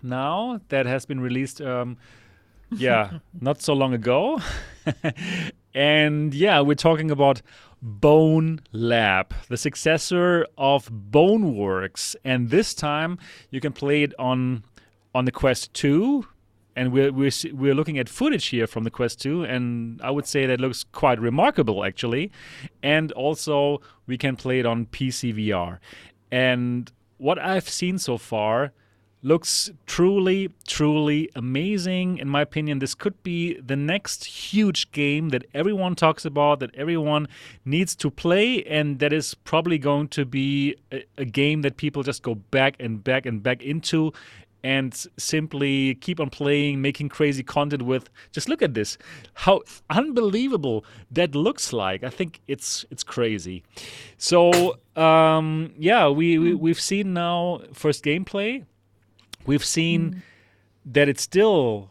now 0.02 0.60
that 0.68 0.86
has 0.86 1.06
been 1.06 1.20
released. 1.20 1.60
Um, 1.60 1.96
yeah, 2.70 3.18
not 3.40 3.62
so 3.62 3.72
long 3.74 3.94
ago. 3.94 4.40
and 5.74 6.34
yeah, 6.34 6.60
we're 6.60 6.74
talking 6.74 7.10
about 7.10 7.42
Bone 7.84 8.60
Lab, 8.72 9.34
the 9.48 9.58
successor 9.58 10.46
of 10.56 10.90
Boneworks. 10.90 12.16
And 12.24 12.48
this 12.48 12.72
time 12.72 13.18
you 13.50 13.60
can 13.60 13.72
play 13.72 14.02
it 14.02 14.14
on 14.18 14.64
on 15.14 15.26
the 15.26 15.30
Quest 15.30 15.72
2, 15.74 16.26
and 16.74 16.90
we're, 16.90 17.12
we're 17.12 17.30
we're 17.52 17.74
looking 17.74 17.98
at 17.98 18.08
footage 18.08 18.46
here 18.46 18.66
from 18.66 18.84
the 18.84 18.90
Quest 18.90 19.20
2, 19.20 19.44
and 19.44 20.00
I 20.02 20.10
would 20.10 20.26
say 20.26 20.46
that 20.46 20.60
looks 20.60 20.82
quite 20.82 21.20
remarkable 21.20 21.84
actually. 21.84 22.32
And 22.82 23.12
also 23.12 23.82
we 24.06 24.16
can 24.16 24.34
play 24.34 24.60
it 24.60 24.66
on 24.66 24.86
PC 24.86 25.34
VR. 25.34 25.78
And 26.32 26.90
what 27.18 27.38
I've 27.38 27.68
seen 27.68 27.98
so 27.98 28.16
far 28.16 28.72
looks 29.24 29.70
truly, 29.86 30.50
truly 30.66 31.30
amazing. 31.34 32.18
In 32.18 32.28
my 32.28 32.42
opinion, 32.42 32.78
this 32.78 32.94
could 32.94 33.20
be 33.22 33.58
the 33.58 33.74
next 33.74 34.24
huge 34.26 34.92
game 34.92 35.30
that 35.30 35.44
everyone 35.54 35.94
talks 35.94 36.26
about, 36.26 36.60
that 36.60 36.74
everyone 36.74 37.26
needs 37.64 37.96
to 37.96 38.10
play, 38.10 38.62
and 38.64 38.98
that 38.98 39.12
is 39.14 39.34
probably 39.34 39.78
going 39.78 40.08
to 40.08 40.26
be 40.26 40.76
a, 40.92 41.04
a 41.16 41.24
game 41.24 41.62
that 41.62 41.78
people 41.78 42.02
just 42.02 42.22
go 42.22 42.34
back 42.34 42.76
and 42.78 43.02
back 43.02 43.24
and 43.24 43.42
back 43.42 43.62
into 43.62 44.12
and 44.62 45.06
simply 45.18 45.94
keep 45.96 46.18
on 46.20 46.30
playing, 46.30 46.80
making 46.80 47.08
crazy 47.08 47.42
content 47.42 47.82
with. 47.82 48.08
Just 48.32 48.48
look 48.48 48.62
at 48.62 48.74
this, 48.74 48.98
how 49.34 49.62
unbelievable 49.90 50.84
that 51.10 51.34
looks 51.34 51.72
like. 51.72 52.04
I 52.04 52.10
think 52.10 52.40
it's 52.46 52.84
it's 52.90 53.02
crazy. 53.02 53.62
So 54.18 54.78
um, 54.96 55.72
yeah, 55.78 56.08
we, 56.08 56.38
we 56.38 56.54
we've 56.54 56.80
seen 56.80 57.14
now 57.14 57.62
first 57.72 58.04
gameplay. 58.04 58.64
We've 59.46 59.64
seen 59.64 60.00
mm. 60.10 60.22
that 60.86 61.08
it 61.08 61.18
still 61.20 61.90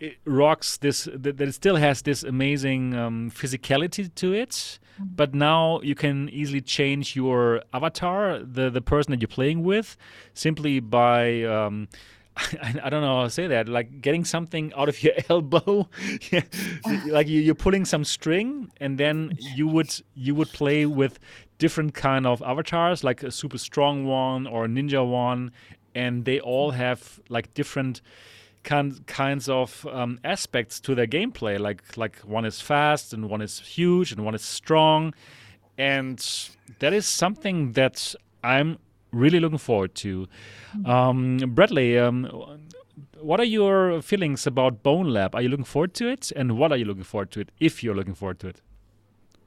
it 0.00 0.16
rocks 0.24 0.76
this 0.76 1.08
that, 1.12 1.40
it 1.40 1.54
still 1.54 1.76
has 1.76 2.02
this 2.02 2.22
amazing 2.22 2.94
um, 2.94 3.30
physicality 3.30 4.14
to 4.14 4.32
it 4.32 4.78
but 5.00 5.34
now 5.34 5.80
you 5.82 5.94
can 5.94 6.28
easily 6.30 6.60
change 6.60 7.14
your 7.14 7.62
avatar, 7.72 8.40
the 8.40 8.70
the 8.70 8.80
person 8.80 9.12
that 9.12 9.20
you're 9.20 9.28
playing 9.28 9.62
with, 9.62 9.96
simply 10.34 10.80
by 10.80 11.42
um, 11.44 11.88
I, 12.36 12.74
I, 12.84 12.90
don't 12.90 13.02
know 13.02 13.16
how 13.18 13.24
to 13.24 13.30
say 13.30 13.46
that. 13.46 13.68
Like 13.68 14.00
getting 14.00 14.24
something 14.24 14.72
out 14.76 14.88
of 14.88 15.02
your 15.02 15.14
elbow, 15.28 15.88
like 17.06 17.28
you, 17.28 17.50
are 17.50 17.54
pulling 17.54 17.84
some 17.84 18.04
string, 18.04 18.70
and 18.80 18.98
then 18.98 19.36
you 19.38 19.68
would 19.68 19.90
you 20.14 20.34
would 20.34 20.48
play 20.50 20.86
with 20.86 21.18
different 21.58 21.94
kind 21.94 22.26
of 22.26 22.42
avatars, 22.42 23.02
like 23.02 23.22
a 23.22 23.30
super 23.30 23.58
strong 23.58 24.04
one 24.04 24.46
or 24.46 24.64
a 24.64 24.68
ninja 24.68 25.08
one, 25.08 25.52
and 25.94 26.24
they 26.24 26.40
all 26.40 26.72
have 26.72 27.20
like 27.28 27.52
different 27.54 28.00
kind, 28.64 29.06
kinds 29.06 29.48
of 29.48 29.86
um, 29.90 30.20
aspects 30.24 30.80
to 30.80 30.94
their 30.94 31.06
gameplay. 31.06 31.58
Like 31.58 31.96
like 31.96 32.16
one 32.18 32.44
is 32.44 32.60
fast 32.60 33.12
and 33.12 33.28
one 33.30 33.40
is 33.40 33.60
huge 33.60 34.12
and 34.12 34.24
one 34.24 34.34
is 34.34 34.42
strong, 34.42 35.14
and 35.76 36.24
that 36.78 36.92
is 36.92 37.06
something 37.06 37.72
that 37.72 38.14
I'm 38.44 38.78
really 39.12 39.40
looking 39.40 39.58
forward 39.58 39.94
to. 39.96 40.28
Um, 40.84 41.38
Bradley, 41.54 41.98
um, 41.98 42.60
what 43.20 43.40
are 43.40 43.44
your 43.44 44.02
feelings 44.02 44.46
about 44.46 44.82
Bonelab? 44.82 45.34
Are 45.34 45.42
you 45.42 45.48
looking 45.48 45.64
forward 45.64 45.94
to 45.94 46.08
it, 46.08 46.32
and 46.36 46.58
what 46.58 46.72
are 46.72 46.76
you 46.76 46.84
looking 46.84 47.04
forward 47.04 47.30
to 47.32 47.40
it 47.40 47.50
if 47.58 47.82
you're 47.82 47.94
looking 47.94 48.14
forward 48.14 48.38
to 48.40 48.48
it? 48.48 48.60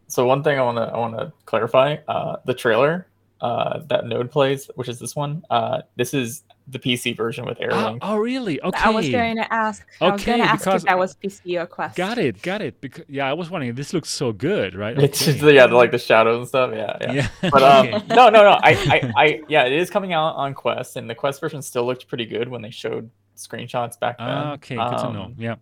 So 0.07 0.25
one 0.25 0.43
thing 0.43 0.59
I 0.59 0.63
want 0.63 0.77
to 0.77 0.83
I 0.83 0.97
want 0.97 1.17
to 1.17 1.31
clarify: 1.45 1.97
uh, 2.07 2.37
the 2.45 2.53
trailer 2.53 3.07
uh, 3.41 3.79
that 3.87 4.05
Node 4.05 4.31
plays, 4.31 4.69
which 4.75 4.87
is 4.87 4.99
this 4.99 5.15
one. 5.15 5.43
Uh, 5.49 5.81
this 5.95 6.13
is 6.13 6.43
the 6.67 6.79
PC 6.79 7.17
version 7.17 7.45
with 7.45 7.57
Airlink. 7.57 7.99
Oh, 8.01 8.13
oh, 8.13 8.17
really? 8.17 8.61
Okay. 8.61 8.79
I 8.79 8.89
was 8.89 9.09
going 9.09 9.35
to 9.37 9.53
ask. 9.53 9.85
Okay, 9.99 10.05
I 10.05 10.11
was 10.11 10.23
going 10.23 10.39
to 10.39 10.45
ask 10.45 10.67
if 10.67 10.83
that 10.83 10.97
was 10.97 11.15
PC 11.15 11.61
or 11.61 11.65
Quest. 11.65 11.95
Got 11.95 12.17
it, 12.17 12.41
got 12.41 12.61
it. 12.61 12.79
Because 12.79 13.05
yeah, 13.09 13.27
I 13.27 13.33
was 13.33 13.49
wondering. 13.49 13.73
This 13.73 13.93
looks 13.93 14.09
so 14.09 14.31
good, 14.31 14.75
right? 14.75 14.95
Okay. 14.95 15.05
It's 15.05 15.25
just, 15.25 15.41
yeah, 15.41 15.67
the, 15.67 15.75
like 15.75 15.91
the 15.91 15.97
shadows 15.97 16.37
and 16.37 16.47
stuff. 16.47 16.71
Yeah, 16.73 16.97
yeah. 17.01 17.11
yeah. 17.13 17.27
But 17.51 17.63
um, 17.63 18.03
no, 18.07 18.29
no, 18.29 18.43
no. 18.43 18.59
I, 18.61 18.71
I, 18.71 19.13
I, 19.17 19.41
yeah, 19.49 19.63
it 19.63 19.73
is 19.73 19.89
coming 19.89 20.13
out 20.13 20.35
on 20.35 20.53
Quest, 20.53 20.95
and 20.95 21.09
the 21.09 21.15
Quest 21.15 21.41
version 21.41 21.61
still 21.61 21.85
looked 21.85 22.07
pretty 22.07 22.25
good 22.25 22.47
when 22.47 22.61
they 22.61 22.71
showed 22.71 23.09
screenshots 23.35 23.99
back 23.99 24.19
then. 24.19 24.27
Ah, 24.27 24.53
okay, 24.53 24.75
good 24.75 24.81
um, 24.81 25.07
to 25.07 25.13
know. 25.13 25.23
Um, 25.23 25.35
yeah. 25.37 25.55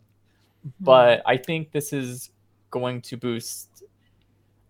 But 0.82 1.22
I 1.26 1.38
think 1.38 1.72
this 1.72 1.94
is 1.94 2.32
going 2.72 3.02
to 3.02 3.18
boost 3.18 3.69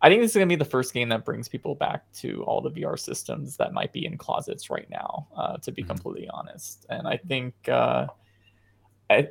I 0.02 0.10
think 0.10 0.22
this 0.22 0.32
is 0.32 0.36
going 0.36 0.48
to 0.48 0.56
be 0.56 0.58
the 0.58 0.70
first 0.70 0.94
game 0.94 1.10
that 1.10 1.26
brings 1.26 1.50
people 1.50 1.76
back 1.76 2.10
to 2.14 2.44
all 2.44 2.62
the 2.62 2.72
VR 2.72 2.98
systems 2.98 3.58
that 3.58 3.74
might 3.74 3.92
be 3.92 4.06
in 4.06 4.18
closets 4.18 4.70
right 4.70 4.90
now, 4.90 5.28
uh, 5.36 5.58
to 5.58 5.72
be 5.72 5.82
mm-hmm. 5.82 5.92
completely 5.92 6.30
honest. 6.30 6.86
And 6.90 7.08
I 7.08 7.18
think 7.18 7.54
uh, 7.68 8.08
I, 9.10 9.30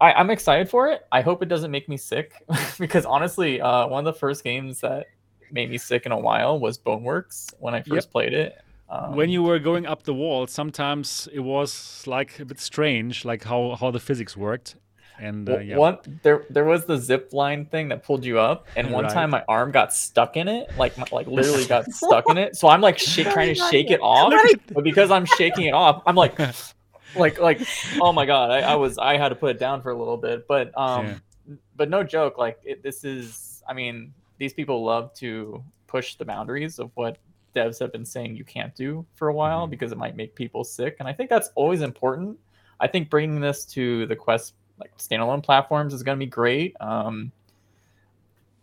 I, 0.00 0.20
am 0.20 0.30
excited 0.30 0.68
for 0.68 0.88
it. 0.88 1.06
I 1.10 1.22
hope 1.22 1.42
it 1.42 1.48
doesn't 1.48 1.70
make 1.70 1.88
me 1.88 1.96
sick 1.96 2.34
because 2.78 3.04
honestly, 3.04 3.60
uh, 3.60 3.88
one 3.88 4.06
of 4.06 4.14
the 4.14 4.18
first 4.18 4.44
games 4.44 4.80
that 4.80 5.06
made 5.50 5.70
me 5.70 5.78
sick 5.78 6.06
in 6.06 6.12
a 6.12 6.18
while 6.18 6.58
was 6.58 6.78
Boneworks 6.78 7.52
when 7.58 7.74
I 7.74 7.80
first 7.80 8.06
yep. 8.06 8.12
played 8.12 8.32
it. 8.32 8.60
Um, 8.88 9.16
when 9.16 9.30
you 9.30 9.42
were 9.42 9.58
going 9.58 9.86
up 9.86 10.04
the 10.04 10.14
wall, 10.14 10.46
sometimes 10.46 11.28
it 11.32 11.40
was 11.40 12.04
like 12.06 12.38
a 12.38 12.44
bit 12.44 12.60
strange, 12.60 13.24
like 13.24 13.42
how, 13.42 13.76
how 13.80 13.90
the 13.90 13.98
physics 13.98 14.36
worked. 14.36 14.76
And 15.18 15.48
uh, 15.48 15.58
yeah. 15.58 15.76
one 15.76 15.98
there 16.22 16.44
there 16.50 16.64
was 16.64 16.84
the 16.84 16.96
zip 16.98 17.32
line 17.32 17.66
thing 17.66 17.88
that 17.88 18.02
pulled 18.02 18.24
you 18.24 18.38
up, 18.38 18.66
and 18.76 18.90
one 18.90 19.04
right. 19.04 19.12
time 19.12 19.30
my 19.30 19.42
arm 19.48 19.70
got 19.70 19.94
stuck 19.94 20.36
in 20.36 20.48
it, 20.48 20.70
like 20.76 20.96
my, 20.98 21.06
like 21.10 21.26
literally 21.26 21.64
got 21.66 21.90
stuck 21.90 22.28
in 22.28 22.36
it. 22.36 22.56
So 22.56 22.68
I'm 22.68 22.80
like 22.80 22.98
sh- 22.98 23.22
trying 23.22 23.54
to 23.54 23.60
shake 23.70 23.90
it 23.90 24.00
off, 24.00 24.32
but 24.72 24.84
because 24.84 25.10
I'm 25.10 25.24
shaking 25.24 25.66
it 25.66 25.74
off, 25.74 26.02
I'm 26.06 26.16
like, 26.16 26.38
like 27.16 27.40
like 27.40 27.66
oh 28.00 28.12
my 28.12 28.26
god, 28.26 28.50
I, 28.50 28.60
I 28.60 28.74
was 28.74 28.98
I 28.98 29.16
had 29.16 29.30
to 29.30 29.34
put 29.34 29.56
it 29.56 29.58
down 29.58 29.82
for 29.82 29.90
a 29.90 29.98
little 29.98 30.16
bit, 30.16 30.46
but 30.46 30.76
um, 30.78 31.06
yeah. 31.06 31.54
but 31.76 31.88
no 31.88 32.02
joke, 32.02 32.36
like 32.38 32.58
it, 32.64 32.82
this 32.82 33.04
is, 33.04 33.62
I 33.68 33.72
mean, 33.72 34.12
these 34.38 34.52
people 34.52 34.84
love 34.84 35.14
to 35.14 35.62
push 35.86 36.16
the 36.16 36.24
boundaries 36.24 36.78
of 36.78 36.90
what 36.94 37.18
devs 37.54 37.78
have 37.78 37.90
been 37.90 38.04
saying 38.04 38.36
you 38.36 38.44
can't 38.44 38.74
do 38.74 39.06
for 39.14 39.28
a 39.28 39.32
while 39.32 39.62
mm-hmm. 39.62 39.70
because 39.70 39.92
it 39.92 39.98
might 39.98 40.16
make 40.16 40.34
people 40.34 40.62
sick, 40.62 40.96
and 40.98 41.08
I 41.08 41.12
think 41.12 41.30
that's 41.30 41.50
always 41.54 41.80
important. 41.80 42.38
I 42.78 42.86
think 42.86 43.08
bringing 43.08 43.40
this 43.40 43.64
to 43.66 44.06
the 44.06 44.16
Quest 44.16 44.54
like 44.78 44.96
standalone 44.98 45.42
platforms 45.42 45.94
is 45.94 46.02
going 46.02 46.18
to 46.18 46.24
be 46.24 46.30
great. 46.30 46.76
Um, 46.80 47.32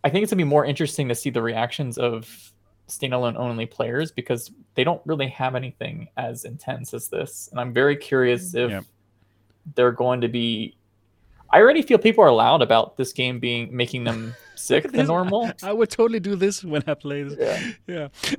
I 0.02 0.10
think 0.10 0.22
it's 0.22 0.30
going 0.30 0.38
to 0.38 0.44
be 0.44 0.48
more 0.48 0.64
interesting 0.64 1.08
to 1.08 1.14
see 1.14 1.30
the 1.30 1.42
reactions 1.42 1.98
of 1.98 2.52
standalone 2.88 3.36
only 3.36 3.66
players 3.66 4.12
because 4.12 4.50
they 4.74 4.84
don't 4.84 5.00
really 5.06 5.28
have 5.28 5.54
anything 5.54 6.08
as 6.16 6.44
intense 6.44 6.92
as 6.92 7.08
this. 7.08 7.48
And 7.50 7.58
I'm 7.58 7.72
very 7.72 7.96
curious 7.96 8.54
if 8.54 8.70
yeah. 8.70 8.80
they're 9.74 9.92
going 9.92 10.20
to 10.20 10.28
be. 10.28 10.76
I 11.50 11.60
already 11.60 11.82
feel 11.82 11.98
people 11.98 12.24
are 12.24 12.32
loud 12.32 12.62
about 12.62 12.96
this 12.96 13.12
game 13.12 13.38
being 13.38 13.74
making 13.74 14.04
them 14.04 14.34
sick 14.56 14.90
than 14.90 15.06
normal. 15.06 15.50
I, 15.62 15.70
I, 15.70 15.72
would 15.72 15.90
totally 15.90 16.20
do 16.20 16.34
this 16.34 16.64
when 16.64 16.82
I 16.86 16.94
play 16.94 17.22
this. 17.22 17.74
Yeah. 17.86 18.08
Yeah. 18.26 18.36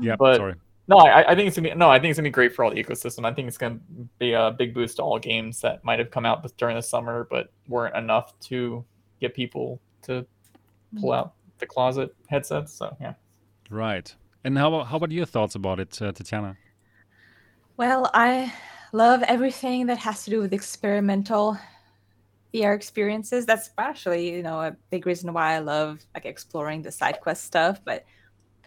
yeah. 0.00 0.16
But 0.18 0.36
sorry. 0.36 0.54
No, 0.86 0.98
I, 0.98 1.32
I 1.32 1.34
think 1.34 1.48
it's 1.48 1.56
gonna 1.56 1.70
be 1.70 1.74
no. 1.74 1.90
I 1.90 1.98
think 1.98 2.10
it's 2.10 2.18
gonna 2.18 2.26
be 2.26 2.32
great 2.32 2.54
for 2.54 2.64
all 2.64 2.70
the 2.70 2.82
ecosystem. 2.82 3.24
I 3.24 3.32
think 3.32 3.48
it's 3.48 3.56
gonna 3.58 3.78
be 4.18 4.32
a 4.32 4.50
big 4.50 4.74
boost 4.74 4.96
to 4.96 5.02
all 5.02 5.18
games 5.18 5.60
that 5.62 5.82
might 5.84 5.98
have 5.98 6.10
come 6.10 6.26
out 6.26 6.46
during 6.58 6.76
the 6.76 6.82
summer 6.82 7.26
but 7.30 7.50
weren't 7.68 7.96
enough 7.96 8.38
to 8.40 8.84
get 9.20 9.34
people 9.34 9.80
to 10.02 10.26
pull 11.00 11.12
out 11.12 11.34
the 11.58 11.66
closet 11.66 12.14
headsets. 12.28 12.74
So 12.74 12.96
yeah. 13.00 13.14
Right. 13.70 14.14
And 14.44 14.58
how 14.58 14.68
about, 14.68 14.88
how 14.88 14.96
about 14.98 15.10
your 15.10 15.24
thoughts 15.24 15.54
about 15.54 15.80
it, 15.80 16.00
uh, 16.02 16.12
Tatiana? 16.12 16.56
Well, 17.76 18.10
I 18.12 18.52
love 18.92 19.22
everything 19.22 19.86
that 19.86 19.98
has 19.98 20.24
to 20.24 20.30
do 20.30 20.40
with 20.40 20.52
experimental 20.52 21.58
VR 22.52 22.74
experiences. 22.74 23.46
That's 23.46 23.70
actually, 23.78 24.34
you 24.34 24.42
know, 24.42 24.60
a 24.60 24.76
big 24.90 25.06
reason 25.06 25.32
why 25.32 25.54
I 25.54 25.58
love 25.58 26.04
like 26.14 26.26
exploring 26.26 26.82
the 26.82 26.92
side 26.92 27.20
quest 27.20 27.44
stuff. 27.44 27.80
But 27.84 28.04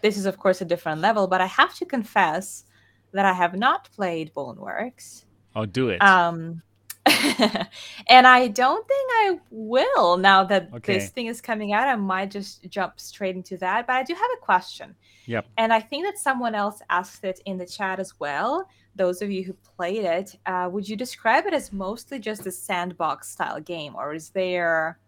this 0.02 0.16
is 0.16 0.26
of 0.26 0.38
course 0.38 0.60
a 0.60 0.64
different 0.64 1.00
level, 1.00 1.26
but 1.26 1.40
I 1.40 1.46
have 1.46 1.74
to 1.76 1.84
confess 1.84 2.64
that 3.12 3.24
I 3.24 3.32
have 3.32 3.54
not 3.54 3.90
played 3.92 4.32
Boneworks. 4.34 5.24
Oh, 5.56 5.66
do 5.66 5.88
it. 5.88 6.02
Um, 6.02 6.62
and 8.06 8.26
I 8.26 8.48
don't 8.48 8.86
think 8.86 9.10
I 9.12 9.38
will 9.50 10.16
now 10.16 10.44
that 10.44 10.68
okay. 10.74 10.94
this 10.94 11.10
thing 11.10 11.26
is 11.26 11.40
coming 11.40 11.72
out. 11.72 11.88
I 11.88 11.96
might 11.96 12.30
just 12.30 12.68
jump 12.68 13.00
straight 13.00 13.34
into 13.34 13.56
that. 13.58 13.86
But 13.86 13.96
I 13.96 14.02
do 14.02 14.14
have 14.14 14.30
a 14.36 14.40
question. 14.40 14.94
Yep. 15.26 15.46
And 15.56 15.72
I 15.72 15.80
think 15.80 16.04
that 16.04 16.18
someone 16.18 16.54
else 16.54 16.80
asked 16.90 17.24
it 17.24 17.40
in 17.46 17.58
the 17.58 17.66
chat 17.66 17.98
as 17.98 18.18
well. 18.20 18.68
Those 18.94 19.22
of 19.22 19.30
you 19.30 19.44
who 19.44 19.54
played 19.76 20.04
it, 20.04 20.36
uh, 20.46 20.68
would 20.70 20.88
you 20.88 20.96
describe 20.96 21.46
it 21.46 21.54
as 21.54 21.72
mostly 21.72 22.18
just 22.18 22.46
a 22.46 22.52
sandbox 22.52 23.30
style 23.30 23.60
game, 23.60 23.94
or 23.96 24.12
is 24.12 24.30
there 24.30 24.98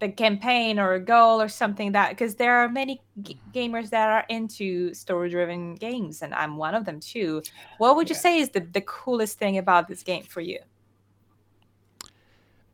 the 0.00 0.08
campaign 0.08 0.78
or 0.78 0.94
a 0.94 1.00
goal 1.00 1.40
or 1.40 1.48
something 1.48 1.92
that 1.92 2.10
because 2.10 2.36
there 2.36 2.56
are 2.56 2.68
many 2.68 3.00
g- 3.22 3.38
gamers 3.52 3.90
that 3.90 4.08
are 4.08 4.24
into 4.28 4.94
story 4.94 5.28
driven 5.28 5.74
games 5.74 6.22
and 6.22 6.34
i'm 6.34 6.56
one 6.56 6.74
of 6.74 6.84
them 6.84 7.00
too 7.00 7.42
what 7.78 7.96
would 7.96 8.08
you 8.08 8.14
yeah. 8.14 8.20
say 8.20 8.38
is 8.38 8.50
the, 8.50 8.60
the 8.60 8.80
coolest 8.82 9.38
thing 9.38 9.58
about 9.58 9.88
this 9.88 10.02
game 10.02 10.22
for 10.22 10.40
you 10.40 10.58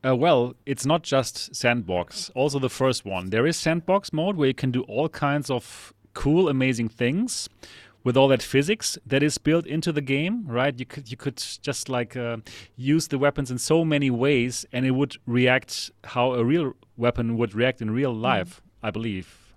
uh, 0.07 0.15
well, 0.15 0.55
it's 0.67 0.85
not 0.85 1.03
just 1.03 1.57
sandbox. 1.57 2.31
Also, 2.35 2.59
the 2.59 2.69
first 2.69 3.07
one. 3.07 3.31
There 3.31 3.47
is 3.47 3.57
sandbox 3.57 4.13
mode 4.13 4.37
where 4.37 4.49
you 4.49 4.53
can 4.53 4.71
do 4.71 4.83
all 4.83 5.09
kinds 5.09 5.49
of 5.51 5.95
cool, 6.13 6.51
amazing 6.51 6.91
things 6.91 7.49
with 8.05 8.19
all 8.19 8.29
that 8.29 8.43
physics 8.43 8.99
that 9.07 9.23
is 9.23 9.39
built 9.39 9.67
into 9.67 9.91
the 9.91 10.03
game, 10.03 10.45
right? 10.47 10.79
You 10.79 10.85
could 10.85 11.11
you 11.11 11.17
could 11.17 11.43
just 11.63 11.89
like 11.89 12.17
uh, 12.17 12.37
use 12.77 13.09
the 13.09 13.19
weapons 13.19 13.51
in 13.51 13.59
so 13.59 13.85
many 13.85 14.11
ways, 14.11 14.67
and 14.73 14.87
it 14.87 14.93
would 14.93 15.17
react 15.27 15.91
how 16.05 16.35
a 16.35 16.45
real 16.45 16.75
weapon 16.97 17.37
would 17.39 17.55
react 17.55 17.81
in 17.81 17.91
real 17.91 18.15
mm. 18.15 18.21
life, 18.21 18.61
mm. 18.61 18.89
I 18.89 18.91
believe. 18.91 19.55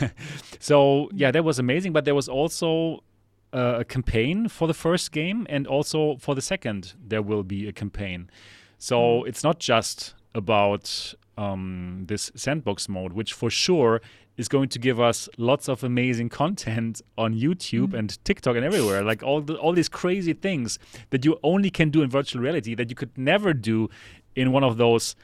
so 0.58 1.08
yeah, 1.14 1.30
that 1.30 1.44
was 1.44 1.60
amazing. 1.60 1.92
But 1.92 2.04
there 2.04 2.16
was 2.16 2.28
also 2.28 3.04
a 3.52 3.84
campaign 3.84 4.48
for 4.48 4.66
the 4.66 4.74
first 4.74 5.12
game, 5.12 5.46
and 5.48 5.66
also 5.66 6.16
for 6.16 6.34
the 6.34 6.42
second, 6.42 6.94
there 7.02 7.22
will 7.22 7.44
be 7.44 7.68
a 7.68 7.72
campaign. 7.72 8.28
So 8.78 8.98
mm. 8.98 9.28
it's 9.28 9.44
not 9.44 9.60
just 9.60 10.14
about 10.34 11.14
um, 11.36 12.04
this 12.08 12.32
sandbox 12.34 12.88
mode, 12.88 13.12
which 13.12 13.32
for 13.32 13.50
sure 13.50 14.00
is 14.38 14.48
going 14.48 14.68
to 14.70 14.78
give 14.78 14.98
us 14.98 15.28
lots 15.36 15.68
of 15.68 15.84
amazing 15.84 16.30
content 16.30 17.02
on 17.18 17.34
YouTube 17.34 17.88
mm. 17.88 17.98
and 17.98 18.24
TikTok 18.24 18.56
and 18.56 18.64
everywhere. 18.64 19.02
Like 19.02 19.22
all 19.22 19.42
the, 19.42 19.56
all 19.56 19.72
these 19.72 19.88
crazy 19.88 20.32
things 20.32 20.78
that 21.10 21.24
you 21.24 21.38
only 21.42 21.70
can 21.70 21.90
do 21.90 22.00
in 22.02 22.08
virtual 22.08 22.40
reality 22.40 22.74
that 22.76 22.88
you 22.88 22.96
could 22.96 23.18
never 23.18 23.52
do 23.52 23.90
in 24.34 24.52
one 24.52 24.64
of 24.64 24.76
those 24.78 25.16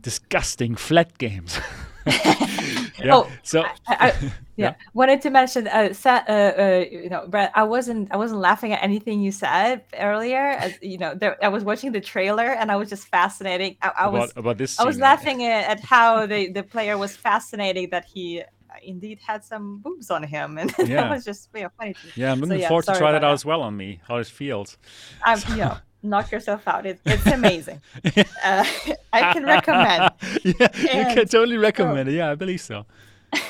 disgusting 0.00 0.76
flat 0.76 1.18
games. 1.18 1.58
yeah. 3.02 3.14
Oh, 3.16 3.30
so 3.42 3.62
I, 3.62 3.72
I, 3.88 4.06
yeah. 4.20 4.30
yeah. 4.56 4.74
wanted 4.94 5.22
to 5.22 5.30
mention, 5.30 5.68
uh, 5.68 5.92
uh, 6.04 6.08
uh, 6.08 6.84
you 6.90 7.08
know, 7.08 7.26
Brett, 7.28 7.52
I 7.54 7.62
wasn't, 7.62 8.12
I 8.12 8.16
wasn't 8.16 8.40
laughing 8.40 8.72
at 8.72 8.82
anything 8.82 9.20
you 9.20 9.32
said 9.32 9.84
earlier. 9.98 10.38
As, 10.38 10.78
you 10.82 10.98
know, 10.98 11.14
there, 11.14 11.42
I 11.44 11.48
was 11.48 11.64
watching 11.64 11.92
the 11.92 12.00
trailer 12.00 12.46
and 12.46 12.70
I 12.70 12.76
was 12.76 12.88
just 12.88 13.08
fascinating. 13.08 13.76
I, 13.82 13.92
I 13.98 14.08
was 14.08 14.30
about, 14.32 14.40
about 14.40 14.58
this. 14.58 14.78
I 14.78 14.84
was 14.84 14.98
laughing 14.98 15.44
at, 15.44 15.78
at 15.78 15.80
how 15.80 16.26
the 16.26 16.50
the 16.52 16.62
player 16.62 16.98
was 16.98 17.16
fascinating 17.16 17.90
that 17.90 18.04
he 18.04 18.42
indeed 18.82 19.18
had 19.24 19.44
some 19.44 19.78
boobs 19.78 20.10
on 20.10 20.22
him, 20.22 20.58
and 20.60 20.72
yeah. 20.78 21.02
that 21.02 21.10
was 21.10 21.24
just 21.24 21.48
you 21.54 21.62
know, 21.62 21.68
funny. 21.76 21.94
Yeah, 22.14 22.32
I'm 22.32 22.40
looking 22.40 22.56
so, 22.56 22.60
yeah, 22.62 22.68
forward 22.68 22.86
to 22.86 22.94
try 22.96 23.12
that 23.12 23.24
out 23.24 23.32
as 23.32 23.44
well 23.44 23.62
on 23.62 23.76
me. 23.76 24.00
How 24.06 24.16
it 24.16 24.26
feels. 24.26 24.78
I'm, 25.22 25.38
so. 25.38 25.54
know, 25.56 25.78
knock 26.02 26.30
yourself 26.30 26.66
out. 26.66 26.86
It, 26.86 27.00
it's 27.04 27.26
amazing. 27.26 27.80
uh, 28.44 28.64
I 29.12 29.32
can 29.32 29.44
recommend. 29.44 30.12
yeah, 30.44 30.68
and, 30.90 31.08
you 31.08 31.14
can 31.14 31.28
totally 31.28 31.56
recommend 31.56 32.08
oh, 32.08 32.12
it. 32.12 32.16
Yeah, 32.16 32.30
I 32.30 32.34
believe 32.34 32.60
so. 32.60 32.86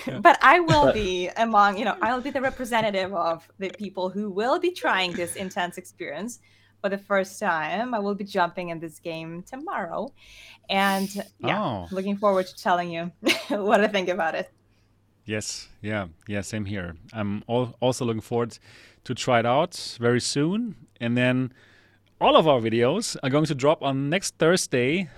Yeah. 0.07 0.19
but 0.19 0.39
I 0.43 0.59
will 0.61 0.93
be 0.93 1.29
among, 1.37 1.79
you 1.79 1.85
know, 1.85 1.97
I'll 2.03 2.21
be 2.21 2.31
the 2.31 2.41
representative 2.41 3.15
of 3.15 3.49
the 3.59 3.71
people 3.71 4.09
who 4.09 4.29
will 4.31 4.59
be 4.59 4.73
trying 4.73 5.13
this 5.13 5.37
intense 5.37 5.79
experience 5.79 6.41
for 6.81 6.89
the 6.89 6.99
first 6.99 7.39
time. 7.39 7.95
I 7.95 7.99
will 7.99 8.15
be 8.15 8.25
jumping 8.25 8.71
in 8.71 8.81
this 8.81 8.99
game 8.99 9.43
tomorrow. 9.43 10.13
And 10.69 11.09
yeah, 11.39 11.63
oh. 11.63 11.89
looking 11.91 12.17
forward 12.17 12.47
to 12.47 12.57
telling 12.57 12.91
you 12.91 13.13
what 13.49 13.81
I 13.81 13.87
think 13.87 14.09
about 14.09 14.35
it. 14.35 14.51
Yes, 15.25 15.69
yeah, 15.83 16.09
yeah, 16.27 16.41
same 16.41 16.65
here. 16.65 16.97
I'm 17.13 17.43
also 17.47 18.05
looking 18.05 18.23
forward 18.23 18.59
to 19.05 19.15
try 19.15 19.41
it 19.41 19.47
out 19.47 19.97
very 20.01 20.21
soon. 20.21 20.75
And 21.01 21.17
then 21.17 21.53
all 22.21 22.37
of 22.37 22.49
our 22.49 22.61
videos 22.61 23.17
are 23.23 23.31
going 23.31 23.45
to 23.47 23.55
drop 23.55 23.83
on 23.83 24.11
next 24.11 24.37
Thursday 24.39 25.09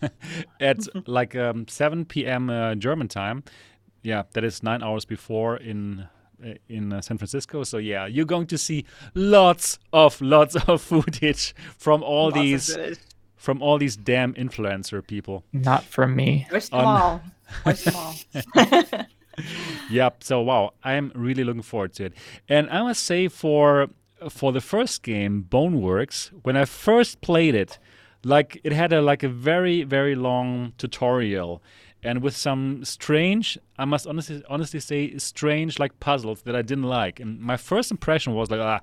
at 0.60 0.78
like 1.08 1.34
um, 1.36 1.66
7 1.68 2.04
p.m. 2.04 2.50
Uh, 2.50 2.74
German 2.74 3.08
time. 3.08 3.44
Yeah, 4.02 4.24
that 4.32 4.44
is 4.44 4.62
nine 4.62 4.82
hours 4.82 5.04
before 5.04 5.56
in 5.56 6.08
uh, 6.44 6.54
in 6.68 6.92
uh, 6.92 7.02
San 7.02 7.18
Francisco. 7.18 7.64
So 7.64 7.78
yeah, 7.78 8.06
you're 8.06 8.24
going 8.24 8.46
to 8.46 8.58
see 8.58 8.86
lots 9.14 9.78
of 9.92 10.20
lots 10.20 10.56
of 10.56 10.80
footage 10.90 11.54
from 11.76 12.02
all 12.02 12.26
lots 12.26 12.36
these 12.36 12.78
from 13.36 13.62
all 13.62 13.78
these 13.78 13.96
damn 13.96 14.34
influencer 14.34 15.06
people. 15.06 15.44
Not 15.52 15.84
from 15.84 16.16
me. 16.16 16.46
We're 16.50 16.60
small. 16.60 17.20
We're 17.66 17.74
small. 17.74 18.14
yep. 19.90 20.22
So 20.22 20.40
wow, 20.40 20.72
I'm 20.82 21.12
really 21.14 21.44
looking 21.44 21.62
forward 21.62 21.92
to 21.94 22.06
it. 22.06 22.14
And 22.48 22.70
I 22.70 22.82
must 22.82 23.02
say 23.02 23.28
for 23.28 23.88
for 24.28 24.52
the 24.52 24.60
first 24.60 25.02
game, 25.02 25.46
Boneworks, 25.48 26.30
when 26.42 26.56
I 26.56 26.64
first 26.64 27.20
played 27.20 27.54
it, 27.54 27.78
like 28.24 28.60
it 28.64 28.72
had 28.72 28.92
a 28.92 29.00
like 29.00 29.22
a 29.22 29.28
very 29.28 29.82
very 29.82 30.14
long 30.14 30.72
tutorial, 30.76 31.62
and 32.02 32.22
with 32.22 32.36
some 32.36 32.84
strange, 32.84 33.58
I 33.78 33.84
must 33.84 34.06
honestly 34.06 34.42
honestly 34.48 34.80
say, 34.80 35.16
strange 35.18 35.78
like 35.78 35.98
puzzles 36.00 36.42
that 36.42 36.54
I 36.54 36.62
didn't 36.62 36.84
like. 36.84 37.20
And 37.20 37.40
my 37.40 37.56
first 37.56 37.90
impression 37.90 38.34
was 38.34 38.50
like, 38.50 38.60
ah, 38.60 38.80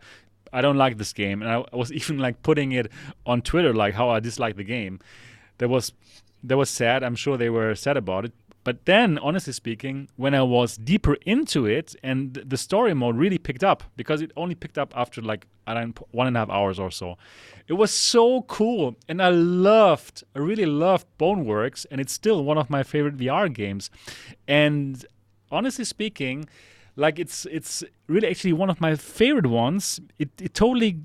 I 0.54 0.62
don't 0.62 0.78
like 0.78 0.98
this 0.98 1.14
game, 1.14 1.42
and 1.42 1.52
I 1.52 1.64
was 1.76 1.92
even 1.92 2.18
like 2.18 2.42
putting 2.42 2.72
it 2.72 2.92
on 3.26 3.42
Twitter 3.42 3.74
like 3.74 3.94
how 3.94 4.10
I 4.10 4.20
dislike 4.20 4.56
the 4.56 4.64
game. 4.64 5.00
That 5.60 5.70
was 5.70 5.94
that 6.44 6.58
was 6.58 6.70
sad. 6.70 7.04
I'm 7.04 7.16
sure 7.16 7.38
they 7.38 7.50
were 7.50 7.76
sad 7.76 7.98
about 7.98 8.26
it. 8.26 8.34
But 8.68 8.84
then, 8.84 9.18
honestly 9.20 9.54
speaking, 9.54 10.10
when 10.18 10.36
I 10.36 10.42
was 10.42 10.76
deeper 10.76 11.16
into 11.26 11.66
it 11.66 11.96
and 12.04 12.34
the 12.34 12.58
story 12.58 12.94
mode 12.94 13.16
really 13.16 13.38
picked 13.38 13.64
up, 13.64 13.82
because 13.96 14.22
it 14.22 14.34
only 14.36 14.56
picked 14.56 14.78
up 14.78 14.94
after 14.94 15.22
like 15.22 15.48
I 15.66 15.74
don't 15.74 15.98
one 16.12 16.28
and 16.28 16.36
a 16.36 16.42
half 16.42 16.50
hours 16.50 16.78
or 16.78 16.92
so, 16.92 17.18
it 17.70 17.76
was 17.76 17.92
so 17.94 18.42
cool. 18.42 18.98
And 19.08 19.22
I 19.22 19.30
loved, 19.30 20.26
I 20.36 20.40
really 20.40 20.66
loved 20.66 21.08
Boneworks, 21.18 21.86
and 21.90 22.02
it's 22.02 22.12
still 22.12 22.44
one 22.44 22.58
of 22.58 22.70
my 22.70 22.84
favorite 22.84 23.16
VR 23.16 23.48
games. 23.54 23.90
And 24.50 25.06
honestly 25.50 25.86
speaking, 25.86 26.50
like 26.98 27.20
it's 27.20 27.46
it's 27.46 27.86
really 28.08 28.28
actually 28.28 28.52
one 28.52 28.70
of 28.70 28.82
my 28.82 28.96
favorite 28.96 29.48
ones. 29.48 30.02
It 30.20 30.32
it 30.42 30.54
totally 30.54 31.00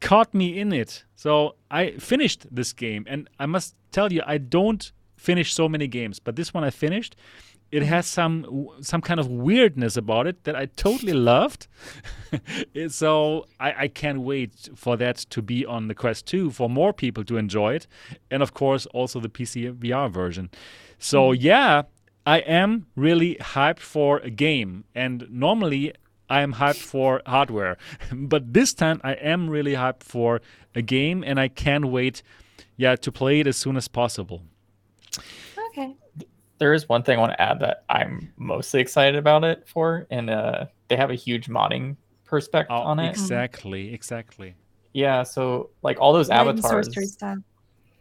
caught 0.00 0.34
me 0.34 0.58
in 0.58 0.72
it. 0.72 1.04
So 1.14 1.54
I 1.70 1.92
finished 1.98 2.48
this 2.50 2.72
game, 2.72 3.04
and 3.06 3.30
I 3.38 3.46
must 3.46 3.76
tell 3.92 4.12
you, 4.12 4.22
I 4.26 4.38
don't 4.38 4.90
finished 5.26 5.54
so 5.56 5.68
many 5.68 5.88
games, 5.88 6.20
but 6.20 6.36
this 6.36 6.54
one 6.54 6.62
I 6.62 6.70
finished. 6.70 7.16
It 7.72 7.82
has 7.82 8.06
some 8.06 8.68
some 8.80 9.02
kind 9.08 9.18
of 9.18 9.26
weirdness 9.26 9.96
about 9.96 10.28
it 10.30 10.44
that 10.44 10.54
I 10.62 10.66
totally 10.66 11.16
loved. 11.32 11.66
so 12.88 13.46
I, 13.58 13.70
I 13.84 13.88
can't 13.88 14.20
wait 14.20 14.52
for 14.76 14.96
that 14.96 15.16
to 15.34 15.42
be 15.42 15.66
on 15.66 15.88
the 15.88 15.94
Quest 16.02 16.26
2 16.26 16.52
for 16.52 16.70
more 16.70 16.92
people 16.92 17.24
to 17.24 17.36
enjoy 17.36 17.74
it, 17.74 17.88
and 18.30 18.40
of 18.40 18.50
course 18.54 18.86
also 18.98 19.18
the 19.20 19.28
PC 19.28 19.54
VR 19.82 20.08
version. 20.08 20.48
So 20.98 21.20
mm-hmm. 21.20 21.42
yeah, 21.42 21.82
I 22.24 22.38
am 22.60 22.86
really 22.94 23.32
hyped 23.56 23.84
for 23.94 24.18
a 24.18 24.30
game, 24.30 24.84
and 24.94 25.26
normally 25.28 25.92
I 26.28 26.42
am 26.42 26.52
hyped 26.54 26.84
for 26.92 27.20
hardware, 27.26 27.76
but 28.12 28.52
this 28.52 28.74
time 28.74 29.00
I 29.02 29.14
am 29.34 29.50
really 29.50 29.74
hyped 29.74 30.04
for 30.04 30.40
a 30.74 30.82
game, 30.82 31.24
and 31.26 31.40
I 31.40 31.48
can't 31.48 31.86
wait, 31.96 32.22
yeah, 32.76 32.94
to 33.04 33.10
play 33.10 33.40
it 33.40 33.46
as 33.46 33.56
soon 33.56 33.76
as 33.76 33.88
possible. 33.88 34.42
Okay. 35.68 35.96
There 36.58 36.72
is 36.72 36.88
one 36.88 37.02
thing 37.02 37.18
I 37.18 37.20
want 37.20 37.32
to 37.32 37.40
add 37.40 37.60
that 37.60 37.84
I'm 37.88 38.32
mostly 38.36 38.80
excited 38.80 39.16
about 39.16 39.44
it 39.44 39.68
for, 39.68 40.06
and 40.10 40.30
uh, 40.30 40.66
they 40.88 40.96
have 40.96 41.10
a 41.10 41.14
huge 41.14 41.48
modding 41.48 41.96
perspective 42.24 42.76
oh, 42.76 42.82
on 42.82 42.98
it. 42.98 43.10
Exactly, 43.10 43.92
exactly. 43.92 44.54
Yeah, 44.92 45.22
so 45.22 45.70
like 45.82 46.00
all 46.00 46.12
those 46.12 46.30
avatars. 46.30 46.88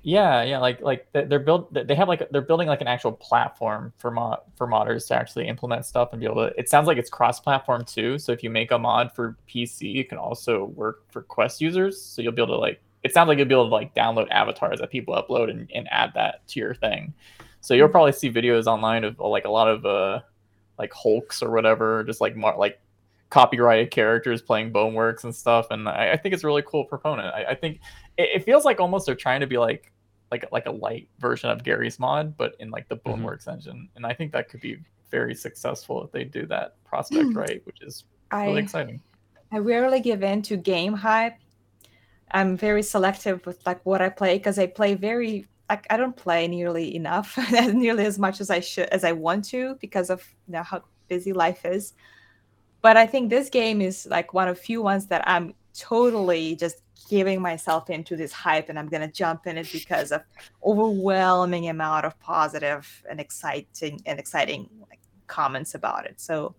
Yeah, 0.04 0.44
yeah, 0.44 0.60
like 0.60 0.82
like 0.82 1.08
they're 1.14 1.40
built. 1.40 1.74
They 1.74 1.96
have 1.96 2.08
like 2.08 2.30
they're 2.30 2.42
building 2.42 2.68
like 2.68 2.80
an 2.80 2.88
actual 2.88 3.12
platform 3.12 3.92
for 3.98 4.12
mod 4.12 4.38
for 4.56 4.68
modders 4.68 5.08
to 5.08 5.16
actually 5.16 5.48
implement 5.48 5.84
stuff 5.84 6.10
and 6.12 6.20
be 6.20 6.28
able 6.28 6.48
to. 6.48 6.60
It 6.60 6.70
sounds 6.70 6.86
like 6.86 7.00
it's 7.00 7.10
cross-platform 7.10 7.86
too. 7.86 8.20
So 8.20 8.32
if 8.32 8.44
you 8.44 8.52
make 8.52 8.70
a 8.70 8.78
mod 8.78 9.12
for 9.12 9.36
PC, 9.50 10.00
it 10.00 10.10
can 10.10 10.20
also 10.20 10.66
work 10.66 11.12
for 11.12 11.24
Quest 11.24 11.60
users. 11.60 12.00
So 12.00 12.22
you'll 12.22 12.34
be 12.34 12.42
able 12.44 12.54
to 12.54 12.60
like 12.60 12.80
it 13.06 13.14
sounds 13.14 13.28
like 13.28 13.38
you'll 13.38 13.48
be 13.48 13.54
able 13.54 13.70
to 13.70 13.76
like 13.76 13.94
download 13.94 14.28
avatars 14.32 14.80
that 14.80 14.90
people 14.90 15.14
upload 15.14 15.52
and, 15.52 15.70
and 15.76 15.88
add 15.92 16.12
that 16.16 16.46
to 16.48 16.60
your 16.60 16.74
thing. 16.74 17.14
So 17.62 17.76
you'll 17.76 17.88
probably 17.88 18.14
see 18.14 18.32
videos 18.32 18.66
online 18.66 19.04
of 19.04 19.20
like 19.20 19.46
a 19.46 19.52
lot 19.52 19.68
of 19.68 19.86
uh 19.86 20.22
like 20.80 20.92
Hulks 20.92 21.44
or 21.44 21.52
whatever, 21.52 22.04
just 22.04 22.20
like 22.20 22.36
mar- 22.36 22.58
like 22.58 22.82
copyrighted 23.30 23.92
characters 23.92 24.42
playing 24.42 24.74
Boneworks 24.74 25.24
and 25.24 25.36
stuff. 25.36 25.68
And 25.70 25.88
I, 25.88 26.14
I 26.14 26.18
think 26.18 26.34
it's 26.34 26.44
a 26.44 26.48
really 26.48 26.64
cool 26.66 26.84
proponent. 26.84 27.34
I, 27.34 27.52
I 27.52 27.56
think 27.56 27.80
it, 28.18 28.30
it, 28.38 28.44
feels 28.44 28.66
like 28.66 28.80
almost 28.80 29.06
they're 29.06 29.14
trying 29.14 29.42
to 29.42 29.48
be 29.48 29.60
like 29.60 29.92
like 30.32 30.52
like 30.52 30.66
a 30.66 30.72
light 30.72 31.08
version 31.20 31.52
of 31.52 31.64
Garry's 31.64 32.00
Mod, 32.00 32.36
but 32.36 32.56
in 32.60 32.72
like 32.72 32.90
the 32.90 32.98
mm-hmm. 32.98 33.24
Boneworks 33.24 33.42
mm-hmm. 33.42 33.52
engine. 33.52 33.90
And 33.96 34.04
I 34.04 34.14
think 34.14 34.32
that 34.32 34.50
could 34.50 34.62
be 34.62 34.80
very 35.12 35.36
successful 35.36 36.04
if 36.04 36.12
they 36.12 36.24
do 36.24 36.48
that 36.48 36.76
prospect 36.86 37.30
mm. 37.30 37.38
right, 37.38 37.62
which 37.68 37.84
is 37.84 38.04
really 38.34 38.62
I, 38.62 38.64
exciting. 38.64 39.00
I 39.52 39.60
rarely 39.60 40.00
give 40.00 40.24
in 40.24 40.42
to 40.42 40.58
game 40.58 40.94
hype 40.94 41.36
I'm 42.32 42.58
very 42.58 42.84
selective 42.84 43.46
with 43.46 43.66
like 43.66 43.86
what 43.86 44.02
I 44.02 44.10
play 44.10 44.38
because 44.38 44.60
I 44.60 44.68
play 44.68 44.96
very 44.96 45.48
like 45.70 45.88
I 45.90 45.98
don't 45.98 46.16
play 46.16 46.48
nearly 46.48 46.96
enough, 46.96 47.38
nearly 47.52 48.06
as 48.06 48.20
much 48.20 48.42
as 48.42 48.50
I 48.50 48.60
should 48.60 48.90
as 48.90 49.04
I 49.04 49.12
want 49.14 49.46
to 49.46 49.76
because 49.76 50.10
of 50.10 50.24
you 50.48 50.54
know 50.54 50.64
how 50.64 50.84
busy 51.08 51.34
life 51.34 51.66
is. 51.66 51.94
But 52.82 52.98
I 52.98 53.08
think 53.08 53.30
this 53.30 53.50
game 53.50 53.82
is 53.82 54.06
like 54.06 54.34
one 54.34 54.48
of 54.48 54.60
few 54.60 54.82
ones 54.82 55.08
that 55.08 55.28
I'm 55.28 55.56
totally 55.74 56.56
just 56.56 56.78
giving 57.10 57.42
myself 57.42 57.90
into 57.90 58.16
this 58.16 58.32
hype 58.32 58.70
and 58.70 58.80
I'm 58.80 58.88
gonna 58.88 59.12
jump 59.12 59.48
in 59.48 59.58
it 59.58 59.72
because 59.72 60.12
of 60.12 60.24
overwhelming 60.64 61.70
amount 61.70 62.06
of 62.06 62.20
positive 62.20 63.04
and 63.10 63.20
exciting 63.20 64.02
and 64.06 64.20
exciting 64.20 64.70
like 64.90 65.00
comments 65.28 65.76
about 65.76 66.06
it. 66.06 66.20
So 66.20 66.56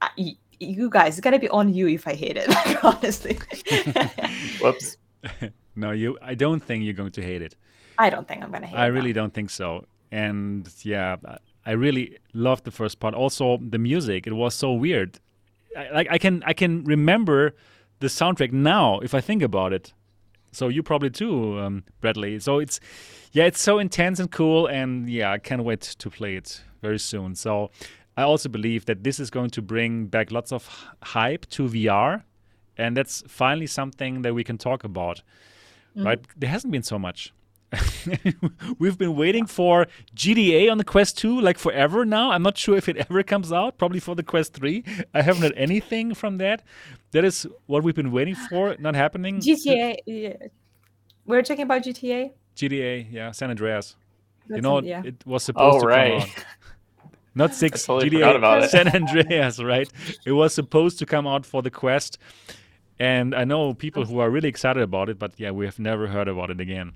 I, 0.00 0.36
you 0.66 0.90
guys, 0.90 1.14
it's 1.14 1.20
gonna 1.20 1.38
be 1.38 1.48
on 1.48 1.72
you 1.72 1.88
if 1.88 2.06
I 2.06 2.14
hate 2.14 2.36
it. 2.36 2.48
Like, 2.54 2.84
honestly. 2.84 3.38
Whoops. 4.60 4.96
no, 5.76 5.90
you. 5.90 6.18
I 6.22 6.34
don't 6.34 6.62
think 6.62 6.84
you're 6.84 6.94
going 6.94 7.12
to 7.12 7.22
hate 7.22 7.42
it. 7.42 7.56
I 7.98 8.10
don't 8.10 8.26
think 8.26 8.42
I'm 8.42 8.50
gonna 8.50 8.66
hate. 8.66 8.76
I 8.76 8.82
it. 8.82 8.84
I 8.84 8.86
really 8.88 9.12
don't 9.12 9.32
think 9.32 9.50
so. 9.50 9.86
And 10.10 10.68
yeah, 10.82 11.16
I 11.66 11.72
really 11.72 12.18
loved 12.32 12.64
the 12.64 12.70
first 12.70 13.00
part. 13.00 13.14
Also, 13.14 13.58
the 13.58 13.78
music. 13.78 14.26
It 14.26 14.32
was 14.32 14.54
so 14.54 14.72
weird. 14.72 15.18
I, 15.76 15.90
like 15.90 16.08
I 16.10 16.18
can 16.18 16.42
I 16.46 16.52
can 16.52 16.84
remember 16.84 17.54
the 18.00 18.06
soundtrack 18.06 18.52
now 18.52 19.00
if 19.00 19.14
I 19.14 19.20
think 19.20 19.42
about 19.42 19.72
it. 19.72 19.92
So 20.52 20.68
you 20.68 20.82
probably 20.84 21.10
too, 21.10 21.58
um, 21.58 21.84
Bradley. 22.00 22.38
So 22.38 22.58
it's 22.58 22.78
yeah, 23.32 23.44
it's 23.44 23.60
so 23.60 23.78
intense 23.78 24.20
and 24.20 24.30
cool, 24.30 24.66
and 24.66 25.10
yeah, 25.10 25.32
I 25.32 25.38
can't 25.38 25.64
wait 25.64 25.80
to 25.80 26.10
play 26.10 26.36
it 26.36 26.62
very 26.80 26.98
soon. 26.98 27.34
So 27.34 27.70
I 28.16 28.22
also 28.22 28.48
believe 28.48 28.86
that 28.86 29.02
this 29.02 29.18
is 29.18 29.30
going 29.30 29.50
to 29.50 29.62
bring 29.62 30.06
back 30.06 30.30
lots 30.30 30.52
of 30.52 30.68
hype 31.02 31.46
to 31.50 31.64
VR, 31.68 32.22
and 32.76 32.96
that's 32.96 33.22
finally 33.26 33.66
something 33.66 34.22
that 34.22 34.34
we 34.34 34.44
can 34.44 34.58
talk 34.58 34.84
about. 34.84 35.22
Mm. 35.96 36.04
Right? 36.04 36.20
There 36.36 36.50
hasn't 36.50 36.72
been 36.72 36.82
so 36.82 36.98
much. 36.98 37.32
We've 38.78 38.96
been 38.96 39.16
waiting 39.16 39.46
for 39.46 39.86
GTA 40.14 40.70
on 40.70 40.78
the 40.78 40.84
Quest 40.84 41.18
2 41.18 41.40
like 41.40 41.58
forever 41.58 42.04
now. 42.04 42.30
I'm 42.30 42.42
not 42.42 42.56
sure 42.56 42.76
if 42.76 42.88
it 42.88 42.96
ever 42.96 43.22
comes 43.22 43.52
out, 43.52 43.78
probably 43.78 44.00
for 44.00 44.14
the 44.14 44.22
Quest 44.22 44.54
3. 44.54 44.84
I 45.12 45.22
haven't 45.22 45.42
heard 45.42 45.54
anything 45.56 46.14
from 46.14 46.38
that. 46.38 46.62
That 47.12 47.24
is 47.24 47.46
what 47.66 47.82
we've 47.82 47.94
been 47.94 48.12
waiting 48.12 48.34
for, 48.34 48.76
not 48.78 48.94
happening. 48.94 49.40
GTA, 49.40 49.96
yeah. 50.06 50.34
We're 51.26 51.42
talking 51.42 51.64
about 51.64 51.82
GTA? 51.82 52.32
GTA, 52.56 53.06
yeah, 53.10 53.30
San 53.32 53.50
Andreas. 53.50 53.96
That's 54.46 54.58
you 54.58 54.62
know, 54.62 54.78
it, 54.78 54.84
yeah. 54.84 55.02
it 55.04 55.26
was 55.26 55.42
supposed 55.42 55.78
oh, 55.78 55.80
to 55.80 55.86
right. 55.86 56.20
come 56.20 56.30
out. 56.30 56.44
Not 57.34 57.54
six 57.54 57.84
totally 57.84 58.10
GTA 58.10 58.68
San 58.68 58.88
Andreas, 58.88 59.62
right? 59.62 59.90
It 60.24 60.32
was 60.32 60.54
supposed 60.54 60.98
to 61.00 61.06
come 61.06 61.26
out 61.26 61.44
for 61.44 61.62
the 61.62 61.70
Quest, 61.70 62.18
and 62.98 63.34
I 63.34 63.44
know 63.44 63.74
people 63.74 64.04
who 64.04 64.20
are 64.20 64.30
really 64.30 64.48
excited 64.48 64.82
about 64.82 65.08
it, 65.08 65.18
but 65.18 65.32
yeah, 65.36 65.50
we 65.50 65.64
have 65.64 65.78
never 65.78 66.06
heard 66.06 66.28
about 66.28 66.50
it 66.50 66.60
again. 66.60 66.92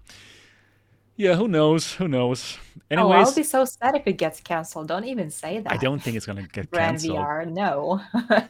Yeah, 1.19 1.35
who 1.35 1.49
knows? 1.49 1.95
Who 1.95 2.07
knows? 2.07 2.57
Anyways, 2.93 3.27
oh, 3.27 3.31
I'll 3.31 3.35
be 3.35 3.43
so 3.43 3.65
sad 3.65 3.97
if 3.97 4.07
it 4.07 4.13
gets 4.13 4.39
canceled. 4.39 4.87
Don't 4.87 5.05
even 5.05 5.31
say 5.31 5.59
that. 5.59 5.73
I 5.73 5.77
don't 5.77 6.01
think 6.01 6.17
it's 6.17 6.25
gonna 6.25 6.45
get 6.45 6.71
canceled. 6.71 7.19
VR, 7.19 7.45
no. 7.51 8.01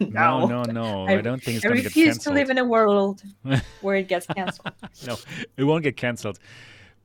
no, 0.00 0.46
no, 0.46 0.62
no. 0.64 1.06
I, 1.06 1.12
I, 1.12 1.20
don't 1.22 1.42
think 1.42 1.56
it's 1.56 1.64
I 1.64 1.68
gonna 1.70 1.80
get 1.80 1.94
canceled. 1.94 1.96
I 1.96 2.08
refuse 2.08 2.18
to 2.18 2.30
live 2.30 2.50
in 2.50 2.58
a 2.58 2.66
world 2.66 3.22
where 3.80 3.96
it 3.96 4.08
gets 4.08 4.26
canceled. 4.26 4.74
no, 5.06 5.16
it 5.56 5.64
won't 5.64 5.82
get 5.82 5.96
canceled. 5.96 6.38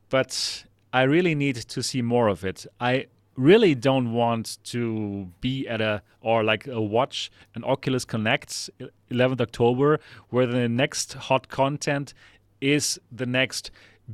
But 0.09 0.65
I 0.91 1.03
really 1.03 1.33
need 1.33 1.55
to 1.55 1.81
see 1.81 2.01
more 2.01 2.27
of 2.27 2.43
it. 2.43 2.65
I 2.81 3.05
really 3.35 3.75
don't 3.75 4.13
want 4.13 4.57
to 4.63 5.29
be 5.41 5.67
at 5.67 5.81
a 5.81 6.01
or 6.21 6.43
like 6.43 6.67
a 6.67 6.81
watch 6.81 7.31
an 7.55 7.63
Oculus 7.63 8.05
Connect 8.05 8.69
11th 9.11 9.41
October 9.41 9.99
where 10.29 10.45
the 10.45 10.69
next 10.69 11.13
hot 11.13 11.49
content 11.49 12.13
is 12.61 12.99
the 13.11 13.25
next 13.25 13.71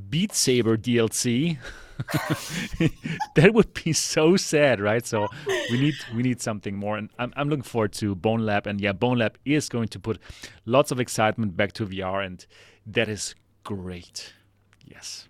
Beat 0.08 0.32
Saber 0.32 0.76
DLC. 0.76 1.58
that 3.34 3.52
would 3.52 3.74
be 3.74 3.92
so 3.92 4.36
sad, 4.36 4.80
right? 4.80 5.04
So 5.04 5.28
we 5.70 5.80
need 5.80 5.94
we 6.14 6.22
need 6.22 6.40
something 6.40 6.76
more, 6.76 6.96
and 6.96 7.10
I'm 7.18 7.32
I'm 7.36 7.48
looking 7.48 7.64
forward 7.64 7.92
to 7.94 8.14
Bonelab, 8.14 8.66
and 8.66 8.80
yeah, 8.80 8.92
Bonelab 8.92 9.34
is 9.44 9.68
going 9.68 9.88
to 9.88 9.98
put 9.98 10.18
lots 10.64 10.90
of 10.90 11.00
excitement 11.00 11.56
back 11.56 11.72
to 11.72 11.86
VR, 11.86 12.24
and 12.24 12.46
that 12.86 13.08
is 13.08 13.34
great. 13.64 14.32
Yes. 14.86 15.28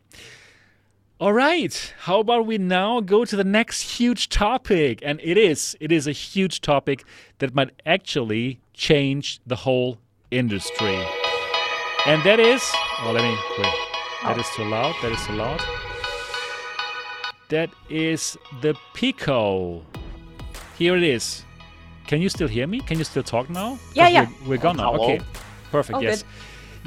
All 1.21 1.35
right. 1.35 1.95
How 1.99 2.21
about 2.21 2.47
we 2.47 2.57
now 2.57 3.03
go 3.03 3.27
to 3.27 3.37
the 3.37 3.45
next 3.45 3.99
huge 3.99 4.31
topic, 4.31 5.03
and 5.05 5.21
it 5.23 5.37
is 5.37 5.77
it 5.79 5.93
is 5.93 6.07
a 6.07 6.13
huge 6.13 6.63
topic 6.63 7.05
that 7.41 7.55
might 7.55 7.73
actually 7.85 8.59
change 8.73 9.39
the 9.47 9.57
whole 9.57 9.99
industry, 10.31 10.99
and 12.07 12.23
that 12.23 12.41
is. 12.41 12.63
Well, 13.03 13.13
let 13.13 13.23
me 13.23 13.37
wait. 13.59 13.75
That 14.23 14.39
is 14.39 14.47
too 14.57 14.65
loud. 14.65 14.95
That 15.03 15.13
is 15.13 15.27
too 15.27 15.35
loud. 15.35 15.61
That 17.51 17.69
is 17.91 18.39
the 18.63 18.75
Pico. 18.95 19.85
Here 20.79 20.97
it 20.97 21.03
is. 21.03 21.45
Can 22.07 22.23
you 22.23 22.31
still 22.31 22.49
hear 22.49 22.67
me? 22.67 22.81
Can 22.81 22.97
you 22.97 23.05
still 23.05 23.23
talk 23.23 23.51
now? 23.51 23.79
Yeah, 23.93 24.09
yeah. 24.09 24.27
We're, 24.45 24.49
we're 24.49 24.57
gone 24.57 24.79
now. 24.79 24.95
Okay. 24.95 25.21
Perfect. 25.71 25.99
Oh, 25.99 26.01
yes. 26.01 26.23
Good. 26.23 26.31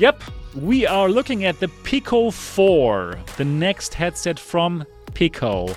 Yep. 0.02 0.24
We 0.56 0.86
are 0.86 1.10
looking 1.10 1.46
at 1.46 1.60
the 1.60 1.68
Pico 1.68 2.30
4, 2.30 3.20
the 3.38 3.46
next 3.46 3.96
headset 3.96 4.38
from 4.38 4.86
Pico. 5.16 5.76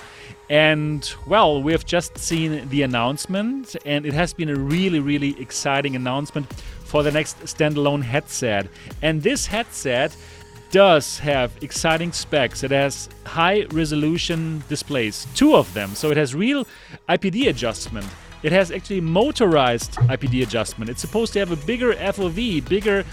And 0.51 1.11
well, 1.27 1.63
we 1.63 1.73
have 1.73 1.87
just 1.87 2.19
seen 2.19 2.69
the 2.69 2.83
announcement, 2.83 3.75
and 3.87 4.05
it 4.05 4.13
has 4.13 4.35
been 4.35 4.51
a 4.51 4.55
really, 4.55 5.01
really 5.01 5.41
exciting 5.41 5.97
announcement 5.97 6.53
for 6.85 7.03
the 7.03 7.11
next 7.11 7.41
standalone 7.41 8.03
headset. 8.03 8.69
And 9.01 9.23
this 9.23 9.47
headset 9.47 10.15
does 10.71 11.19
have 11.21 11.53
exciting 11.63 12.13
specs. 12.13 12.63
It 12.63 12.71
has 12.71 13.09
high 13.25 13.65
resolution 13.71 14.63
displays, 14.69 15.27
two 15.35 15.57
of 15.57 15.73
them. 15.73 15.95
So 15.95 16.11
it 16.11 16.19
has 16.19 16.35
real 16.35 16.67
IPD 17.09 17.49
adjustment. 17.49 18.07
It 18.43 18.53
has 18.53 18.71
actually 18.71 19.01
motorized 19.01 19.93
IPD 19.93 20.43
adjustment. 20.43 20.91
It's 20.91 21.01
supposed 21.01 21.33
to 21.33 21.39
have 21.39 21.51
a 21.51 21.57
bigger 21.57 21.95
FOV, 21.95 22.69
bigger 22.69 23.05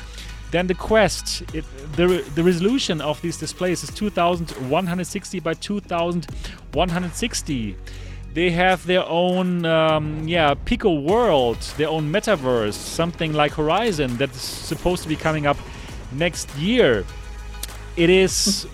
than 0.53 0.67
the 0.67 0.75
Quest. 0.75 1.41
It, 1.53 1.65
the, 1.97 2.23
the 2.35 2.43
resolution 2.43 3.01
of 3.01 3.21
these 3.21 3.37
displays 3.37 3.83
is 3.83 3.89
2160 3.89 5.39
by 5.39 5.55
2160. 5.55 7.75
They 8.33 8.51
have 8.51 8.85
their 8.85 9.03
own, 9.07 9.65
um, 9.65 10.27
yeah, 10.27 10.53
Pico 10.65 10.99
World, 10.99 11.57
their 11.77 11.89
own 11.89 12.11
metaverse, 12.11 12.73
something 12.73 13.33
like 13.33 13.53
Horizon 13.53 14.15
that's 14.17 14.39
supposed 14.39 15.01
to 15.03 15.09
be 15.09 15.15
coming 15.15 15.47
up 15.47 15.57
next 16.11 16.55
year. 16.55 17.03
It 17.97 18.11
is 18.11 18.67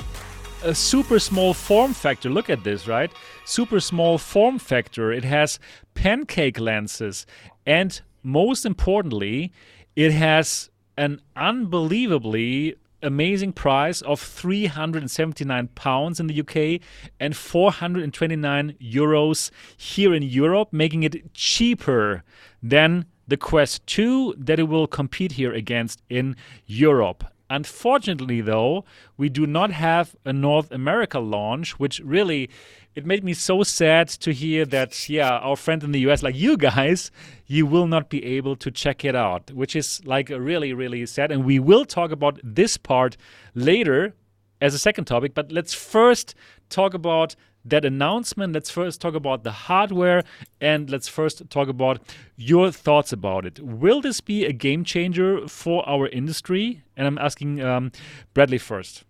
a 0.64 0.76
super 0.76 1.18
small 1.18 1.54
form 1.54 1.94
factor. 1.94 2.30
Look 2.30 2.50
at 2.50 2.66
this, 2.66 2.88
right? 2.88 3.12
Super 3.46 3.80
small 3.80 4.18
form 4.18 4.60
factor. 4.60 5.14
It 5.14 5.24
has 5.24 5.60
pancake 5.94 6.60
lenses. 6.60 7.26
And 7.66 8.02
most 8.22 8.66
importantly, 8.66 9.54
it 9.96 10.12
has 10.12 10.70
an 11.00 11.22
unbelievably 11.38 12.76
amazing 13.02 13.54
price 13.54 14.02
of 14.02 14.20
379 14.20 15.70
pounds 15.70 16.20
in 16.20 16.28
the 16.28 16.42
UK 16.42 16.82
and 17.22 17.38
429 17.38 18.76
euros 18.82 19.50
here 19.78 20.14
in 20.14 20.22
Europe, 20.22 20.74
making 20.74 21.04
it 21.04 21.34
cheaper 21.34 22.24
than 22.62 23.06
the 23.26 23.38
Quest 23.38 23.88
2 23.88 24.36
that 24.38 24.60
it 24.60 24.64
will 24.64 24.88
compete 24.88 25.32
here 25.32 25.54
against 25.54 26.02
in 26.10 26.36
Europe. 26.66 27.24
Unfortunately, 27.50 28.42
though, 28.42 28.84
we 29.16 29.30
do 29.30 29.48
not 29.48 29.72
have 29.72 30.18
a 30.26 30.34
North 30.34 30.70
America 30.70 31.20
launch, 31.20 31.80
which 31.80 32.02
really 32.02 32.50
it 32.96 33.06
made 33.06 33.24
me 33.24 33.34
so 33.34 33.64
sad 33.64 34.08
to 34.10 34.34
hear 34.34 34.66
that 34.66 35.10
yeah, 35.10 35.38
our 35.38 35.56
friend 35.56 35.84
in 35.84 35.92
the 35.92 36.00
US, 36.10 36.24
like 36.24 36.36
you 36.36 36.58
guys, 36.58 37.12
you 37.46 37.66
will 37.66 37.88
not 37.88 38.10
be 38.10 38.24
able 38.26 38.56
to 38.58 38.72
check 38.72 39.06
it 39.06 39.16
out, 39.16 39.52
which 39.52 39.76
is 39.76 40.02
like 40.06 40.30
really 40.30 40.74
really 40.74 41.06
sad. 41.06 41.32
And 41.32 41.46
we 41.46 41.60
will 41.60 41.86
talk 41.86 42.12
about 42.12 42.40
this 42.44 42.78
part 42.78 43.18
later 43.54 44.14
as 44.62 44.74
a 44.74 44.80
second 44.80 45.06
topic, 45.06 45.34
but 45.34 45.52
let's 45.52 45.74
first 45.74 46.36
talk 46.70 46.94
about 46.94 47.36
that 47.66 47.86
announcement. 47.86 48.54
Let's 48.54 48.70
first 48.70 49.02
talk 49.02 49.14
about 49.14 49.44
the 49.44 49.52
hardware 49.52 50.24
and 50.60 50.90
let's 50.90 51.08
first 51.08 51.50
talk 51.50 51.68
about 51.68 52.02
your 52.36 52.72
thoughts 52.72 53.14
about 53.14 53.46
it. 53.46 53.60
Will 53.60 54.02
this 54.02 54.22
be 54.22 54.46
a 54.46 54.54
game 54.54 54.84
changer 54.84 55.48
for 55.48 55.88
our 55.88 56.08
industry? 56.08 56.84
And 56.98 57.08
I'm 57.08 57.18
asking 57.18 57.62
um, 57.62 57.92
Bradley 58.34 58.58
first. 58.58 59.04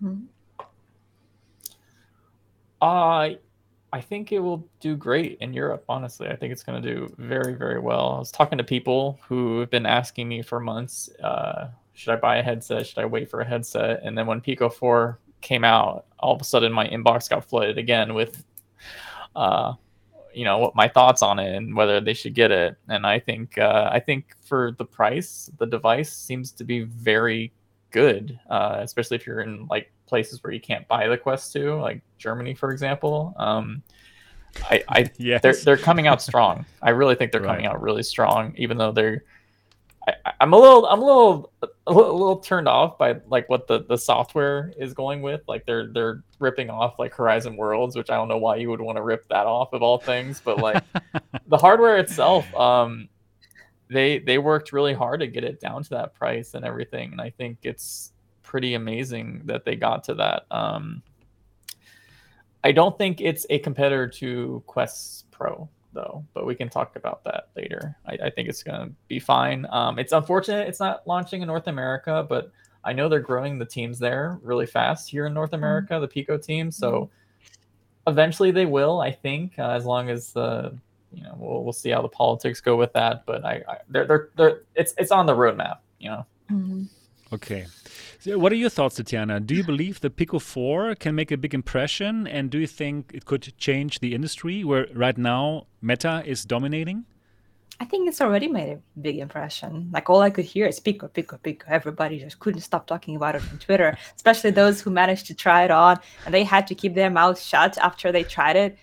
Hmm. 0.00 0.24
Uh, 2.82 3.30
I 3.94 4.00
think 4.00 4.32
it 4.32 4.40
will 4.40 4.68
do 4.80 4.96
great 4.96 5.38
in 5.40 5.54
Europe, 5.54 5.84
honestly. 5.88 6.28
I 6.28 6.36
think 6.36 6.52
it's 6.52 6.62
going 6.62 6.82
to 6.82 6.94
do 6.94 7.14
very, 7.18 7.54
very 7.54 7.78
well. 7.78 8.14
I 8.16 8.18
was 8.18 8.32
talking 8.32 8.58
to 8.58 8.64
people 8.64 9.20
who 9.28 9.60
have 9.60 9.70
been 9.70 9.86
asking 9.86 10.28
me 10.28 10.42
for 10.42 10.60
months 10.60 11.08
uh, 11.22 11.68
should 11.94 12.12
I 12.12 12.16
buy 12.16 12.38
a 12.38 12.42
headset? 12.42 12.86
Should 12.86 12.98
I 12.98 13.04
wait 13.04 13.30
for 13.30 13.40
a 13.40 13.44
headset? 13.44 14.00
And 14.02 14.16
then 14.16 14.26
when 14.26 14.40
Pico 14.40 14.68
4 14.68 15.18
came 15.40 15.64
out, 15.64 16.06
all 16.18 16.34
of 16.34 16.40
a 16.40 16.44
sudden 16.44 16.72
my 16.72 16.88
inbox 16.88 17.28
got 17.28 17.44
flooded 17.44 17.78
again 17.78 18.14
with, 18.14 18.44
uh, 19.36 19.74
you 20.34 20.44
know, 20.44 20.58
what 20.58 20.74
my 20.74 20.88
thoughts 20.88 21.22
on 21.22 21.38
it 21.38 21.54
and 21.54 21.76
whether 21.76 22.00
they 22.00 22.14
should 22.14 22.34
get 22.34 22.50
it. 22.50 22.76
And 22.88 23.06
I 23.06 23.18
think 23.18 23.58
uh, 23.58 23.90
I 23.92 24.00
think 24.00 24.34
for 24.42 24.72
the 24.78 24.84
price, 24.84 25.50
the 25.58 25.66
device 25.66 26.10
seems 26.10 26.52
to 26.52 26.64
be 26.64 26.80
very 26.84 27.52
good, 27.90 28.38
uh, 28.48 28.78
especially 28.80 29.16
if 29.16 29.26
you're 29.26 29.40
in 29.40 29.66
like 29.68 29.92
places 30.12 30.44
where 30.44 30.52
you 30.52 30.60
can't 30.60 30.86
buy 30.88 31.08
the 31.08 31.16
Quest 31.16 31.54
2, 31.54 31.80
like 31.80 32.02
Germany, 32.18 32.52
for 32.52 32.70
example. 32.70 33.34
Um, 33.38 33.82
I, 34.70 34.84
I 34.90 35.10
yes. 35.16 35.40
they're 35.40 35.54
they're 35.54 35.78
coming 35.78 36.06
out 36.06 36.20
strong. 36.20 36.66
I 36.82 36.90
really 36.90 37.14
think 37.14 37.32
they're 37.32 37.40
right. 37.40 37.52
coming 37.52 37.64
out 37.64 37.80
really 37.80 38.02
strong, 38.02 38.52
even 38.58 38.76
though 38.76 38.92
they're 38.92 39.24
I, 40.06 40.32
am 40.40 40.52
a 40.52 40.58
little 40.58 40.84
I'm 40.84 41.00
a 41.00 41.04
little 41.06 41.52
a 41.86 41.92
little 41.92 42.40
turned 42.40 42.68
off 42.68 42.98
by 42.98 43.16
like 43.26 43.48
what 43.48 43.66
the 43.66 43.84
the 43.84 43.96
software 43.96 44.70
is 44.76 44.92
going 44.92 45.22
with. 45.22 45.40
Like 45.48 45.64
they're 45.64 45.86
they're 45.86 46.22
ripping 46.38 46.68
off 46.68 46.98
like 46.98 47.14
Horizon 47.14 47.56
Worlds, 47.56 47.96
which 47.96 48.10
I 48.10 48.16
don't 48.16 48.28
know 48.28 48.36
why 48.36 48.56
you 48.56 48.68
would 48.68 48.82
want 48.82 48.96
to 48.96 49.02
rip 49.02 49.26
that 49.28 49.46
off 49.46 49.72
of 49.72 49.82
all 49.82 49.96
things, 49.96 50.42
but 50.44 50.58
like 50.58 50.82
the 51.46 51.56
hardware 51.56 51.96
itself, 51.96 52.52
um, 52.54 53.08
they 53.88 54.18
they 54.18 54.36
worked 54.36 54.72
really 54.72 54.92
hard 54.92 55.20
to 55.20 55.26
get 55.26 55.44
it 55.44 55.58
down 55.58 55.82
to 55.84 55.90
that 55.90 56.14
price 56.14 56.52
and 56.52 56.66
everything, 56.66 57.12
and 57.12 57.20
I 57.20 57.30
think 57.30 57.58
it's 57.62 58.11
pretty 58.52 58.74
amazing 58.74 59.40
that 59.46 59.64
they 59.64 59.74
got 59.74 60.04
to 60.04 60.12
that. 60.12 60.44
Um, 60.50 61.02
I 62.62 62.70
don't 62.70 62.98
think 62.98 63.22
it's 63.22 63.46
a 63.48 63.58
competitor 63.60 64.06
to 64.06 64.62
Quest 64.66 65.30
Pro 65.30 65.70
though, 65.94 66.22
but 66.34 66.44
we 66.44 66.54
can 66.54 66.68
talk 66.68 66.94
about 66.96 67.24
that 67.24 67.48
later. 67.56 67.96
I, 68.04 68.18
I 68.24 68.30
think 68.30 68.50
it's 68.50 68.62
going 68.62 68.88
to 68.88 68.94
be 69.08 69.18
fine. 69.18 69.66
Um, 69.70 69.98
it's 69.98 70.12
unfortunate 70.12 70.68
it's 70.68 70.80
not 70.80 71.00
launching 71.06 71.40
in 71.40 71.46
North 71.46 71.66
America, 71.66 72.26
but 72.28 72.52
I 72.84 72.92
know 72.92 73.08
they're 73.08 73.20
growing 73.20 73.58
the 73.58 73.64
teams 73.64 73.98
there 73.98 74.38
really 74.42 74.66
fast 74.66 75.08
here 75.08 75.24
in 75.24 75.32
North 75.32 75.52
mm-hmm. 75.52 75.64
America, 75.64 75.94
mm-hmm. 75.94 76.02
the 76.02 76.08
Pico 76.08 76.36
team. 76.36 76.70
So 76.70 76.92
mm-hmm. 76.92 78.10
eventually 78.10 78.50
they 78.50 78.66
will, 78.66 79.00
I 79.00 79.12
think, 79.12 79.58
uh, 79.58 79.70
as 79.70 79.86
long 79.86 80.10
as 80.10 80.34
the 80.34 80.76
you 81.10 81.22
know, 81.22 81.34
we'll 81.38 81.64
we'll 81.64 81.72
see 81.72 81.88
how 81.88 82.02
the 82.02 82.08
politics 82.08 82.60
go 82.60 82.76
with 82.76 82.92
that. 82.92 83.24
But 83.24 83.46
I, 83.46 83.62
I 83.66 83.76
they're, 83.88 84.06
they're 84.06 84.28
they're 84.36 84.62
it's 84.74 84.92
it's 84.98 85.10
on 85.10 85.24
the 85.24 85.34
roadmap, 85.34 85.78
you 85.98 86.10
know. 86.10 86.26
Mm-hmm. 86.50 86.82
Okay. 87.32 87.66
So 88.20 88.38
what 88.38 88.52
are 88.52 88.56
your 88.56 88.70
thoughts, 88.70 88.96
Tatiana? 88.96 89.40
Do 89.40 89.54
you 89.54 89.64
believe 89.64 90.00
the 90.00 90.10
Pico 90.10 90.38
4 90.38 90.94
can 90.96 91.14
make 91.14 91.30
a 91.30 91.36
big 91.36 91.54
impression? 91.54 92.26
And 92.26 92.50
do 92.50 92.58
you 92.58 92.66
think 92.66 93.10
it 93.14 93.24
could 93.24 93.52
change 93.58 94.00
the 94.00 94.14
industry 94.14 94.64
where 94.64 94.86
right 94.94 95.18
now 95.18 95.66
Meta 95.80 96.22
is 96.24 96.44
dominating? 96.44 97.04
I 97.80 97.84
think 97.84 98.08
it's 98.08 98.20
already 98.20 98.46
made 98.46 98.72
a 98.74 99.00
big 99.00 99.18
impression. 99.18 99.90
Like 99.92 100.08
all 100.08 100.20
I 100.20 100.30
could 100.30 100.44
hear 100.44 100.66
is 100.66 100.78
Pico, 100.78 101.08
Pico, 101.08 101.36
Pico. 101.38 101.66
Everybody 101.68 102.20
just 102.20 102.38
couldn't 102.38 102.60
stop 102.60 102.86
talking 102.86 103.16
about 103.16 103.34
it 103.34 103.42
on 103.50 103.58
Twitter, 103.58 103.98
especially 104.16 104.52
those 104.52 104.80
who 104.80 104.90
managed 104.90 105.26
to 105.26 105.34
try 105.34 105.64
it 105.64 105.70
on 105.72 105.98
and 106.24 106.32
they 106.32 106.44
had 106.44 106.68
to 106.68 106.76
keep 106.76 106.94
their 106.94 107.10
mouths 107.10 107.44
shut 107.44 107.76
after 107.78 108.12
they 108.12 108.22
tried 108.22 108.54
it, 108.54 108.78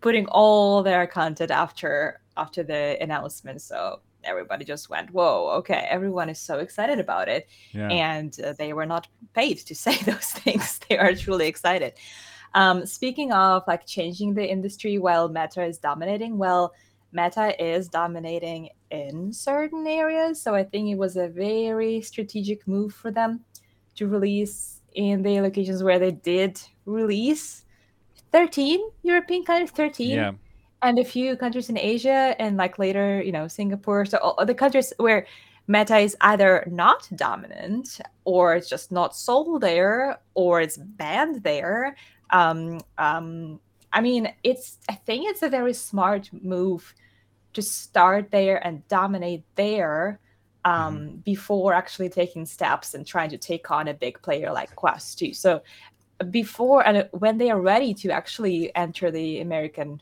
putting 0.00 0.26
all 0.26 0.84
their 0.84 1.06
content 1.08 1.50
after 1.50 2.20
after 2.36 2.62
the 2.62 2.96
announcement. 3.00 3.60
So 3.60 4.00
everybody 4.28 4.64
just 4.64 4.90
went, 4.90 5.10
"Whoa, 5.10 5.48
okay!" 5.58 5.86
Everyone 5.90 6.28
is 6.28 6.40
so 6.40 6.58
excited 6.58 6.98
about 7.00 7.28
it, 7.28 7.48
yeah. 7.72 7.88
and 7.88 8.38
uh, 8.40 8.52
they 8.58 8.72
were 8.72 8.86
not 8.86 9.08
paid 9.34 9.58
to 9.58 9.74
say 9.84 9.96
those 9.98 10.30
things. 10.32 10.78
they 10.88 10.98
are 10.98 11.14
truly 11.14 11.46
excited. 11.46 11.94
Um, 12.54 12.86
speaking 12.86 13.32
of 13.32 13.62
like 13.66 13.86
changing 13.86 14.34
the 14.34 14.48
industry 14.48 14.98
while 14.98 15.28
Meta 15.28 15.62
is 15.64 15.78
dominating, 15.78 16.38
well, 16.38 16.72
Meta 17.12 17.54
is 17.62 17.88
dominating 17.88 18.70
in 18.90 19.32
certain 19.32 19.86
areas, 19.86 20.40
so 20.40 20.54
I 20.54 20.64
think 20.64 20.88
it 20.88 20.98
was 20.98 21.16
a 21.16 21.28
very 21.28 22.00
strategic 22.00 22.66
move 22.66 22.94
for 22.94 23.10
them 23.10 23.40
to 23.96 24.06
release 24.06 24.80
in 24.94 25.22
the 25.22 25.40
locations 25.40 25.82
where 25.82 25.98
they 25.98 26.12
did 26.12 26.60
release 26.86 27.64
13 28.32 28.80
European 29.02 29.44
countries, 29.44 29.70
13. 29.70 30.10
Yeah 30.10 30.32
and 30.82 30.98
a 30.98 31.04
few 31.04 31.36
countries 31.36 31.68
in 31.68 31.78
Asia 31.78 32.34
and 32.38 32.56
like 32.56 32.78
later, 32.78 33.22
you 33.22 33.32
know, 33.32 33.48
Singapore. 33.48 34.04
So 34.04 34.18
all 34.18 34.46
the 34.46 34.54
countries 34.54 34.92
where 34.98 35.26
Meta 35.66 35.98
is 35.98 36.16
either 36.22 36.66
not 36.70 37.08
dominant 37.14 38.00
or 38.24 38.54
it's 38.54 38.68
just 38.68 38.90
not 38.90 39.14
sold 39.14 39.60
there 39.60 40.18
or 40.34 40.60
it's 40.60 40.76
banned 40.76 41.42
there. 41.42 41.96
Um, 42.30 42.80
um, 42.96 43.60
I 43.92 44.00
mean, 44.00 44.32
it's 44.44 44.78
I 44.88 44.94
think 44.94 45.28
it's 45.28 45.42
a 45.42 45.48
very 45.48 45.74
smart 45.74 46.30
move 46.32 46.94
to 47.54 47.62
start 47.62 48.30
there 48.30 48.64
and 48.66 48.86
dominate 48.88 49.44
there 49.56 50.20
um, 50.64 50.98
mm-hmm. 50.98 51.16
before 51.18 51.74
actually 51.74 52.08
taking 52.08 52.46
steps 52.46 52.94
and 52.94 53.06
trying 53.06 53.30
to 53.30 53.38
take 53.38 53.70
on 53.70 53.88
a 53.88 53.94
big 53.94 54.20
player 54.22 54.52
like 54.52 54.74
Quest 54.76 55.18
too. 55.18 55.32
So 55.32 55.62
before 56.30 56.86
and 56.86 57.08
when 57.12 57.38
they 57.38 57.50
are 57.50 57.60
ready 57.60 57.94
to 57.94 58.10
actually 58.10 58.74
enter 58.74 59.10
the 59.10 59.40
American 59.40 60.00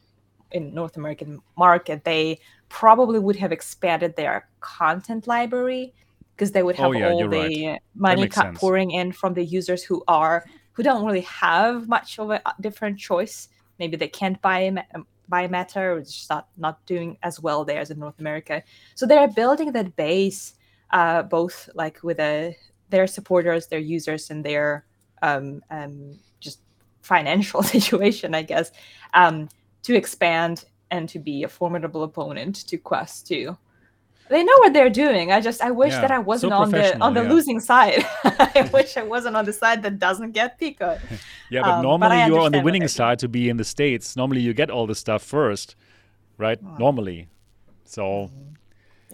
in 0.53 0.75
North 0.75 0.97
American 0.97 1.41
market, 1.57 2.05
they 2.05 2.41
probably 2.69 3.19
would 3.19 3.37
have 3.37 3.53
expanded 3.53 4.17
their 4.17 4.49
content 4.61 5.27
library 5.27 5.95
because 6.35 6.53
they 6.53 6.63
would 6.63 6.77
have 6.77 6.89
oh, 6.89 6.93
yeah, 6.93 7.09
all 7.09 7.29
the 7.29 7.67
right. 7.69 7.81
money 7.95 8.29
pouring 8.55 8.91
in 8.91 9.13
from 9.13 9.35
the 9.35 9.45
users 9.45 9.83
who 9.83 10.03
are 10.07 10.45
who 10.73 10.83
don't 10.83 11.07
really 11.07 11.23
have 11.23 11.89
much 11.89 12.19
of 12.19 12.31
a 12.31 12.43
different 12.61 12.99
choice. 12.99 13.49
Maybe 13.79 13.97
they 13.97 14.09
can't 14.09 14.41
buy 14.43 14.69
um, 14.95 15.07
buy 15.29 15.49
Meta 15.49 15.81
or 15.81 16.01
just 16.01 16.29
not 16.29 16.49
not 16.57 16.85
doing 16.87 17.17
as 17.23 17.41
well 17.41 17.65
there 17.65 17.81
as 17.81 17.91
in 17.91 17.99
North 17.99 18.19
America. 18.19 18.63
So 18.95 19.07
they're 19.07 19.29
building 19.29 19.73
that 19.73 19.97
base, 19.97 20.55
uh, 20.91 21.23
both 21.23 21.69
like 21.75 22.03
with 22.03 22.21
a, 22.21 22.51
uh, 22.51 22.53
their 22.91 23.07
supporters, 23.07 23.67
their 23.69 23.81
users, 23.81 24.31
and 24.31 24.45
their 24.45 24.85
um, 25.23 25.63
um, 25.71 26.19
just 26.41 26.61
financial 27.01 27.63
situation, 27.77 28.35
I 28.35 28.43
guess. 28.43 28.71
Um, 29.15 29.49
to 29.87 29.95
expand 29.95 30.65
and 30.91 31.09
to 31.09 31.21
be 31.21 31.45
a 31.45 31.49
formidable 31.49 32.03
opponent 32.03 32.57
to 32.67 32.77
Quest 32.77 33.29
2. 33.29 33.57
They 34.29 34.43
know 34.43 34.53
what 34.59 34.73
they're 34.73 34.91
doing. 34.91 35.31
I 35.31 35.41
just 35.41 35.63
I 35.63 35.71
wish 35.71 35.93
yeah, 35.93 36.01
that 36.01 36.11
I 36.11 36.19
wasn't 36.19 36.51
so 36.51 36.57
on 36.57 36.71
the 36.73 36.99
on 36.99 37.15
the 37.15 37.23
yeah. 37.23 37.31
losing 37.31 37.61
side. 37.61 38.05
I 38.25 38.69
wish 38.73 38.97
I 38.97 39.05
wasn't 39.05 39.37
on 39.37 39.45
the 39.45 39.53
side 39.53 39.85
that 39.85 40.01
doesn't 40.01 40.33
get 40.33 40.59
Pico. 40.59 40.99
yeah, 41.51 41.63
but 41.63 41.71
um, 41.71 41.83
normally 41.83 42.17
but 42.17 42.27
you're 42.27 42.41
on 42.41 42.51
the 42.51 42.61
winning 42.61 42.89
side 42.89 43.21
to 43.21 43.29
be 43.29 43.49
in 43.49 43.57
the 43.57 43.65
states. 43.65 44.17
Normally 44.17 44.41
you 44.41 44.53
get 44.53 44.69
all 44.69 44.89
the 44.89 44.97
stuff 44.97 45.23
first, 45.23 45.77
right? 46.39 46.59
Oh. 46.61 46.77
Normally. 46.77 47.29
So 47.85 48.33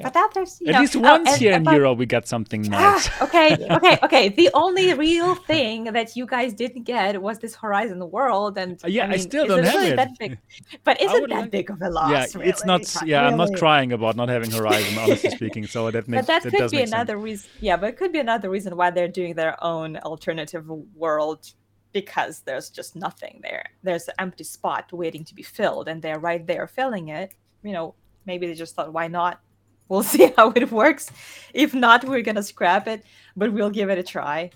mm-hmm. 0.03 0.13
But 0.13 0.15
that 0.15 0.31
there's 0.35 0.61
at 0.61 0.67
know, 0.75 0.81
least 0.81 0.97
once 0.97 1.29
oh, 1.31 1.37
here 1.37 1.53
in 1.53 1.65
Europe 1.65 1.99
we 1.99 2.07
got 2.07 2.27
something 2.27 2.67
ah, 2.73 2.79
nice. 2.79 3.23
okay, 3.23 3.57
okay, 3.71 3.99
okay. 4.03 4.29
The 4.29 4.51
only 4.55 4.93
real 4.95 5.35
thing 5.35 5.85
that 5.85 6.17
you 6.17 6.27
guys 6.27 6.53
didn't 6.53 6.85
get 6.85 7.21
was 7.21 7.39
this 7.39 7.55
Horizon 7.55 8.11
World, 8.11 8.59
and 8.59 8.83
uh, 8.85 8.89
yeah, 8.89 9.05
I, 9.05 9.07
mean, 9.07 9.15
I 9.15 9.17
still 9.19 9.47
don't 9.47 9.65
have 9.65 9.75
really 9.75 9.89
it. 9.89 9.97
That 9.97 10.19
big? 10.19 10.39
But 10.85 11.01
isn't 11.01 11.29
that 11.31 11.41
like... 11.43 11.51
big 11.51 11.71
of 11.71 11.81
a 11.81 11.91
loss? 11.91 12.11
Yeah, 12.11 12.27
really? 12.35 12.51
it's 12.51 12.65
not. 12.65 12.83
Yeah, 13.05 13.21
really? 13.21 13.33
I'm 13.33 13.39
not 13.39 13.55
crying 13.55 13.93
about 13.93 14.17
not 14.17 14.29
having 14.29 14.51
Horizon, 14.51 14.99
honestly 14.99 15.31
speaking. 15.41 15.67
So 15.67 15.91
that 15.91 16.09
makes. 16.09 16.27
But 16.27 16.27
that, 16.27 16.51
that 16.51 16.59
could 16.59 16.71
be 16.71 16.83
another 16.83 17.17
reason. 17.17 17.51
Yeah, 17.61 17.77
but 17.77 17.91
it 17.91 17.97
could 17.97 18.13
be 18.13 18.21
another 18.21 18.51
reason 18.51 18.77
why 18.77 18.91
they're 18.91 19.09
doing 19.09 19.35
their 19.35 19.63
own 19.63 19.97
alternative 19.99 20.69
world 20.95 21.53
because 21.93 22.41
there's 22.41 22.71
just 22.71 22.97
nothing 22.97 23.41
there. 23.43 23.67
There's 23.83 24.09
an 24.09 24.15
empty 24.19 24.45
spot 24.45 24.93
waiting 24.93 25.25
to 25.25 25.35
be 25.35 25.43
filled, 25.43 25.89
and 25.89 26.01
they're 26.03 26.19
right 26.19 26.47
there 26.47 26.67
filling 26.67 27.09
it. 27.09 27.35
You 27.63 27.73
know, 27.73 27.95
maybe 28.27 28.47
they 28.47 28.55
just 28.55 28.75
thought, 28.75 28.93
why 28.93 29.09
not 29.09 29.41
We'll 29.89 30.03
see 30.15 30.33
how 30.37 30.53
it 30.53 30.71
works. 30.71 31.11
If 31.53 31.75
not, 31.75 32.05
we're 32.05 32.23
gonna 32.23 32.43
scrap 32.43 32.89
it, 32.89 33.05
but 33.37 33.53
we'll 33.53 33.71
give 33.71 33.91
it 33.91 33.99
a 33.99 34.03
try. 34.03 34.51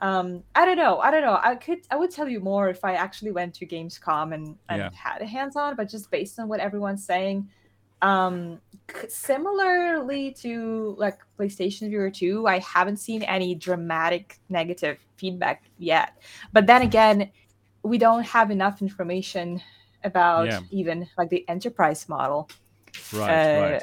Um, 0.00 0.42
I 0.54 0.64
don't 0.64 0.78
know. 0.78 0.98
I 0.98 1.10
don't 1.10 1.22
know. 1.22 1.38
I 1.42 1.54
could 1.56 1.80
I 1.90 1.96
would 1.96 2.10
tell 2.10 2.28
you 2.28 2.40
more 2.40 2.68
if 2.68 2.84
I 2.84 2.94
actually 2.94 3.32
went 3.32 3.54
to 3.56 3.66
Gamescom 3.66 4.34
and, 4.34 4.56
and 4.68 4.78
yeah. 4.78 4.90
had 4.94 5.20
a 5.20 5.26
hands-on, 5.26 5.76
but 5.76 5.88
just 5.88 6.10
based 6.10 6.38
on 6.38 6.48
what 6.48 6.60
everyone's 6.60 7.04
saying, 7.04 7.48
um 8.02 8.60
similarly 9.08 10.32
to 10.32 10.94
like 10.98 11.18
PlayStation 11.38 11.90
VR 11.90 12.12
2, 12.12 12.46
I 12.46 12.58
haven't 12.60 12.96
seen 12.96 13.22
any 13.22 13.54
dramatic 13.54 14.38
negative 14.48 14.98
feedback 15.16 15.64
yet. 15.78 16.22
But 16.52 16.66
then 16.66 16.82
again, 16.82 17.30
we 17.82 17.98
don't 17.98 18.24
have 18.24 18.50
enough 18.50 18.82
information 18.82 19.62
about 20.04 20.46
yeah. 20.46 20.60
even 20.70 21.08
like 21.18 21.28
the 21.28 21.46
enterprise 21.48 22.08
model. 22.08 22.48
Right, 23.12 23.56
uh, 23.56 23.60
right. 23.72 23.82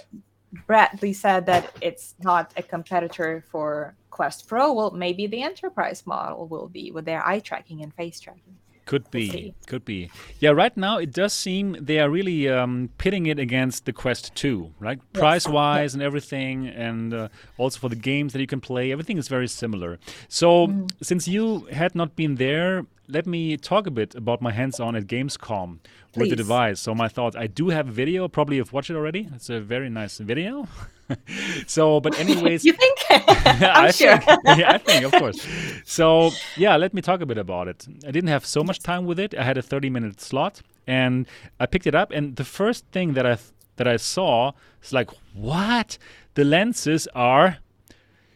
Bradley 0.66 1.14
said 1.14 1.46
that 1.48 1.76
it's 1.82 2.16
not 2.20 2.54
a 2.58 2.64
competitor 2.64 3.44
for 3.52 3.96
Quest 4.10 4.48
Pro. 4.48 4.74
Well, 4.74 4.92
maybe 4.92 5.28
the 5.28 5.42
enterprise 5.42 6.06
model 6.06 6.48
will 6.48 6.68
be 6.68 6.92
with 6.92 7.06
their 7.06 7.26
eye 7.26 7.40
tracking 7.40 7.84
and 7.84 7.94
face 7.94 8.20
tracking. 8.20 8.58
Could 8.86 9.12
be, 9.12 9.54
could 9.66 9.84
be. 9.84 10.10
Yeah, 10.40 10.52
right 10.52 10.76
now 10.78 10.98
it 10.98 11.12
does 11.12 11.34
seem 11.34 11.76
they 11.78 12.00
are 12.00 12.10
really 12.10 12.48
um, 12.48 12.90
pitting 12.98 13.26
it 13.26 13.38
against 13.38 13.84
the 13.84 13.92
Quest 13.92 14.34
2, 14.36 14.76
right? 14.80 14.98
Yes. 15.14 15.20
Price 15.20 15.48
wise 15.48 15.94
and 15.94 16.02
everything, 16.02 16.68
and 16.68 17.14
uh, 17.14 17.28
also 17.58 17.80
for 17.80 17.90
the 17.90 17.98
games 17.98 18.32
that 18.32 18.40
you 18.40 18.48
can 18.48 18.62
play, 18.62 18.94
everything 18.94 19.18
is 19.18 19.28
very 19.28 19.50
similar. 19.50 20.00
So, 20.30 20.68
mm. 20.68 20.90
since 21.04 21.28
you 21.28 21.66
had 21.66 21.96
not 21.96 22.16
been 22.16 22.36
there, 22.36 22.86
let 23.10 23.26
me 23.26 23.58
talk 23.58 23.88
a 23.88 23.92
bit 23.92 24.16
about 24.16 24.42
my 24.42 24.52
hands 24.52 24.80
on 24.80 24.96
at 24.96 25.08
Gamescom 25.08 25.80
Please. 26.14 26.20
with 26.20 26.30
the 26.30 26.36
device. 26.36 26.80
So, 26.80 26.94
my 26.94 27.08
thoughts 27.08 27.36
I 27.36 27.48
do 27.48 27.70
have 27.70 27.88
a 27.88 27.92
video, 27.92 28.28
probably 28.28 28.58
you've 28.58 28.74
watched 28.74 28.90
it 28.90 28.96
already. 28.96 29.30
It's 29.34 29.50
a 29.50 29.60
very 29.60 29.90
nice 29.90 30.18
video. 30.18 30.68
so, 31.68 32.00
but 32.00 32.20
anyways, 32.20 32.66
you 32.70 32.74
think? 32.74 32.98
I'm 33.10 33.86
I 33.86 33.92
sure. 33.92 34.18
Think, 34.18 34.40
yeah, 34.58 34.74
I 34.74 34.78
think, 34.78 35.06
of 35.06 35.12
course. 35.14 35.46
So, 35.86 36.32
yeah, 36.58 36.76
let 36.76 36.94
me 36.94 37.02
talk 37.02 37.22
a 37.22 37.26
bit 37.26 37.38
about 37.38 37.68
it. 37.68 37.88
I 38.06 38.12
didn't 38.12 38.30
have 38.30 38.46
so 38.46 38.64
much 38.64 38.80
time 38.80 39.06
with 39.06 39.20
it. 39.20 39.34
I 39.38 39.44
had 39.44 39.58
a 39.58 39.62
30 39.62 39.90
minute 39.90 40.20
slot, 40.20 40.62
and 40.86 41.28
I 41.60 41.66
picked 41.66 41.88
it 41.88 41.96
up. 41.96 42.12
And 42.12 42.36
the 42.36 42.46
first 42.46 42.86
thing 42.92 43.14
that 43.14 43.26
I 43.26 43.36
th- 43.36 43.52
that 43.78 43.88
I 43.88 43.98
saw 43.98 44.52
is 44.84 44.92
like, 44.92 45.12
what? 45.34 45.98
The 46.34 46.44
lenses 46.44 47.08
are 47.16 47.58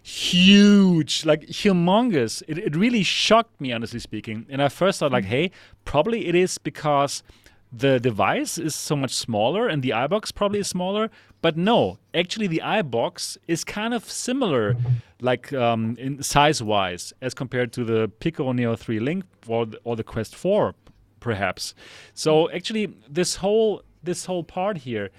huge, 0.01 1.25
like 1.25 1.41
humongous. 1.47 2.41
It, 2.47 2.57
it 2.57 2.75
really 2.75 3.03
shocked 3.03 3.59
me, 3.61 3.71
honestly 3.71 3.99
speaking. 3.99 4.45
And 4.49 4.61
I 4.61 4.69
first 4.69 4.99
thought, 4.99 5.11
like, 5.11 5.25
mm. 5.25 5.29
hey, 5.29 5.51
probably 5.85 6.27
it 6.27 6.35
is 6.35 6.57
because 6.57 7.23
the 7.71 7.99
device 7.99 8.57
is 8.57 8.75
so 8.75 8.95
much 8.95 9.13
smaller 9.13 9.67
and 9.67 9.81
the 9.81 9.93
eyebox 9.93 10.31
probably 10.31 10.59
is 10.59 10.67
smaller. 10.67 11.09
But 11.41 11.57
no, 11.57 11.97
actually, 12.13 12.47
the 12.47 12.61
eyebox 12.61 13.37
is 13.47 13.63
kind 13.63 13.93
of 13.93 14.09
similar, 14.09 14.75
like 15.21 15.51
um, 15.53 15.95
in 15.97 16.21
size 16.21 16.61
wise, 16.61 17.13
as 17.21 17.33
compared 17.33 17.71
to 17.73 17.83
the 17.83 18.09
Pico 18.19 18.51
Neo 18.51 18.75
3 18.75 18.99
Link 18.99 19.25
or 19.47 19.65
the, 19.65 19.79
or 19.83 19.95
the 19.95 20.03
Quest 20.03 20.35
4, 20.35 20.75
perhaps. 21.19 21.73
So 22.13 22.51
actually, 22.51 22.93
this 23.09 23.37
whole 23.37 23.83
this 24.03 24.25
whole 24.25 24.43
part 24.43 24.79
here, 24.79 25.09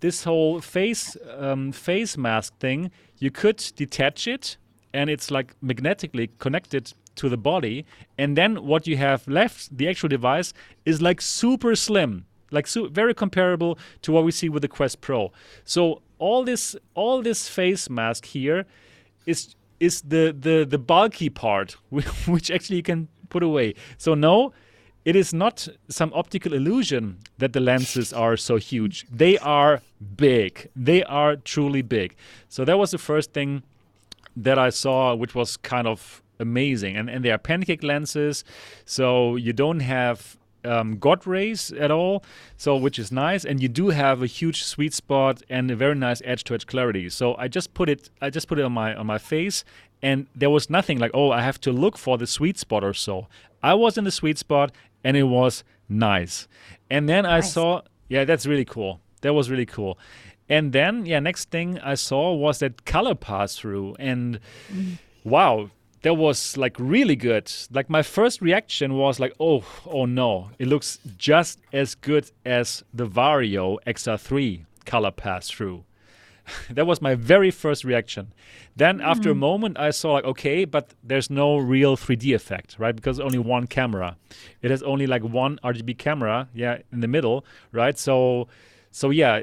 this 0.00 0.24
whole 0.24 0.60
face 0.60 1.16
um, 1.38 1.72
face 1.72 2.18
mask 2.18 2.58
thing, 2.58 2.90
you 3.20 3.30
could 3.30 3.58
detach 3.76 4.26
it, 4.26 4.56
and 4.92 5.08
it's 5.08 5.30
like 5.30 5.54
magnetically 5.62 6.30
connected 6.38 6.92
to 7.14 7.28
the 7.28 7.36
body 7.36 7.84
and 8.18 8.36
then 8.36 8.64
what 8.64 8.86
you 8.86 8.96
have 8.96 9.26
left 9.28 9.76
the 9.76 9.88
actual 9.88 10.08
device 10.08 10.52
is 10.84 11.02
like 11.02 11.20
super 11.20 11.74
slim 11.76 12.24
like 12.50 12.66
su- 12.66 12.88
very 12.88 13.14
comparable 13.14 13.78
to 14.02 14.12
what 14.12 14.24
we 14.24 14.32
see 14.32 14.48
with 14.48 14.62
the 14.62 14.68
quest 14.68 15.00
pro. 15.00 15.32
So 15.64 16.02
all 16.18 16.44
this 16.44 16.76
all 16.94 17.22
this 17.22 17.48
face 17.48 17.88
mask 17.88 18.26
here 18.26 18.66
is 19.26 19.54
is 19.78 20.02
the 20.02 20.34
the 20.38 20.66
the 20.68 20.78
bulky 20.78 21.30
part 21.30 21.76
which 21.90 22.50
actually 22.50 22.76
you 22.76 22.82
can 22.82 23.08
put 23.28 23.42
away. 23.42 23.74
So 23.98 24.14
no 24.14 24.52
it 25.04 25.16
is 25.16 25.32
not 25.32 25.68
some 25.88 26.12
optical 26.14 26.52
illusion 26.52 27.18
that 27.38 27.52
the 27.52 27.60
lenses 27.60 28.12
are 28.12 28.36
so 28.36 28.56
huge. 28.56 29.06
They 29.10 29.38
are 29.38 29.80
big. 30.16 30.68
They 30.76 31.02
are 31.04 31.36
truly 31.36 31.82
big. 31.82 32.14
So 32.48 32.64
that 32.64 32.78
was 32.78 32.90
the 32.90 32.98
first 32.98 33.32
thing 33.32 33.62
that 34.36 34.58
I 34.58 34.70
saw, 34.70 35.14
which 35.14 35.34
was 35.34 35.56
kind 35.56 35.86
of 35.86 36.22
amazing. 36.38 36.96
And 36.96 37.10
and 37.10 37.24
they 37.24 37.30
are 37.30 37.38
pancake 37.38 37.82
lenses, 37.82 38.44
so 38.84 39.36
you 39.36 39.52
don't 39.52 39.80
have 39.80 40.36
um, 40.64 40.98
God 40.98 41.26
rays 41.26 41.72
at 41.72 41.90
all, 41.90 42.22
so 42.56 42.76
which 42.76 42.98
is 42.98 43.10
nice, 43.10 43.44
and 43.44 43.62
you 43.62 43.68
do 43.68 43.88
have 43.88 44.22
a 44.22 44.26
huge 44.26 44.62
sweet 44.64 44.94
spot 44.94 45.42
and 45.48 45.70
a 45.70 45.76
very 45.76 45.94
nice 45.94 46.20
edge-to-edge 46.24 46.66
clarity. 46.66 47.08
So 47.08 47.34
I 47.36 47.48
just 47.48 47.72
put 47.74 47.88
it, 47.88 48.10
I 48.20 48.30
just 48.30 48.48
put 48.48 48.58
it 48.58 48.64
on 48.64 48.72
my 48.72 48.94
on 48.94 49.06
my 49.06 49.18
face, 49.18 49.64
and 50.02 50.26
there 50.34 50.50
was 50.50 50.68
nothing 50.68 50.98
like, 50.98 51.10
oh, 51.14 51.30
I 51.30 51.42
have 51.42 51.60
to 51.62 51.72
look 51.72 51.98
for 51.98 52.18
the 52.18 52.26
sweet 52.26 52.58
spot 52.58 52.84
or 52.84 52.94
so. 52.94 53.26
I 53.62 53.74
was 53.74 53.98
in 53.98 54.04
the 54.04 54.10
sweet 54.10 54.38
spot, 54.38 54.72
and 55.04 55.16
it 55.16 55.24
was 55.24 55.64
nice. 55.88 56.48
And 56.90 57.08
then 57.08 57.24
nice. 57.24 57.44
I 57.44 57.48
saw, 57.48 57.82
yeah, 58.08 58.24
that's 58.24 58.46
really 58.46 58.64
cool. 58.64 59.00
That 59.22 59.34
was 59.34 59.50
really 59.50 59.66
cool. 59.66 59.98
And 60.48 60.72
then, 60.72 61.06
yeah, 61.06 61.20
next 61.20 61.50
thing 61.50 61.78
I 61.78 61.94
saw 61.94 62.32
was 62.34 62.58
that 62.58 62.84
color 62.84 63.14
pass 63.14 63.56
through, 63.56 63.94
and 64.00 64.40
mm. 64.72 64.98
wow, 65.22 65.70
that 66.02 66.14
was 66.14 66.56
like 66.56 66.76
really 66.78 67.14
good. 67.14 67.52
Like 67.70 67.88
my 67.88 68.02
first 68.02 68.42
reaction 68.42 68.94
was 68.94 69.20
like, 69.20 69.32
oh, 69.38 69.64
oh 69.86 70.06
no, 70.06 70.50
it 70.58 70.66
looks 70.66 70.98
just 71.16 71.60
as 71.72 71.94
good 71.94 72.30
as 72.44 72.82
the 72.92 73.06
Varjo 73.06 73.78
XR3 73.86 74.64
color 74.86 75.10
pass 75.12 75.48
through. 75.48 75.84
that 76.70 76.86
was 76.86 77.00
my 77.00 77.14
very 77.14 77.50
first 77.50 77.84
reaction. 77.84 78.32
Then 78.76 78.98
mm. 78.98 79.04
after 79.04 79.30
a 79.30 79.34
hmm. 79.34 79.40
moment, 79.40 79.78
I 79.78 79.90
saw 79.90 80.12
like, 80.14 80.24
okay, 80.24 80.64
but 80.64 80.94
there's 81.02 81.30
no 81.30 81.56
real 81.56 81.96
3D 81.96 82.34
effect, 82.34 82.76
right? 82.78 82.94
Because 82.94 83.20
only 83.20 83.38
one 83.38 83.66
camera. 83.66 84.16
It 84.62 84.70
has 84.70 84.82
only 84.82 85.06
like 85.06 85.22
one 85.22 85.58
RGB 85.64 85.98
camera, 85.98 86.48
yeah, 86.54 86.78
in 86.92 87.00
the 87.00 87.08
middle, 87.08 87.44
right? 87.72 87.98
So, 87.98 88.48
so 88.90 89.10
yeah, 89.10 89.42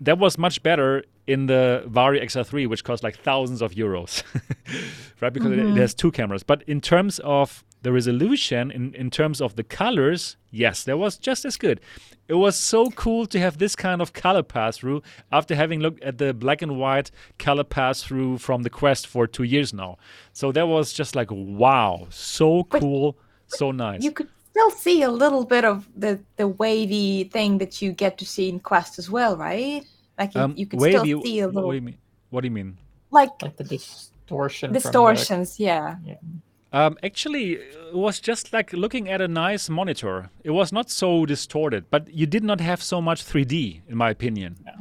that 0.00 0.18
was 0.18 0.38
much 0.38 0.62
better 0.62 1.04
in 1.26 1.46
the 1.46 1.84
Varjo 1.88 2.22
XR3, 2.22 2.68
which 2.68 2.84
costs 2.84 3.02
like 3.02 3.18
thousands 3.18 3.60
of 3.60 3.72
euros, 3.72 4.22
right? 5.20 5.32
Because 5.32 5.50
mm-hmm. 5.50 5.70
it, 5.70 5.76
it, 5.76 5.80
has 5.80 5.94
two 5.94 6.12
cameras. 6.12 6.42
But 6.42 6.62
in 6.66 6.80
terms 6.80 7.18
of 7.20 7.64
the 7.86 7.92
resolution, 7.92 8.72
in, 8.72 8.92
in 8.94 9.10
terms 9.10 9.40
of 9.40 9.54
the 9.54 9.62
colors, 9.62 10.36
yes, 10.50 10.82
that 10.82 10.98
was 10.98 11.16
just 11.16 11.44
as 11.44 11.56
good. 11.56 11.80
It 12.26 12.34
was 12.34 12.56
so 12.56 12.90
cool 12.90 13.26
to 13.26 13.38
have 13.38 13.58
this 13.58 13.76
kind 13.76 14.02
of 14.02 14.12
color 14.12 14.42
pass 14.42 14.78
through 14.78 15.02
after 15.30 15.54
having 15.54 15.78
looked 15.78 16.02
at 16.02 16.18
the 16.18 16.34
black 16.34 16.62
and 16.62 16.80
white 16.80 17.12
color 17.38 17.62
pass 17.62 18.02
through 18.02 18.38
from 18.38 18.64
the 18.64 18.70
Quest 18.70 19.06
for 19.06 19.28
two 19.28 19.44
years 19.44 19.72
now. 19.72 19.98
So 20.32 20.50
that 20.50 20.66
was 20.66 20.92
just 20.92 21.14
like, 21.14 21.28
wow, 21.30 22.08
so 22.10 22.64
cool, 22.64 23.12
but, 23.48 23.56
so 23.56 23.70
nice. 23.70 24.02
You 24.02 24.10
could 24.10 24.30
still 24.50 24.70
see 24.72 25.02
a 25.02 25.10
little 25.10 25.44
bit 25.44 25.64
of 25.64 25.88
the, 25.94 26.18
the 26.34 26.48
wavy 26.48 27.30
thing 27.32 27.58
that 27.58 27.80
you 27.80 27.92
get 27.92 28.18
to 28.18 28.26
see 28.26 28.48
in 28.48 28.58
Quest 28.58 28.98
as 28.98 29.08
well, 29.08 29.36
right? 29.36 29.84
Like 30.18 30.34
you, 30.34 30.40
um, 30.40 30.54
you 30.56 30.66
could 30.66 30.80
wavy, 30.80 30.98
still 30.98 31.22
see 31.22 31.38
a 31.38 31.46
little. 31.46 31.68
What 31.68 31.72
do 31.72 31.76
you 31.76 31.82
mean? 31.82 31.98
What 32.30 32.40
do 32.40 32.46
you 32.48 32.54
mean? 32.54 32.78
Like, 33.12 33.40
like 33.40 33.56
the 33.56 33.62
distortion. 33.62 34.72
Distortions, 34.72 35.56
the... 35.56 35.62
yeah. 35.62 35.96
yeah. 36.04 36.14
Um, 36.76 36.98
actually, 37.02 37.52
it 37.54 37.94
was 37.94 38.20
just 38.20 38.52
like 38.52 38.70
looking 38.74 39.08
at 39.08 39.22
a 39.22 39.28
nice 39.28 39.70
monitor. 39.70 40.28
It 40.44 40.50
was 40.50 40.72
not 40.72 40.90
so 40.90 41.24
distorted, 41.24 41.86
but 41.90 42.12
you 42.12 42.26
did 42.26 42.44
not 42.44 42.60
have 42.60 42.82
so 42.82 43.00
much 43.00 43.24
3D, 43.24 43.80
in 43.88 43.96
my 43.96 44.10
opinion. 44.10 44.56
Yeah. 44.62 44.74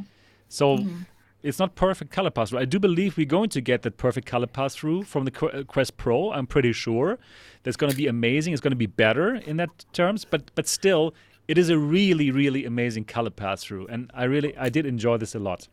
So 0.49 0.75
mm-hmm. 0.75 1.03
it's 1.41 1.57
not 1.57 1.75
perfect 1.75 2.11
color 2.11 2.31
pass 2.31 2.49
through. 2.49 2.59
I 2.59 2.65
do 2.65 2.79
believe 2.79 3.15
we're 3.15 3.25
going 3.25 3.47
to 3.51 3.61
get 3.61 3.83
that 3.83 3.95
perfect 3.95 4.27
color 4.27 4.45
pass 4.45 4.75
through 4.75 5.03
from 5.03 5.23
the 5.23 5.45
uh, 5.47 5.63
Quest 5.63 5.95
Pro. 5.95 6.33
I'm 6.33 6.47
pretty 6.47 6.73
sure 6.73 7.17
that's 7.63 7.77
going 7.77 7.91
to 7.91 7.97
be 7.97 8.07
amazing. 8.07 8.51
It's 8.51 8.61
going 8.61 8.71
to 8.71 8.83
be 8.87 8.87
better 8.87 9.33
in 9.33 9.55
that 9.55 9.85
terms, 9.93 10.25
but 10.25 10.51
but 10.53 10.67
still, 10.67 11.13
it 11.47 11.57
is 11.57 11.69
a 11.69 11.77
really 11.77 12.29
really 12.29 12.65
amazing 12.65 13.05
color 13.05 13.29
pass 13.29 13.63
through, 13.63 13.87
and 13.87 14.11
I 14.13 14.25
really 14.25 14.57
I 14.57 14.67
did 14.67 14.85
enjoy 14.85 15.15
this 15.15 15.33
a 15.33 15.39
lot. 15.39 15.69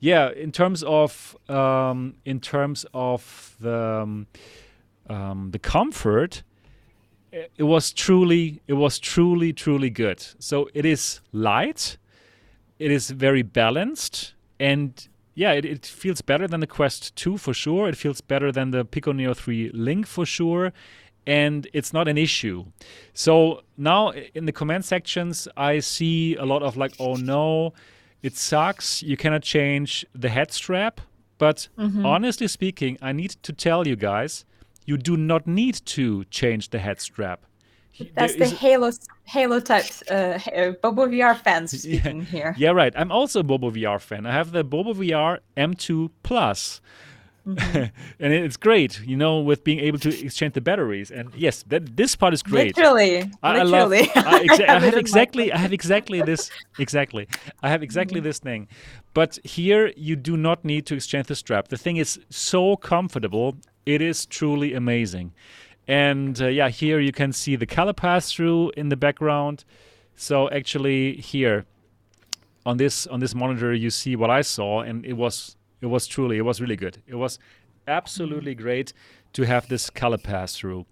Yeah, 0.00 0.28
in 0.28 0.50
terms 0.50 0.82
of 0.82 1.36
um, 1.48 2.16
in 2.24 2.40
terms 2.40 2.84
of 2.92 3.54
the 3.60 4.02
um, 4.02 4.26
um, 5.08 5.50
the 5.52 5.58
comfort, 5.58 6.42
it 7.32 7.64
was 7.64 7.92
truly 7.92 8.62
it 8.66 8.74
was 8.74 8.98
truly 8.98 9.52
truly 9.52 9.90
good. 9.90 10.24
So 10.38 10.68
it 10.74 10.84
is 10.84 11.20
light, 11.32 11.98
it 12.78 12.90
is 12.90 13.10
very 13.10 13.42
balanced, 13.42 14.34
and 14.58 15.06
yeah, 15.36 15.52
it, 15.52 15.66
it 15.66 15.84
feels 15.84 16.22
better 16.22 16.48
than 16.48 16.60
the 16.60 16.66
Quest 16.66 17.14
2 17.16 17.36
for 17.36 17.52
sure. 17.52 17.88
It 17.88 17.96
feels 17.96 18.22
better 18.22 18.50
than 18.50 18.70
the 18.70 18.86
Pico 18.86 19.12
Neo 19.12 19.34
3 19.34 19.70
Link 19.74 20.06
for 20.06 20.24
sure. 20.24 20.72
And 21.26 21.68
it's 21.74 21.92
not 21.92 22.08
an 22.08 22.16
issue. 22.16 22.64
So 23.12 23.62
now 23.76 24.12
in 24.12 24.46
the 24.46 24.52
comment 24.52 24.86
sections, 24.86 25.46
I 25.56 25.80
see 25.80 26.36
a 26.36 26.46
lot 26.46 26.62
of 26.62 26.78
like, 26.78 26.94
oh 26.98 27.16
no, 27.16 27.74
it 28.22 28.34
sucks. 28.34 29.02
You 29.02 29.16
cannot 29.18 29.42
change 29.42 30.06
the 30.14 30.30
head 30.30 30.52
strap. 30.52 31.02
But 31.36 31.68
mm-hmm. 31.78 32.06
honestly 32.06 32.48
speaking, 32.48 32.96
I 33.02 33.12
need 33.12 33.32
to 33.42 33.52
tell 33.52 33.86
you 33.86 33.94
guys 33.94 34.46
you 34.86 34.96
do 34.96 35.16
not 35.16 35.46
need 35.46 35.74
to 35.84 36.24
change 36.24 36.70
the 36.70 36.78
head 36.78 37.00
strap. 37.00 37.44
That's 38.14 38.36
the 38.36 38.46
Halo 38.46 38.90
Halo 39.24 39.60
type 39.60 39.86
uh, 40.10 40.38
uh 40.54 40.72
Bobo 40.82 41.06
VR 41.06 41.36
fans 41.36 41.70
speaking 41.82 42.20
yeah, 42.20 42.24
here. 42.24 42.54
Yeah, 42.58 42.70
right. 42.70 42.92
I'm 42.96 43.10
also 43.10 43.40
a 43.40 43.42
Bobo 43.42 43.70
VR 43.70 44.00
fan. 44.00 44.26
I 44.26 44.32
have 44.32 44.52
the 44.52 44.64
Bobo 44.64 44.94
VR 44.94 45.38
M2 45.56 46.10
Plus. 46.22 46.80
Mm-hmm. 47.46 47.76
and 48.20 48.32
it's 48.32 48.56
great, 48.56 49.00
you 49.06 49.16
know, 49.16 49.38
with 49.38 49.62
being 49.62 49.78
able 49.78 49.98
to 50.00 50.08
exchange 50.08 50.54
the 50.54 50.60
batteries. 50.60 51.10
And 51.10 51.32
yes, 51.34 51.62
that 51.68 51.96
this 51.96 52.16
part 52.16 52.34
is 52.34 52.42
great. 52.42 52.76
Literally, 52.76 53.30
I, 53.42 53.62
literally. 53.62 54.10
I, 54.14 54.20
love, 54.20 54.26
I, 54.34 54.46
exa- 54.46 54.68
I 54.68 54.80
have 54.80 54.96
exactly, 54.96 55.52
I 55.52 55.58
have 55.58 55.72
exactly 55.72 56.20
this, 56.22 56.50
exactly. 56.78 57.28
I 57.62 57.68
have 57.68 57.82
exactly 57.84 58.18
mm-hmm. 58.18 58.24
this 58.24 58.40
thing. 58.40 58.68
But 59.14 59.38
here, 59.44 59.92
you 59.96 60.16
do 60.16 60.36
not 60.36 60.64
need 60.64 60.86
to 60.86 60.96
exchange 60.96 61.28
the 61.28 61.36
strap. 61.36 61.68
The 61.68 61.78
thing 61.78 61.98
is 61.98 62.18
so 62.30 62.76
comfortable. 62.76 63.56
It 63.86 64.02
is 64.02 64.26
truly 64.26 64.74
amazing. 64.74 65.32
And 65.88 66.40
uh, 66.42 66.48
yeah, 66.48 66.68
here 66.68 66.98
you 66.98 67.12
can 67.12 67.32
see 67.32 67.54
the 67.54 67.66
color 67.66 67.92
pass 67.92 68.32
through 68.32 68.72
in 68.76 68.88
the 68.88 68.96
background. 68.96 69.64
So 70.16 70.50
actually, 70.50 71.16
here 71.16 71.64
on 72.64 72.76
this 72.76 73.06
on 73.06 73.20
this 73.20 73.34
monitor, 73.34 73.72
you 73.72 73.90
see 73.90 74.16
what 74.16 74.28
I 74.28 74.40
saw, 74.42 74.80
and 74.80 75.06
it 75.06 75.12
was 75.12 75.56
it 75.80 75.86
was 75.86 76.06
truly 76.06 76.38
it 76.38 76.42
was 76.42 76.60
really 76.60 76.76
good. 76.76 77.00
It 77.06 77.14
was 77.14 77.38
absolutely 77.86 78.54
mm-hmm. 78.54 78.64
great 78.64 78.92
to 79.34 79.44
have 79.44 79.68
this 79.68 79.88
color 79.90 80.18
pass 80.18 80.56
through. 80.56 80.86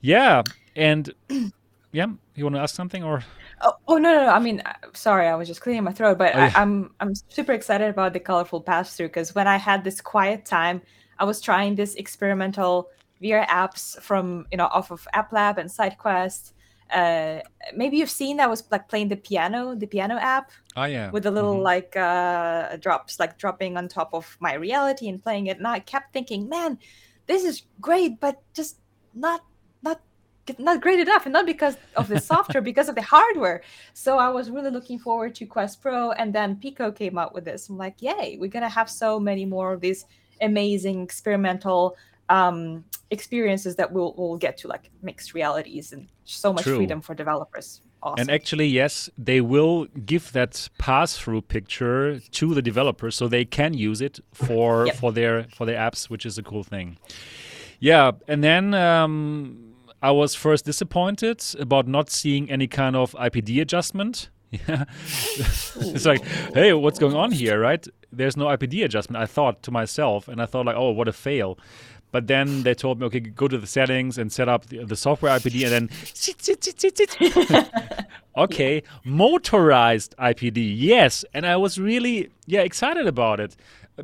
Yeah, 0.00 0.42
and 0.74 1.12
yeah, 1.92 2.06
you 2.34 2.44
want 2.44 2.56
to 2.56 2.60
ask 2.60 2.74
something 2.74 3.04
or? 3.04 3.22
Oh, 3.60 3.72
oh 3.86 3.96
no, 3.98 4.12
no, 4.12 4.26
no, 4.26 4.30
I 4.30 4.38
mean, 4.38 4.60
uh, 4.66 4.72
sorry, 4.92 5.28
I 5.28 5.34
was 5.34 5.46
just 5.46 5.60
clearing 5.60 5.84
my 5.84 5.92
throat, 5.92 6.18
but 6.18 6.34
oh, 6.34 6.38
yeah. 6.38 6.52
I, 6.54 6.60
I'm 6.60 6.90
I'm 6.98 7.14
super 7.14 7.52
excited 7.52 7.88
about 7.88 8.12
the 8.12 8.20
colorful 8.20 8.60
pass 8.60 8.96
through 8.96 9.08
because 9.08 9.34
when 9.34 9.46
I 9.46 9.56
had 9.56 9.84
this 9.84 10.00
quiet 10.00 10.44
time 10.44 10.82
I 11.18 11.24
was 11.24 11.40
trying 11.40 11.74
this 11.74 11.94
experimental 11.94 12.90
VR 13.22 13.46
apps 13.46 14.00
from 14.00 14.46
you 14.50 14.58
know 14.58 14.66
off 14.66 14.90
of 14.90 15.06
App 15.12 15.32
Lab 15.32 15.58
and 15.58 15.70
SideQuest. 15.70 16.52
Uh, 16.92 17.40
maybe 17.74 17.96
you've 17.96 18.10
seen 18.10 18.36
that 18.36 18.48
was 18.48 18.62
like 18.70 18.88
playing 18.88 19.08
the 19.08 19.16
piano, 19.16 19.74
the 19.74 19.86
piano 19.86 20.16
app. 20.16 20.50
Oh 20.76 20.84
yeah. 20.84 21.10
With 21.10 21.24
the 21.24 21.30
little 21.30 21.54
mm-hmm. 21.54 21.62
like 21.62 21.96
uh, 21.96 22.76
drops, 22.76 23.18
like 23.18 23.38
dropping 23.38 23.76
on 23.76 23.88
top 23.88 24.10
of 24.12 24.36
my 24.40 24.54
reality 24.54 25.08
and 25.08 25.22
playing 25.22 25.48
it. 25.48 25.58
And 25.58 25.66
I 25.66 25.80
kept 25.80 26.12
thinking, 26.12 26.48
man, 26.48 26.78
this 27.26 27.44
is 27.44 27.62
great, 27.80 28.20
but 28.20 28.40
just 28.54 28.78
not 29.14 29.42
not 29.82 30.00
not 30.58 30.80
great 30.80 31.00
enough 31.00 31.26
and 31.26 31.32
not 31.32 31.46
because 31.46 31.76
of 31.96 32.06
the 32.06 32.20
software 32.20 32.62
because 32.70 32.88
of 32.88 32.94
the 32.94 33.02
hardware 33.02 33.62
so 33.94 34.16
i 34.16 34.28
was 34.28 34.48
really 34.48 34.70
looking 34.70 34.98
forward 34.98 35.34
to 35.34 35.44
quest 35.44 35.82
pro 35.82 36.12
and 36.12 36.32
then 36.32 36.54
pico 36.54 36.92
came 36.92 37.18
out 37.18 37.34
with 37.34 37.44
this 37.44 37.68
i'm 37.68 37.76
like 37.76 38.00
yay 38.00 38.36
we're 38.38 38.46
gonna 38.48 38.68
have 38.68 38.88
so 38.88 39.18
many 39.18 39.44
more 39.44 39.72
of 39.72 39.80
these 39.80 40.04
amazing 40.40 41.02
experimental 41.02 41.96
um, 42.28 42.84
experiences 43.10 43.76
that 43.76 43.92
we'll, 43.92 44.14
we'll 44.16 44.36
get 44.36 44.56
to 44.58 44.68
like 44.68 44.90
mixed 45.02 45.34
realities 45.34 45.92
and 45.92 46.08
so 46.24 46.52
much 46.52 46.64
True. 46.64 46.76
freedom 46.76 47.00
for 47.00 47.14
developers. 47.14 47.80
Awesome. 48.02 48.20
And 48.20 48.30
actually, 48.30 48.66
yes, 48.66 49.10
they 49.16 49.40
will 49.40 49.86
give 50.04 50.32
that 50.32 50.68
pass-through 50.78 51.42
picture 51.42 52.20
to 52.20 52.54
the 52.54 52.62
developers 52.62 53.16
so 53.16 53.26
they 53.26 53.44
can 53.44 53.74
use 53.74 54.00
it 54.00 54.20
for 54.32 54.86
yep. 54.86 54.96
for 54.96 55.12
their 55.12 55.44
for 55.44 55.66
their 55.66 55.78
apps, 55.78 56.10
which 56.10 56.26
is 56.26 56.38
a 56.38 56.42
cool 56.42 56.62
thing. 56.62 56.98
Yeah, 57.80 58.12
and 58.28 58.44
then 58.44 58.74
um, 58.74 59.74
I 60.02 60.10
was 60.10 60.34
first 60.34 60.64
disappointed 60.64 61.42
about 61.58 61.88
not 61.88 62.10
seeing 62.10 62.50
any 62.50 62.66
kind 62.66 62.96
of 62.96 63.12
IPD 63.12 63.60
adjustment. 63.60 64.30
Yeah, 64.68 64.84
it's 65.04 66.06
like, 66.06 66.24
hey, 66.54 66.72
what's 66.72 67.00
going 67.00 67.16
on 67.16 67.32
here, 67.32 67.58
right? 67.60 67.84
There's 68.12 68.36
no 68.36 68.46
IPD 68.46 68.84
adjustment. 68.84 69.22
I 69.22 69.26
thought 69.26 69.62
to 69.64 69.70
myself, 69.70 70.28
and 70.28 70.40
I 70.40 70.46
thought 70.46 70.66
like, 70.66 70.76
oh, 70.76 70.90
what 70.90 71.08
a 71.08 71.12
fail. 71.12 71.58
But 72.12 72.28
then 72.28 72.62
they 72.62 72.74
told 72.74 73.00
me, 73.00 73.06
okay, 73.06 73.20
go 73.20 73.48
to 73.48 73.58
the 73.58 73.66
settings 73.66 74.16
and 74.16 74.32
set 74.32 74.48
up 74.48 74.66
the, 74.66 74.84
the 74.84 74.96
software 74.96 75.36
IPD, 75.38 75.64
and 75.64 75.72
then 75.72 75.90
okay, 78.36 78.82
motorized 79.04 80.14
IPD, 80.18 80.72
yes. 80.76 81.24
And 81.34 81.46
I 81.46 81.56
was 81.56 81.78
really 81.78 82.30
yeah 82.46 82.60
excited 82.60 83.06
about 83.06 83.40
it. 83.40 83.56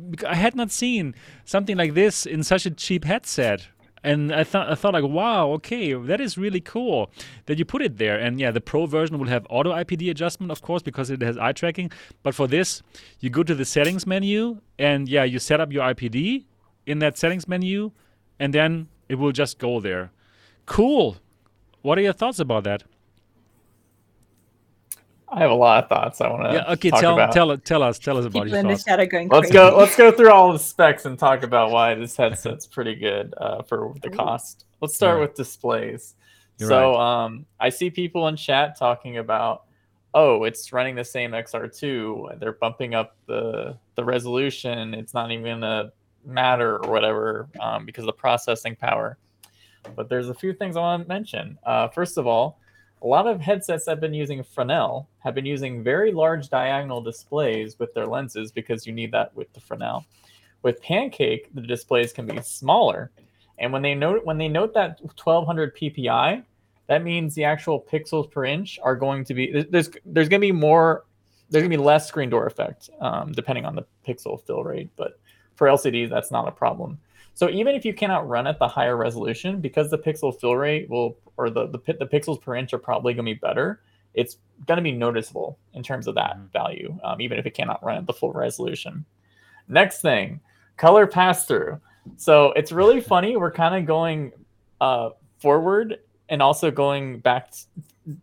Because 0.09 0.25
I 0.27 0.35
had 0.35 0.55
not 0.55 0.71
seen 0.71 1.13
something 1.45 1.77
like 1.77 1.93
this 1.93 2.25
in 2.25 2.43
such 2.43 2.65
a 2.65 2.71
cheap 2.71 3.05
headset. 3.05 3.67
And 4.03 4.33
I 4.33 4.43
thought 4.43 4.69
I 4.69 4.75
thought 4.75 4.93
like, 4.93 5.03
wow, 5.03 5.49
okay, 5.53 5.93
that 5.93 6.19
is 6.19 6.37
really 6.37 6.59
cool 6.59 7.09
that 7.45 7.57
you 7.57 7.65
put 7.65 7.81
it 7.81 7.97
there. 7.97 8.19
And 8.19 8.39
yeah, 8.39 8.51
the 8.51 8.61
Pro 8.61 8.85
version 8.85 9.17
will 9.17 9.27
have 9.27 9.47
auto 9.49 9.71
IPD 9.71 10.09
adjustment, 10.11 10.51
of 10.51 10.61
course, 10.61 10.81
because 10.81 11.09
it 11.09 11.21
has 11.21 11.37
eye 11.37 11.53
tracking. 11.53 11.91
But 12.21 12.35
for 12.35 12.47
this, 12.47 12.83
you 13.19 13.29
go 13.29 13.43
to 13.43 13.55
the 13.55 13.65
settings 13.65 14.05
menu, 14.05 14.59
and 14.77 15.07
yeah, 15.07 15.23
you 15.23 15.39
set 15.39 15.61
up 15.61 15.71
your 15.71 15.83
IPD 15.83 16.45
in 16.85 16.99
that 16.99 17.17
settings 17.17 17.47
menu, 17.47 17.91
and 18.39 18.53
then 18.53 18.89
it 19.07 19.15
will 19.15 19.31
just 19.31 19.57
go 19.57 19.79
there. 19.79 20.11
Cool. 20.65 21.17
What 21.81 21.97
are 21.97 22.01
your 22.01 22.13
thoughts 22.13 22.39
about 22.39 22.63
that? 22.65 22.83
I 25.33 25.39
have 25.39 25.51
a 25.51 25.55
lot 25.55 25.83
of 25.83 25.89
thoughts 25.89 26.21
I 26.21 26.29
want 26.29 26.43
to. 26.43 26.53
Yeah, 26.53 26.71
okay. 26.73 26.91
tell 26.91 27.15
about. 27.15 27.31
tell 27.31 27.57
tell 27.57 27.81
us 27.81 27.97
tell 27.97 28.17
us 28.17 28.25
about 28.25 28.43
People 28.43 28.49
your 28.49 28.59
in 28.59 28.67
thoughts. 28.67 28.83
The 28.83 28.89
chat 28.91 28.99
are 28.99 29.05
going 29.07 29.29
let's 29.29 29.51
go. 29.51 29.75
Let's 29.75 29.95
go 29.95 30.11
through 30.11 30.29
all 30.29 30.53
the 30.53 30.59
specs 30.59 31.05
and 31.05 31.17
talk 31.17 31.41
about 31.41 31.71
why 31.71 31.95
this 31.95 32.15
headset's 32.15 32.67
pretty 32.67 32.95
good 32.95 33.33
uh, 33.37 33.63
for 33.63 33.95
the 34.03 34.09
cost. 34.09 34.65
Let's 34.79 34.95
start 34.95 35.17
yeah. 35.17 35.21
with 35.21 35.35
displays. 35.35 36.15
You're 36.59 36.69
so 36.69 36.91
right. 36.91 37.23
um, 37.25 37.45
I 37.59 37.69
see 37.69 37.89
people 37.89 38.27
in 38.27 38.35
chat 38.35 38.77
talking 38.77 39.17
about, 39.17 39.63
oh, 40.13 40.43
it's 40.43 40.71
running 40.71 40.93
the 40.95 41.03
same 41.03 41.31
XR2. 41.31 42.39
They're 42.39 42.53
bumping 42.53 42.93
up 42.93 43.15
the 43.25 43.77
the 43.95 44.03
resolution. 44.03 44.93
It's 44.93 45.15
not 45.15 45.31
even 45.31 45.45
gonna 45.45 45.91
matter 46.23 46.77
or 46.77 46.91
whatever 46.91 47.49
um, 47.59 47.85
because 47.85 48.03
of 48.03 48.07
the 48.07 48.13
processing 48.13 48.75
power. 48.75 49.17
But 49.95 50.09
there's 50.09 50.29
a 50.29 50.33
few 50.33 50.53
things 50.53 50.77
I 50.77 50.81
want 50.81 51.03
to 51.03 51.09
mention. 51.09 51.57
Uh, 51.65 51.87
first 51.87 52.17
of 52.17 52.27
all 52.27 52.59
a 53.03 53.07
lot 53.07 53.27
of 53.27 53.41
headsets 53.41 53.85
have 53.85 53.99
been 53.99 54.13
using 54.13 54.43
Fresnel 54.43 55.09
have 55.19 55.35
been 55.35 55.45
using 55.45 55.83
very 55.83 56.11
large 56.11 56.49
diagonal 56.49 57.01
displays 57.01 57.77
with 57.77 57.93
their 57.93 58.07
lenses 58.07 58.51
because 58.51 58.87
you 58.87 58.93
need 58.93 59.11
that 59.11 59.35
with 59.35 59.51
the 59.53 59.59
Fresnel. 59.59 60.05
With 60.61 60.81
Pancake, 60.81 61.49
the 61.53 61.61
displays 61.61 62.13
can 62.13 62.25
be 62.25 62.41
smaller, 62.41 63.11
and 63.59 63.73
when 63.73 63.81
they 63.81 63.93
note 63.93 64.25
when 64.25 64.37
they 64.37 64.47
note 64.47 64.73
that 64.73 64.99
1200 65.01 65.75
ppi, 65.75 66.43
that 66.87 67.03
means 67.03 67.35
the 67.35 67.43
actual 67.43 67.81
pixels 67.81 68.31
per 68.31 68.45
inch 68.45 68.79
are 68.81 68.95
going 68.95 69.25
to 69.25 69.33
be 69.33 69.65
there's 69.69 69.89
there's 70.05 70.29
going 70.29 70.39
to 70.39 70.47
be 70.47 70.53
more 70.53 71.03
there's 71.49 71.61
going 71.61 71.71
to 71.71 71.77
be 71.77 71.83
less 71.83 72.07
screen 72.07 72.29
door 72.29 72.47
effect 72.47 72.89
um, 73.01 73.33
depending 73.33 73.65
on 73.65 73.75
the 73.75 73.85
pixel 74.07 74.41
fill 74.45 74.63
rate, 74.63 74.89
but 74.95 75.19
for 75.55 75.67
LCDs 75.67 76.09
that's 76.09 76.31
not 76.31 76.47
a 76.47 76.51
problem. 76.51 76.97
So 77.35 77.49
even 77.49 77.75
if 77.75 77.83
you 77.83 77.93
cannot 77.93 78.27
run 78.27 78.47
at 78.47 78.59
the 78.59 78.67
higher 78.67 78.95
resolution, 78.95 79.59
because 79.59 79.89
the 79.89 79.97
pixel 79.97 80.39
fill 80.39 80.55
rate 80.55 80.89
will 80.89 81.17
or 81.37 81.49
the 81.49 81.67
the, 81.67 81.79
the 81.93 82.05
pixels 82.05 82.41
per 82.41 82.55
inch 82.55 82.73
are 82.73 82.79
probably 82.79 83.13
going 83.13 83.25
to 83.25 83.33
be 83.33 83.39
better, 83.39 83.81
it's 84.13 84.37
going 84.67 84.77
to 84.77 84.83
be 84.83 84.91
noticeable 84.91 85.57
in 85.73 85.83
terms 85.83 86.07
of 86.07 86.15
that 86.15 86.37
mm-hmm. 86.37 86.47
value, 86.47 86.97
um, 87.03 87.21
even 87.21 87.37
if 87.37 87.45
it 87.45 87.53
cannot 87.53 87.83
run 87.83 87.97
at 87.97 88.05
the 88.05 88.13
full 88.13 88.31
resolution. 88.31 89.05
Next 89.67 90.01
thing, 90.01 90.41
color 90.77 91.07
pass 91.07 91.45
through. 91.45 91.79
So 92.17 92.51
it's 92.53 92.71
really 92.71 93.01
funny. 93.13 93.37
We're 93.37 93.51
kind 93.51 93.75
of 93.75 93.85
going 93.85 94.31
uh, 94.81 95.11
forward 95.39 95.99
and 96.29 96.41
also 96.41 96.71
going 96.71 97.19
back 97.19 97.53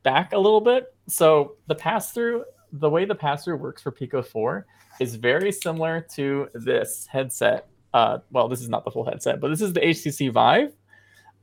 back 0.02 0.32
a 0.32 0.38
little 0.38 0.60
bit. 0.60 0.94
So 1.08 1.56
the 1.66 1.74
pass 1.74 2.12
through, 2.12 2.44
the 2.72 2.88
way 2.88 3.04
the 3.04 3.14
pass 3.14 3.44
through 3.44 3.56
works 3.56 3.82
for 3.82 3.90
Pico 3.90 4.22
4 4.22 4.66
is 5.00 5.16
very 5.16 5.50
similar 5.50 6.06
to 6.12 6.48
this 6.54 7.06
headset 7.10 7.69
uh, 7.92 8.18
well, 8.30 8.48
this 8.48 8.60
is 8.60 8.68
not 8.68 8.84
the 8.84 8.90
full 8.90 9.04
headset, 9.04 9.40
but 9.40 9.48
this 9.48 9.60
is 9.60 9.72
the 9.72 9.80
HTC 9.80 10.32
Vive. 10.32 10.72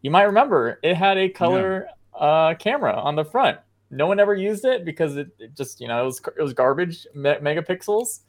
You 0.02 0.12
might 0.12 0.24
remember 0.24 0.80
it 0.84 0.96
had 0.96 1.18
a 1.18 1.30
color 1.30 1.88
yeah. 2.16 2.20
uh, 2.20 2.54
camera 2.56 2.94
on 2.94 3.16
the 3.16 3.26
front. 3.26 3.60
No 3.90 4.08
one 4.08 4.20
ever 4.20 4.34
used 4.34 4.66
it 4.66 4.86
because 4.86 5.16
it, 5.18 5.30
it 5.40 5.56
just, 5.56 5.80
you 5.80 5.88
know, 5.88 6.02
it 6.02 6.06
was, 6.06 6.22
it 6.38 6.42
was 6.42 6.54
garbage 6.54 7.08
me- 7.16 7.36
megapixels. 7.42 8.20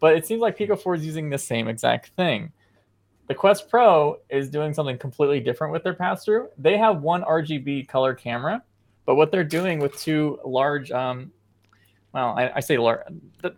But 0.00 0.16
it 0.16 0.26
seems 0.26 0.40
like 0.40 0.56
Pico 0.56 0.74
4 0.74 0.96
is 0.96 1.06
using 1.06 1.30
the 1.30 1.38
same 1.38 1.68
exact 1.68 2.08
thing. 2.16 2.52
The 3.28 3.34
Quest 3.34 3.70
Pro 3.70 4.18
is 4.28 4.50
doing 4.50 4.74
something 4.74 4.98
completely 4.98 5.40
different 5.40 5.72
with 5.72 5.84
their 5.84 5.94
pass 5.94 6.24
through. 6.24 6.48
They 6.58 6.76
have 6.76 7.02
one 7.02 7.22
RGB 7.22 7.88
color 7.88 8.14
camera, 8.14 8.62
but 9.06 9.14
what 9.14 9.30
they're 9.30 9.44
doing 9.44 9.78
with 9.78 9.96
two 9.96 10.40
large 10.44 10.90
um, 10.90 11.32
well, 12.12 12.34
I, 12.36 12.52
I 12.56 12.60
say 12.60 12.78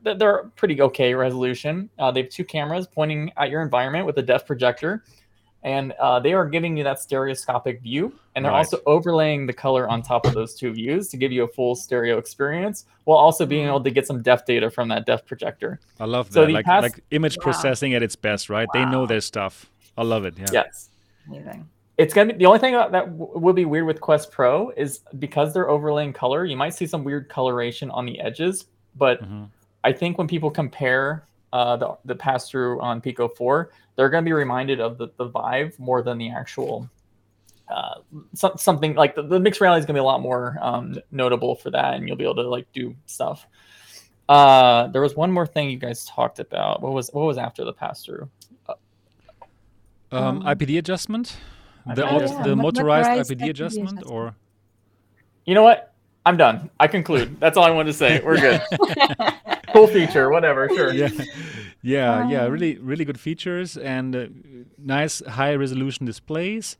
they're 0.03 0.51
pretty 0.57 0.81
okay 0.83 1.15
resolution. 1.15 1.91
Uh, 1.99 2.11
they 2.11 2.23
have 2.23 2.31
two 2.31 2.45
cameras 2.45 2.87
pointing 2.87 3.33
at 3.37 3.51
your 3.51 3.63
environment 3.63 4.07
with 4.07 4.17
a 4.19 4.23
depth 4.23 4.47
projector, 4.47 5.05
and 5.63 5.93
uh, 5.93 6.21
they 6.21 6.33
are 6.33 6.47
giving 6.47 6.77
you 6.77 6.85
that 6.85 7.01
stereoscopic 7.01 7.81
view. 7.81 8.13
And 8.37 8.45
they're 8.45 8.53
right. 8.53 8.59
also 8.59 8.81
overlaying 8.87 9.47
the 9.47 9.53
color 9.53 9.89
on 9.89 10.03
top 10.03 10.27
of 10.27 10.35
those 10.35 10.55
two 10.55 10.73
views 10.73 11.09
to 11.09 11.17
give 11.17 11.33
you 11.33 11.45
a 11.45 11.49
full 11.49 11.75
stereo 11.75 12.19
experience, 12.19 12.87
while 13.05 13.19
also 13.19 13.47
being 13.47 13.67
able 13.67 13.83
to 13.83 13.91
get 13.91 14.07
some 14.07 14.23
depth 14.23 14.47
data 14.47 14.71
from 14.71 14.89
that 14.89 15.07
depth 15.07 15.27
projector. 15.27 15.81
I 15.99 16.05
love 16.05 16.29
that. 16.29 16.35
So 16.35 16.45
like, 16.45 16.65
past... 16.65 16.83
like 16.83 17.05
image 17.11 17.37
wow. 17.39 17.45
processing 17.45 17.95
at 17.95 18.03
its 18.03 18.17
best, 18.17 18.51
right? 18.51 18.69
Wow. 18.73 18.85
They 18.85 18.91
know 18.91 19.07
their 19.07 19.21
stuff. 19.21 19.67
I 19.97 20.03
love 20.03 20.25
it. 20.25 20.35
Yeah. 20.39 20.47
Yes. 20.53 20.91
Amazing 21.29 21.69
it's 21.97 22.13
gonna 22.13 22.33
be 22.33 22.39
the 22.39 22.47
only 22.47 22.59
thing 22.59 22.75
that 22.75 22.93
w- 22.93 23.39
will 23.39 23.53
be 23.53 23.65
weird 23.65 23.87
with 23.87 24.01
Quest 24.01 24.33
Pro 24.33 24.71
is 24.71 25.01
because 25.19 25.55
they're 25.55 25.71
overlaying 25.71 26.13
color. 26.13 26.45
You 26.45 26.57
might 26.57 26.75
see 26.75 26.87
some 26.87 27.05
weird 27.05 27.29
coloration 27.29 27.91
on 27.91 28.05
the 28.05 28.19
edges, 28.21 28.67
but 28.97 29.23
mm-hmm. 29.23 29.45
I 29.85 29.93
think 29.93 30.19
when 30.19 30.27
people 30.27 30.51
compare 30.51 31.27
uh, 31.53 31.77
the 31.77 31.97
the 32.05 32.15
pass 32.15 32.51
through 32.51 32.81
on 32.81 33.01
Pico 33.01 33.29
Four, 33.29 33.71
they're 33.97 34.09
gonna 34.09 34.25
be 34.25 34.33
reminded 34.33 34.81
of 34.81 34.99
the 34.99 35.09
the 35.17 35.27
Vive 35.27 35.79
more 35.79 36.03
than 36.03 36.19
the 36.19 36.31
actual. 36.31 36.89
Uh, 37.69 38.01
so, 38.35 38.53
something 38.57 38.95
like 38.95 39.15
the, 39.15 39.23
the 39.23 39.41
mixed 39.41 39.61
reality 39.61 39.81
is 39.81 39.87
gonna 39.87 39.97
be 39.97 40.01
a 40.01 40.05
lot 40.05 40.21
more 40.21 40.59
um, 40.61 40.97
notable 41.13 41.55
for 41.55 41.71
that, 41.71 41.95
and 41.95 42.09
you'll 42.09 42.17
be 42.17 42.25
able 42.25 42.35
to 42.35 42.49
like 42.49 42.67
do 42.73 42.95
stuff. 43.07 43.47
Uh, 44.29 44.89
there 44.89 45.01
was 45.01 45.15
one 45.15 45.31
more 45.31 45.47
thing 45.47 45.71
you 45.71 45.79
guys 45.79 46.05
talked 46.07 46.41
about. 46.41 46.83
What 46.83 46.93
was 46.93 47.09
what 47.13 47.25
was 47.25 47.39
after 47.39 47.65
the 47.65 47.73
pass 47.73 48.05
through? 48.05 48.29
Um, 50.11 50.43
IPD 50.43 50.79
adjustment 50.79 51.37
the, 51.87 52.09
oh, 52.09 52.21
yeah. 52.21 52.43
the 52.43 52.57
motorized, 52.57 53.09
motorized 53.09 53.31
IPD, 53.31 53.41
IPD 53.41 53.51
adjustment, 53.51 53.89
adjustment, 53.91 54.11
or 54.11 54.35
you 55.45 55.55
know 55.55 55.63
what? 55.63 55.95
I'm 56.27 56.37
done. 56.39 56.71
I 56.81 56.87
conclude. 56.87 57.39
That's 57.39 57.59
all 57.59 57.65
I 57.65 57.71
wanted 57.71 57.93
to 57.93 57.99
say. 57.99 58.21
We're 58.25 58.41
good. 58.41 58.63
cool 59.73 59.87
feature, 59.87 60.31
whatever. 60.31 60.69
Sure. 60.71 60.93
Yeah, 60.93 61.11
yeah, 61.83 62.21
um, 62.21 62.31
yeah. 62.31 62.47
Really, 62.47 62.79
really 62.79 63.05
good 63.05 63.21
features 63.21 63.77
and 63.77 64.17
uh, 64.17 64.27
nice 64.79 65.23
high 65.27 65.55
resolution 65.55 66.07
displays. 66.07 66.79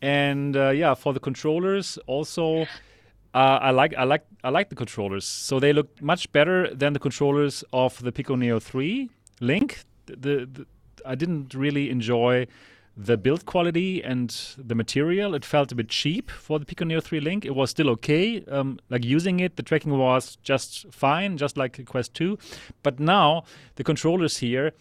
And 0.00 0.56
uh, 0.56 0.70
yeah, 0.70 0.94
for 0.94 1.12
the 1.12 1.20
controllers, 1.20 1.98
also, 2.06 2.62
uh, 3.34 3.58
I 3.60 3.70
like, 3.70 3.94
I 3.98 4.04
like, 4.04 4.24
I 4.42 4.48
like 4.48 4.70
the 4.70 4.76
controllers. 4.76 5.26
So 5.26 5.60
they 5.60 5.74
look 5.74 6.00
much 6.00 6.32
better 6.32 6.72
than 6.74 6.94
the 6.94 6.98
controllers 6.98 7.64
of 7.72 8.02
the 8.02 8.12
Pico 8.12 8.34
Neo 8.34 8.58
3 8.58 9.10
Link. 9.40 9.84
The, 10.06 10.16
the, 10.16 10.46
the 10.46 10.66
I 11.04 11.14
didn't 11.14 11.54
really 11.54 11.90
enjoy 11.90 12.46
the 12.96 13.16
build 13.18 13.44
quality 13.44 14.02
and 14.02 14.54
the 14.56 14.74
material 14.74 15.34
it 15.34 15.44
felt 15.44 15.70
a 15.70 15.74
bit 15.74 15.88
cheap 15.88 16.30
for 16.30 16.58
the 16.58 16.64
pico 16.64 16.84
neo 16.84 17.00
3 17.00 17.20
link. 17.20 17.44
It 17.44 17.54
was 17.54 17.70
still 17.70 17.90
okay. 17.90 18.42
Um, 18.46 18.78
like 18.88 19.04
using 19.04 19.40
it 19.40 19.56
the 19.56 19.62
tracking 19.62 19.96
was 19.98 20.36
just 20.42 20.86
fine 20.90 21.36
just 21.36 21.56
like 21.56 21.84
quest 21.84 22.14
2 22.14 22.38
but 22.82 22.98
now 22.98 23.44
the 23.74 23.84
controllers 23.84 24.38
here 24.38 24.72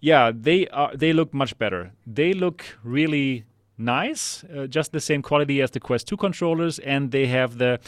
yeah 0.00 0.32
they 0.34 0.66
are 0.68 0.96
they 0.96 1.12
look 1.12 1.32
much 1.32 1.56
better. 1.58 1.92
They 2.06 2.32
look 2.32 2.64
really 2.82 3.44
nice 3.78 4.44
uh, 4.44 4.66
just 4.66 4.92
the 4.92 5.00
same 5.00 5.22
quality 5.22 5.62
as 5.62 5.70
the 5.70 5.80
quest 5.80 6.08
2 6.08 6.16
controllers 6.16 6.80
and 6.80 7.12
they 7.12 7.26
have 7.26 7.58
the 7.58 7.78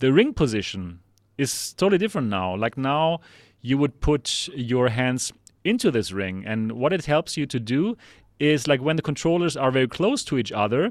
the 0.00 0.12
ring 0.12 0.34
position 0.34 1.00
is 1.38 1.72
totally 1.72 1.98
different 1.98 2.28
now. 2.28 2.54
Like 2.54 2.76
now 2.76 3.20
you 3.62 3.78
would 3.78 4.00
put 4.00 4.48
your 4.54 4.88
hands 4.88 5.32
into 5.64 5.90
this 5.90 6.12
ring 6.12 6.44
and 6.46 6.72
what 6.72 6.92
it 6.92 7.06
helps 7.06 7.36
you 7.36 7.46
to 7.46 7.60
do 7.60 7.96
is 8.40 8.66
like 8.66 8.80
when 8.80 8.96
the 8.96 9.02
controllers 9.02 9.56
are 9.56 9.70
very 9.70 9.86
close 9.86 10.24
to 10.24 10.38
each 10.38 10.50
other, 10.50 10.90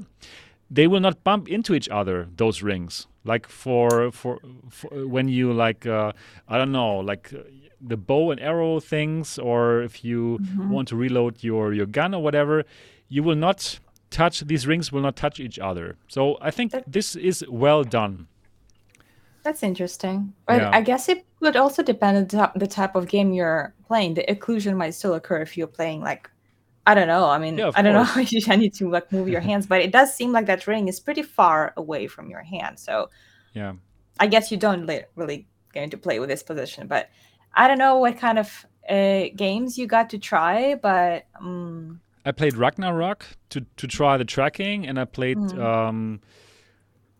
they 0.70 0.86
will 0.86 1.00
not 1.00 1.22
bump 1.24 1.48
into 1.48 1.74
each 1.74 1.88
other. 1.88 2.28
Those 2.36 2.62
rings, 2.62 3.06
like 3.24 3.48
for 3.48 4.10
for, 4.12 4.38
for 4.70 4.88
when 5.06 5.28
you 5.28 5.52
like 5.52 5.86
uh, 5.86 6.12
I 6.48 6.56
don't 6.56 6.72
know, 6.72 6.98
like 6.98 7.32
uh, 7.34 7.38
the 7.80 7.96
bow 7.96 8.30
and 8.30 8.40
arrow 8.40 8.80
things, 8.80 9.38
or 9.38 9.82
if 9.82 10.04
you 10.04 10.38
mm-hmm. 10.40 10.70
want 10.70 10.88
to 10.88 10.96
reload 10.96 11.42
your 11.42 11.72
your 11.72 11.86
gun 11.86 12.14
or 12.14 12.22
whatever, 12.22 12.64
you 13.08 13.22
will 13.22 13.36
not 13.36 13.80
touch 14.10 14.40
these 14.40 14.66
rings 14.66 14.92
will 14.92 15.02
not 15.02 15.16
touch 15.16 15.40
each 15.40 15.58
other. 15.58 15.96
So 16.08 16.36
I 16.40 16.50
think 16.50 16.72
that, 16.72 16.84
this 16.86 17.16
is 17.16 17.44
well 17.48 17.84
done. 17.84 18.26
That's 19.42 19.62
interesting. 19.62 20.34
But 20.46 20.60
yeah. 20.60 20.70
I 20.72 20.82
guess 20.82 21.08
it 21.08 21.24
would 21.40 21.56
also 21.56 21.82
depend 21.82 22.34
on 22.34 22.50
the 22.56 22.66
type 22.66 22.94
of 22.94 23.08
game 23.08 23.32
you're 23.32 23.72
playing. 23.86 24.14
The 24.14 24.24
occlusion 24.28 24.76
might 24.76 24.90
still 24.90 25.14
occur 25.14 25.40
if 25.40 25.56
you're 25.56 25.66
playing 25.66 26.02
like 26.02 26.30
I 26.86 26.94
don't 26.94 27.08
know. 27.08 27.26
I 27.26 27.38
mean, 27.38 27.58
yeah, 27.58 27.70
I 27.74 27.82
don't 27.82 27.94
course. 28.04 28.16
know 28.16 28.22
if 28.22 28.32
you 28.32 28.56
need 28.56 28.74
to 28.74 28.90
like 28.90 29.12
move 29.12 29.28
your 29.28 29.40
hands, 29.40 29.66
but 29.66 29.80
it 29.80 29.92
does 29.92 30.14
seem 30.14 30.32
like 30.32 30.46
that 30.46 30.66
ring 30.66 30.88
is 30.88 31.00
pretty 31.00 31.22
far 31.22 31.72
away 31.76 32.06
from 32.06 32.30
your 32.30 32.42
hand. 32.42 32.78
So, 32.78 33.10
yeah, 33.54 33.74
I 34.18 34.26
guess 34.26 34.50
you 34.50 34.56
don't 34.56 34.86
li- 34.86 35.04
really 35.14 35.46
get 35.72 35.84
into 35.84 35.96
play 35.96 36.18
with 36.18 36.28
this 36.28 36.42
position. 36.42 36.86
But 36.86 37.10
I 37.54 37.68
don't 37.68 37.78
know 37.78 37.98
what 37.98 38.18
kind 38.18 38.38
of 38.38 38.66
uh, 38.88 39.24
games 39.36 39.78
you 39.78 39.86
got 39.86 40.10
to 40.10 40.18
try, 40.18 40.74
but 40.74 41.26
um... 41.40 42.00
I 42.24 42.32
played 42.32 42.54
Ragnarock 42.54 43.22
to 43.50 43.64
to 43.76 43.86
try 43.86 44.16
the 44.16 44.24
tracking, 44.24 44.86
and 44.86 44.98
I 44.98 45.04
played. 45.04 45.38
Mm. 45.38 45.58
Um, 45.58 46.20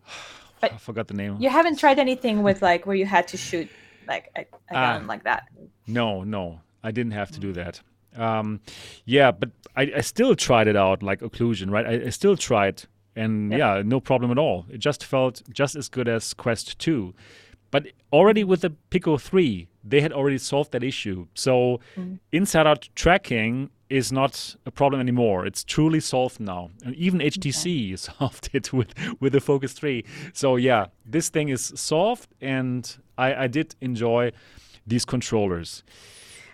I 0.63 0.69
forgot 0.77 1.07
the 1.07 1.15
name. 1.15 1.37
You 1.39 1.49
haven't 1.49 1.79
tried 1.79 1.97
anything 1.97 2.43
with 2.43 2.61
like 2.61 2.85
where 2.85 2.95
you 2.95 3.05
had 3.05 3.27
to 3.29 3.37
shoot 3.37 3.69
like 4.07 4.29
a, 4.35 4.41
a 4.69 4.73
gun 4.73 5.03
uh, 5.03 5.07
like 5.07 5.23
that. 5.23 5.47
No, 5.87 6.23
no, 6.23 6.61
I 6.83 6.91
didn't 6.91 7.13
have 7.13 7.31
to 7.31 7.39
do 7.39 7.47
hmm. 7.47 7.53
that. 7.53 7.81
Um, 8.15 8.59
yeah, 9.05 9.31
but 9.31 9.49
I, 9.75 9.91
I, 9.97 10.01
still 10.01 10.35
tried 10.35 10.67
it 10.67 10.75
out 10.75 11.01
like 11.01 11.21
occlusion, 11.21 11.71
right? 11.71 11.85
I, 11.85 12.07
I, 12.07 12.09
still 12.09 12.35
tried 12.35 12.83
And 13.15 13.51
yep. 13.51 13.59
yeah, 13.59 13.81
no 13.85 13.99
problem 13.99 14.31
at 14.31 14.37
all. 14.37 14.65
It 14.69 14.79
just 14.79 15.05
felt 15.05 15.41
just 15.51 15.75
as 15.75 15.87
good 15.87 16.07
as 16.07 16.33
Quest 16.33 16.77
2. 16.79 17.13
But 17.71 17.87
already 18.11 18.43
with 18.43 18.61
the 18.61 18.71
Pico 18.89 19.17
3, 19.17 19.67
they 19.83 20.01
had 20.01 20.11
already 20.11 20.37
solved 20.37 20.71
that 20.73 20.83
issue. 20.83 21.27
So 21.33 21.79
mm. 21.95 22.19
inside 22.31 22.67
out 22.67 22.89
tracking 22.95 23.69
is 23.89 24.11
not 24.11 24.55
a 24.65 24.71
problem 24.71 25.01
anymore. 25.01 25.45
It's 25.45 25.63
truly 25.63 25.99
solved 25.99 26.39
now. 26.39 26.69
And 26.85 26.95
even 26.95 27.19
HTC 27.19 27.87
okay. 27.87 27.95
solved 28.19 28.49
it 28.53 28.73
with, 28.73 28.93
with 29.19 29.33
the 29.33 29.39
Focus 29.41 29.73
3. 29.73 30.03
So 30.33 30.57
yeah, 30.57 30.87
this 31.05 31.29
thing 31.29 31.49
is 31.49 31.71
solved 31.75 32.27
and 32.41 32.97
I, 33.17 33.43
I 33.43 33.47
did 33.47 33.75
enjoy 33.81 34.31
these 34.85 35.05
controllers. 35.05 35.83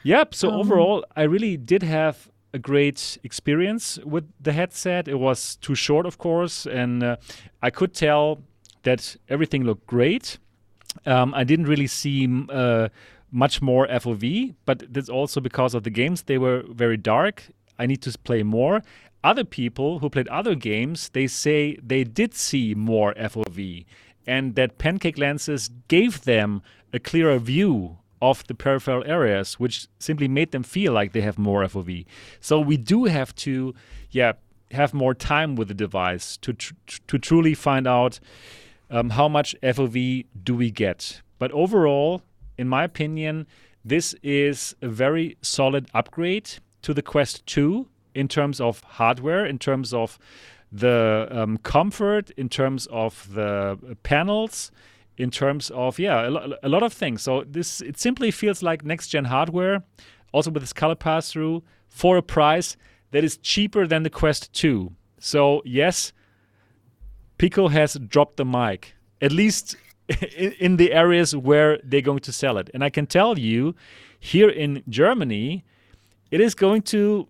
Yep. 0.07 0.35
So 0.35 0.49
um, 0.49 0.55
overall, 0.55 1.05
I 1.17 1.23
really 1.23 1.57
did 1.57 1.83
have 1.83 2.29
a 2.53 2.59
great 2.59 3.17
experience 3.25 3.99
with 4.05 4.23
the 4.39 4.53
headset. 4.53 5.09
It 5.09 5.19
was 5.19 5.57
too 5.57 5.75
short, 5.75 6.05
of 6.05 6.17
course, 6.17 6.65
and 6.65 7.03
uh, 7.03 7.17
I 7.61 7.71
could 7.71 7.93
tell 7.93 8.41
that 8.83 9.17
everything 9.27 9.65
looked 9.65 9.85
great. 9.85 10.37
Um, 11.05 11.33
I 11.33 11.43
didn't 11.43 11.65
really 11.65 11.87
see 11.87 12.25
uh, 12.47 12.87
much 13.31 13.61
more 13.61 13.85
FOV, 13.87 14.55
but 14.65 14.93
that's 14.93 15.09
also 15.09 15.41
because 15.41 15.75
of 15.75 15.83
the 15.83 15.89
games. 15.89 16.21
They 16.21 16.37
were 16.37 16.63
very 16.69 16.95
dark. 16.95 17.43
I 17.77 17.85
need 17.85 18.01
to 18.03 18.17
play 18.17 18.43
more. 18.43 18.83
Other 19.25 19.43
people 19.43 19.99
who 19.99 20.09
played 20.09 20.29
other 20.29 20.55
games, 20.55 21.09
they 21.09 21.27
say 21.27 21.77
they 21.85 22.05
did 22.05 22.33
see 22.33 22.73
more 22.73 23.13
FOV 23.15 23.83
and 24.25 24.55
that 24.55 24.77
pancake 24.77 25.17
lenses 25.17 25.69
gave 25.87 26.23
them 26.25 26.61
a 26.93 26.99
clearer 26.99 27.39
view 27.39 27.97
of 28.21 28.45
the 28.47 28.55
peripheral 28.55 29.03
areas, 29.05 29.59
which 29.59 29.87
simply 29.99 30.27
made 30.27 30.51
them 30.51 30.63
feel 30.63 30.93
like 30.93 31.11
they 31.13 31.21
have 31.21 31.37
more 31.37 31.63
FOV. 31.63 32.05
So 32.39 32.59
we 32.59 32.77
do 32.77 33.05
have 33.05 33.35
to, 33.35 33.73
yeah, 34.11 34.33
have 34.71 34.93
more 34.93 35.13
time 35.13 35.55
with 35.55 35.67
the 35.67 35.73
device 35.73 36.37
to 36.37 36.53
tr- 36.53 36.73
to 37.07 37.17
truly 37.17 37.53
find 37.53 37.87
out 37.87 38.19
um, 38.89 39.11
how 39.11 39.27
much 39.27 39.55
FOV 39.61 40.25
do 40.43 40.55
we 40.55 40.71
get. 40.71 41.21
But 41.39 41.51
overall, 41.51 42.21
in 42.57 42.67
my 42.67 42.83
opinion, 42.83 43.47
this 43.85 44.15
is 44.23 44.75
a 44.81 44.87
very 44.89 45.37
solid 45.41 45.87
upgrade 45.93 46.49
to 46.81 46.93
the 46.93 47.01
Quest 47.01 47.45
2 47.45 47.87
in 48.15 48.27
terms 48.27 48.59
of 48.59 48.81
hardware, 48.83 49.45
in 49.45 49.59
terms 49.59 49.93
of 49.93 50.17
the 50.71 51.27
um, 51.31 51.57
comfort, 51.57 52.31
in 52.31 52.49
terms 52.49 52.87
of 52.87 53.33
the 53.33 53.77
panels, 54.03 54.71
in 55.17 55.31
terms 55.31 55.69
of 55.71 55.99
yeah 55.99 56.27
a, 56.27 56.29
lo- 56.29 56.53
a, 56.63 56.69
lot 56.69 56.83
of 56.83 56.93
things. 56.93 57.21
So 57.23 57.43
this 57.47 57.81
it 57.81 57.99
simply 57.99 58.31
feels 58.31 58.61
like 58.61 58.85
next 58.85 59.09
gen 59.09 59.25
hardware, 59.25 59.83
also 60.31 60.51
with 60.51 60.63
this 60.63 60.73
color 60.73 60.95
pass 60.95 61.31
through 61.31 61.63
for 61.87 62.17
a 62.17 62.23
price 62.23 62.77
that 63.11 63.23
is 63.23 63.37
cheaper 63.37 63.87
than 63.87 64.03
the 64.03 64.09
Quest 64.09 64.53
2. 64.53 64.91
So 65.19 65.61
yes, 65.65 66.13
Pico 67.37 67.67
has 67.69 67.95
dropped 67.95 68.37
the 68.37 68.45
mic 68.45 68.95
at 69.21 69.31
least 69.31 69.75
in 70.59 70.77
the 70.77 70.93
areas 70.93 71.35
where 71.35 71.79
they're 71.83 72.01
going 72.01 72.19
to 72.19 72.31
sell 72.31 72.57
it. 72.57 72.69
And 72.73 72.83
I 72.83 72.89
can 72.89 73.07
tell 73.07 73.37
you, 73.37 73.75
here 74.19 74.49
in 74.49 74.83
Germany, 74.87 75.65
it 76.31 76.41
is 76.41 76.55
going 76.55 76.81
to 76.83 77.27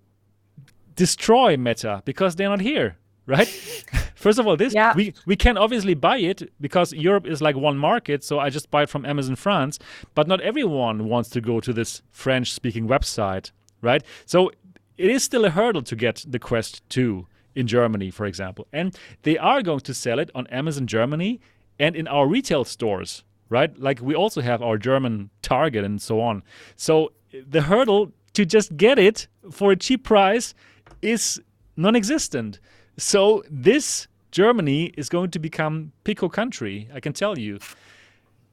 destroy 0.96 1.58
Meta 1.58 2.02
because 2.06 2.36
they're 2.36 2.50
not 2.50 2.62
here 2.62 2.98
right? 3.28 3.48
First 4.16 4.40
of 4.40 4.48
all, 4.48 4.58
this 4.58 4.74
yeah. 4.74 4.94
we 4.96 5.14
we 5.28 5.36
can 5.36 5.58
obviously 5.58 5.94
buy 5.94 6.18
it 6.18 6.52
because 6.60 6.92
Europe 6.94 7.28
is 7.28 7.42
like 7.42 7.56
one 7.56 7.78
market, 7.78 8.24
so 8.24 8.40
I 8.40 8.50
just 8.50 8.72
buy 8.72 8.84
it 8.84 8.90
from 8.90 9.06
Amazon 9.06 9.36
France. 9.36 9.78
But 10.16 10.28
not 10.28 10.42
everyone 10.42 11.08
wants 11.08 11.30
to 11.32 11.42
go 11.42 11.60
to 11.60 11.72
this 11.72 12.02
French-speaking 12.10 12.88
website, 12.88 13.52
right? 13.82 14.04
So 14.26 14.52
it 14.98 15.12
is 15.12 15.24
still 15.24 15.46
a 15.46 15.52
hurdle 15.52 15.84
to 15.84 15.96
get 15.96 16.26
the 16.28 16.40
Quest 16.40 16.82
2 16.90 17.28
in 17.54 17.68
Germany, 17.68 18.10
for 18.10 18.26
example, 18.26 18.68
and 18.74 18.98
they 19.22 19.38
are 19.38 19.62
going 19.62 19.82
to 19.82 19.94
sell 19.94 20.20
it 20.20 20.32
on 20.34 20.48
Amazon 20.48 20.88
Germany 20.88 21.40
and 21.80 21.96
in 21.96 22.08
our 22.08 22.28
retail 22.28 22.64
stores, 22.64 23.24
right? 23.50 23.78
Like 23.80 24.00
we 24.02 24.16
also 24.16 24.42
have 24.42 24.62
our 24.62 24.78
German 24.78 25.30
Target 25.42 25.84
and 25.84 26.02
so 26.02 26.22
on. 26.22 26.44
So 26.76 27.14
the 27.48 27.62
hurdle 27.62 28.12
to 28.34 28.46
just 28.46 28.78
get 28.78 29.00
it 29.00 29.28
for 29.52 29.72
a 29.72 29.76
cheap 29.76 30.04
price 30.04 30.54
is 31.02 31.42
non-existent. 31.76 32.60
So 32.98 33.44
this 33.50 34.08
Germany 34.32 34.94
is 34.98 35.10
going 35.10 35.32
to 35.32 35.40
become 35.40 35.92
Pico 36.04 36.30
country, 36.30 36.90
I 36.94 37.00
can 37.00 37.14
tell 37.14 37.38
you. 37.38 37.60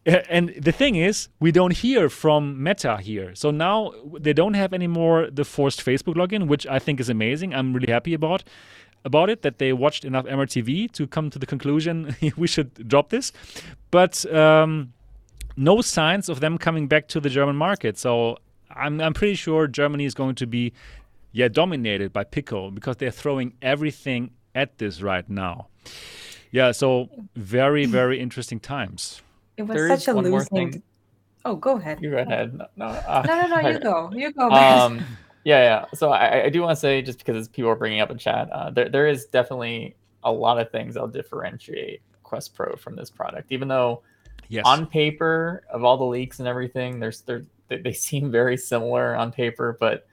And 0.06 0.54
the 0.60 0.72
thing 0.72 0.96
is, 0.96 1.28
we 1.40 1.50
don't 1.50 1.72
hear 1.72 2.10
from 2.10 2.62
Meta 2.62 2.98
here. 2.98 3.34
So 3.34 3.50
now 3.50 3.92
they 4.20 4.34
don't 4.34 4.52
have 4.52 4.74
anymore 4.74 5.30
the 5.30 5.44
forced 5.44 5.84
Facebook 5.84 6.14
login, 6.14 6.46
which 6.46 6.66
I 6.66 6.78
think 6.78 7.00
is 7.00 7.08
amazing. 7.08 7.54
I'm 7.54 7.72
really 7.72 7.90
happy 7.90 8.12
about 8.12 8.44
about 9.06 9.28
it 9.28 9.42
that 9.42 9.58
they 9.58 9.72
watched 9.72 10.04
enough 10.04 10.24
MRTV 10.24 10.90
to 10.92 11.06
come 11.06 11.28
to 11.28 11.38
the 11.38 11.44
conclusion 11.44 12.16
we 12.36 12.46
should 12.46 12.88
drop 12.88 13.10
this. 13.10 13.32
But 13.90 14.24
um, 14.34 14.92
no 15.56 15.80
signs 15.82 16.28
of 16.28 16.40
them 16.40 16.58
coming 16.58 16.88
back 16.88 17.08
to 17.08 17.20
the 17.20 17.28
German 17.28 17.56
market. 17.56 17.98
So 17.98 18.38
I'm, 18.74 19.00
I'm 19.00 19.14
pretty 19.14 19.34
sure 19.34 19.66
Germany 19.66 20.04
is 20.04 20.14
going 20.14 20.34
to 20.36 20.46
be 20.46 20.72
yeah, 21.34 21.48
dominated 21.48 22.12
by 22.12 22.22
Pico 22.22 22.70
because 22.70 22.96
they're 22.96 23.10
throwing 23.10 23.54
everything 23.60 24.30
at 24.54 24.78
this 24.78 25.02
right 25.02 25.28
now. 25.28 25.66
Yeah, 26.52 26.70
so 26.70 27.08
very, 27.34 27.84
very 28.00 28.20
interesting 28.20 28.60
times. 28.60 29.20
It 29.56 29.64
was 29.64 29.76
there 29.76 29.88
such 29.88 30.08
a 30.08 30.14
losing. 30.14 30.82
Oh, 31.44 31.56
go 31.56 31.76
ahead. 31.76 31.98
You 32.00 32.12
go 32.12 32.18
ahead. 32.18 32.54
No, 32.54 32.66
no, 32.76 32.86
uh, 32.86 33.24
no, 33.26 33.42
no, 33.42 33.60
no, 33.60 33.68
you 33.68 33.78
go. 33.80 34.10
You 34.14 34.32
go. 34.32 34.48
Um, 34.48 34.98
yeah, 35.44 35.62
yeah. 35.62 35.84
So 35.94 36.12
I, 36.12 36.44
I 36.44 36.48
do 36.50 36.62
want 36.62 36.70
to 36.70 36.80
say, 36.80 37.02
just 37.02 37.18
because 37.18 37.48
people 37.48 37.70
are 37.70 37.76
bringing 37.76 38.00
up 38.00 38.12
in 38.12 38.16
chat, 38.16 38.48
uh, 38.52 38.70
there, 38.70 38.88
there 38.88 39.08
is 39.08 39.26
definitely 39.26 39.96
a 40.22 40.30
lot 40.30 40.60
of 40.60 40.70
things 40.70 40.94
that'll 40.94 41.08
differentiate 41.08 42.00
Quest 42.22 42.54
Pro 42.54 42.76
from 42.76 42.94
this 42.94 43.10
product. 43.10 43.50
Even 43.50 43.66
though, 43.66 44.02
yes. 44.48 44.62
on 44.64 44.86
paper, 44.86 45.64
of 45.68 45.82
all 45.82 45.96
the 45.96 46.04
leaks 46.04 46.38
and 46.38 46.46
everything, 46.46 47.00
there's 47.00 47.22
they 47.22 47.78
they 47.78 47.92
seem 47.92 48.30
very 48.30 48.56
similar 48.56 49.16
on 49.16 49.32
paper, 49.32 49.76
but 49.80 50.06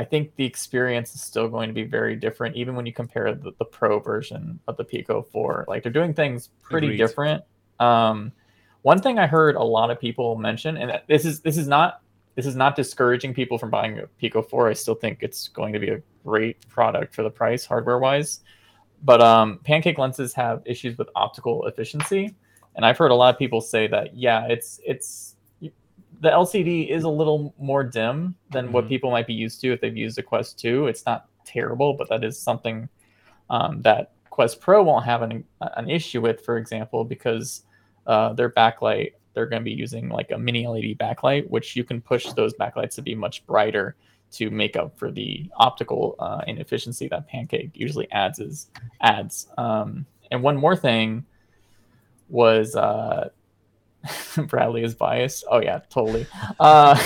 I 0.00 0.04
think 0.04 0.34
the 0.36 0.46
experience 0.46 1.14
is 1.14 1.20
still 1.20 1.46
going 1.46 1.68
to 1.68 1.74
be 1.74 1.82
very 1.82 2.16
different, 2.16 2.56
even 2.56 2.74
when 2.74 2.86
you 2.86 2.92
compare 2.94 3.34
the, 3.34 3.52
the 3.58 3.66
Pro 3.66 4.00
version 4.00 4.58
of 4.66 4.78
the 4.78 4.84
Pico 4.84 5.20
4. 5.20 5.66
Like 5.68 5.82
they're 5.82 5.92
doing 5.92 6.14
things 6.14 6.48
pretty 6.62 6.86
Agreed. 6.86 6.96
different. 6.96 7.44
Um, 7.80 8.32
one 8.80 9.02
thing 9.02 9.18
I 9.18 9.26
heard 9.26 9.56
a 9.56 9.62
lot 9.62 9.90
of 9.90 10.00
people 10.00 10.36
mention, 10.36 10.78
and 10.78 11.02
this 11.06 11.26
is 11.26 11.40
this 11.40 11.58
is 11.58 11.68
not 11.68 12.00
this 12.34 12.46
is 12.46 12.56
not 12.56 12.76
discouraging 12.76 13.34
people 13.34 13.58
from 13.58 13.68
buying 13.68 13.98
a 13.98 14.06
Pico 14.06 14.40
4. 14.40 14.70
I 14.70 14.72
still 14.72 14.94
think 14.94 15.18
it's 15.20 15.48
going 15.48 15.74
to 15.74 15.78
be 15.78 15.90
a 15.90 16.00
great 16.24 16.66
product 16.70 17.14
for 17.14 17.22
the 17.22 17.28
price, 17.28 17.66
hardware 17.66 17.98
wise. 17.98 18.40
But 19.02 19.20
um, 19.20 19.60
pancake 19.64 19.98
lenses 19.98 20.32
have 20.32 20.62
issues 20.64 20.96
with 20.96 21.10
optical 21.14 21.66
efficiency, 21.66 22.34
and 22.74 22.86
I've 22.86 22.96
heard 22.96 23.10
a 23.10 23.14
lot 23.14 23.34
of 23.34 23.38
people 23.38 23.60
say 23.60 23.86
that 23.88 24.16
yeah, 24.16 24.46
it's 24.46 24.80
it's 24.82 25.36
the 26.20 26.28
LCD 26.28 26.88
is 26.88 27.04
a 27.04 27.08
little 27.08 27.54
more 27.58 27.82
dim 27.82 28.34
than 28.50 28.66
mm-hmm. 28.66 28.74
what 28.74 28.88
people 28.88 29.10
might 29.10 29.26
be 29.26 29.34
used 29.34 29.60
to 29.62 29.72
if 29.72 29.80
they've 29.80 29.96
used 29.96 30.18
a 30.18 30.22
Quest 30.22 30.58
2. 30.58 30.86
It's 30.86 31.04
not 31.06 31.26
terrible, 31.44 31.94
but 31.94 32.08
that 32.10 32.22
is 32.22 32.38
something 32.38 32.88
um, 33.48 33.82
that 33.82 34.12
Quest 34.28 34.60
Pro 34.60 34.82
won't 34.82 35.04
have 35.04 35.22
an, 35.22 35.44
an 35.60 35.88
issue 35.88 36.20
with, 36.20 36.44
for 36.44 36.58
example, 36.58 37.04
because 37.04 37.64
uh, 38.06 38.32
their 38.34 38.50
backlight, 38.50 39.14
they're 39.32 39.46
going 39.46 39.62
to 39.62 39.64
be 39.64 39.72
using 39.72 40.08
like 40.08 40.30
a 40.30 40.38
mini 40.38 40.66
LED 40.66 40.98
backlight, 40.98 41.48
which 41.48 41.74
you 41.74 41.84
can 41.84 42.00
push 42.00 42.32
those 42.32 42.52
backlights 42.54 42.94
to 42.96 43.02
be 43.02 43.14
much 43.14 43.46
brighter 43.46 43.96
to 44.32 44.50
make 44.50 44.76
up 44.76 44.96
for 44.98 45.10
the 45.10 45.50
optical 45.56 46.16
uh, 46.18 46.42
inefficiency 46.46 47.08
that 47.08 47.26
Pancake 47.28 47.70
usually 47.74 48.10
adds. 48.12 48.38
Is, 48.38 48.68
adds. 49.00 49.48
Um, 49.56 50.06
and 50.30 50.42
one 50.42 50.56
more 50.56 50.76
thing 50.76 51.24
was 52.28 52.76
uh, 52.76 53.30
Bradley 54.36 54.82
is 54.82 54.94
biased. 54.94 55.44
Oh 55.50 55.60
yeah, 55.60 55.80
totally. 55.90 56.26
Uh, 56.58 56.98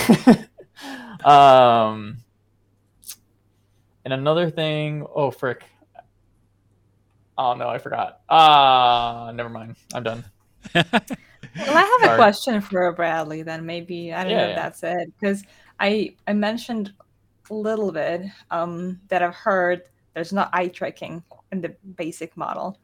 um, 1.25 2.17
and 4.03 4.13
another 4.13 4.49
thing. 4.49 5.05
Oh 5.13 5.31
frick. 5.31 5.65
Oh 7.37 7.53
no, 7.53 7.67
I 7.67 7.77
forgot. 7.79 8.21
Ah, 8.29 9.27
uh, 9.27 9.31
never 9.31 9.49
mind. 9.49 9.75
I'm 9.93 10.03
done. 10.03 10.23
well, 10.75 10.85
I 10.93 11.81
have 11.81 12.01
Sorry. 12.01 12.13
a 12.13 12.15
question 12.15 12.61
for 12.61 12.91
Bradley. 12.93 13.41
Then 13.41 13.65
maybe 13.65 14.13
I 14.13 14.23
don't 14.23 14.31
yeah, 14.31 14.37
know 14.37 14.43
if 14.43 14.49
yeah. 14.49 14.55
that's 14.55 14.83
it 14.83 15.13
because 15.19 15.43
I 15.79 16.15
I 16.27 16.33
mentioned 16.33 16.93
a 17.49 17.53
little 17.53 17.91
bit 17.91 18.23
um, 18.51 18.99
that 19.09 19.21
I've 19.21 19.35
heard 19.35 19.83
there's 20.13 20.33
not 20.33 20.49
eye 20.53 20.69
tracking 20.69 21.23
in 21.51 21.61
the 21.61 21.75
basic 21.95 22.35
model 22.37 22.79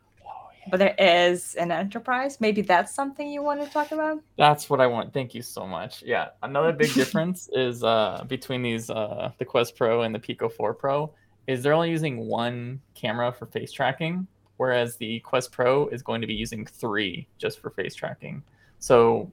but 0.70 0.78
there 0.78 0.96
is 0.98 1.56
an 1.56 1.72
enterprise. 1.72 2.40
Maybe 2.40 2.62
that's 2.62 2.94
something 2.94 3.28
you 3.30 3.42
want 3.42 3.62
to 3.62 3.70
talk 3.70 3.92
about. 3.92 4.20
That's 4.38 4.70
what 4.70 4.80
I 4.80 4.88
want. 4.88 5.14
Thank 5.14 5.34
you 5.34 5.42
so 5.42 5.66
much. 5.66 6.04
Yeah, 6.04 6.30
another 6.44 6.72
big 6.72 6.94
difference 6.94 7.50
is 7.54 7.84
uh, 7.84 8.24
between 8.28 8.62
these 8.62 8.90
uh, 8.90 9.32
the 9.38 9.46
Quest 9.46 9.76
Pro 9.76 10.04
and 10.04 10.14
the 10.14 10.20
Pico 10.20 10.50
4 10.50 10.74
Pro 10.74 11.14
is 11.48 11.64
they're 11.64 11.74
only 11.74 11.90
using 11.90 12.28
one 12.28 12.80
camera 12.94 13.32
for 13.32 13.48
face 13.48 13.72
tracking, 13.72 14.28
whereas 14.58 14.98
the 14.98 15.20
Quest 15.22 15.52
Pro 15.52 15.88
is 15.88 16.02
going 16.04 16.22
to 16.22 16.28
be 16.28 16.36
using 16.36 16.66
three 16.66 17.28
just 17.38 17.60
for 17.60 17.72
face 17.72 17.96
tracking. 17.96 18.44
So, 18.80 19.32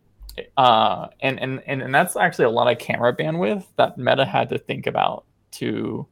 uh, 0.56 1.08
and 1.20 1.38
and 1.40 1.62
and, 1.66 1.82
and 1.82 1.94
that's 1.94 2.16
actually 2.16 2.46
a 2.46 2.50
lot 2.50 2.70
of 2.70 2.78
camera 2.78 3.14
bandwidth 3.14 3.64
that 3.76 3.98
Meta 3.98 4.24
had 4.24 4.48
to 4.50 4.58
think 4.58 4.86
about 4.86 5.24
to 5.52 6.06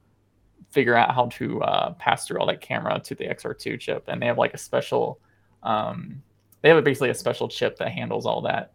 figure 0.70 0.94
out 0.94 1.14
how 1.14 1.26
to 1.26 1.62
uh, 1.62 1.92
pass 1.94 2.26
through 2.26 2.38
all 2.38 2.46
that 2.46 2.60
camera 2.60 3.00
to 3.00 3.14
the 3.14 3.24
XR2 3.24 3.80
chip, 3.80 4.04
and 4.08 4.20
they 4.20 4.26
have 4.26 4.38
like 4.38 4.54
a 4.54 4.58
special. 4.58 5.20
Um, 5.62 6.22
they 6.62 6.70
have 6.70 6.82
basically 6.84 7.10
a 7.10 7.14
special 7.14 7.48
chip 7.48 7.76
that 7.78 7.90
handles 7.90 8.26
all 8.26 8.42
that 8.42 8.72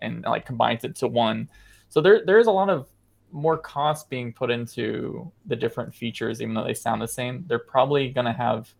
and 0.00 0.22
like 0.22 0.46
combines 0.46 0.84
it 0.84 0.96
to 0.96 1.08
one. 1.08 1.48
So 1.88 2.00
there 2.00 2.24
there 2.24 2.38
is 2.38 2.46
a 2.46 2.50
lot 2.50 2.70
of 2.70 2.88
more 3.32 3.58
cost 3.58 4.08
being 4.08 4.32
put 4.32 4.50
into 4.50 5.30
the 5.46 5.56
different 5.56 5.94
features, 5.94 6.40
even 6.40 6.54
though 6.54 6.64
they 6.64 6.74
sound 6.74 7.02
the 7.02 7.08
same. 7.08 7.44
They're 7.48 7.58
probably 7.58 8.08
going 8.08 8.26
to 8.26 8.32
have, 8.32 8.72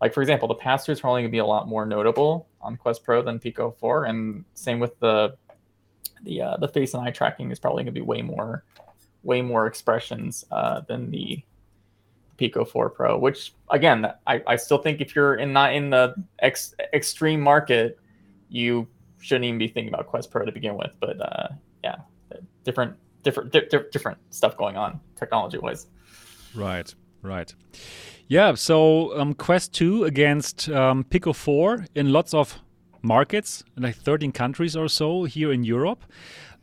like 0.00 0.12
for 0.12 0.20
example, 0.20 0.46
the 0.46 0.54
pass 0.54 0.84
through 0.84 0.92
is 0.92 1.00
probably 1.00 1.22
going 1.22 1.30
to 1.30 1.34
be 1.34 1.38
a 1.38 1.46
lot 1.46 1.66
more 1.66 1.86
notable 1.86 2.48
on 2.60 2.76
Quest 2.76 3.02
Pro 3.02 3.22
than 3.22 3.38
Pico 3.38 3.74
4, 3.80 4.04
and 4.04 4.44
same 4.54 4.78
with 4.78 4.98
the 5.00 5.36
the 6.22 6.40
uh, 6.42 6.56
the 6.58 6.68
face 6.68 6.94
and 6.94 7.06
eye 7.06 7.10
tracking 7.10 7.50
is 7.50 7.58
probably 7.58 7.82
going 7.82 7.94
to 7.94 8.00
be 8.00 8.04
way 8.04 8.22
more 8.22 8.64
way 9.22 9.40
more 9.40 9.66
expressions 9.66 10.44
uh, 10.50 10.80
than 10.82 11.10
the 11.10 11.42
Pico 12.36 12.64
4 12.64 12.90
Pro. 12.90 13.18
Which 13.18 13.54
again, 13.70 14.06
I, 14.26 14.42
I 14.46 14.56
still 14.56 14.78
think 14.78 15.00
if 15.00 15.14
you're 15.14 15.34
in 15.34 15.52
not 15.52 15.74
in 15.74 15.90
the 15.90 16.14
ex, 16.40 16.74
extreme 16.92 17.40
market, 17.40 17.98
you 18.48 18.86
shouldn't 19.20 19.44
even 19.44 19.58
be 19.58 19.68
thinking 19.68 19.92
about 19.92 20.06
Quest 20.06 20.30
Pro 20.30 20.44
to 20.44 20.52
begin 20.52 20.76
with. 20.76 20.90
But 21.00 21.20
uh, 21.20 21.48
yeah, 21.82 21.96
different 22.64 22.96
different 23.22 23.52
di- 23.52 23.88
different 23.90 24.18
stuff 24.30 24.56
going 24.56 24.76
on 24.76 25.00
technology 25.16 25.58
wise. 25.58 25.86
Right, 26.54 26.94
right. 27.22 27.52
Yeah, 28.28 28.54
so 28.54 29.18
um, 29.18 29.34
Quest 29.34 29.74
2 29.74 30.04
against 30.04 30.68
um, 30.70 31.04
Pico 31.04 31.32
4 31.32 31.86
in 31.94 32.10
lots 32.10 32.32
of 32.32 32.58
markets, 33.02 33.64
like 33.76 33.96
13 33.96 34.32
countries 34.32 34.76
or 34.76 34.88
so 34.88 35.24
here 35.24 35.52
in 35.52 35.62
Europe. 35.64 36.04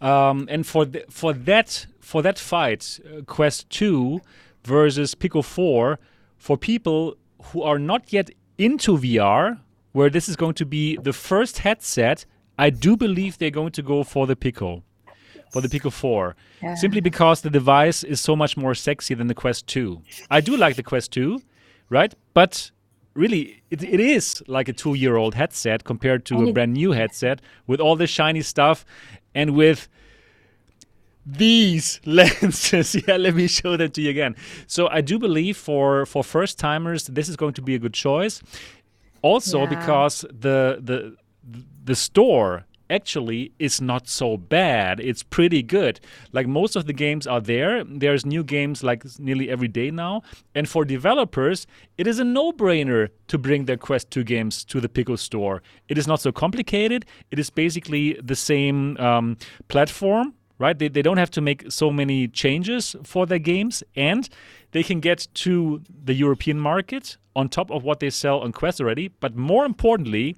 Um, 0.02 0.48
and 0.50 0.66
for 0.66 0.86
th- 0.86 1.06
for 1.10 1.34
that 1.34 1.86
for 2.00 2.24
that 2.24 2.40
fight, 2.40 3.00
uh, 3.06 3.22
Quest 3.22 3.70
2 3.70 4.22
versus 4.64 5.16
Pico 5.16 5.42
4, 5.42 6.00
for 6.38 6.58
people 6.58 7.16
who 7.46 7.62
are 7.62 7.80
not 7.80 8.12
yet 8.14 8.30
into 8.58 8.98
VR, 8.98 9.60
where 9.92 10.10
this 10.10 10.30
is 10.30 10.36
going 10.36 10.54
to 10.56 10.66
be 10.66 10.98
the 10.98 11.14
first 11.14 11.60
headset, 11.60 12.26
I 12.58 12.70
do 12.70 12.96
believe 12.96 13.38
they're 13.38 13.50
going 13.50 13.72
to 13.72 13.82
go 13.82 14.04
for 14.04 14.28
the 14.28 14.36
Pico 14.36 14.84
for 15.52 15.62
the 15.62 15.68
Pico 15.68 15.90
4, 15.90 16.36
yeah. 16.64 16.76
simply 16.76 17.02
because 17.02 17.42
the 17.42 17.50
device 17.50 18.04
is 18.04 18.22
so 18.22 18.38
much 18.38 18.56
more 18.56 18.74
sexy 18.74 19.14
than 19.14 19.28
the 19.28 19.36
Quest 19.36 19.68
2. 19.68 20.02
I 20.30 20.40
do 20.40 20.56
like 20.56 20.78
the 20.78 20.84
Quest 20.84 21.12
2, 21.12 21.42
right? 21.90 22.14
But 22.34 22.72
really, 23.14 23.62
it, 23.70 23.84
it 23.84 24.00
is 24.00 24.42
like 24.48 24.70
a 24.70 24.74
two 24.74 24.94
year 24.94 25.18
old 25.18 25.36
headset 25.36 25.84
compared 25.84 26.26
to 26.26 26.48
a 26.48 26.54
brand 26.54 26.74
new 26.74 26.92
headset 26.92 27.42
with 27.68 27.80
all 27.80 27.96
the 27.96 28.08
shiny 28.08 28.42
stuff 28.42 28.86
and 29.36 29.56
with 29.56 29.90
these 31.26 32.00
lenses 32.06 32.96
yeah 33.08 33.18
let 33.18 33.36
me 33.36 33.48
show 33.48 33.78
them 33.78 33.92
to 33.92 34.02
you 34.02 34.10
again 34.10 34.36
so 34.68 34.88
i 34.88 35.02
do 35.02 35.20
believe 35.20 35.56
for 35.56 36.06
for 36.06 36.24
first 36.24 36.58
timers 36.58 37.06
this 37.08 37.30
is 37.30 37.36
going 37.36 37.54
to 37.54 37.62
be 37.62 37.76
a 37.76 37.80
good 37.80 37.94
choice 37.94 38.42
also 39.22 39.62
yeah. 39.62 39.66
because 39.66 40.22
the 40.32 40.80
the 40.82 41.16
the 41.84 41.96
store 41.96 42.66
actually 42.92 43.54
is 43.58 43.82
not 43.82 44.08
so 44.08 44.38
bad. 44.38 45.00
It's 45.00 45.24
pretty 45.24 45.64
good. 45.64 46.00
Like 46.34 46.46
most 46.46 46.76
of 46.76 46.86
the 46.86 46.94
games 46.94 47.26
are 47.26 47.40
there. 47.40 47.84
There's 47.84 48.26
new 48.26 48.44
games 48.44 48.84
like 48.84 49.04
nearly 49.18 49.50
every 49.50 49.70
day 49.70 49.90
now. 49.90 50.22
And 50.54 50.68
for 50.68 50.84
developers, 50.86 51.66
it 51.98 52.06
is 52.06 52.20
a 52.20 52.24
no 52.24 52.52
brainer 52.52 53.10
to 53.28 53.38
bring 53.38 53.66
their 53.66 53.78
Quest 53.78 54.12
2 54.12 54.24
games 54.24 54.66
to 54.66 54.82
the 54.82 54.90
Pico 54.90 55.16
store. 55.16 55.64
It 55.88 55.98
is 55.98 56.08
not 56.08 56.20
so 56.20 56.32
complicated. 56.32 57.06
It 57.32 57.40
is 57.40 57.50
basically 57.50 58.20
the 58.22 58.36
same 58.36 58.98
um, 58.98 59.38
platform. 59.70 60.34
Right, 60.62 60.78
they, 60.78 60.90
they 60.90 61.02
don't 61.02 61.18
have 61.18 61.32
to 61.32 61.42
make 61.42 61.72
so 61.72 61.90
many 61.90 62.28
changes 62.28 62.96
for 63.02 63.26
their 63.26 63.40
games, 63.40 63.82
and 63.96 64.30
they 64.74 64.84
can 64.84 65.00
get 65.00 65.28
to 65.46 65.82
the 66.06 66.14
European 66.14 66.60
market 66.60 67.18
on 67.36 67.50
top 67.50 67.72
of 67.72 67.84
what 67.84 68.00
they 68.00 68.12
sell 68.12 68.42
on 68.42 68.52
Quest 68.52 68.80
already. 68.80 69.08
But 69.08 69.36
more 69.36 69.66
importantly, 69.66 70.38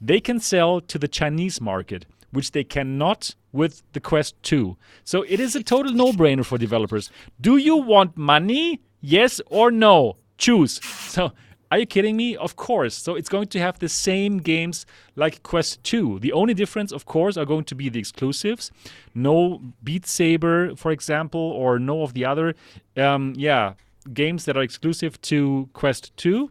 they 0.00 0.20
can 0.20 0.38
sell 0.38 0.80
to 0.80 0.96
the 0.96 1.08
Chinese 1.08 1.60
market, 1.60 2.06
which 2.30 2.52
they 2.52 2.62
cannot 2.62 3.34
with 3.50 3.82
the 3.94 4.00
Quest 4.00 4.40
2. 4.44 4.76
So 5.02 5.22
it 5.22 5.40
is 5.40 5.56
a 5.56 5.62
total 5.64 5.92
no 5.92 6.12
brainer 6.12 6.44
for 6.44 6.56
developers. 6.56 7.10
Do 7.40 7.56
you 7.56 7.76
want 7.76 8.16
money? 8.16 8.80
Yes 9.00 9.40
or 9.46 9.72
no? 9.72 10.14
Choose. 10.38 10.80
So 11.08 11.32
are 11.74 11.78
you 11.78 11.86
kidding 11.86 12.16
me? 12.16 12.36
Of 12.36 12.54
course. 12.54 12.94
So 12.94 13.16
it's 13.16 13.28
going 13.28 13.48
to 13.48 13.58
have 13.58 13.80
the 13.80 13.88
same 13.88 14.38
games 14.38 14.86
like 15.16 15.42
Quest 15.42 15.82
2. 15.82 16.20
The 16.20 16.32
only 16.32 16.54
difference, 16.54 16.92
of 16.92 17.04
course, 17.04 17.36
are 17.36 17.44
going 17.44 17.64
to 17.64 17.74
be 17.74 17.88
the 17.88 17.98
exclusives. 17.98 18.70
No 19.12 19.60
Beat 19.82 20.06
Saber, 20.06 20.76
for 20.76 20.92
example, 20.92 21.40
or 21.40 21.80
no 21.80 22.02
of 22.02 22.14
the 22.14 22.24
other, 22.24 22.54
um, 22.96 23.34
yeah, 23.36 23.74
games 24.12 24.44
that 24.44 24.56
are 24.56 24.62
exclusive 24.62 25.20
to 25.22 25.68
Quest 25.72 26.16
2 26.16 26.48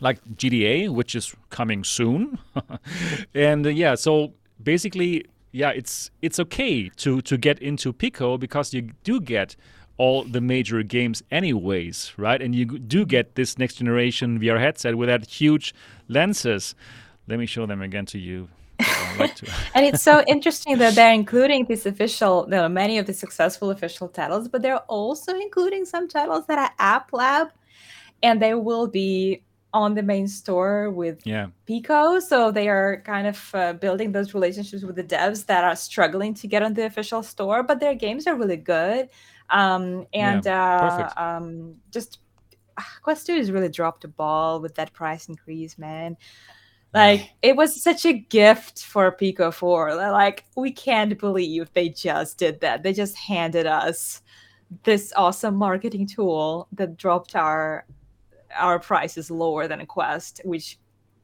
like 0.00 0.24
GTA, 0.36 0.88
which 0.88 1.14
is 1.14 1.34
coming 1.50 1.84
soon. 1.84 2.38
and 3.34 3.66
uh, 3.66 3.70
yeah, 3.70 3.94
so 3.94 4.32
basically, 4.62 5.26
yeah, 5.52 5.70
it's 5.70 6.10
it's 6.22 6.38
okay 6.40 6.88
to 6.96 7.20
to 7.22 7.36
get 7.36 7.58
into 7.58 7.92
Pico 7.92 8.38
because 8.38 8.72
you 8.72 8.92
do 9.04 9.20
get 9.20 9.56
all 9.98 10.24
the 10.24 10.40
major 10.40 10.82
games 10.82 11.22
anyways, 11.30 12.12
right? 12.16 12.40
And 12.40 12.54
you 12.54 12.66
do 12.66 13.06
get 13.06 13.34
this 13.34 13.58
next 13.58 13.76
generation 13.76 14.38
VR 14.38 14.60
headset 14.60 14.96
with 14.96 15.08
that 15.08 15.26
huge 15.26 15.74
lenses. 16.08 16.74
Let 17.26 17.38
me 17.38 17.46
show 17.46 17.66
them 17.66 17.82
again 17.82 18.06
to 18.06 18.18
you. 18.18 18.48
Like 19.18 19.34
to. 19.36 19.50
and 19.74 19.86
it's 19.86 20.02
so 20.02 20.22
interesting 20.26 20.78
that 20.78 20.94
they're 20.94 21.12
including 21.12 21.64
these 21.64 21.86
official, 21.86 22.44
you 22.44 22.50
know, 22.50 22.68
many 22.68 22.98
of 22.98 23.06
the 23.06 23.14
successful 23.14 23.70
official 23.70 24.08
titles, 24.08 24.48
but 24.48 24.62
they're 24.62 24.78
also 24.80 25.34
including 25.34 25.84
some 25.84 26.08
titles 26.08 26.46
that 26.46 26.58
are 26.58 26.70
App 26.78 27.12
Lab, 27.12 27.48
and 28.22 28.40
they 28.40 28.54
will 28.54 28.86
be 28.86 29.42
on 29.72 29.94
the 29.94 30.02
main 30.02 30.26
store 30.26 30.90
with 30.90 31.20
yeah. 31.26 31.48
Pico. 31.66 32.18
So 32.18 32.50
they 32.50 32.68
are 32.68 33.02
kind 33.04 33.26
of 33.26 33.50
uh, 33.54 33.72
building 33.74 34.12
those 34.12 34.32
relationships 34.32 34.82
with 34.82 34.96
the 34.96 35.04
devs 35.04 35.46
that 35.46 35.64
are 35.64 35.76
struggling 35.76 36.32
to 36.34 36.46
get 36.46 36.62
on 36.62 36.74
the 36.74 36.86
official 36.86 37.22
store, 37.22 37.62
but 37.62 37.80
their 37.80 37.94
games 37.94 38.26
are 38.26 38.36
really 38.36 38.56
good. 38.56 39.08
Um, 39.50 40.06
and 40.12 40.44
yeah, 40.44 41.10
uh, 41.16 41.22
um, 41.22 41.76
just 41.90 42.18
uh, 42.76 42.82
Quest 43.02 43.26
2 43.26 43.36
has 43.36 43.50
really 43.50 43.68
dropped 43.68 44.02
the 44.02 44.08
ball 44.08 44.60
with 44.60 44.74
that 44.76 44.92
price 44.92 45.28
increase, 45.28 45.78
man. 45.78 46.16
Like 46.92 47.30
it 47.42 47.56
was 47.56 47.82
such 47.82 48.04
a 48.06 48.12
gift 48.12 48.84
for 48.84 49.10
Pico 49.12 49.50
4. 49.50 49.94
Like 49.94 50.44
we 50.56 50.72
can't 50.72 51.18
believe 51.18 51.72
they 51.72 51.88
just 51.88 52.38
did 52.38 52.60
that. 52.60 52.82
They 52.82 52.92
just 52.92 53.16
handed 53.16 53.66
us 53.66 54.22
this 54.82 55.12
awesome 55.16 55.54
marketing 55.54 56.06
tool 56.06 56.68
that 56.72 56.96
dropped 56.96 57.36
our 57.36 57.86
our 58.56 58.78
prices 58.78 59.30
lower 59.30 59.68
than 59.68 59.80
a 59.80 59.86
Quest, 59.86 60.40
which 60.44 60.78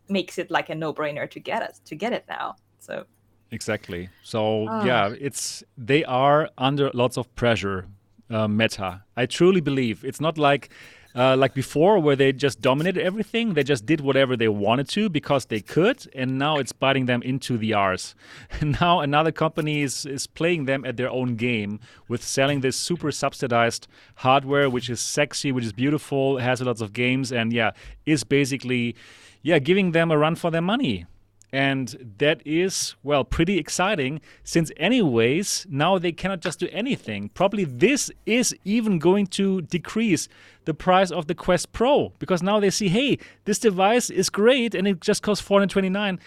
makes 0.08 0.38
it 0.38 0.50
like 0.50 0.68
a 0.68 0.74
no-brainer 0.74 1.30
to 1.30 1.40
get 1.40 1.62
it 1.62 1.80
to 1.86 1.94
get 1.94 2.12
it 2.12 2.24
now. 2.28 2.56
So 2.78 3.04
exactly. 3.50 4.08
So 4.22 4.68
uh. 4.68 4.84
yeah, 4.84 5.14
it's 5.18 5.64
they 5.76 6.04
are 6.04 6.50
under 6.58 6.90
lots 6.94 7.16
of 7.16 7.34
pressure. 7.34 7.86
Uh, 8.32 8.48
meta. 8.48 9.02
I 9.14 9.26
truly 9.26 9.60
believe 9.60 10.04
it's 10.04 10.20
not 10.20 10.38
like 10.38 10.70
uh, 11.14 11.36
like 11.36 11.52
before, 11.54 11.98
where 11.98 12.16
they 12.16 12.32
just 12.32 12.60
dominated 12.60 13.02
everything. 13.02 13.54
They 13.54 13.62
just 13.62 13.84
did 13.84 14.00
whatever 14.00 14.36
they 14.36 14.48
wanted 14.48 14.88
to 14.90 15.08
because 15.08 15.46
they 15.46 15.60
could, 15.60 16.06
and 16.14 16.38
now 16.38 16.58
it's 16.58 16.72
biting 16.72 17.06
them 17.06 17.22
into 17.22 17.58
the 17.58 17.74
arse. 17.74 18.14
And 18.60 18.76
now 18.80 19.00
another 19.00 19.32
company 19.32 19.82
is, 19.82 20.06
is 20.06 20.26
playing 20.26 20.64
them 20.64 20.84
at 20.84 20.96
their 20.96 21.10
own 21.10 21.36
game 21.36 21.80
with 22.08 22.22
selling 22.22 22.60
this 22.60 22.76
super 22.76 23.12
subsidized 23.12 23.86
hardware, 24.16 24.70
which 24.70 24.88
is 24.88 25.00
sexy, 25.00 25.52
which 25.52 25.64
is 25.64 25.72
beautiful, 25.72 26.38
has 26.38 26.62
lots 26.62 26.80
of 26.80 26.92
games, 26.92 27.30
and 27.30 27.52
yeah, 27.52 27.72
is 28.06 28.24
basically 28.24 28.96
yeah 29.42 29.58
giving 29.58 29.92
them 29.92 30.10
a 30.10 30.16
run 30.16 30.34
for 30.34 30.50
their 30.50 30.62
money. 30.62 31.04
And 31.52 32.14
that 32.16 32.40
is, 32.46 32.94
well, 33.02 33.24
pretty 33.24 33.58
exciting 33.58 34.22
since, 34.42 34.72
anyways, 34.78 35.66
now 35.68 35.98
they 35.98 36.10
cannot 36.12 36.40
just 36.40 36.58
do 36.60 36.68
anything. 36.72 37.28
Probably 37.28 37.64
this 37.64 38.10
is 38.24 38.56
even 38.64 38.98
going 38.98 39.26
to 39.28 39.60
decrease 39.60 40.28
the 40.64 40.72
price 40.72 41.10
of 41.10 41.26
the 41.26 41.34
Quest 41.34 41.72
Pro 41.72 42.14
because 42.18 42.42
now 42.42 42.58
they 42.58 42.70
see, 42.70 42.88
hey, 42.88 43.18
this 43.44 43.58
device 43.58 44.08
is 44.08 44.30
great 44.30 44.74
and 44.74 44.88
it 44.88 45.00
just 45.00 45.22
costs 45.22 45.44
429 45.44 46.18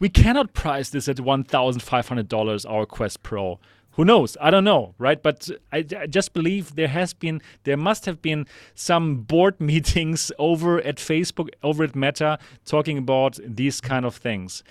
We 0.00 0.08
cannot 0.08 0.52
price 0.52 0.90
this 0.90 1.08
at 1.08 1.18
$1,500 1.18 2.70
our 2.70 2.86
Quest 2.86 3.22
Pro 3.22 3.60
who 3.92 4.04
knows? 4.04 4.36
I 4.40 4.50
don't 4.50 4.64
know 4.64 4.94
right? 4.98 5.22
But 5.22 5.50
I, 5.72 5.84
I, 5.98 6.06
just 6.06 6.32
believe 6.32 6.74
there 6.74 6.88
has 6.88 7.12
been 7.14 7.40
there 7.64 7.76
must 7.76 8.06
have 8.06 8.22
been 8.22 8.46
some 8.74 9.16
board 9.22 9.60
meetings 9.72 10.32
over 10.38 10.80
at 10.80 10.96
facebook 10.96 11.48
over 11.62 11.84
at 11.84 11.94
meta 11.94 12.38
talking 12.64 12.98
about 12.98 13.38
these 13.44 13.80
kind 13.80 14.04
of 14.04 14.16
things. 14.16 14.62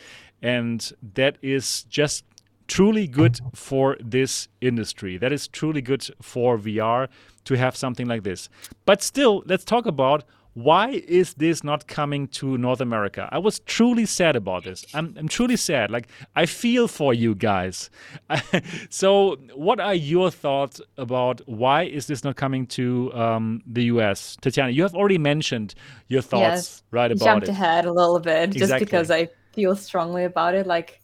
And 0.42 0.92
that 1.14 1.38
is 1.42 1.84
just 1.84 2.26
truly 2.68 3.08
good 3.08 3.40
for 3.54 3.98
this 4.00 4.48
industry. 4.62 5.18
That 5.18 5.32
is 5.32 5.48
truly 5.48 5.82
good 5.82 6.08
for 6.22 6.58
vr 6.58 7.08
to 7.44 7.58
have 7.58 7.76
something 7.76 8.08
like 8.08 8.24
this. 8.24 8.50
But 8.86 9.02
still 9.02 9.44
let's 9.46 9.66
talk 9.66 9.86
about 9.86 10.24
why 10.54 10.90
is 10.90 11.34
this 11.36 11.64
not 11.64 11.88
coming 11.88 12.28
to 12.28 12.58
North 12.58 12.82
America? 12.82 13.30
I 13.32 13.40
was 13.40 13.60
truly 13.60 14.06
sad 14.06 14.36
about 14.36 14.66
this. 14.66 14.86
I'm, 14.94 15.16
I'm 15.18 15.30
truly 15.30 15.56
sad. 15.56 15.90
Like, 15.92 16.10
I 16.36 16.46
feel 16.46 16.90
for 16.90 17.14
you 17.14 17.36
guys. 17.36 17.90
so, 18.90 19.38
what 19.56 19.80
are 19.80 19.96
your 19.96 20.30
thoughts 20.30 20.82
about 20.98 21.42
why 21.46 21.84
is 21.84 22.08
this 22.08 22.26
not 22.26 22.36
coming 22.36 22.68
to 22.68 23.14
um, 23.14 23.62
the 23.66 23.84
US? 23.84 24.36
Tatiana, 24.42 24.72
you 24.72 24.84
have 24.84 24.94
already 24.94 25.18
mentioned 25.18 25.74
your 26.10 26.22
thoughts 26.22 26.42
yes, 26.42 26.84
right 26.92 27.12
about 27.12 27.24
jumped 27.24 27.48
it. 27.48 27.52
ahead 27.52 27.86
a 27.86 27.94
little 27.94 28.20
bit 28.20 28.54
exactly. 28.54 28.60
just 28.60 28.80
because 28.80 29.12
I 29.12 29.30
feel 29.54 29.76
strongly 29.76 30.26
about 30.26 30.54
it. 30.54 30.68
Like, 30.68 31.02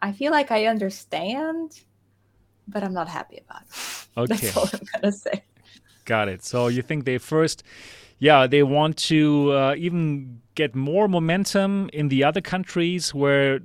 I 0.00 0.10
feel 0.10 0.32
like 0.32 0.50
I 0.50 0.66
understand, 0.66 1.80
but 2.66 2.82
I'm 2.82 2.94
not 2.94 3.08
happy 3.08 3.42
about 3.48 3.62
it. 3.62 3.68
Okay. 4.14 4.34
That's 4.34 4.56
all 4.58 4.64
I'm 4.64 4.86
going 4.92 5.10
to 5.10 5.12
say. 5.12 5.42
Got 6.04 6.28
it. 6.28 6.44
So, 6.44 6.66
you 6.68 6.82
think 6.82 7.06
they 7.06 7.16
first 7.16 7.62
yeah, 8.22 8.46
they 8.46 8.62
want 8.62 8.96
to 9.08 9.50
uh, 9.52 9.74
even 9.76 10.40
get 10.54 10.76
more 10.76 11.08
momentum 11.08 11.90
in 11.92 12.08
the 12.08 12.22
other 12.22 12.40
countries 12.40 13.12
where 13.12 13.58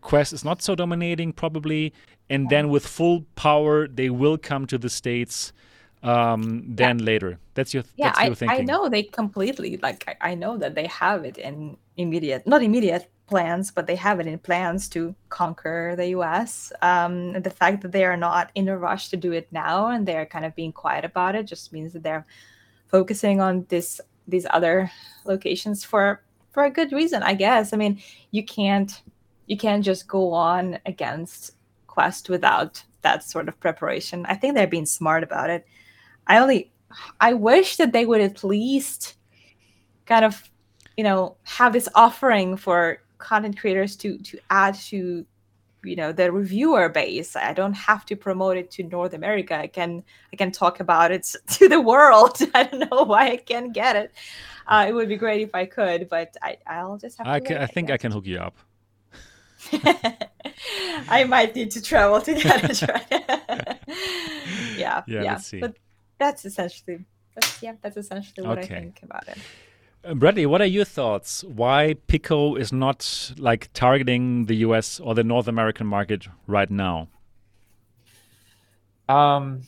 Quest 0.00 0.32
is 0.32 0.44
not 0.44 0.62
so 0.62 0.76
dominating, 0.76 1.32
probably. 1.32 1.92
And 2.30 2.48
then 2.48 2.68
with 2.68 2.86
full 2.86 3.26
power, 3.34 3.88
they 3.88 4.10
will 4.10 4.38
come 4.38 4.64
to 4.68 4.78
the 4.78 4.88
States 4.88 5.52
um, 6.04 6.62
then 6.68 7.00
yeah. 7.00 7.04
later. 7.04 7.38
That's 7.54 7.74
your, 7.74 7.82
yeah, 7.96 8.10
that's 8.10 8.20
your 8.20 8.30
I, 8.30 8.34
thinking. 8.34 8.60
I 8.60 8.62
know 8.62 8.88
they 8.88 9.02
completely, 9.02 9.76
like, 9.78 10.04
I, 10.06 10.30
I 10.30 10.34
know 10.36 10.56
that 10.56 10.76
they 10.76 10.86
have 10.86 11.24
it 11.24 11.36
in 11.36 11.76
immediate, 11.96 12.46
not 12.46 12.62
immediate 12.62 13.10
plans, 13.26 13.72
but 13.72 13.88
they 13.88 13.96
have 13.96 14.20
it 14.20 14.28
in 14.28 14.38
plans 14.38 14.88
to 14.90 15.16
conquer 15.30 15.94
the 15.96 16.10
US. 16.18 16.72
Um, 16.80 17.32
the 17.42 17.50
fact 17.50 17.82
that 17.82 17.90
they 17.90 18.04
are 18.04 18.16
not 18.16 18.52
in 18.54 18.68
a 18.68 18.78
rush 18.78 19.08
to 19.08 19.16
do 19.16 19.32
it 19.32 19.48
now 19.50 19.88
and 19.88 20.06
they're 20.06 20.26
kind 20.26 20.44
of 20.44 20.54
being 20.54 20.70
quiet 20.70 21.04
about 21.04 21.34
it 21.34 21.46
just 21.46 21.72
means 21.72 21.92
that 21.92 22.04
they're 22.04 22.24
focusing 22.88 23.40
on 23.40 23.66
this 23.68 24.00
these 24.28 24.46
other 24.50 24.90
locations 25.24 25.84
for 25.84 26.22
for 26.50 26.64
a 26.64 26.70
good 26.70 26.92
reason, 26.92 27.22
I 27.22 27.34
guess. 27.34 27.72
I 27.72 27.76
mean, 27.76 28.00
you 28.30 28.44
can't 28.44 29.02
you 29.46 29.56
can't 29.56 29.84
just 29.84 30.08
go 30.08 30.32
on 30.32 30.78
against 30.86 31.52
Quest 31.86 32.28
without 32.28 32.82
that 33.02 33.22
sort 33.22 33.48
of 33.48 33.58
preparation. 33.60 34.26
I 34.26 34.34
think 34.34 34.54
they're 34.54 34.66
being 34.66 34.86
smart 34.86 35.22
about 35.22 35.50
it. 35.50 35.66
I 36.26 36.38
only 36.38 36.70
I 37.20 37.34
wish 37.34 37.76
that 37.76 37.92
they 37.92 38.06
would 38.06 38.20
at 38.20 38.44
least 38.44 39.16
kind 40.06 40.24
of, 40.24 40.50
you 40.96 41.04
know, 41.04 41.36
have 41.44 41.72
this 41.72 41.88
offering 41.94 42.56
for 42.56 42.98
content 43.18 43.58
creators 43.58 43.96
to 43.96 44.18
to 44.18 44.38
add 44.50 44.74
to 44.74 45.24
you 45.86 45.96
know 45.96 46.12
the 46.12 46.30
reviewer 46.32 46.88
base. 46.88 47.36
I 47.36 47.52
don't 47.52 47.74
have 47.74 48.04
to 48.06 48.16
promote 48.16 48.56
it 48.56 48.70
to 48.72 48.82
north 48.82 49.14
america. 49.14 49.54
I 49.56 49.66
can 49.66 50.02
i 50.32 50.36
can 50.36 50.52
talk 50.52 50.80
about 50.80 51.10
it 51.10 51.34
to 51.48 51.68
the 51.68 51.80
world. 51.80 52.38
I 52.54 52.64
don't 52.64 52.90
know 52.90 53.04
why 53.04 53.30
i 53.30 53.36
can't 53.36 53.72
get 53.72 53.96
it. 53.96 54.12
Uh, 54.66 54.86
it 54.88 54.92
would 54.92 55.08
be 55.08 55.16
great 55.16 55.42
if 55.42 55.54
i 55.54 55.64
could 55.64 56.08
but 56.08 56.36
i 56.42 56.56
i'll 56.66 56.98
just 56.98 57.18
have 57.18 57.26
i 57.28 57.38
can, 57.38 57.58
i 57.58 57.66
think 57.66 57.88
i 57.88 57.96
can 57.96 58.10
hook 58.10 58.26
you 58.26 58.38
up. 58.38 58.56
I 61.08 61.24
might 61.24 61.54
need 61.54 61.70
to 61.72 61.82
travel 61.82 62.20
to 62.20 62.34
get 62.34 62.64
it 62.64 62.82
right 62.82 63.78
yeah 64.76 65.02
yeah, 65.06 65.22
yeah. 65.22 65.40
but 65.60 65.76
that's 66.18 66.44
essentially 66.44 67.04
that's, 67.34 67.62
yeah 67.62 67.74
that's 67.82 67.96
essentially 67.96 68.46
what 68.46 68.58
okay. 68.58 68.76
i 68.76 68.80
think 68.80 69.00
about 69.02 69.26
it 69.28 69.38
Bradley, 70.14 70.46
what 70.46 70.60
are 70.60 70.66
your 70.66 70.84
thoughts? 70.84 71.42
Why 71.44 71.94
Pico 72.06 72.54
is 72.54 72.72
not 72.72 73.32
like 73.38 73.70
targeting 73.72 74.46
the 74.46 74.56
US 74.56 75.00
or 75.00 75.14
the 75.14 75.24
North 75.24 75.48
American 75.48 75.86
market 75.86 76.28
right 76.46 76.70
now? 76.70 77.08
Um, 79.08 79.62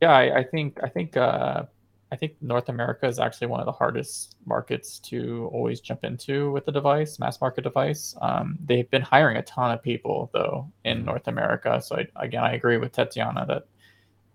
yeah, 0.00 0.12
I, 0.12 0.38
I 0.38 0.44
think 0.44 0.78
I 0.82 0.88
think 0.88 1.16
uh, 1.16 1.64
I 2.10 2.16
think 2.16 2.36
North 2.40 2.68
America 2.68 3.06
is 3.06 3.18
actually 3.18 3.46
one 3.46 3.60
of 3.60 3.66
the 3.66 3.72
hardest 3.72 4.36
markets 4.46 4.98
to 5.00 5.50
always 5.52 5.80
jump 5.80 6.04
into 6.04 6.50
with 6.52 6.66
the 6.66 6.72
device, 6.72 7.18
mass 7.18 7.40
market 7.40 7.62
device. 7.62 8.14
Um, 8.20 8.58
they've 8.64 8.90
been 8.90 9.02
hiring 9.02 9.36
a 9.36 9.42
ton 9.42 9.70
of 9.70 9.82
people 9.82 10.30
though 10.32 10.70
in 10.84 11.04
North 11.04 11.28
America. 11.28 11.80
So 11.82 11.96
I, 11.96 12.06
again, 12.24 12.42
I 12.42 12.52
agree 12.54 12.78
with 12.78 12.92
Tatiana 12.92 13.46
that 13.48 13.66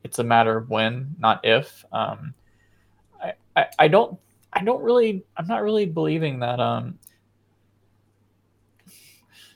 it's 0.03 0.19
a 0.19 0.23
matter 0.23 0.57
of 0.57 0.69
when, 0.69 1.15
not 1.19 1.41
if. 1.43 1.85
Um, 1.91 2.33
I, 3.21 3.33
I, 3.55 3.65
I 3.79 3.87
don't 3.87 4.17
I 4.57 4.63
don't 4.63 4.81
really 4.81 5.23
I'm 5.35 5.47
not 5.47 5.63
really 5.63 5.85
believing 5.85 6.39
that 6.39 6.59
um 6.59 6.97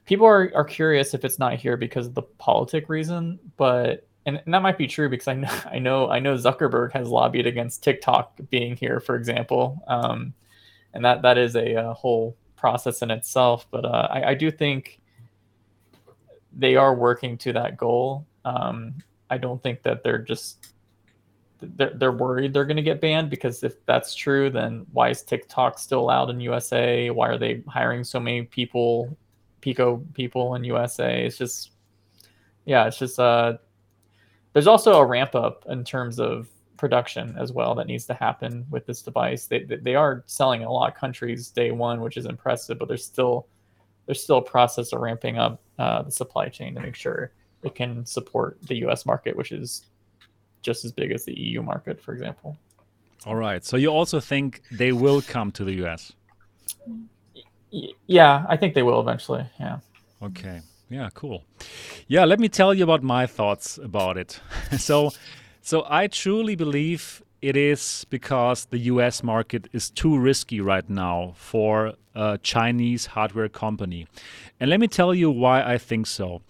people 0.06 0.26
are, 0.26 0.52
are 0.53 0.65
curious 0.65 1.14
if 1.14 1.23
it's 1.23 1.40
not 1.40 1.56
here 1.56 1.78
because 1.78 2.07
of 2.07 2.14
the 2.14 2.22
politic 2.22 2.90
reason, 2.90 3.40
but 3.56 4.07
and, 4.26 4.41
and 4.44 4.53
that 4.53 4.61
might 4.61 4.78
be 4.78 4.88
true 4.88 5.10
because 5.10 5.28
I 5.28 5.34
know 5.34 5.49
I 5.72 5.80
know 5.80 6.10
I 6.10 6.19
know 6.19 6.36
Zuckerberg 6.36 6.91
has 6.94 7.07
lobbied 7.07 7.48
against 7.48 7.84
TikTok 7.84 8.40
being 8.49 8.76
here, 8.76 8.99
for 8.99 9.15
example, 9.15 9.82
um, 9.88 10.34
and 10.94 11.06
that 11.06 11.22
that 11.22 11.38
is 11.38 11.56
a, 11.56 11.76
a 11.76 11.94
whole 11.94 12.36
process 12.56 13.02
in 13.02 13.10
itself. 13.11 13.68
But 13.72 13.86
uh, 13.86 14.07
I, 14.11 14.32
I 14.32 14.34
do 14.34 14.52
think 14.52 14.99
they 16.52 16.76
are 16.76 16.94
working 16.94 17.38
to 17.40 17.53
that 17.53 17.78
goal. 17.78 18.28
Um, 18.44 18.95
I 19.30 19.38
don't 19.38 19.64
think 19.64 19.82
that 19.84 20.03
they're 20.03 20.19
just 20.19 20.70
they're, 21.62 21.92
they're 21.96 22.12
worried 22.12 22.54
they're 22.54 22.66
going 22.66 22.78
to 22.78 22.84
get 22.84 23.02
banned 23.02 23.30
because 23.30 23.64
if 23.64 23.86
that's 23.86 24.14
true, 24.16 24.50
then 24.50 24.86
why 24.92 25.10
is 25.10 25.22
TikTok 25.22 25.80
still 25.80 26.00
allowed 26.00 26.30
in 26.30 26.40
USA? 26.40 27.10
Why 27.10 27.30
are 27.30 27.38
they 27.38 27.64
hiring 27.68 28.04
so 28.04 28.20
many 28.20 28.44
people, 28.44 29.16
Pico 29.62 30.04
people 30.14 30.56
in 30.56 30.64
USA? 30.64 31.26
It's 31.26 31.38
just, 31.38 31.72
yeah, 32.66 32.88
it's 32.88 32.98
just, 32.98 33.20
uh, 33.20 33.58
there's 34.54 34.68
also 34.68 34.94
a 34.94 35.06
ramp 35.06 35.36
up 35.36 35.66
in 35.70 35.84
terms 35.84 36.20
of 36.20 36.50
production 36.78 37.36
as 37.38 37.54
well 37.54 37.76
that 37.76 37.88
needs 37.88 38.06
to 38.08 38.14
happen 38.14 38.66
with 38.70 38.86
this 38.86 39.02
device. 39.02 39.46
They, 39.46 39.64
they 39.64 39.96
are 39.96 40.24
selling 40.26 40.62
in 40.62 40.68
a 40.68 40.72
lot 40.72 40.92
of 40.92 40.98
countries 40.98 41.50
day 41.50 41.72
one, 41.72 42.02
which 42.02 42.18
is 42.18 42.26
impressive, 42.26 42.80
but 42.80 42.88
there's 42.88 43.06
still, 43.06 43.48
there's 44.08 44.22
still 44.22 44.38
a 44.38 44.44
process 44.44 44.92
of 44.92 45.00
ramping 45.00 45.38
up 45.38 45.62
uh, 45.80 46.02
the 46.02 46.12
supply 46.12 46.50
chain 46.50 46.74
to 46.76 46.82
make 46.82 46.96
sure 46.96 47.34
it 47.64 47.76
can 47.76 48.06
support 48.06 48.58
the 48.64 48.76
US 48.88 49.06
market, 49.06 49.36
which 49.36 49.52
is 49.52 49.86
just 50.62 50.86
as 50.86 50.92
big 50.92 51.12
as 51.12 51.26
the 51.26 51.40
EU 51.40 51.62
market, 51.62 52.02
for 52.02 52.14
example. 52.14 52.58
All 53.26 53.36
right. 53.36 53.64
So 53.64 53.78
you 53.78 53.90
also 53.90 54.20
think 54.20 54.62
they 54.72 54.92
will 54.92 55.22
come 55.22 55.52
to 55.52 55.64
the 55.64 55.86
US? 55.86 56.14
Yeah, 58.08 58.46
I 58.50 58.58
think 58.58 58.74
they 58.74 58.84
will 58.84 59.00
eventually. 59.00 59.46
Yeah. 59.60 59.80
Okay. 60.22 60.62
Yeah, 60.90 61.10
cool. 61.14 61.46
Yeah, 62.08 62.26
let 62.26 62.40
me 62.40 62.50
tell 62.50 62.74
you 62.74 62.84
about 62.84 63.02
my 63.02 63.26
thoughts 63.26 63.78
about 63.78 64.18
it. 64.18 64.42
so 64.78 65.12
so 65.62 65.86
I 65.88 66.08
truly 66.08 66.56
believe 66.56 67.24
it 67.42 67.56
is 67.56 68.06
because 68.10 68.66
the 68.66 68.78
US 68.78 69.24
market 69.24 69.68
is 69.72 69.90
too 69.90 70.18
risky 70.18 70.60
right 70.60 70.88
now 70.90 71.34
for 71.36 71.94
a 72.14 72.38
Chinese 72.42 73.08
hardware 73.08 73.50
company. 73.50 74.08
And 74.60 74.70
let 74.70 74.80
me 74.80 74.88
tell 74.88 75.14
you 75.14 75.32
why 75.32 75.64
I 75.64 75.78
think 75.78 76.08
so. 76.08 76.42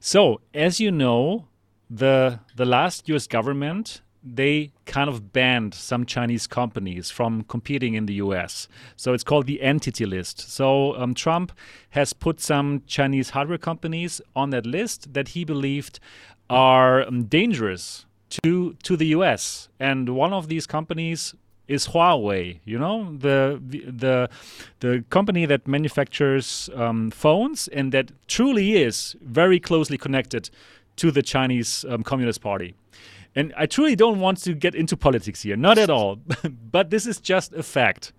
So, 0.00 0.40
as 0.54 0.80
you 0.80 0.90
know, 0.90 1.47
the 1.90 2.40
the 2.56 2.64
last 2.64 3.08
U.S. 3.08 3.26
government 3.26 4.02
they 4.34 4.72
kind 4.84 5.08
of 5.08 5.32
banned 5.32 5.74
some 5.74 6.04
Chinese 6.04 6.46
companies 6.46 7.10
from 7.10 7.42
competing 7.44 7.94
in 7.94 8.06
the 8.06 8.14
US. 8.14 8.68
So 8.96 9.12
it's 9.12 9.24
called 9.24 9.46
the 9.46 9.62
entity 9.62 10.04
list. 10.06 10.40
So 10.50 10.96
um, 10.96 11.14
Trump 11.14 11.52
has 11.90 12.12
put 12.12 12.40
some 12.40 12.82
Chinese 12.86 13.30
hardware 13.30 13.58
companies 13.58 14.20
on 14.34 14.50
that 14.50 14.66
list 14.66 15.14
that 15.14 15.28
he 15.28 15.44
believed 15.44 16.00
are 16.50 17.06
um, 17.06 17.24
dangerous 17.24 18.06
to 18.42 18.74
to 18.82 18.96
the 18.96 19.06
US. 19.08 19.68
And 19.78 20.10
one 20.10 20.32
of 20.32 20.48
these 20.48 20.66
companies 20.66 21.34
is 21.66 21.88
Huawei. 21.88 22.60
You 22.64 22.78
know 22.78 23.16
the 23.16 23.60
the 23.62 24.28
the 24.80 25.04
company 25.10 25.46
that 25.46 25.68
manufactures 25.68 26.70
um, 26.74 27.10
phones 27.10 27.68
and 27.68 27.92
that 27.92 28.10
truly 28.26 28.76
is 28.76 29.16
very 29.22 29.60
closely 29.60 29.98
connected 29.98 30.50
to 30.98 31.10
the 31.10 31.22
Chinese 31.22 31.84
um, 31.88 32.02
Communist 32.02 32.40
Party. 32.40 32.74
And 33.34 33.54
I 33.56 33.66
truly 33.66 33.94
don't 33.94 34.20
want 34.20 34.38
to 34.44 34.54
get 34.54 34.74
into 34.74 34.96
politics 34.96 35.42
here, 35.42 35.56
not 35.56 35.78
at 35.78 35.90
all. 35.90 36.18
but 36.72 36.90
this 36.90 37.06
is 37.06 37.20
just 37.20 37.52
a 37.52 37.62
fact, 37.62 38.12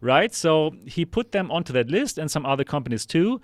right? 0.00 0.34
So 0.34 0.74
he 0.86 1.04
put 1.04 1.32
them 1.32 1.50
onto 1.50 1.72
that 1.72 1.88
list 1.88 2.18
and 2.18 2.30
some 2.30 2.44
other 2.44 2.64
companies 2.64 3.06
too. 3.06 3.40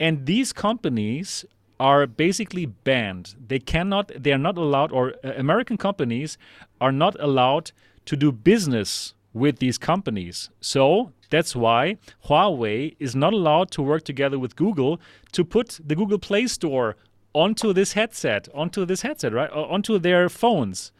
And 0.00 0.26
these 0.26 0.52
companies 0.52 1.44
are 1.78 2.06
basically 2.06 2.66
banned. 2.66 3.34
They 3.46 3.58
cannot, 3.58 4.10
they 4.16 4.32
are 4.32 4.38
not 4.38 4.56
allowed, 4.56 4.92
or 4.92 5.14
uh, 5.24 5.32
American 5.36 5.76
companies 5.76 6.38
are 6.80 6.92
not 6.92 7.16
allowed 7.20 7.72
to 8.06 8.16
do 8.16 8.32
business 8.32 9.14
with 9.32 9.58
these 9.58 9.78
companies. 9.78 10.50
So 10.60 11.12
that's 11.30 11.56
why 11.56 11.96
Huawei 12.26 12.96
is 12.98 13.14
not 13.16 13.32
allowed 13.32 13.70
to 13.72 13.82
work 13.82 14.04
together 14.04 14.38
with 14.38 14.56
Google 14.56 15.00
to 15.32 15.44
put 15.44 15.80
the 15.84 15.94
Google 15.94 16.18
Play 16.18 16.46
Store 16.46 16.96
onto 17.34 17.72
this 17.72 17.92
headset, 17.92 18.48
onto 18.54 18.84
this 18.84 19.02
headset, 19.02 19.32
right? 19.32 19.50
Onto 19.50 19.98
their 19.98 20.28
phones, 20.28 20.92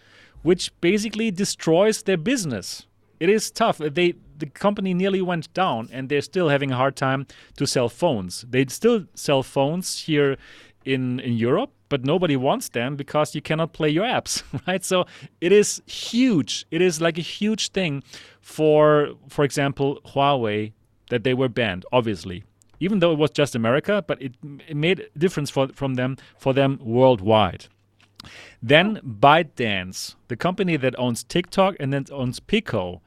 which 0.42 0.72
basically 0.80 1.30
destroys 1.30 2.02
their 2.02 2.16
business. 2.16 2.86
It 3.20 3.28
is 3.28 3.50
tough. 3.50 3.78
They 3.78 4.14
the 4.38 4.46
company 4.46 4.92
nearly 4.92 5.22
went 5.22 5.52
down 5.54 5.88
and 5.92 6.08
they're 6.08 6.20
still 6.20 6.48
having 6.48 6.72
a 6.72 6.76
hard 6.76 6.96
time 6.96 7.26
to 7.56 7.66
sell 7.66 7.88
phones. 7.88 8.44
They 8.48 8.66
still 8.66 9.04
sell 9.14 9.42
phones 9.42 10.00
here 10.00 10.36
in 10.84 11.20
in 11.20 11.34
Europe, 11.34 11.70
but 11.88 12.04
nobody 12.04 12.36
wants 12.36 12.70
them 12.70 12.96
because 12.96 13.34
you 13.34 13.42
cannot 13.42 13.72
play 13.72 13.90
your 13.90 14.04
apps, 14.04 14.42
right? 14.66 14.84
So 14.84 15.06
it 15.40 15.52
is 15.52 15.82
huge. 15.86 16.66
It 16.70 16.82
is 16.82 17.00
like 17.00 17.18
a 17.18 17.22
huge 17.22 17.70
thing 17.70 18.02
for, 18.42 19.12
for 19.28 19.44
example, 19.44 20.00
Huawei 20.04 20.72
that 21.10 21.24
they 21.24 21.34
were 21.34 21.48
banned, 21.48 21.86
obviously. 21.92 22.44
Even 22.82 22.98
though 22.98 23.12
it 23.12 23.18
was 23.18 23.30
just 23.30 23.54
America, 23.54 24.04
but 24.08 24.20
it, 24.20 24.32
it 24.68 24.76
made 24.76 24.98
a 25.14 25.18
difference 25.18 25.50
for, 25.50 25.68
from 25.68 25.94
them 25.94 26.16
for 26.36 26.52
them 26.52 26.80
worldwide. 26.82 27.66
Then 28.60 29.00
ByteDance, 29.04 30.16
the 30.26 30.36
company 30.36 30.76
that 30.76 30.98
owns 30.98 31.22
TikTok 31.22 31.76
and 31.78 31.92
then 31.92 32.06
owns 32.10 32.40
Pico, 32.40 33.00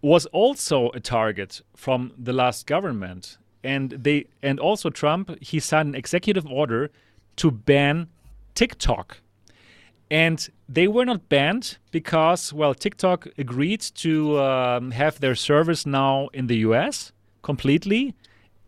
was 0.00 0.24
also 0.26 0.90
a 0.90 1.00
target 1.00 1.60
from 1.76 2.12
the 2.18 2.32
last 2.32 2.66
government. 2.66 3.36
And 3.62 3.90
they 3.90 4.26
and 4.42 4.58
also 4.58 4.88
Trump, 4.90 5.24
he 5.42 5.60
signed 5.60 5.90
an 5.90 5.94
executive 5.94 6.46
order 6.46 6.90
to 7.36 7.50
ban 7.50 8.08
TikTok. 8.54 9.18
And 10.10 10.48
they 10.68 10.88
were 10.88 11.06
not 11.06 11.28
banned 11.28 11.78
because, 11.90 12.52
well, 12.52 12.74
TikTok 12.74 13.28
agreed 13.38 13.80
to 13.96 14.40
um, 14.40 14.90
have 14.92 15.20
their 15.20 15.34
service 15.34 15.86
now 15.86 16.28
in 16.32 16.46
the 16.46 16.56
US 16.68 17.12
completely. 17.42 18.14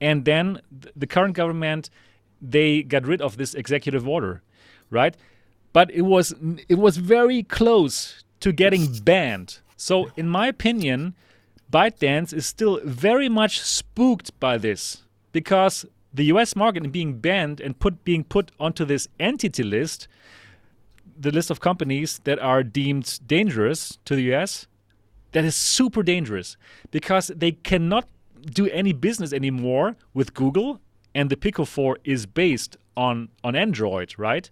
And 0.04 0.26
then 0.26 0.60
the 0.94 1.06
current 1.06 1.34
government, 1.34 1.88
they 2.42 2.82
got 2.82 3.06
rid 3.06 3.22
of 3.22 3.38
this 3.38 3.54
executive 3.54 4.06
order, 4.06 4.42
right? 4.90 5.16
But 5.72 5.90
it 5.90 6.02
was 6.02 6.34
it 6.68 6.78
was 6.78 6.98
very 6.98 7.42
close 7.42 8.22
to 8.40 8.52
getting 8.52 8.84
banned. 8.98 9.60
So, 9.78 10.10
in 10.14 10.28
my 10.28 10.46
opinion, 10.48 11.14
ByteDance 11.72 12.34
is 12.34 12.44
still 12.44 12.80
very 12.84 13.30
much 13.30 13.60
spooked 13.60 14.38
by 14.40 14.58
this 14.58 15.04
because 15.32 15.86
the 16.12 16.24
US 16.34 16.54
market 16.54 16.92
being 16.92 17.18
banned 17.18 17.58
and 17.58 17.78
put 17.78 18.04
being 18.04 18.24
put 18.24 18.52
onto 18.60 18.84
this 18.84 19.08
entity 19.18 19.62
list, 19.62 20.06
the 21.18 21.30
list 21.30 21.50
of 21.50 21.60
companies 21.60 22.20
that 22.24 22.38
are 22.40 22.62
deemed 22.62 23.20
dangerous 23.26 23.98
to 24.04 24.14
the 24.14 24.34
US, 24.34 24.66
that 25.32 25.46
is 25.46 25.56
super 25.56 26.02
dangerous 26.02 26.58
because 26.90 27.28
they 27.28 27.52
cannot 27.52 28.06
do 28.46 28.68
any 28.68 28.92
business 28.92 29.32
anymore 29.32 29.96
with 30.12 30.34
Google 30.34 30.80
and 31.14 31.30
the 31.30 31.36
Pico 31.36 31.64
4 31.64 31.98
is 32.04 32.26
based 32.26 32.76
on 32.96 33.28
on 33.42 33.54
Android, 33.54 34.14
right? 34.18 34.50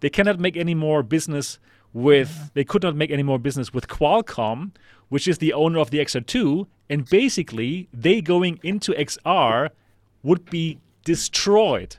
They 0.00 0.10
cannot 0.10 0.38
make 0.38 0.56
any 0.56 0.74
more 0.74 1.02
business 1.02 1.58
with 1.92 2.50
they 2.54 2.64
could 2.64 2.82
not 2.82 2.96
make 2.96 3.10
any 3.10 3.22
more 3.22 3.38
business 3.38 3.72
with 3.72 3.88
Qualcomm, 3.88 4.72
which 5.08 5.28
is 5.28 5.38
the 5.38 5.52
owner 5.52 5.78
of 5.78 5.90
the 5.90 5.98
XR2, 5.98 6.66
and 6.88 7.08
basically 7.08 7.88
they 7.92 8.20
going 8.20 8.58
into 8.62 8.92
XR 8.92 9.70
would 10.22 10.48
be 10.50 10.78
destroyed. 11.04 11.96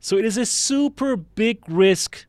So 0.00 0.16
it 0.16 0.24
is 0.24 0.36
a 0.36 0.46
super 0.46 1.16
big 1.16 1.58
risk 1.68 2.26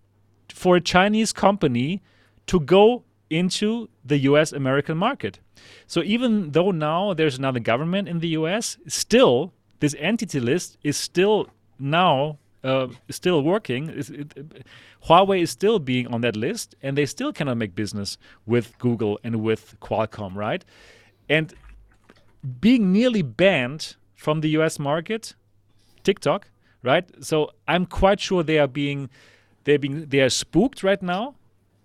for 0.49 0.75
a 0.75 0.81
Chinese 0.81 1.31
company 1.31 2.01
to 2.47 2.59
go 2.59 3.03
into 3.31 3.89
the 4.05 4.17
US 4.29 4.51
American 4.51 4.97
market. 4.97 5.39
So 5.87 6.03
even 6.03 6.51
though 6.51 6.71
now 6.71 7.13
there's 7.13 7.37
another 7.37 7.59
government 7.59 8.07
in 8.07 8.19
the 8.19 8.29
US, 8.39 8.77
still 8.87 9.53
this 9.79 9.95
entity 9.97 10.39
list 10.39 10.77
is 10.83 10.97
still 10.97 11.49
now 11.79 12.37
uh, 12.63 12.87
still 13.09 13.41
working. 13.41 13.89
It, 13.89 14.09
it, 14.09 14.65
Huawei 15.07 15.41
is 15.41 15.49
still 15.49 15.79
being 15.79 16.07
on 16.13 16.21
that 16.21 16.35
list, 16.35 16.75
and 16.83 16.95
they 16.95 17.07
still 17.07 17.33
cannot 17.33 17.57
make 17.57 17.73
business 17.73 18.19
with 18.45 18.77
Google 18.77 19.19
and 19.23 19.37
with 19.41 19.75
Qualcomm, 19.79 20.35
right? 20.35 20.63
And 21.27 21.53
being 22.59 22.91
nearly 22.91 23.23
banned 23.23 23.95
from 24.13 24.41
the 24.41 24.49
US 24.49 24.77
market, 24.77 25.33
TikTok, 26.03 26.49
right? 26.83 27.05
So 27.23 27.51
I'm 27.67 27.85
quite 27.85 28.19
sure 28.19 28.43
they 28.43 28.59
are 28.59 28.67
being 28.67 29.09
they're 29.63 29.79
being 29.79 30.05
they 30.07 30.21
are 30.21 30.29
spooked 30.29 30.83
right 30.83 31.01
now, 31.01 31.35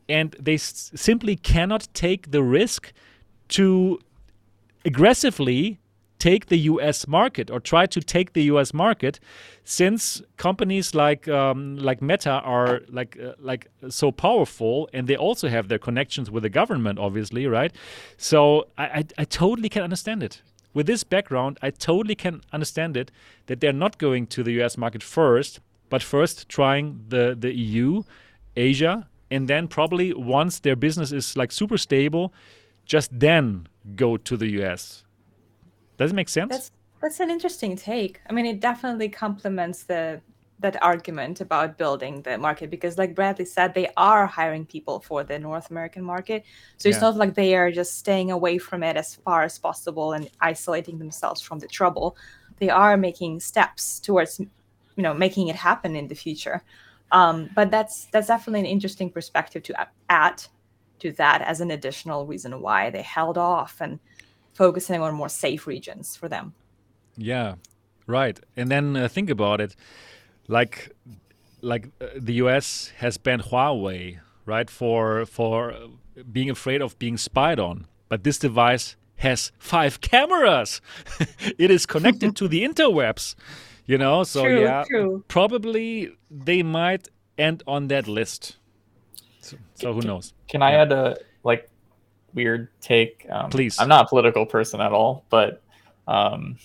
and 0.08 0.36
they 0.38 0.54
s- 0.54 0.90
simply 0.94 1.36
cannot 1.36 1.88
take 1.94 2.30
the 2.30 2.42
risk 2.42 2.92
to 3.48 3.98
aggressively 4.84 5.78
take 6.18 6.46
the 6.46 6.58
US 6.70 7.06
market 7.06 7.50
or 7.50 7.60
try 7.60 7.86
to 7.86 8.00
take 8.00 8.32
the 8.32 8.44
US 8.44 8.72
market 8.72 9.20
since 9.64 10.22
companies 10.36 10.94
like 10.94 11.28
um, 11.28 11.76
like 11.76 12.00
Meta 12.00 12.30
are 12.30 12.80
like 12.88 13.18
uh, 13.22 13.32
like 13.38 13.68
so 13.88 14.10
powerful 14.10 14.88
and 14.92 15.06
they 15.08 15.16
also 15.16 15.48
have 15.48 15.68
their 15.68 15.78
connections 15.78 16.30
with 16.30 16.42
the 16.42 16.48
government 16.48 16.98
obviously 16.98 17.46
right? 17.46 17.72
So 18.16 18.68
I, 18.78 18.84
I, 18.84 19.04
I 19.18 19.24
totally 19.24 19.68
can 19.68 19.82
understand 19.82 20.22
it. 20.22 20.42
With 20.72 20.86
this 20.86 21.04
background 21.04 21.58
I 21.62 21.70
totally 21.70 22.14
can 22.14 22.40
understand 22.52 22.96
it 22.96 23.10
that 23.46 23.60
they're 23.60 23.72
not 23.72 23.98
going 23.98 24.26
to 24.28 24.42
the 24.42 24.62
US 24.62 24.78
market 24.78 25.02
first 25.02 25.60
but 25.90 26.02
first 26.02 26.48
trying 26.48 27.04
the 27.08 27.36
the 27.38 27.54
EU 27.54 28.02
Asia 28.56 29.08
and 29.30 29.48
then 29.48 29.68
probably 29.68 30.12
once 30.14 30.60
their 30.60 30.76
business 30.76 31.12
is 31.12 31.36
like 31.36 31.52
super 31.52 31.78
stable 31.78 32.32
just 32.84 33.10
then 33.18 33.66
go 33.96 34.16
to 34.16 34.36
the 34.36 34.62
US 34.62 35.04
does 35.96 36.12
it 36.12 36.14
make 36.14 36.28
sense? 36.28 36.50
That's 36.50 36.70
that's 37.02 37.20
an 37.20 37.30
interesting 37.30 37.76
take. 37.76 38.20
I 38.28 38.32
mean, 38.32 38.46
it 38.46 38.60
definitely 38.60 39.08
complements 39.08 39.84
the 39.84 40.20
that 40.58 40.82
argument 40.82 41.42
about 41.42 41.76
building 41.76 42.22
the 42.22 42.38
market 42.38 42.70
because 42.70 42.96
like 42.96 43.14
Bradley 43.14 43.44
said 43.44 43.74
they 43.74 43.90
are 43.98 44.24
hiring 44.26 44.64
people 44.64 45.00
for 45.00 45.22
the 45.22 45.38
North 45.38 45.70
American 45.70 46.02
market. 46.02 46.44
So 46.78 46.88
it's 46.88 47.00
not 47.00 47.16
like 47.16 47.34
they 47.34 47.54
are 47.54 47.70
just 47.70 47.98
staying 47.98 48.30
away 48.30 48.56
from 48.56 48.82
it 48.82 48.96
as 48.96 49.14
far 49.16 49.42
as 49.42 49.58
possible 49.58 50.14
and 50.14 50.30
isolating 50.40 50.98
themselves 50.98 51.42
from 51.42 51.58
the 51.58 51.66
trouble. 51.66 52.16
They 52.56 52.70
are 52.70 52.96
making 52.96 53.40
steps 53.40 54.00
towards 54.00 54.40
you 54.40 55.02
know 55.02 55.12
making 55.12 55.48
it 55.48 55.56
happen 55.56 55.94
in 55.94 56.08
the 56.08 56.14
future. 56.14 56.62
Um, 57.12 57.50
but 57.54 57.70
that's 57.70 58.06
that's 58.06 58.26
definitely 58.26 58.60
an 58.60 58.66
interesting 58.66 59.10
perspective 59.10 59.62
to 59.64 59.88
add 60.08 60.44
to 60.98 61.12
that 61.12 61.42
as 61.42 61.60
an 61.60 61.70
additional 61.70 62.26
reason 62.26 62.60
why 62.60 62.90
they 62.90 63.02
held 63.02 63.38
off 63.38 63.80
and 63.80 64.00
focusing 64.54 65.00
on 65.00 65.14
more 65.14 65.28
safe 65.28 65.66
regions 65.66 66.16
for 66.16 66.28
them. 66.28 66.54
Yeah, 67.16 67.56
right. 68.06 68.38
And 68.56 68.70
then 68.70 68.96
uh, 68.96 69.08
think 69.08 69.30
about 69.30 69.60
it, 69.60 69.76
like 70.48 70.90
like 71.60 71.88
uh, 72.00 72.06
the 72.16 72.34
U.S. 72.34 72.92
has 72.98 73.18
banned 73.18 73.42
Huawei, 73.44 74.18
right, 74.44 74.70
for 74.70 75.26
for 75.26 75.74
being 76.32 76.50
afraid 76.50 76.82
of 76.82 76.98
being 76.98 77.16
spied 77.16 77.60
on. 77.60 77.86
But 78.08 78.24
this 78.24 78.38
device 78.38 78.96
has 79.16 79.52
five 79.58 80.00
cameras. 80.00 80.80
it 81.58 81.70
is 81.70 81.86
connected 81.86 82.36
to 82.36 82.48
the 82.48 82.62
interwebs, 82.68 83.34
you 83.86 83.98
know. 83.98 84.24
So 84.24 84.42
true, 84.42 84.60
yeah, 84.62 84.84
true. 84.88 85.24
probably 85.28 86.16
they 86.30 86.62
might 86.62 87.08
end 87.38 87.62
on 87.66 87.88
that 87.88 88.08
list. 88.08 88.56
So, 89.40 89.56
so 89.74 89.92
who 89.92 90.02
knows? 90.02 90.34
Can 90.48 90.62
I 90.62 90.72
yeah. 90.72 90.82
add 90.82 90.92
a 90.92 91.16
like 91.44 91.70
weird 92.36 92.68
take. 92.80 93.26
Um, 93.28 93.50
Please. 93.50 93.80
I'm 93.80 93.88
not 93.88 94.04
a 94.04 94.08
political 94.08 94.46
person 94.46 94.80
at 94.80 94.92
all, 94.92 95.24
but 95.28 95.62
um, 96.06 96.56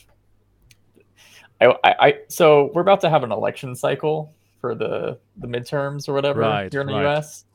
I, 1.59 1.67
I, 1.83 1.95
I, 1.99 2.19
so 2.27 2.69
we're 2.75 2.81
about 2.81 3.01
to 3.01 3.09
have 3.09 3.23
an 3.23 3.31
election 3.31 3.75
cycle 3.75 4.35
for 4.59 4.75
the 4.75 5.17
the 5.37 5.47
midterms 5.47 6.07
or 6.07 6.13
whatever 6.13 6.41
right, 6.41 6.71
here 6.71 6.81
in 6.81 6.87
the 6.87 6.93
right. 6.93 7.03
U.S. 7.03 7.45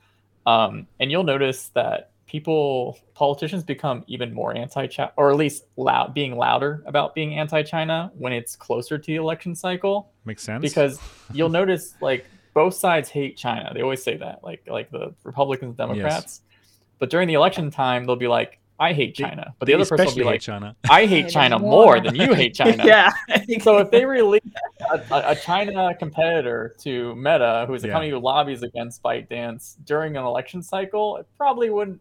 Um, 0.46 0.88
and 0.98 1.10
you'll 1.10 1.22
notice 1.22 1.68
that 1.74 2.10
people, 2.26 2.98
politicians, 3.14 3.62
become 3.62 4.04
even 4.06 4.32
more 4.32 4.56
anti-China, 4.56 5.12
or 5.16 5.30
at 5.30 5.36
least 5.36 5.64
loud, 5.76 6.14
being 6.14 6.36
louder 6.36 6.82
about 6.86 7.14
being 7.14 7.38
anti-China 7.38 8.10
when 8.16 8.32
it's 8.32 8.56
closer 8.56 8.98
to 8.98 9.06
the 9.06 9.16
election 9.16 9.54
cycle. 9.54 10.12
Makes 10.24 10.42
sense 10.42 10.62
because 10.62 11.00
you'll 11.32 11.48
notice 11.48 11.94
like 12.00 12.26
both 12.54 12.74
sides 12.74 13.08
hate 13.08 13.36
China. 13.36 13.70
They 13.74 13.82
always 13.82 14.02
say 14.02 14.16
that, 14.16 14.42
like 14.42 14.62
like 14.66 14.90
the 14.90 15.14
Republicans, 15.24 15.76
Democrats. 15.76 16.42
Yes. 16.50 16.62
But 16.98 17.10
during 17.10 17.28
the 17.28 17.34
election 17.34 17.70
time, 17.70 18.06
they'll 18.06 18.16
be 18.16 18.28
like, 18.28 18.58
I 18.78 18.92
hate 18.92 19.14
China. 19.14 19.54
But 19.58 19.66
the 19.66 19.74
other 19.74 19.86
person 19.86 20.06
will 20.06 20.14
be 20.14 20.24
like, 20.24 20.40
China. 20.40 20.76
I 20.90 21.06
hate 21.06 21.28
China 21.28 21.58
more 21.58 22.00
than 22.00 22.14
you 22.14 22.34
hate 22.34 22.54
China. 22.54 22.84
yeah. 22.84 23.10
so 23.60 23.78
if 23.78 23.90
they 23.90 24.04
release 24.04 24.42
a, 24.90 25.00
a, 25.10 25.36
China 25.36 25.94
competitor 25.98 26.74
to 26.80 27.14
Meta, 27.16 27.64
who's 27.66 27.84
a 27.84 27.86
yeah. 27.86 27.92
company 27.94 28.10
who 28.10 28.18
lobbies 28.18 28.62
against 28.62 29.02
ByteDance 29.02 29.76
during 29.84 30.16
an 30.16 30.24
election 30.24 30.62
cycle, 30.62 31.16
it 31.16 31.26
probably 31.36 31.70
wouldn't. 31.70 32.00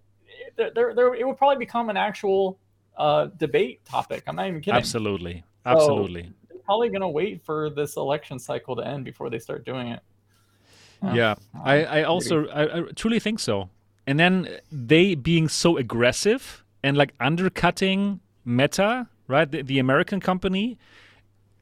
There, 0.55 0.71
there, 0.73 0.95
there, 0.95 1.13
it 1.13 1.25
would 1.25 1.37
probably 1.37 1.57
become 1.57 1.89
an 1.89 1.97
actual 1.97 2.57
uh, 2.97 3.27
debate 3.37 3.83
topic. 3.85 4.23
I'm 4.27 4.35
not 4.35 4.47
even 4.47 4.61
kidding. 4.61 4.77
Absolutely. 4.77 5.43
Absolutely. 5.65 6.31
So 6.49 6.57
probably 6.65 6.89
going 6.89 7.01
to 7.01 7.07
wait 7.07 7.43
for 7.43 7.69
this 7.69 7.95
election 7.95 8.39
cycle 8.39 8.75
to 8.75 8.87
end 8.87 9.05
before 9.05 9.29
they 9.29 9.39
start 9.39 9.65
doing 9.65 9.89
it. 9.89 9.99
Yeah, 11.13 11.35
I, 11.63 11.83
I 11.83 12.03
also 12.03 12.47
I, 12.47 12.79
I 12.79 12.81
truly 12.95 13.19
think 13.19 13.39
so 13.39 13.69
and 14.07 14.19
then 14.19 14.59
they 14.71 15.15
being 15.15 15.47
so 15.47 15.77
aggressive 15.77 16.63
and 16.83 16.95
like 16.95 17.13
undercutting 17.19 18.19
Meta, 18.43 19.07
right, 19.27 19.49
the, 19.49 19.63
the 19.63 19.79
American 19.79 20.19
company. 20.19 20.77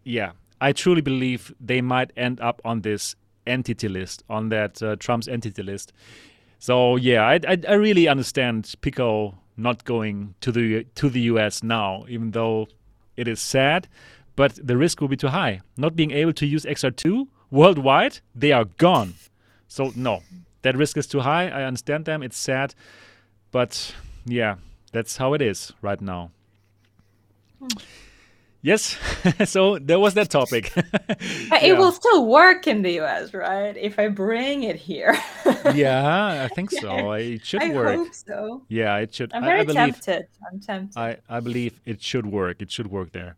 Yeah, 0.04 0.32
I 0.60 0.74
truly 0.74 1.02
believe 1.02 1.54
they 1.60 1.82
might 1.82 2.12
end 2.18 2.42
up 2.42 2.62
on 2.66 2.82
this 2.82 3.16
entity 3.48 3.88
list, 3.88 4.24
on 4.30 4.50
that 4.50 4.84
uh, 4.84 4.98
Trump's 4.98 5.28
entity 5.28 5.64
list. 5.64 5.94
So 6.64 6.96
yeah, 6.96 7.24
I, 7.24 7.42
I, 7.46 7.58
I 7.68 7.74
really 7.74 8.08
understand 8.08 8.74
Pico 8.80 9.36
not 9.58 9.84
going 9.84 10.36
to 10.40 10.50
the 10.50 10.86
to 10.96 11.10
the 11.10 11.20
US 11.34 11.62
now, 11.62 12.06
even 12.08 12.32
though 12.32 12.70
it 13.18 13.28
is 13.28 13.42
sad, 13.42 13.90
but 14.38 14.58
the 14.66 14.78
risk 14.78 15.02
will 15.02 15.10
be 15.10 15.18
too 15.18 15.28
high. 15.28 15.60
Not 15.76 15.98
being 15.98 16.12
able 16.12 16.32
to 16.32 16.46
use 16.46 16.64
XR2 16.64 17.28
worldwide, 17.52 18.20
they 18.34 18.54
are 18.54 18.64
gone. 18.78 19.16
So 19.68 19.92
no, 19.98 20.22
that 20.62 20.78
risk 20.78 20.96
is 20.96 21.06
too 21.06 21.20
high. 21.20 21.50
I 21.50 21.64
understand 21.66 22.06
them. 22.06 22.24
It's 22.24 22.38
sad, 22.38 22.76
but 23.52 23.94
yeah, 24.24 24.56
that's 24.94 25.18
how 25.18 25.34
it 25.34 25.42
is 25.42 25.74
right 25.82 26.00
now. 26.00 26.32
Hmm. 27.60 27.68
Yes, 28.66 28.98
so 29.46 29.78
there 29.78 30.00
was 30.00 30.14
that 30.14 30.30
topic. 30.30 30.72
yeah. 30.76 31.64
It 31.64 31.78
will 31.78 31.92
still 31.92 32.26
work 32.26 32.66
in 32.66 32.82
the 32.82 33.02
US, 33.02 33.34
right? 33.34 33.76
If 33.76 34.00
I 34.00 34.08
bring 34.08 34.64
it 34.64 34.78
here. 34.78 35.14
yeah, 35.74 36.44
I 36.46 36.48
think 36.48 36.72
so. 36.72 37.12
It 37.12 37.46
should 37.46 37.62
I 37.62 37.70
work. 37.72 37.88
I 37.90 37.96
hope 37.98 38.14
so. 38.14 38.64
Yeah, 38.70 38.96
it 39.00 39.14
should. 39.14 39.34
I'm 39.34 39.44
very 39.44 39.60
I, 39.60 39.64
believe, 39.66 40.00
tempted. 40.00 40.28
I'm 40.50 40.62
tempted. 40.62 40.98
I, 40.98 41.18
I 41.28 41.42
believe 41.42 41.78
it 41.86 42.02
should 42.02 42.26
work. 42.26 42.62
It 42.62 42.72
should 42.72 42.88
work 42.88 43.12
there. 43.12 43.36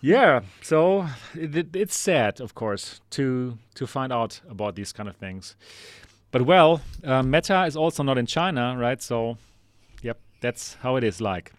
Yeah, 0.00 0.40
so 0.62 1.06
it, 1.34 1.54
it, 1.54 1.76
it's 1.76 1.96
sad, 1.96 2.40
of 2.40 2.56
course, 2.56 3.00
to 3.10 3.56
to 3.76 3.86
find 3.86 4.12
out 4.12 4.40
about 4.50 4.74
these 4.74 4.92
kind 4.92 5.08
of 5.08 5.14
things. 5.14 5.54
But 6.32 6.42
well, 6.42 6.80
uh, 7.04 7.22
Meta 7.22 7.66
is 7.66 7.76
also 7.76 8.02
not 8.02 8.18
in 8.18 8.26
China, 8.26 8.74
right? 8.76 9.00
So, 9.00 9.38
yep, 10.02 10.18
that's 10.40 10.74
how 10.82 10.96
it 10.96 11.04
is 11.04 11.20
like. 11.20 11.52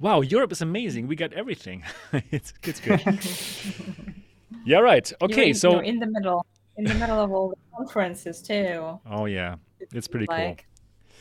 Wow, 0.00 0.20
Europe 0.20 0.52
is 0.52 0.62
amazing. 0.62 1.06
We 1.06 1.16
got 1.16 1.32
everything. 1.32 1.84
it's 2.30 2.52
it's 2.62 2.80
good. 2.80 3.02
yeah, 4.64 4.78
right. 4.78 5.12
Okay, 5.22 5.48
in, 5.48 5.54
so 5.54 5.80
in 5.80 5.98
the 5.98 6.06
middle, 6.06 6.46
in 6.76 6.84
the 6.84 6.94
middle 6.94 7.18
of 7.18 7.32
all 7.32 7.50
the 7.50 7.56
conferences 7.76 8.42
too. 8.42 9.00
Oh 9.10 9.26
yeah, 9.26 9.56
it's 9.92 10.08
pretty 10.08 10.26
like. 10.26 10.58
cool. 10.58 11.16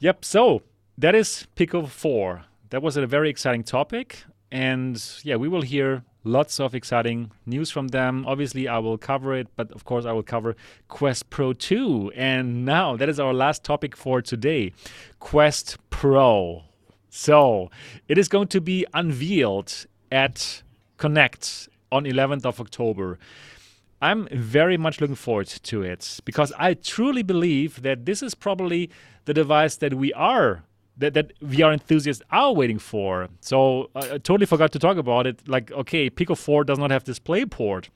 Yep. 0.00 0.24
So 0.24 0.62
that 0.98 1.14
is 1.14 1.46
Pico 1.54 1.86
Four. 1.86 2.44
That 2.70 2.82
was 2.82 2.96
a 2.96 3.06
very 3.06 3.30
exciting 3.30 3.62
topic, 3.62 4.24
and 4.50 5.02
yeah, 5.22 5.36
we 5.36 5.48
will 5.48 5.62
hear 5.62 6.04
lots 6.24 6.58
of 6.58 6.74
exciting 6.74 7.30
news 7.46 7.70
from 7.70 7.88
them. 7.88 8.24
Obviously, 8.26 8.66
I 8.66 8.78
will 8.78 8.98
cover 8.98 9.34
it, 9.34 9.48
but 9.56 9.70
of 9.72 9.84
course, 9.84 10.04
I 10.06 10.12
will 10.12 10.22
cover 10.22 10.56
Quest 10.88 11.30
Pro 11.30 11.52
2. 11.52 12.12
And 12.16 12.64
now, 12.64 12.96
that 12.96 13.08
is 13.08 13.20
our 13.20 13.32
last 13.32 13.62
topic 13.62 13.94
for 13.96 14.20
today 14.20 14.72
Quest 15.20 15.76
Pro. 15.90 16.64
So 17.16 17.70
it 18.08 18.18
is 18.18 18.28
going 18.28 18.48
to 18.48 18.60
be 18.60 18.84
unveiled 18.92 19.86
at 20.10 20.64
Connect 20.96 21.68
on 21.92 22.04
11th 22.04 22.44
of 22.44 22.60
October. 22.60 23.20
I'm 24.02 24.26
very 24.32 24.76
much 24.76 25.00
looking 25.00 25.14
forward 25.14 25.46
to 25.46 25.82
it 25.82 26.18
because 26.24 26.52
I 26.58 26.74
truly 26.74 27.22
believe 27.22 27.82
that 27.82 28.04
this 28.04 28.20
is 28.20 28.34
probably 28.34 28.90
the 29.26 29.32
device 29.32 29.76
that 29.76 29.94
we 29.94 30.12
are 30.14 30.64
that, 30.96 31.14
that 31.14 31.38
VR 31.40 31.72
enthusiasts 31.72 32.22
are 32.32 32.52
waiting 32.52 32.80
for. 32.80 33.28
So 33.40 33.90
I, 33.94 34.00
I 34.00 34.18
totally 34.18 34.46
forgot 34.46 34.72
to 34.72 34.80
talk 34.80 34.96
about 34.96 35.28
it. 35.28 35.48
Like, 35.48 35.70
okay, 35.70 36.10
Pico 36.10 36.34
4 36.34 36.64
does 36.64 36.80
not 36.80 36.90
have 36.90 37.04
DisplayPort 37.04 37.90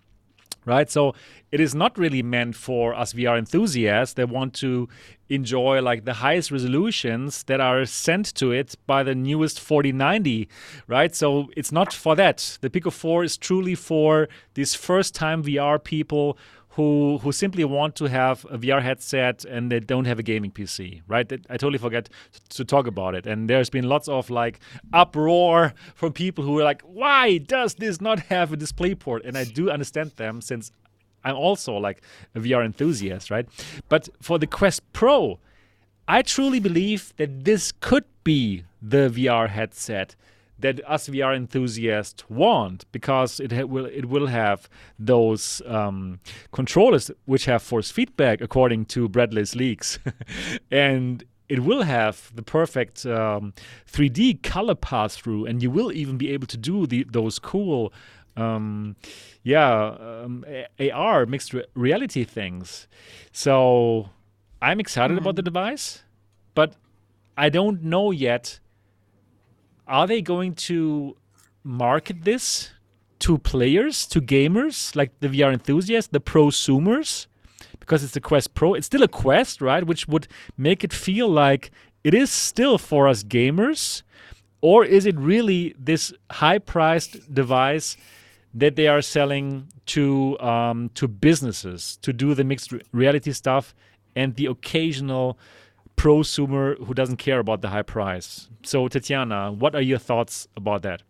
right? 0.69 0.91
So 0.91 1.15
it 1.51 1.61
is 1.61 1.75
not 1.75 1.99
really 1.99 2.23
meant 2.23 2.55
for 2.55 2.95
us 2.95 3.15
VR 3.15 3.39
enthusiasts 3.39 4.15
that 4.15 4.29
want 4.29 4.53
to 4.55 4.89
enjoy 5.31 5.81
like 5.81 6.05
the 6.05 6.15
highest 6.15 6.51
resolutions 6.51 7.43
that 7.45 7.61
are 7.61 7.85
sent 7.87 8.35
to 8.35 8.53
it 8.53 8.75
by 8.87 9.03
the 9.03 9.15
newest 9.15 9.59
4090, 9.61 10.49
right? 10.87 11.15
So 11.15 11.49
it's 11.57 11.73
not 11.73 11.93
for 11.93 12.15
that. 12.17 12.59
The 12.61 12.71
Pico 12.71 12.91
4 12.91 13.25
is 13.25 13.37
truly 13.37 13.75
for 13.75 14.29
these 14.55 14.75
first 14.75 15.15
time 15.15 15.43
VR 15.43 15.83
people 15.83 16.39
who 16.79 17.19
who 17.23 17.33
simply 17.33 17.65
want 17.65 17.97
to 17.97 18.05
have 18.05 18.47
a 18.51 18.57
VR 18.57 18.81
headset 18.81 19.45
and 19.45 19.71
they 19.73 19.81
don't 19.81 20.05
have 20.05 20.21
a 20.21 20.23
gaming 20.23 20.53
PC, 20.53 21.03
right? 21.09 21.27
I 21.51 21.57
totally 21.57 21.79
forget 21.79 22.09
to 22.51 22.65
talk 22.65 22.87
about 22.87 23.17
it. 23.17 23.27
And 23.27 23.51
there's 23.51 23.69
been 23.69 23.89
lots 23.89 24.07
of 24.07 24.31
like 24.31 24.61
uproar 24.93 25.75
from 25.97 26.13
people 26.13 26.45
who 26.45 26.61
are 26.61 26.63
like, 26.63 26.83
"Why 26.83 27.39
does 27.39 27.75
this 27.75 28.01
not 28.01 28.19
have 28.35 28.53
a 28.53 28.57
display 28.57 28.95
port?" 28.95 29.25
And 29.25 29.37
I 29.37 29.43
do 29.43 29.69
understand 29.77 30.13
them 30.23 30.41
since 30.41 30.71
I'm 31.25 31.35
also 31.35 31.73
like 31.77 32.01
a 32.37 32.39
VR 32.39 32.65
enthusiast, 32.65 33.29
right? 33.29 33.47
But 33.89 34.09
for 34.23 34.39
the 34.39 34.47
Quest 34.47 34.81
Pro, 34.93 35.41
I 36.07 36.23
truly 36.23 36.61
believe 36.61 37.13
that 37.17 37.45
this 37.45 37.73
could 37.73 38.05
be 38.23 38.63
the 38.81 39.11
VR 39.17 39.49
headset 39.49 40.15
that 40.59 40.81
us 40.89 41.09
VR 41.09 41.37
enthusiasts 41.37 42.25
want 42.29 42.91
because 42.93 43.41
it 43.41 43.53
ha- 43.53 43.65
will 43.65 43.87
it 43.87 44.07
will 44.07 44.27
have 44.27 44.69
those 44.99 45.63
um, 45.67 46.21
controllers 46.53 47.11
which 47.27 47.45
have 47.45 47.63
force 47.63 47.91
feedback 47.91 48.41
according 48.41 48.87
to 48.87 49.09
Bradley's 49.09 49.55
leaks, 49.55 49.99
and 50.71 51.25
it 51.49 51.61
will 51.61 51.83
have 51.83 52.31
the 52.35 52.43
perfect 52.43 53.07
um, 53.07 53.55
3D 53.91 54.43
color 54.43 54.75
pass 54.75 55.17
through, 55.17 55.47
and 55.47 55.63
you 55.63 55.71
will 55.71 55.93
even 55.93 56.19
be 56.19 56.31
able 56.31 56.47
to 56.47 56.57
do 56.57 56.87
the, 56.87 57.05
those 57.11 57.39
cool. 57.39 57.93
Um, 58.37 58.95
yeah, 59.43 59.97
um, 59.99 60.45
AR 60.79 61.27
mixed 61.27 61.53
re- 61.53 61.65
reality 61.75 62.23
things. 62.23 62.87
So 63.33 64.11
I'm 64.63 64.79
excited 64.79 65.17
mm. 65.17 65.21
about 65.21 65.35
the 65.35 65.43
device, 65.43 66.05
but 66.55 66.75
I 67.37 67.49
don't 67.49 67.83
know 67.83 68.13
yet 68.13 68.61
are 69.89 70.07
they 70.07 70.23
going 70.23 70.55
to 70.55 71.17
market 71.65 72.25
this 72.25 72.71
to 73.21 73.39
players, 73.39 74.07
to 74.07 74.21
gamers, 74.21 74.95
like 74.95 75.19
the 75.21 75.29
VR 75.29 75.53
enthusiasts, 75.53 76.11
the 76.11 76.21
prosumers? 76.21 77.27
Because 77.81 78.05
it's 78.05 78.17
a 78.17 78.21
Quest 78.21 78.55
Pro. 78.55 78.75
It's 78.75 78.87
still 78.87 79.03
a 79.03 79.09
Quest, 79.09 79.61
right? 79.61 79.85
Which 79.85 80.07
would 80.07 80.29
make 80.57 80.85
it 80.85 80.93
feel 80.93 81.29
like 81.29 81.71
it 82.05 82.15
is 82.15 82.31
still 82.31 82.79
for 82.79 83.09
us 83.09 83.25
gamers. 83.25 84.03
Or 84.61 84.85
is 84.85 85.07
it 85.07 85.17
really 85.19 85.75
this 85.79 86.13
high 86.31 86.59
priced 86.59 87.33
device 87.33 87.97
that 88.55 88.77
they 88.77 88.89
are 88.89 89.03
selling 89.03 89.69
to 89.87 90.39
um, 90.41 90.91
to 90.95 91.07
businesses 91.07 91.99
to 92.03 92.13
do 92.13 92.35
the 92.35 92.45
mixed 92.45 92.73
reality 92.93 93.33
stuff 93.33 93.75
and 94.17 94.35
the 94.37 94.47
occasional 94.47 95.39
prosumer 95.99 96.79
who 96.85 96.95
doesn't 96.95 97.17
care 97.17 97.41
about 97.41 97.61
the 97.61 97.69
high 97.69 97.83
price. 97.83 98.49
So, 98.63 98.89
Tatiana, 98.89 99.53
what 99.53 99.75
are 99.75 99.83
your 99.83 99.99
thoughts 99.99 100.49
about 100.57 100.83
that? 100.83 101.03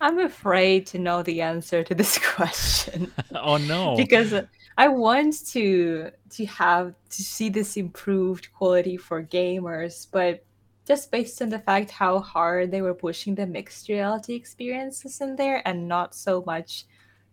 I'm 0.00 0.18
afraid 0.18 0.86
to 0.88 0.98
know 0.98 1.22
the 1.22 1.40
answer 1.42 1.84
to 1.84 1.94
this 1.94 2.18
question. 2.34 3.12
oh 3.34 3.58
no! 3.58 3.96
because 3.96 4.34
I 4.76 4.88
want 4.88 5.46
to 5.48 6.10
to 6.30 6.46
have 6.46 6.94
to 7.10 7.22
see 7.22 7.48
this 7.48 7.76
improved 7.76 8.52
quality 8.52 8.96
for 8.96 9.22
gamers, 9.22 10.08
but 10.10 10.44
just 10.86 11.10
based 11.10 11.40
on 11.40 11.48
the 11.48 11.58
fact 11.58 11.90
how 11.90 12.18
hard 12.18 12.70
they 12.70 12.82
were 12.82 12.94
pushing 12.94 13.34
the 13.34 13.46
mixed 13.46 13.88
reality 13.88 14.34
experiences 14.34 15.20
in 15.20 15.36
there, 15.36 15.66
and 15.66 15.88
not 15.88 16.14
so 16.14 16.42
much, 16.44 16.86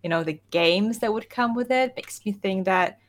you 0.04 0.10
know, 0.10 0.24
the 0.24 0.40
games 0.52 1.00
that 1.00 1.12
would 1.12 1.30
come 1.30 1.56
with 1.56 1.72
it, 1.72 1.94
makes 1.96 2.24
me 2.26 2.32
think 2.32 2.66
that 2.66 3.00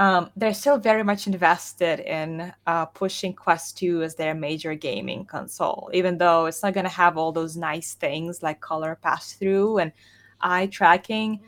um, 0.00 0.30
they're 0.34 0.54
still 0.54 0.78
very 0.78 1.04
much 1.04 1.26
invested 1.26 2.00
in 2.00 2.50
uh, 2.66 2.86
pushing 2.86 3.34
Quest 3.34 3.76
2 3.76 4.02
as 4.02 4.14
their 4.14 4.32
major 4.32 4.74
gaming 4.74 5.26
console, 5.26 5.90
even 5.92 6.16
though 6.16 6.46
it's 6.46 6.62
not 6.62 6.72
going 6.72 6.84
to 6.84 6.90
have 6.90 7.18
all 7.18 7.32
those 7.32 7.54
nice 7.54 7.92
things 7.92 8.42
like 8.42 8.62
color 8.62 8.98
pass 9.02 9.34
through 9.34 9.76
and 9.76 9.92
eye 10.40 10.68
tracking. 10.68 11.40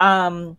Um, 0.00 0.56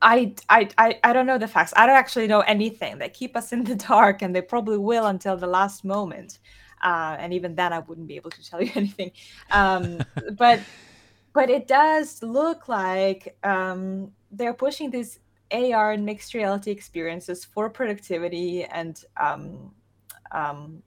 I, 0.00 0.34
I, 0.48 0.70
I, 0.78 0.98
I 1.04 1.12
don't 1.12 1.26
know 1.26 1.36
the 1.36 1.46
facts. 1.46 1.74
I 1.76 1.84
don't 1.84 1.96
actually 1.96 2.28
know 2.28 2.40
anything. 2.40 2.96
They 2.96 3.10
keep 3.10 3.36
us 3.36 3.52
in 3.52 3.64
the 3.64 3.74
dark, 3.88 4.22
and 4.22 4.34
they 4.34 4.40
probably 4.40 4.78
will 4.78 5.08
until 5.08 5.36
the 5.36 5.46
last 5.46 5.84
moment. 5.84 6.38
Uh, 6.82 7.14
and 7.18 7.34
even 7.34 7.54
then, 7.56 7.74
I 7.74 7.80
wouldn't 7.80 8.08
be 8.08 8.16
able 8.16 8.30
to 8.30 8.42
tell 8.42 8.62
you 8.62 8.72
anything. 8.74 9.10
Um, 9.50 10.00
but 10.38 10.60
but 11.34 11.50
it 11.50 11.68
does 11.68 12.22
look 12.22 12.68
like 12.68 13.36
um, 13.44 14.12
they're 14.30 14.54
pushing 14.54 14.90
this 14.90 15.18
AR 15.52 15.92
and 15.92 16.04
mixed 16.04 16.34
reality 16.34 16.70
experiences 16.70 17.44
for 17.44 17.68
productivity 17.70 18.64
and 18.64 19.04
um, 19.18 19.72
um, 20.32 20.82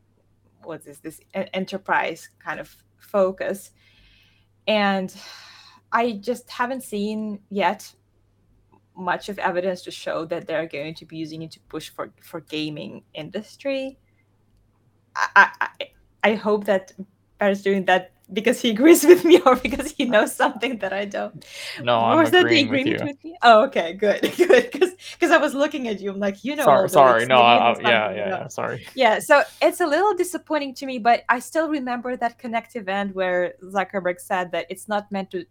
what 0.64 0.86
is 0.86 1.00
this 1.00 1.20
enterprise 1.54 2.30
kind 2.44 2.60
of 2.60 2.76
focus. 2.98 3.72
And 4.68 5.16
I 5.92 6.14
just 6.14 6.50
haven't 6.50 6.84
seen 6.84 7.40
yet 7.50 7.94
much 8.98 9.30
of 9.30 9.38
evidence 9.40 9.82
to 9.84 9.92
show 9.92 10.26
that 10.26 10.48
they're 10.48 10.68
going 10.68 10.96
to 10.96 11.06
be 11.06 11.18
using 11.18 11.42
it 11.42 11.52
to 11.52 11.60
push 11.70 11.90
for 11.90 12.12
for 12.22 12.42
gaming 12.42 13.04
industry. 13.14 14.00
I 15.16 15.52
I, 15.62 15.70
I 16.24 16.34
hope 16.34 16.66
that 16.66 16.94
is 17.42 17.62
doing 17.62 17.86
that 17.86 18.12
because 18.34 18.60
he 18.60 18.72
agrees 18.72 19.06
with 19.06 19.24
me 19.24 19.40
or 19.46 19.56
because 19.56 19.92
he 19.92 20.06
knows 20.06 20.36
something 20.36 20.78
that 20.80 20.94
I 20.94 21.06
don't. 21.06 21.46
No, 21.82 22.00
I'm 22.00 22.20
was 22.20 22.32
that 22.32 22.48
the 22.48 22.62
agreement 22.62 23.02
with, 23.02 23.04
with, 23.04 23.24
me? 23.24 23.38
Oh, 23.42 23.64
okay, 23.66 23.94
good, 23.94 24.22
good. 24.38 24.72
Because 24.72 24.92
because 25.14 25.32
I 25.32 25.38
was 25.38 25.54
looking 25.54 25.88
at 25.88 26.00
you, 26.00 26.12
I'm 26.12 26.20
like, 26.20 26.44
you 26.44 26.56
know, 26.56 26.64
sorry, 26.64 26.90
sorry, 26.90 27.26
no, 27.26 27.38
I, 27.38 27.72
I, 27.72 27.80
yeah, 27.82 28.12
yeah, 28.12 28.28
yeah, 28.28 28.48
sorry. 28.48 28.86
Yeah, 28.96 29.20
so 29.20 29.44
it's 29.62 29.82
a 29.82 29.88
little 29.88 30.14
disappointing 30.14 30.74
to 30.76 30.86
me, 30.86 30.98
but 30.98 31.24
I 31.30 31.40
still 31.40 31.70
remember 31.70 32.16
that 32.18 32.40
Connect 32.40 32.76
event 32.76 33.16
where 33.16 33.54
Zuckerberg 33.64 34.20
said 34.20 34.52
that 34.52 34.66
it's 34.70 34.88
not 34.88 35.12
meant 35.12 35.32
to 35.32 35.46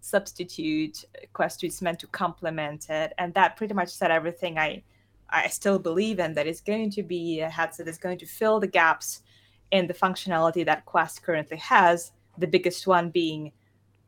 substitute 0.00 1.04
Quest, 1.32 1.64
it's 1.64 1.82
meant 1.82 2.00
to 2.00 2.06
complement 2.08 2.90
it, 2.90 3.12
and 3.18 3.32
that 3.34 3.56
pretty 3.56 3.74
much 3.74 3.90
said 3.90 4.10
everything 4.10 4.58
I 4.58 4.82
I 5.30 5.48
still 5.48 5.78
believe 5.78 6.18
in. 6.18 6.34
That 6.34 6.46
it's 6.46 6.60
going 6.60 6.90
to 6.92 7.02
be 7.02 7.40
a 7.40 7.48
headset 7.48 7.86
that's 7.86 7.98
going 7.98 8.18
to 8.18 8.26
fill 8.26 8.58
the 8.58 8.66
gaps 8.66 9.22
in 9.70 9.86
the 9.86 9.94
functionality 9.94 10.64
that 10.64 10.86
Quest 10.86 11.22
currently 11.22 11.58
has, 11.58 12.12
the 12.36 12.46
biggest 12.46 12.86
one 12.86 13.10
being, 13.10 13.52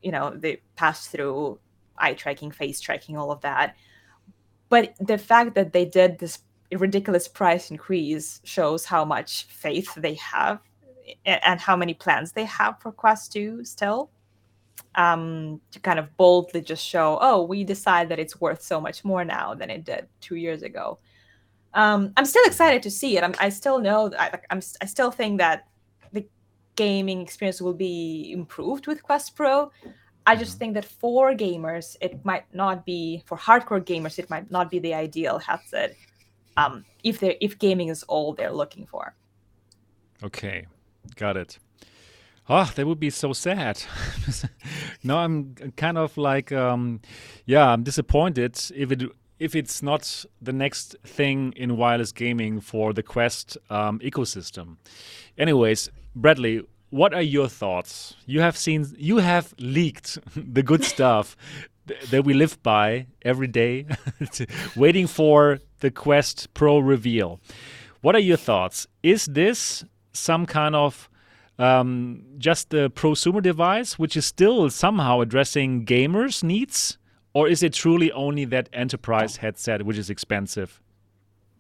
you 0.03 0.12
know, 0.12 0.31
the 0.31 0.61
pass 0.77 1.07
through 1.09 1.59
eye 1.99 2.15
tracking, 2.15 2.51
face 2.51 2.81
tracking, 2.81 3.16
all 3.16 3.31
of 3.31 3.41
that. 3.43 3.77
But 4.69 4.95
the 5.01 5.19
fact 5.19 5.55
that 5.57 5.73
they 5.73 5.85
did 5.85 6.19
this 6.19 6.39
ridiculous 6.73 7.27
price 7.28 7.70
increase 7.70 8.41
shows 8.45 8.85
how 8.85 9.05
much 9.05 9.45
faith 9.45 9.93
they 9.97 10.15
have 10.15 10.61
and 11.27 11.61
how 11.61 11.77
many 11.77 11.95
plans 11.95 12.32
they 12.32 12.45
have 12.45 12.81
for 12.81 12.93
Quest 12.93 13.32
2 13.32 13.65
still. 13.65 14.11
Um, 14.95 15.61
to 15.73 15.78
kind 15.78 15.99
of 15.99 16.16
boldly 16.16 16.62
just 16.62 16.85
show, 16.85 17.19
oh, 17.20 17.43
we 17.43 17.62
decide 17.65 18.09
that 18.09 18.19
it's 18.19 18.41
worth 18.41 18.62
so 18.62 18.81
much 18.81 19.05
more 19.05 19.24
now 19.24 19.55
than 19.55 19.70
it 19.70 19.85
did 19.85 20.09
two 20.20 20.37
years 20.37 20.62
ago. 20.62 20.99
Um, 21.75 22.13
I'm 22.17 22.25
still 22.25 22.45
excited 22.45 22.83
to 22.83 22.91
see 22.91 23.17
it. 23.17 23.25
I'm, 23.25 23.35
I 23.39 23.49
still 23.49 23.79
know, 23.79 24.11
I, 24.19 24.39
I'm, 24.51 24.61
I 24.81 24.87
still 24.87 25.11
think 25.11 25.39
that 25.39 25.69
the 26.13 26.27
gaming 26.77 27.21
experience 27.21 27.61
will 27.61 27.75
be 27.75 28.33
improved 28.33 28.87
with 28.87 29.03
Quest 29.03 29.37
Pro. 29.37 29.71
I 30.27 30.37
just 30.37 30.53
mm-hmm. 30.53 30.59
think 30.59 30.75
that 30.75 30.85
for 30.85 31.33
gamers, 31.33 31.97
it 32.01 32.25
might 32.25 32.53
not 32.53 32.85
be 32.85 33.23
for 33.27 33.39
hardcore 33.39 33.81
gamers. 33.81 34.19
It 34.19 34.29
might 34.31 34.51
not 34.51 34.71
be 34.71 34.79
the 34.79 34.95
ideal 34.95 35.39
headset 35.39 35.95
um, 36.57 36.85
if 37.05 37.21
they 37.21 37.39
if 37.41 37.59
gaming 37.59 37.89
is 37.89 38.03
all 38.05 38.35
they're 38.35 38.53
looking 38.53 38.87
for. 38.87 39.15
Okay, 40.23 40.67
got 41.17 41.37
it. 41.37 41.59
Oh, 42.49 42.71
that 42.75 42.87
would 42.87 42.99
be 42.99 43.11
so 43.11 43.33
sad. 43.33 43.81
no, 45.05 45.19
I'm 45.19 45.55
kind 45.77 45.97
of 45.97 46.17
like, 46.19 46.51
um, 46.51 47.01
yeah, 47.47 47.69
I'm 47.69 47.85
disappointed 47.85 48.59
if 48.75 48.91
it 48.91 49.05
if 49.41 49.57
it's 49.57 49.83
not 49.83 50.25
the 50.41 50.53
next 50.53 50.95
thing 51.03 51.53
in 51.57 51.77
wireless 51.77 52.12
gaming 52.12 52.61
for 52.61 52.93
the 52.93 53.03
Quest 53.03 53.57
um, 53.71 53.99
ecosystem. 54.01 54.77
Anyways, 55.39 55.91
Bradley, 56.15 56.62
what 56.91 57.15
are 57.15 57.23
your 57.23 57.49
thoughts? 57.49 58.15
You 58.27 58.41
have 58.43 58.57
seen, 58.57 58.87
you 58.99 59.17
have 59.17 59.55
leaked 59.59 60.19
the 60.37 60.62
good 60.62 60.85
stuff 60.85 61.37
that 62.11 62.25
we 62.25 62.35
live 62.35 62.62
by 62.62 63.07
every 63.23 63.47
day, 63.47 63.87
waiting 64.77 65.07
for 65.07 65.59
the 65.81 65.91
Quest 65.91 66.53
Pro 66.53 66.79
reveal. 66.79 67.41
What 68.03 68.15
are 68.15 68.21
your 68.21 68.37
thoughts? 68.37 68.87
Is 69.03 69.25
this 69.25 69.85
some 70.12 70.47
kind 70.47 70.77
of 70.77 71.09
um, 71.59 72.25
just 72.39 72.73
a 72.75 72.91
prosumer 72.91 73.43
device, 73.43 73.99
which 73.99 74.17
is 74.17 74.27
still 74.27 74.69
somehow 74.71 75.21
addressing 75.21 75.85
gamers' 75.85 76.43
needs, 76.43 76.99
or 77.32 77.48
is 77.48 77.62
it 77.62 77.73
truly 77.73 78.11
only 78.12 78.44
that 78.47 78.69
enterprise 78.73 79.36
headset, 79.36 79.85
which 79.85 79.98
is 79.98 80.11
expensive 80.11 80.81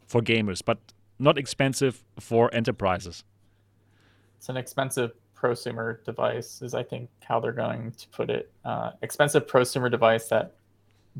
for 0.06 0.20
gamers, 0.20 0.62
but 0.64 0.78
not 1.18 1.38
expensive 1.38 2.02
for 2.18 2.52
enterprises? 2.54 3.24
It's 4.38 4.48
an 4.48 4.56
expensive 4.56 5.12
prosumer 5.36 6.02
device, 6.04 6.62
is 6.62 6.74
I 6.74 6.82
think 6.82 7.08
how 7.20 7.40
they're 7.40 7.52
going 7.52 7.92
to 7.92 8.08
put 8.08 8.30
it. 8.30 8.50
Uh, 8.64 8.92
expensive 9.02 9.46
prosumer 9.46 9.90
device 9.90 10.28
that 10.28 10.54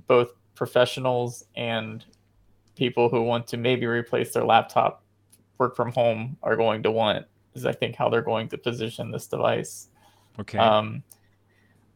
both 0.07 0.33
professionals 0.55 1.45
and 1.57 2.05
people 2.77 3.09
who 3.09 3.23
want 3.23 3.47
to 3.49 3.57
maybe 3.57 3.87
replace 3.87 4.33
their 4.33 4.45
laptop 4.45 5.03
work 5.59 5.77
from 5.77 5.93
home 5.93 6.37
are 6.43 6.57
going 6.57 6.83
to 6.83 6.91
want 6.91 7.27
is 7.55 7.67
I 7.67 7.73
think 7.73 7.97
how 7.97 8.09
they're 8.09 8.23
going 8.23 8.49
to 8.49 8.59
position 8.59 9.11
this 9.11 9.27
device. 9.27 9.89
Okay. 10.39 10.59
Um, 10.59 11.03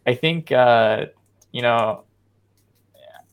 I 0.07 0.15
think 0.15 0.53
uh, 0.53 1.07
you 1.53 1.63
know 1.63 2.05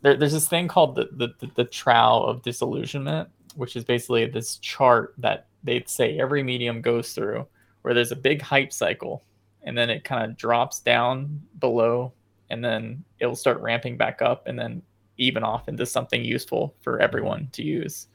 there, 0.02 0.16
there's 0.16 0.34
this 0.34 0.48
thing 0.48 0.68
called 0.68 0.96
the, 0.96 1.10
the 1.12 1.34
the 1.40 1.64
the 1.64 1.92
of 1.94 2.42
disillusionment, 2.42 3.30
which 3.56 3.76
is 3.76 3.84
basically 3.84 4.26
this 4.26 4.58
chart 4.58 5.14
that 5.18 5.48
they'd 5.64 5.90
say 5.90 6.20
every 6.20 6.44
medium 6.44 6.82
goes 6.82 7.14
through, 7.14 7.48
where 7.82 7.94
there's 7.94 8.12
a 8.12 8.16
big 8.16 8.42
hype 8.42 8.74
cycle, 8.74 9.24
and 9.64 9.78
then 9.78 9.90
it 9.90 10.04
kind 10.04 10.24
of 10.24 10.38
drops 10.38 10.80
down 10.80 11.42
below, 11.60 12.12
and 12.50 12.64
then 12.64 13.04
it'll 13.20 13.36
start 13.36 13.62
ramping 13.62 13.98
back 13.98 14.22
up, 14.22 14.48
and 14.48 14.58
then 14.58 14.82
even 15.18 15.44
off 15.44 15.68
into 15.68 15.86
something 15.86 16.24
useful 16.24 16.74
for 16.82 17.00
everyone 17.00 17.48
to 17.52 17.64
use. 17.64 18.08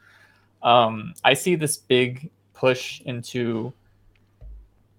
Um, 0.62 1.14
I 1.24 1.34
see 1.34 1.54
this 1.54 1.76
big 1.76 2.30
push 2.52 3.00
into 3.02 3.72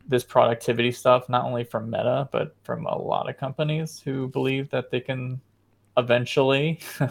this 0.08 0.24
productivity 0.24 0.92
stuff, 0.92 1.28
not 1.28 1.44
only 1.44 1.66
from 1.66 1.90
Meta, 1.90 2.30
but 2.32 2.56
from 2.64 2.86
a 2.86 2.98
lot 2.98 3.30
of 3.30 3.38
companies 3.38 4.00
who 4.00 4.30
believe 4.30 4.70
that 4.70 4.90
they 4.90 5.02
can 5.02 5.42
eventually, 5.98 6.80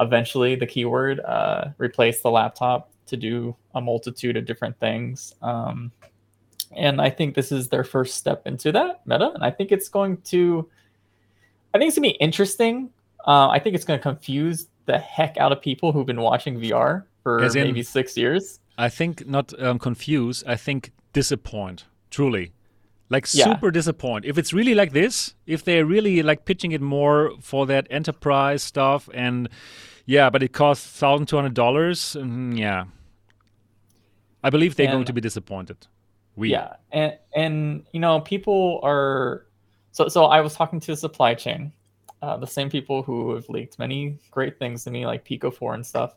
eventually, 0.00 0.54
the 0.54 0.66
keyword, 0.66 1.20
uh, 1.20 1.70
replace 1.78 2.20
the 2.22 2.30
laptop 2.30 2.90
to 3.06 3.16
do 3.16 3.54
a 3.74 3.80
multitude 3.80 4.36
of 4.36 4.44
different 4.46 4.78
things. 4.78 5.34
Um, 5.42 5.92
and 6.74 7.00
I 7.00 7.10
think 7.10 7.34
this 7.34 7.52
is 7.52 7.68
their 7.68 7.84
first 7.84 8.16
step 8.16 8.46
into 8.46 8.72
that 8.72 9.06
Meta, 9.06 9.30
and 9.34 9.44
I 9.44 9.50
think 9.50 9.72
it's 9.72 9.88
going 9.88 10.18
to, 10.22 10.68
I 11.74 11.78
think 11.78 11.88
it's 11.88 11.96
gonna 11.96 12.08
be 12.08 12.14
interesting. 12.14 12.90
Uh, 13.26 13.48
I 13.48 13.58
think 13.58 13.74
it's 13.74 13.84
gonna 13.84 13.98
confuse 13.98 14.68
the 14.86 14.98
heck 14.98 15.36
out 15.36 15.52
of 15.52 15.60
people 15.60 15.92
who've 15.92 16.06
been 16.06 16.20
watching 16.20 16.58
VR 16.58 17.04
for 17.22 17.44
in, 17.44 17.52
maybe 17.54 17.82
six 17.82 18.16
years. 18.16 18.60
I 18.78 18.88
think 18.88 19.26
not 19.26 19.52
um, 19.62 19.78
confuse. 19.78 20.42
I 20.44 20.56
think 20.56 20.92
disappoint 21.12 21.84
truly 22.10 22.52
like 23.12 23.26
yeah. 23.34 23.44
super 23.44 23.70
disappoint 23.70 24.24
if 24.24 24.38
it's 24.38 24.52
really 24.52 24.74
like 24.74 24.92
this 24.92 25.34
if 25.46 25.62
they're 25.64 25.84
really 25.84 26.22
like 26.22 26.44
pitching 26.46 26.72
it 26.72 26.80
more 26.80 27.32
for 27.40 27.66
that 27.66 27.86
enterprise 27.90 28.62
stuff 28.62 29.08
and 29.12 29.48
yeah 30.06 30.30
but 30.30 30.42
it 30.42 30.52
costs 30.52 30.86
thousand 30.98 31.26
two 31.26 31.36
hundred 31.36 31.54
dollars 31.54 32.16
mm, 32.18 32.58
yeah. 32.58 32.84
I 34.42 34.50
believe 34.50 34.74
they're 34.74 34.86
and, 34.86 34.94
going 34.94 35.04
to 35.04 35.12
be 35.12 35.20
disappointed. 35.20 35.86
We. 36.34 36.50
Yeah 36.50 36.74
and 36.90 37.18
and 37.36 37.86
you 37.92 38.00
know 38.00 38.20
people 38.20 38.80
are 38.82 39.46
so 39.92 40.08
so 40.08 40.24
i 40.24 40.40
was 40.40 40.54
talking 40.54 40.80
to 40.80 40.92
the 40.92 40.96
supply 40.96 41.34
chain 41.34 41.72
uh, 42.22 42.36
the 42.36 42.46
same 42.46 42.70
people 42.70 43.02
who 43.02 43.34
have 43.34 43.48
leaked 43.48 43.78
many 43.78 44.16
great 44.30 44.58
things 44.58 44.84
to 44.84 44.90
me 44.90 45.04
like 45.04 45.24
pico 45.24 45.50
4 45.50 45.74
and 45.74 45.84
stuff 45.84 46.14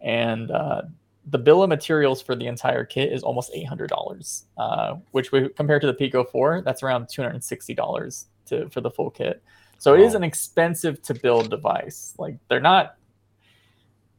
and 0.00 0.50
uh, 0.50 0.82
the 1.30 1.38
bill 1.38 1.62
of 1.62 1.68
materials 1.68 2.20
for 2.20 2.34
the 2.34 2.46
entire 2.46 2.84
kit 2.84 3.12
is 3.12 3.22
almost 3.22 3.50
eight 3.54 3.66
hundred 3.66 3.88
dollars, 3.88 4.46
uh, 4.58 4.96
which 5.12 5.32
we 5.32 5.48
compared 5.50 5.80
to 5.82 5.86
the 5.86 5.94
Pico 5.94 6.24
Four, 6.24 6.62
that's 6.62 6.82
around 6.82 7.08
two 7.08 7.22
hundred 7.22 7.34
and 7.34 7.44
sixty 7.44 7.74
dollars 7.74 8.26
to 8.46 8.68
for 8.70 8.80
the 8.80 8.90
full 8.90 9.10
kit. 9.10 9.42
So 9.78 9.94
it 9.94 10.00
is 10.00 10.14
an 10.14 10.24
expensive 10.24 11.00
to 11.02 11.14
build 11.14 11.50
device. 11.50 12.14
Like 12.18 12.36
they're 12.48 12.60
not, 12.60 12.96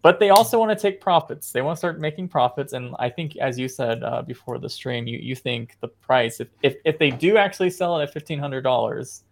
but 0.01 0.19
they 0.19 0.29
also 0.29 0.57
want 0.57 0.77
to 0.77 0.81
take 0.81 1.01
profits. 1.01 1.51
They 1.51 1.61
want 1.61 1.75
to 1.75 1.79
start 1.79 1.99
making 1.99 2.29
profits, 2.29 2.73
and 2.73 2.95
I 2.97 3.09
think, 3.09 3.37
as 3.37 3.59
you 3.59 3.67
said 3.67 4.03
uh, 4.03 4.21
before 4.21 4.57
the 4.57 4.69
stream, 4.69 5.05
you 5.07 5.19
you 5.19 5.35
think 5.35 5.77
the 5.81 5.89
price 5.89 6.39
if 6.39 6.47
if 6.63 6.77
if 6.85 6.97
they 6.97 7.11
do 7.11 7.37
actually 7.37 7.71
sell 7.71 7.99
it 7.99 8.03
at 8.03 8.13
fifteen 8.13 8.39
hundred 8.39 8.61
dollars 8.61 9.23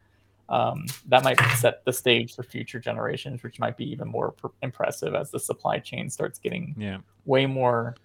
um, 0.50 0.88
that 1.08 1.24
might 1.24 1.40
set 1.58 1.86
the 1.86 1.94
stage 1.94 2.36
for 2.36 2.44
future 2.44 2.80
generations, 2.80 3.44
which 3.44 3.60
might 3.60 3.78
be 3.78 3.90
even 3.90 4.08
more 4.08 4.32
pr- 4.32 4.48
impressive 4.62 5.14
as 5.14 5.30
the 5.32 5.40
supply 5.40 5.78
chain 5.78 6.10
starts 6.10 6.40
getting 6.40 6.76
yeah. 6.78 6.98
way 7.26 7.46
more 7.46 7.96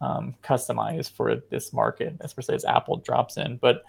um, 0.00 0.34
customized 0.42 1.12
for 1.12 1.36
this 1.50 1.72
market, 1.72 2.16
especially 2.20 2.54
as 2.54 2.64
Apple 2.64 2.96
drops 2.96 3.36
in. 3.36 3.58
But 3.58 3.84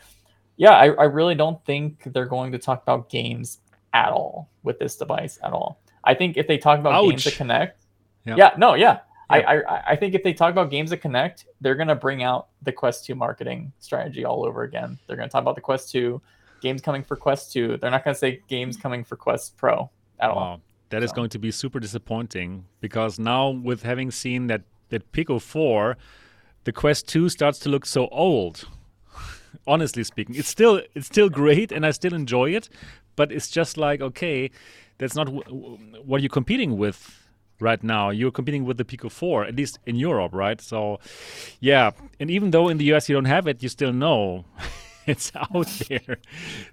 yeah, 0.57 0.71
I, 0.71 0.87
I, 0.91 1.03
really 1.05 1.35
don't 1.35 1.63
think 1.65 2.03
they're 2.13 2.25
going 2.25 2.51
to 2.51 2.57
talk 2.57 2.83
about 2.83 3.09
games 3.09 3.59
at 3.93 4.11
all 4.11 4.49
with 4.63 4.77
this 4.79 4.95
device 4.95 5.39
at 5.43 5.51
all. 5.51 5.81
I 6.03 6.13
think 6.13 6.37
if 6.37 6.47
they 6.47 6.57
talk 6.57 6.79
about 6.79 6.93
Ouch. 6.93 7.09
games 7.09 7.23
that 7.23 7.33
connect, 7.35 7.81
yeah, 8.25 8.35
yeah 8.37 8.53
no, 8.57 8.75
yeah. 8.75 8.79
yeah. 8.85 8.99
I, 9.27 9.41
I, 9.41 9.91
I 9.91 9.95
think 9.95 10.13
if 10.13 10.23
they 10.23 10.33
talk 10.33 10.51
about 10.51 10.69
games 10.69 10.91
that 10.91 10.97
connect, 10.97 11.45
they're 11.59 11.75
gonna 11.75 11.95
bring 11.95 12.23
out 12.23 12.49
the 12.61 12.71
Quest 12.71 13.05
2 13.05 13.15
marketing 13.15 13.73
strategy 13.79 14.23
all 14.23 14.45
over 14.45 14.63
again. 14.63 14.99
They're 15.07 15.17
gonna 15.17 15.29
talk 15.29 15.41
about 15.41 15.55
the 15.55 15.61
Quest 15.61 15.91
2 15.91 16.21
games 16.61 16.81
coming 16.81 17.03
for 17.03 17.15
Quest 17.15 17.53
2. 17.53 17.77
They're 17.77 17.91
not 17.91 18.03
going 18.03 18.13
to 18.13 18.19
say 18.19 18.41
games 18.47 18.77
coming 18.77 19.03
for 19.03 19.15
Quest 19.15 19.57
Pro 19.57 19.89
at 20.19 20.29
wow. 20.29 20.41
all. 20.41 20.61
That 20.89 21.01
so. 21.01 21.05
is 21.05 21.11
going 21.11 21.29
to 21.29 21.39
be 21.39 21.51
super 21.51 21.79
disappointing 21.79 22.65
because 22.81 23.19
now 23.19 23.49
with 23.49 23.83
having 23.83 24.11
seen 24.11 24.47
that 24.47 24.61
that 24.89 25.11
Pico 25.11 25.39
4, 25.39 25.97
the 26.63 26.71
Quest 26.71 27.07
2 27.07 27.27
starts 27.29 27.57
to 27.59 27.69
look 27.69 27.85
so 27.85 28.07
old. 28.09 28.67
Honestly 29.67 30.03
speaking, 30.03 30.35
it's 30.35 30.47
still 30.47 30.81
it's 30.93 31.07
still 31.07 31.29
great 31.29 31.71
and 31.71 31.85
I 31.85 31.91
still 31.91 32.13
enjoy 32.13 32.51
it, 32.51 32.69
but 33.15 33.31
it's 33.31 33.49
just 33.49 33.77
like 33.77 34.01
okay, 34.01 34.51
that's 34.97 35.15
not 35.15 35.27
what 36.05 36.21
you're 36.21 36.29
competing 36.29 36.77
with 36.77 37.25
right 37.59 37.83
now. 37.83 38.09
You're 38.09 38.31
competing 38.31 38.65
with 38.65 38.77
the 38.77 38.85
Pico 38.85 39.09
4, 39.09 39.45
at 39.45 39.55
least 39.55 39.79
in 39.85 39.95
Europe, 39.95 40.33
right? 40.33 40.59
So, 40.59 40.99
yeah. 41.59 41.91
And 42.19 42.29
even 42.29 42.51
though 42.51 42.69
in 42.69 42.77
the 42.77 42.93
US 42.93 43.09
you 43.09 43.15
don't 43.15 43.25
have 43.25 43.47
it, 43.47 43.63
you 43.63 43.69
still 43.69 43.93
know 43.93 44.45
it's 45.07 45.31
out 45.35 45.67
there. 45.89 46.17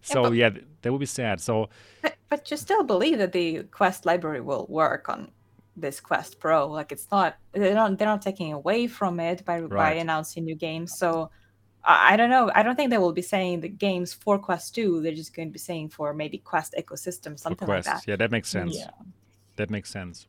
So 0.01 0.33
yeah, 0.33 0.51
but, 0.51 0.57
yeah, 0.57 0.65
that 0.83 0.93
would 0.93 1.01
be 1.01 1.07
sad. 1.07 1.41
So, 1.41 1.69
but, 2.03 2.17
but 2.29 2.51
you 2.51 2.57
still 2.57 2.83
believe 2.83 3.19
that 3.19 3.33
the 3.33 3.65
Quest 3.65 4.07
library 4.07 4.41
will 4.41 4.67
work 4.69 5.09
on 5.09 5.31
this 5.77 6.01
Quest 6.01 6.41
Pro. 6.41 6.69
Like 6.69 6.93
it's 6.93 7.09
not 7.11 7.37
they're 7.53 7.75
not 7.75 7.99
they're 7.99 8.09
not 8.09 8.23
taking 8.23 8.53
away 8.53 8.87
from 8.87 9.21
it 9.21 9.45
by 9.45 9.61
right. 9.61 9.71
by 9.71 9.93
announcing 9.95 10.45
new 10.45 10.55
games. 10.55 10.97
So 10.97 11.31
I, 11.85 12.17
don't 12.17 12.31
know. 12.31 12.51
I 12.55 12.63
don't 12.63 12.77
think 12.77 12.91
they 12.91 12.99
will 12.99 13.13
be 13.13 13.23
saying 13.23 13.61
the 13.61 13.69
games 13.69 14.13
for 14.13 14.39
Quest 14.39 14.75
2. 14.77 15.03
They're 15.03 15.13
just 15.13 15.35
going 15.35 15.49
to 15.49 15.53
be 15.53 15.59
saying 15.59 15.89
for 15.89 16.15
maybe 16.15 16.39
Quest 16.39 16.75
ecosystem, 16.79 17.39
something 17.39 17.67
like 17.67 17.85
that. 17.85 18.07
Yeah, 18.07 18.17
that 18.17 18.31
makes 18.31 18.49
sense. 18.49 18.77
Yeah. 18.77 18.91
That 19.57 19.69
makes 19.69 19.91
sense. 19.91 20.27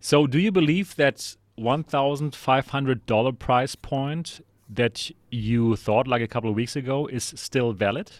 So 0.00 0.26
do 0.26 0.38
you 0.38 0.52
believe 0.52 0.96
that 0.96 1.36
$1,500 1.58 3.38
price 3.38 3.74
point 3.74 4.40
that 4.74 5.10
you 5.30 5.76
thought 5.76 6.06
like 6.06 6.22
a 6.22 6.28
couple 6.28 6.50
of 6.50 6.56
weeks 6.56 6.76
ago 6.76 7.06
is 7.06 7.32
still 7.36 7.72
valid? 7.72 8.10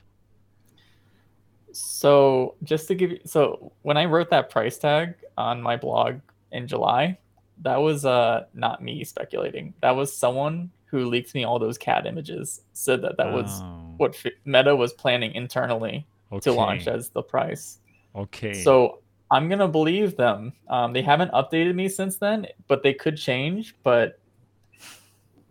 So 1.72 2.54
just 2.62 2.88
to 2.88 2.94
give 2.94 3.10
you, 3.12 3.20
so 3.24 3.72
when 3.82 3.96
I 3.96 4.04
wrote 4.04 4.30
that 4.30 4.50
price 4.50 4.78
tag 4.78 5.14
on 5.38 5.62
my 5.62 5.76
blog 5.76 6.20
in 6.50 6.68
July, 6.68 7.18
that 7.62 7.76
was 7.76 8.04
uh 8.04 8.44
not 8.54 8.82
me 8.82 9.04
speculating. 9.04 9.72
That 9.80 9.92
was 9.92 10.14
someone 10.14 10.70
who 10.86 11.06
leaked 11.06 11.34
me 11.34 11.44
all 11.44 11.58
those 11.58 11.78
CAD 11.78 12.06
images, 12.06 12.60
said 12.74 13.00
that 13.02 13.16
that 13.16 13.28
oh. 13.28 13.42
was 13.42 13.62
what 13.96 14.16
Meta 14.44 14.76
was 14.76 14.92
planning 14.92 15.34
internally 15.34 16.06
okay. 16.30 16.40
to 16.40 16.52
launch 16.52 16.86
as 16.86 17.08
the 17.10 17.22
price. 17.22 17.78
Okay. 18.14 18.52
So 18.52 19.00
I'm 19.30 19.48
gonna 19.48 19.68
believe 19.68 20.16
them. 20.16 20.52
Um, 20.68 20.92
they 20.92 21.00
haven't 21.00 21.32
updated 21.32 21.74
me 21.74 21.88
since 21.88 22.16
then, 22.18 22.46
but 22.68 22.82
they 22.82 22.92
could 22.92 23.16
change. 23.16 23.74
But 23.82 24.18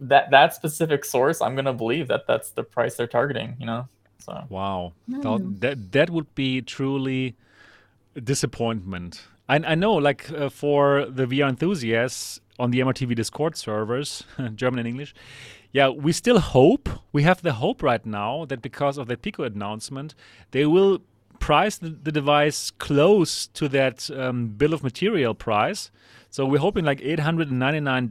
that 0.02 0.32
that 0.32 0.54
specific 0.54 1.06
source, 1.06 1.42
I'm 1.42 1.56
gonna 1.56 1.74
believe 1.74 2.08
that 2.10 2.28
that's 2.28 2.50
the 2.52 2.64
price 2.64 2.96
they're 2.96 3.08
targeting. 3.08 3.56
You 3.60 3.66
know. 3.66 3.88
So 4.20 4.44
wow, 4.50 4.94
mm. 5.10 5.60
that 5.62 5.92
that 5.94 6.10
would 6.10 6.34
be 6.36 6.62
truly 6.62 7.36
disappointment. 8.22 9.24
I, 9.48 9.56
I 9.56 9.76
know, 9.76 9.94
like 9.94 10.30
uh, 10.32 10.50
for 10.50 11.06
the 11.06 11.26
VR 11.26 11.50
enthusiasts 11.50 12.40
on 12.60 12.72
the 12.72 12.80
MRTV 12.80 13.16
Discord 13.16 13.58
servers, 13.58 14.24
German 14.56 14.80
and 14.80 14.88
English, 14.88 15.14
yeah, 15.72 15.90
we 15.90 16.12
still 16.12 16.40
hope. 16.40 16.90
We 17.12 17.24
have 17.24 17.42
the 17.42 17.54
hope 17.54 17.82
right 17.82 18.06
now 18.06 18.46
that 18.46 18.62
because 18.62 18.98
of 18.98 19.08
the 19.08 19.18
Pico 19.18 19.44
announcement, 19.44 20.16
they 20.52 20.66
will 20.66 21.02
price 21.40 21.78
the, 21.78 21.90
the 21.90 22.12
device 22.12 22.72
close 22.72 23.48
to 23.48 23.68
that 23.70 24.10
um, 24.12 24.50
bill 24.50 24.74
of 24.74 24.84
material 24.84 25.34
price. 25.34 25.92
So 26.30 26.46
we're 26.46 26.60
hoping 26.60 26.86
like 26.86 27.00
$899 27.00 27.78
and 27.78 28.10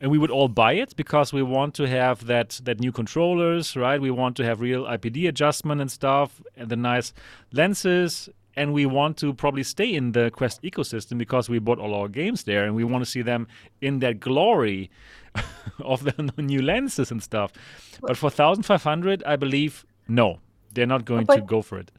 we 0.00 0.18
would 0.18 0.30
all 0.30 0.48
buy 0.48 0.74
it 0.74 0.94
because 0.96 1.32
we 1.32 1.42
want 1.42 1.74
to 1.74 1.88
have 1.88 2.26
that 2.26 2.60
that 2.64 2.80
new 2.80 2.92
controllers, 2.92 3.76
right? 3.76 4.00
We 4.00 4.10
want 4.10 4.36
to 4.36 4.44
have 4.44 4.60
real 4.60 4.84
IPD 4.84 5.28
adjustment 5.28 5.80
and 5.80 5.90
stuff, 5.90 6.40
and 6.56 6.68
the 6.68 6.76
nice 6.76 7.12
lenses, 7.52 8.28
and 8.54 8.72
we 8.72 8.86
want 8.86 9.16
to 9.18 9.34
probably 9.34 9.64
stay 9.64 9.92
in 9.92 10.12
the 10.12 10.30
Quest 10.30 10.62
ecosystem 10.62 11.18
because 11.18 11.48
we 11.48 11.58
bought 11.58 11.78
all 11.78 11.94
our 11.94 12.08
games 12.08 12.44
there, 12.44 12.64
and 12.64 12.76
we 12.76 12.84
want 12.84 13.04
to 13.04 13.10
see 13.10 13.22
them 13.22 13.48
in 13.80 13.98
that 14.00 14.20
glory 14.20 14.90
of 15.80 16.04
the 16.04 16.32
new 16.42 16.62
lenses 16.62 17.10
and 17.10 17.22
stuff. 17.22 17.52
But 18.00 18.16
for 18.16 18.30
1,500, 18.30 19.24
I 19.24 19.36
believe 19.36 19.84
no, 20.06 20.38
they're 20.74 20.86
not 20.86 21.04
going 21.04 21.24
but, 21.24 21.36
to 21.36 21.42
go 21.42 21.62
for 21.62 21.78
it. 21.78 21.90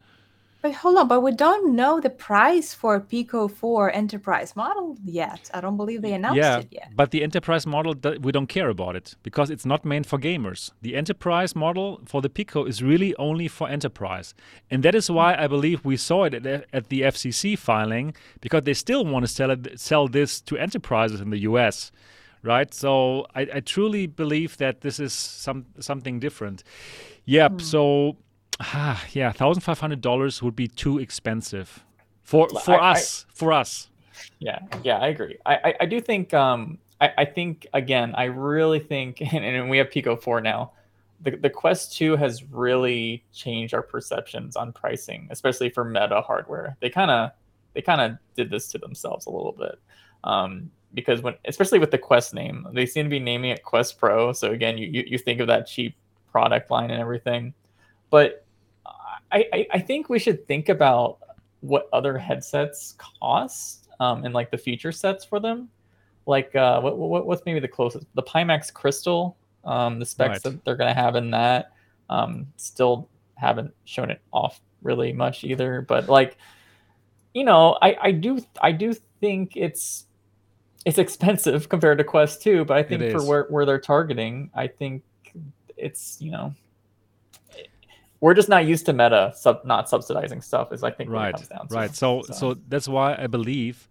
But 0.62 0.74
hold 0.74 0.98
on, 0.98 1.08
but 1.08 1.22
we 1.22 1.32
don't 1.32 1.74
know 1.74 2.02
the 2.02 2.10
price 2.10 2.74
for 2.74 3.00
Pico 3.00 3.48
4 3.48 3.94
enterprise 3.94 4.58
model 4.58 4.98
yet. 5.06 5.50
I 5.54 5.62
don't 5.62 5.78
believe 5.78 6.02
they 6.02 6.12
announced 6.12 6.38
yeah, 6.38 6.60
it 6.60 6.68
yet. 6.70 6.92
But 6.94 7.12
the 7.12 7.24
enterprise 7.24 7.66
model, 7.66 7.96
we 8.20 8.34
don't 8.34 8.48
care 8.48 8.68
about 8.68 8.98
it 8.98 9.16
because 9.24 9.50
it's 9.50 9.66
not 9.66 9.86
meant 9.86 10.06
for 10.06 10.20
gamers. 10.20 10.72
The 10.82 10.98
enterprise 10.98 11.56
model 11.56 12.02
for 12.06 12.22
the 12.22 12.30
Pico 12.30 12.66
is 12.66 12.84
really 12.84 13.16
only 13.16 13.48
for 13.48 13.70
enterprise. 13.70 14.34
And 14.70 14.84
that 14.84 14.96
is 14.96 15.10
why 15.10 15.34
I 15.36 15.48
believe 15.48 15.86
we 15.86 15.96
saw 15.96 16.26
it 16.26 16.34
at, 16.34 16.66
at 16.74 16.90
the 16.90 17.02
FCC 17.04 17.58
filing 17.58 18.14
because 18.42 18.64
they 18.64 18.74
still 18.74 19.06
want 19.06 19.24
to 19.24 19.32
sell, 19.32 19.52
it, 19.52 19.80
sell 19.80 20.10
this 20.10 20.42
to 20.42 20.58
enterprises 20.58 21.22
in 21.22 21.30
the 21.30 21.40
US. 21.40 21.92
Right, 22.42 22.74
so 22.74 23.26
I, 23.36 23.48
I 23.56 23.60
truly 23.60 24.08
believe 24.08 24.56
that 24.58 24.80
this 24.80 24.98
is 24.98 25.12
some 25.12 25.66
something 25.80 26.22
different. 26.22 26.64
Yep. 27.26 27.52
Hmm. 27.52 27.60
So 27.60 28.18
Ah, 28.60 29.04
yeah, 29.14 29.32
thousand 29.32 29.62
five 29.62 29.80
hundred 29.80 30.02
dollars 30.02 30.44
would 30.44 30.56
be 30.56 30.68
too 30.68 31.00
expensive 31.00 31.84
for 32.24 32.50
for 32.50 32.80
I, 32.80 32.92
us. 32.92 33.26
I, 33.28 33.34
for 33.34 33.54
us. 33.54 33.90
Yeah, 34.40 34.60
yeah, 34.84 34.98
I 34.98 35.08
agree. 35.08 35.38
I 35.46 35.56
I, 35.56 35.74
I 35.82 35.86
do 35.86 36.02
think 36.02 36.34
um 36.34 36.78
I, 37.00 37.14
I 37.20 37.26
think 37.26 37.68
again 37.74 38.14
I 38.16 38.26
really 38.26 38.80
think 38.80 39.22
and, 39.34 39.46
and 39.46 39.70
we 39.70 39.78
have 39.78 39.90
Pico 39.90 40.16
four 40.16 40.42
now. 40.42 40.74
The, 41.22 41.32
the 41.32 41.50
Quest 41.50 41.98
2 41.98 42.16
has 42.16 42.46
really 42.46 43.26
changed 43.34 43.74
our 43.74 43.82
perceptions 43.82 44.56
on 44.56 44.72
pricing, 44.72 45.28
especially 45.32 45.70
for 45.70 45.84
meta 45.84 46.22
hardware. 46.22 46.78
They 46.80 46.90
kind 46.90 47.12
of 47.12 47.32
they 47.74 47.82
kind 47.82 48.00
of 48.00 48.18
did 48.36 48.50
this 48.50 48.68
to 48.70 48.78
themselves 48.78 49.26
a 49.26 49.30
little 49.30 49.52
bit. 49.52 49.80
Um, 50.24 50.72
because 50.94 51.22
when 51.22 51.36
especially 51.46 51.80
with 51.80 51.92
the 51.92 51.98
Quest 51.98 52.34
name, 52.34 52.68
they 52.74 52.86
seem 52.86 53.06
to 53.06 53.10
be 53.10 53.20
naming 53.20 53.52
it 53.52 53.64
Quest 53.64 54.00
Pro. 54.00 54.34
So 54.34 54.52
again, 54.52 54.78
you, 54.78 54.88
you, 54.88 55.04
you 55.08 55.18
think 55.18 55.40
of 55.40 55.48
that 55.48 55.68
cheap 55.68 55.96
product 56.32 56.72
line 56.72 56.90
and 56.90 57.02
everything. 57.02 57.54
But 58.10 58.46
I, 59.32 59.68
I, 59.74 59.80
think 59.80 60.10
we 60.10 60.20
should 60.20 60.48
think 60.48 60.70
about 60.70 61.20
what 61.62 61.88
other 61.94 62.18
headsets 62.18 62.96
cost 62.98 63.90
um, 64.00 64.26
and 64.26 64.34
like 64.34 64.50
the 64.52 64.58
feature 64.58 64.92
sets 64.92 65.24
for 65.24 65.40
them. 65.40 65.70
Like 66.26 66.56
uh, 66.56 66.80
what, 66.82 66.98
what 66.98 67.26
what's 67.26 67.44
maybe 67.46 67.60
the 67.60 67.68
closest? 67.68 68.06
The 68.14 68.24
Pimax 68.24 68.74
Crystal, 68.74 69.38
um, 69.66 70.00
the 70.00 70.06
specs 70.06 70.30
right. 70.30 70.44
that 70.44 70.66
they're 70.66 70.76
gonna 70.76 70.94
have 70.94 71.16
in 71.16 71.32
that. 71.32 71.74
Um, 72.10 72.48
still 72.58 73.08
haven't 73.36 73.74
shown 73.86 74.12
it 74.12 74.22
off 74.32 74.62
really 74.82 75.14
much 75.14 75.44
either. 75.44 75.82
But 75.82 76.10
like, 76.10 76.38
you 77.34 77.44
know, 77.44 77.78
I, 77.82 77.98
I 78.02 78.12
do 78.12 78.44
I 78.62 78.72
do 78.72 78.94
think 79.22 79.56
it's 79.56 80.06
it's 80.86 80.98
expensive 80.98 81.70
compared 81.70 81.98
to 81.98 82.04
Quest 82.04 82.42
2, 82.42 82.66
but 82.66 82.78
I 82.78 82.84
think 82.84 83.12
for 83.12 83.24
where, 83.24 83.44
where 83.50 83.66
they're 83.66 83.80
targeting, 83.80 84.50
I 84.56 84.68
think 84.68 85.04
it's 85.78 86.18
you 86.20 86.32
know 86.32 86.54
we're 88.22 88.34
just 88.34 88.50
not 88.50 88.66
used 88.66 88.86
to 88.86 88.94
meta 88.94 89.32
sub 89.36 89.64
not 89.66 89.90
subsidizing 89.90 90.42
stuff 90.42 90.72
is 90.72 90.84
i 90.84 90.92
think 90.92 91.10
right 91.10 91.36
right. 91.70 91.96
So, 91.96 92.22
so, 92.24 92.34
so 92.34 92.54
that's 92.68 92.88
why 92.88 93.16
i 93.18 93.28
believe 93.28 93.88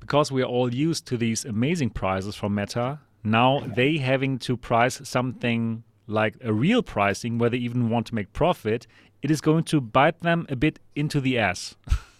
because 0.00 0.30
we 0.30 0.42
are 0.42 0.46
all 0.46 0.72
used 0.72 1.06
to 1.06 1.16
these 1.16 1.44
amazing 1.44 1.90
prices 1.90 2.34
from 2.34 2.54
meta 2.54 3.00
now 3.24 3.60
they 3.74 3.98
having 3.98 4.38
to 4.38 4.56
price 4.56 5.00
something 5.04 5.82
like 6.06 6.36
a 6.42 6.52
real 6.52 6.82
pricing 6.82 7.38
where 7.38 7.50
they 7.50 7.58
even 7.58 7.88
want 7.88 8.06
to 8.06 8.14
make 8.14 8.32
profit 8.32 8.86
it 9.22 9.30
is 9.30 9.40
going 9.40 9.64
to 9.64 9.80
bite 9.80 10.20
them 10.20 10.46
a 10.48 10.56
bit 10.56 10.78
into 10.94 11.20
the 11.20 11.38
ass 11.38 11.74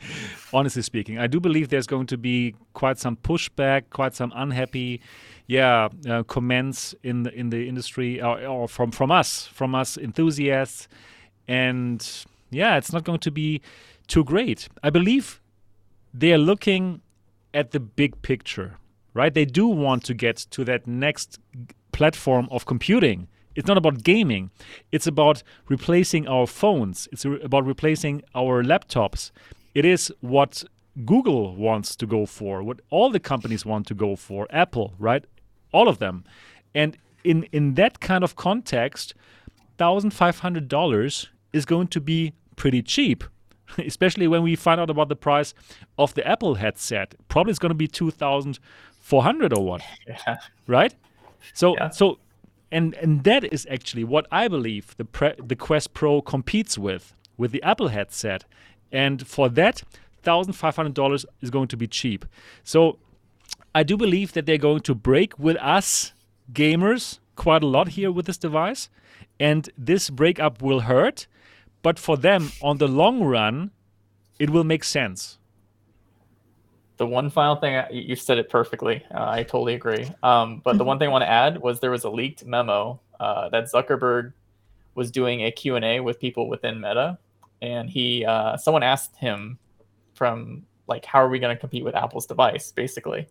honestly 0.52 0.82
speaking 0.82 1.18
i 1.18 1.26
do 1.26 1.40
believe 1.40 1.68
there's 1.68 1.86
going 1.86 2.06
to 2.06 2.16
be 2.16 2.54
quite 2.72 2.98
some 2.98 3.16
pushback 3.16 3.84
quite 3.90 4.14
some 4.14 4.32
unhappy 4.34 5.00
yeah 5.46 5.88
uh, 6.08 6.22
comments 6.24 6.94
in 7.02 7.24
the 7.24 7.32
in 7.34 7.50
the 7.50 7.68
industry 7.68 8.22
or, 8.22 8.44
or, 8.46 8.68
from 8.68 8.92
from 8.92 9.10
us 9.10 9.46
from 9.46 9.74
us 9.74 9.96
enthusiasts. 9.96 10.86
And 11.48 12.06
yeah 12.50 12.76
it's 12.76 12.92
not 12.92 13.04
going 13.04 13.20
to 13.20 13.30
be 13.30 13.60
too 14.06 14.24
great. 14.24 14.68
I 14.82 14.90
believe 14.90 15.40
they're 16.14 16.38
looking 16.38 17.00
at 17.52 17.72
the 17.72 17.80
big 17.80 18.22
picture 18.22 18.76
right? 19.14 19.34
They 19.34 19.46
do 19.46 19.66
want 19.66 20.04
to 20.04 20.14
get 20.14 20.36
to 20.50 20.64
that 20.64 20.86
next 20.86 21.40
platform 21.92 22.46
of 22.52 22.66
computing. 22.66 23.26
It's 23.56 23.66
not 23.66 23.76
about 23.76 24.04
gaming. 24.04 24.50
It's 24.92 25.08
about 25.08 25.42
replacing 25.68 26.28
our 26.28 26.46
phones. 26.46 27.08
It's 27.10 27.24
about 27.24 27.66
replacing 27.66 28.22
our 28.34 28.62
laptops 28.62 29.32
it 29.78 29.84
is 29.84 30.12
what 30.20 30.64
Google 31.04 31.54
wants 31.56 31.96
to 31.96 32.06
go 32.06 32.26
for, 32.26 32.62
what 32.68 32.78
all 32.90 33.10
the 33.10 33.20
companies 33.20 33.62
want 33.64 33.86
to 33.86 33.94
go 33.94 34.16
for, 34.16 34.40
Apple, 34.50 34.94
right? 34.98 35.24
all 35.72 35.88
of 35.88 35.98
them. 35.98 36.24
And 36.74 36.96
in 37.24 37.44
in 37.52 37.74
that 37.74 38.00
kind 38.00 38.24
of 38.24 38.36
context, 38.36 39.14
thousand 39.76 40.10
five 40.10 40.38
hundred 40.40 40.68
dollars 40.68 41.28
is 41.52 41.64
going 41.64 41.88
to 41.88 42.00
be 42.00 42.32
pretty 42.56 42.82
cheap, 42.82 43.24
especially 43.78 44.26
when 44.26 44.42
we 44.42 44.56
find 44.56 44.80
out 44.80 44.90
about 44.90 45.08
the 45.08 45.16
price 45.16 45.54
of 45.98 46.14
the 46.14 46.26
Apple 46.26 46.54
headset. 46.56 47.14
Probably 47.28 47.50
it's 47.50 47.58
going 47.58 47.70
to 47.70 47.74
be 47.74 47.88
two 47.88 48.10
thousand 48.10 48.58
four 49.00 49.22
hundred 49.22 49.52
or 49.56 49.64
what, 49.64 49.82
yeah. 50.06 50.38
right? 50.66 50.94
So 51.54 51.74
yeah. 51.74 51.90
so. 51.90 52.18
And, 52.70 52.94
and 52.96 53.24
that 53.24 53.50
is 53.50 53.66
actually 53.70 54.04
what 54.04 54.26
I 54.30 54.46
believe 54.46 54.94
the 54.98 55.06
pre- 55.06 55.40
the 55.42 55.56
Quest 55.56 55.94
Pro 55.94 56.20
competes 56.20 56.76
with 56.76 57.14
with 57.38 57.50
the 57.50 57.62
Apple 57.62 57.88
headset, 57.88 58.44
and 58.92 59.26
for 59.26 59.48
that, 59.50 59.82
thousand 60.22 60.54
five 60.54 60.76
hundred 60.76 60.94
dollars 60.94 61.26
is 61.40 61.50
going 61.50 61.68
to 61.68 61.76
be 61.76 61.86
cheap. 61.86 62.24
So 62.64 62.98
I 63.74 63.82
do 63.82 63.96
believe 63.96 64.32
that 64.32 64.46
they're 64.46 64.58
going 64.58 64.80
to 64.80 64.94
break 64.94 65.38
with 65.38 65.56
us 65.58 66.12
gamers 66.52 67.18
quite 67.36 67.62
a 67.62 67.66
lot 67.66 67.88
here 67.88 68.10
with 68.10 68.26
this 68.26 68.38
device, 68.38 68.88
and 69.38 69.70
this 69.76 70.10
breakup 70.10 70.62
will 70.62 70.80
hurt. 70.80 71.26
But 71.82 71.98
for 71.98 72.16
them, 72.16 72.50
on 72.60 72.78
the 72.78 72.88
long 72.88 73.22
run, 73.22 73.70
it 74.38 74.50
will 74.50 74.64
make 74.64 74.84
sense. 74.84 75.38
The 76.96 77.06
one 77.06 77.30
final 77.30 77.54
thing 77.54 77.80
you 77.92 78.16
said 78.16 78.38
it 78.38 78.50
perfectly. 78.50 79.04
Uh, 79.14 79.30
I 79.30 79.44
totally 79.44 79.74
agree. 79.74 80.10
Um, 80.22 80.60
but 80.64 80.78
the 80.78 80.84
one 80.90 80.98
thing 80.98 81.08
I 81.08 81.12
want 81.12 81.22
to 81.22 81.30
add 81.30 81.62
was 81.62 81.78
there 81.78 81.92
was 81.92 82.04
a 82.04 82.10
leaked 82.10 82.44
memo 82.44 83.00
uh, 83.20 83.48
that 83.50 83.70
Zuckerberg 83.72 84.32
was 84.96 85.12
doing 85.12 85.44
a 85.44 85.52
Q 85.52 85.76
and 85.76 85.84
A 85.84 86.00
with 86.00 86.18
people 86.18 86.48
within 86.48 86.80
Meta, 86.80 87.18
and 87.62 87.88
he 87.88 88.24
uh, 88.24 88.56
someone 88.56 88.82
asked 88.82 89.16
him 89.16 89.58
from 90.14 90.64
like 90.86 91.04
how 91.04 91.18
are 91.20 91.28
we 91.28 91.38
going 91.38 91.54
to 91.54 91.60
compete 91.60 91.84
with 91.84 91.94
Apple's 91.94 92.26
device, 92.26 92.72
basically. 92.72 93.28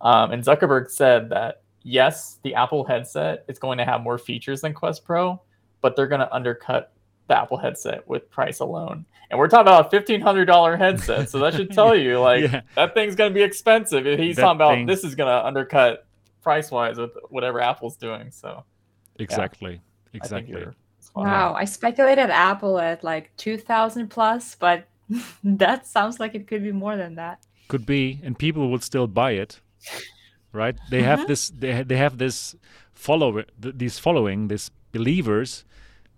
Um, 0.00 0.32
and 0.32 0.42
Zuckerberg 0.42 0.90
said 0.90 1.30
that 1.30 1.62
yes, 1.82 2.38
the 2.42 2.54
Apple 2.54 2.84
headset 2.84 3.44
is 3.48 3.58
going 3.58 3.78
to 3.78 3.84
have 3.84 4.02
more 4.02 4.18
features 4.18 4.60
than 4.60 4.74
Quest 4.74 5.04
Pro, 5.04 5.40
but 5.80 5.96
they're 5.96 6.08
going 6.08 6.20
to 6.20 6.34
undercut 6.34 6.92
the 7.28 7.38
Apple 7.38 7.56
headset 7.56 8.06
with 8.08 8.30
price 8.30 8.60
alone. 8.60 9.04
And 9.30 9.38
we're 9.38 9.48
talking 9.48 9.62
about 9.62 9.86
a 9.86 9.90
fifteen 9.90 10.20
hundred 10.20 10.44
dollar 10.44 10.76
headset, 10.76 11.28
so 11.30 11.38
that 11.40 11.54
should 11.54 11.70
tell 11.72 11.94
you 11.94 12.20
like 12.20 12.42
yeah. 12.42 12.60
that 12.74 12.94
thing's 12.94 13.14
going 13.14 13.30
to 13.30 13.34
be 13.34 13.42
expensive. 13.42 14.06
If 14.06 14.18
He's 14.18 14.36
that 14.36 14.42
talking 14.42 14.56
about 14.56 14.74
thing... 14.74 14.86
this 14.86 15.04
is 15.04 15.14
going 15.14 15.28
to 15.28 15.46
undercut 15.46 16.06
price 16.42 16.70
wise 16.70 16.96
with 16.96 17.10
whatever 17.30 17.60
Apple's 17.60 17.96
doing. 17.96 18.30
So 18.30 18.64
exactly, 19.18 19.72
yeah, 20.12 20.18
exactly. 20.18 20.66
Wow, 21.24 21.54
I 21.54 21.64
speculated 21.64 22.30
Apple 22.30 22.78
at 22.78 23.02
like 23.02 23.30
two 23.36 23.56
thousand 23.56 24.08
plus, 24.08 24.54
but 24.54 24.86
that 25.44 25.86
sounds 25.86 26.20
like 26.20 26.34
it 26.34 26.46
could 26.46 26.62
be 26.62 26.72
more 26.72 26.96
than 26.96 27.14
that. 27.14 27.42
Could 27.68 27.86
be, 27.86 28.20
and 28.22 28.38
people 28.38 28.70
would 28.70 28.82
still 28.84 29.06
buy 29.06 29.32
it 29.32 29.60
right? 30.56 30.76
They 30.90 30.98
mm-hmm. 30.98 31.06
have 31.06 31.28
this 31.28 31.50
they 31.50 31.82
they 31.82 31.96
have 31.96 32.18
this 32.18 32.56
follower 32.94 33.44
th- 33.62 33.74
these 33.76 33.98
following 33.98 34.48
these 34.48 34.70
believers 34.92 35.64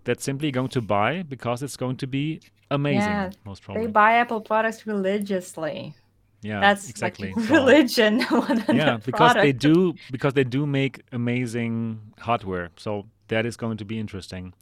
that's 0.05 0.23
simply 0.23 0.51
going 0.51 0.69
to 0.69 0.81
buy 0.81 1.23
because 1.23 1.61
it's 1.61 1.77
going 1.77 1.97
to 1.97 2.07
be 2.07 2.41
amazing. 2.71 3.11
Yeah, 3.11 3.31
most 3.45 3.61
probably 3.63 3.85
they 3.85 3.91
buy 3.91 4.13
Apple 4.13 4.41
products 4.41 4.87
religiously. 4.87 5.93
Yeah, 6.41 6.61
that's 6.61 6.89
exactly 6.89 7.33
like 7.37 7.49
religion. 7.49 8.19
yeah, 8.69 8.97
because 8.97 9.33
product. 9.33 9.43
they 9.43 9.51
do 9.51 9.93
because 10.09 10.33
they 10.33 10.45
do 10.45 10.65
make 10.65 11.01
amazing 11.11 11.99
hardware. 12.17 12.69
So 12.77 13.05
that 13.29 13.45
is 13.45 13.57
going 13.57 13.77
to 13.77 13.85
be 13.85 13.99
interesting. 13.99 14.53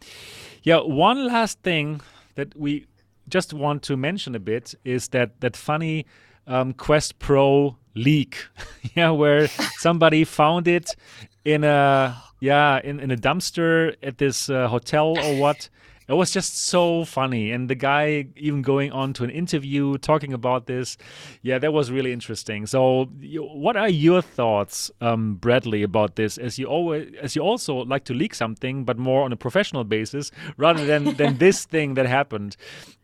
Yeah, 0.64 0.80
one 0.80 1.26
last 1.26 1.61
thing 1.64 2.02
that 2.35 2.56
we 2.56 2.85
just 3.27 3.53
want 3.53 3.84
to 3.84 3.98
mention 3.98 4.35
a 4.35 4.39
bit 4.39 4.76
is 4.85 5.10
that 5.10 5.41
that 5.41 5.57
funny 5.57 6.06
um, 6.45 6.73
Quest 6.73 7.19
Pro 7.19 7.76
leak, 7.95 8.48
yeah, 8.95 9.10
where 9.10 9.48
somebody 9.48 10.23
found 10.23 10.68
it 10.68 10.95
in 11.44 11.64
a 11.64 12.15
yeah 12.39 12.80
in, 12.84 12.99
in 12.99 13.11
a 13.11 13.18
dumpster 13.18 13.95
at 14.03 14.18
this 14.18 14.49
uh, 14.49 14.68
hotel 14.68 15.18
or 15.18 15.39
what 15.39 15.69
it 16.07 16.13
was 16.13 16.31
just 16.31 16.57
so 16.57 17.03
funny. 17.03 17.51
And 17.51 17.69
the 17.69 17.75
guy 17.75 18.27
even 18.35 18.61
going 18.61 18.91
on 18.91 19.13
to 19.13 19.23
an 19.23 19.29
interview 19.29 19.97
talking 19.97 20.34
about 20.34 20.65
this. 20.67 20.97
Yeah 21.41 21.59
that 21.59 21.73
was 21.73 21.91
really 21.91 22.13
interesting. 22.13 22.65
So 22.65 23.05
what 23.05 23.75
are 23.75 23.89
your 23.89 24.21
thoughts 24.21 24.91
um, 25.01 25.35
bradley 25.35 25.84
about 25.84 26.15
this? 26.15 26.38
As 26.38 26.57
you 26.57 26.65
always 26.65 27.13
as 27.21 27.35
you 27.35 27.41
also 27.41 27.75
like 27.75 28.05
to 28.05 28.13
leak 28.13 28.34
something 28.34 28.85
but 28.85 28.97
more 28.97 29.23
on 29.23 29.34
a 29.34 29.38
professional 29.38 29.84
basis 29.84 30.31
rather 30.57 30.85
than 30.85 31.15
than 31.17 31.38
this 31.38 31.65
thing 31.65 31.95
that 31.95 32.05
happened. 32.05 32.55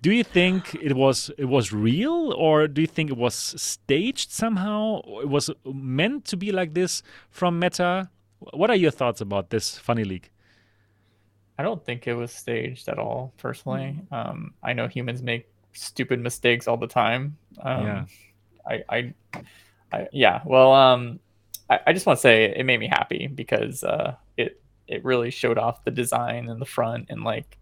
Do 0.01 0.11
you 0.11 0.23
think 0.23 0.75
it 0.75 0.93
was 0.93 1.31
it 1.37 1.45
was 1.45 1.73
real? 1.73 2.33
Or 2.33 2.67
do 2.67 2.81
you 2.81 2.87
think 2.87 3.09
it 3.09 3.17
was 3.17 3.35
staged 3.35 4.31
somehow? 4.31 5.01
It 5.21 5.29
was 5.29 5.49
meant 5.65 6.25
to 6.25 6.37
be 6.37 6.51
like 6.51 6.73
this 6.73 7.03
from 7.29 7.59
meta? 7.59 8.09
What 8.51 8.69
are 8.69 8.75
your 8.75 8.91
thoughts 8.91 9.21
about 9.21 9.49
this 9.49 9.77
funny 9.77 10.03
leak 10.03 10.32
I 11.57 11.63
don't 11.63 11.83
think 11.83 12.07
it 12.07 12.15
was 12.15 12.31
staged 12.31 12.87
at 12.89 12.97
all, 12.97 13.33
personally. 13.37 13.99
Mm. 14.11 14.29
Um, 14.29 14.53
I 14.63 14.73
know 14.73 14.87
humans 14.87 15.21
make 15.21 15.47
stupid 15.73 16.19
mistakes 16.19 16.67
all 16.67 16.77
the 16.77 16.87
time. 16.87 17.37
Um, 17.61 17.85
yeah. 17.85 18.05
I, 18.67 18.83
I, 18.89 19.13
I, 19.91 20.07
yeah. 20.11 20.41
Well, 20.45 20.73
um, 20.73 21.19
I, 21.69 21.79
I 21.87 21.93
just 21.93 22.05
want 22.05 22.17
to 22.17 22.21
say 22.21 22.45
it 22.45 22.65
made 22.65 22.79
me 22.79 22.87
happy 22.87 23.27
because 23.27 23.83
uh, 23.83 24.15
it 24.37 24.61
it 24.87 25.03
really 25.03 25.31
showed 25.31 25.57
off 25.57 25.83
the 25.83 25.91
design 25.91 26.49
in 26.49 26.59
the 26.59 26.65
front 26.65 27.05
and 27.09 27.23
like 27.23 27.57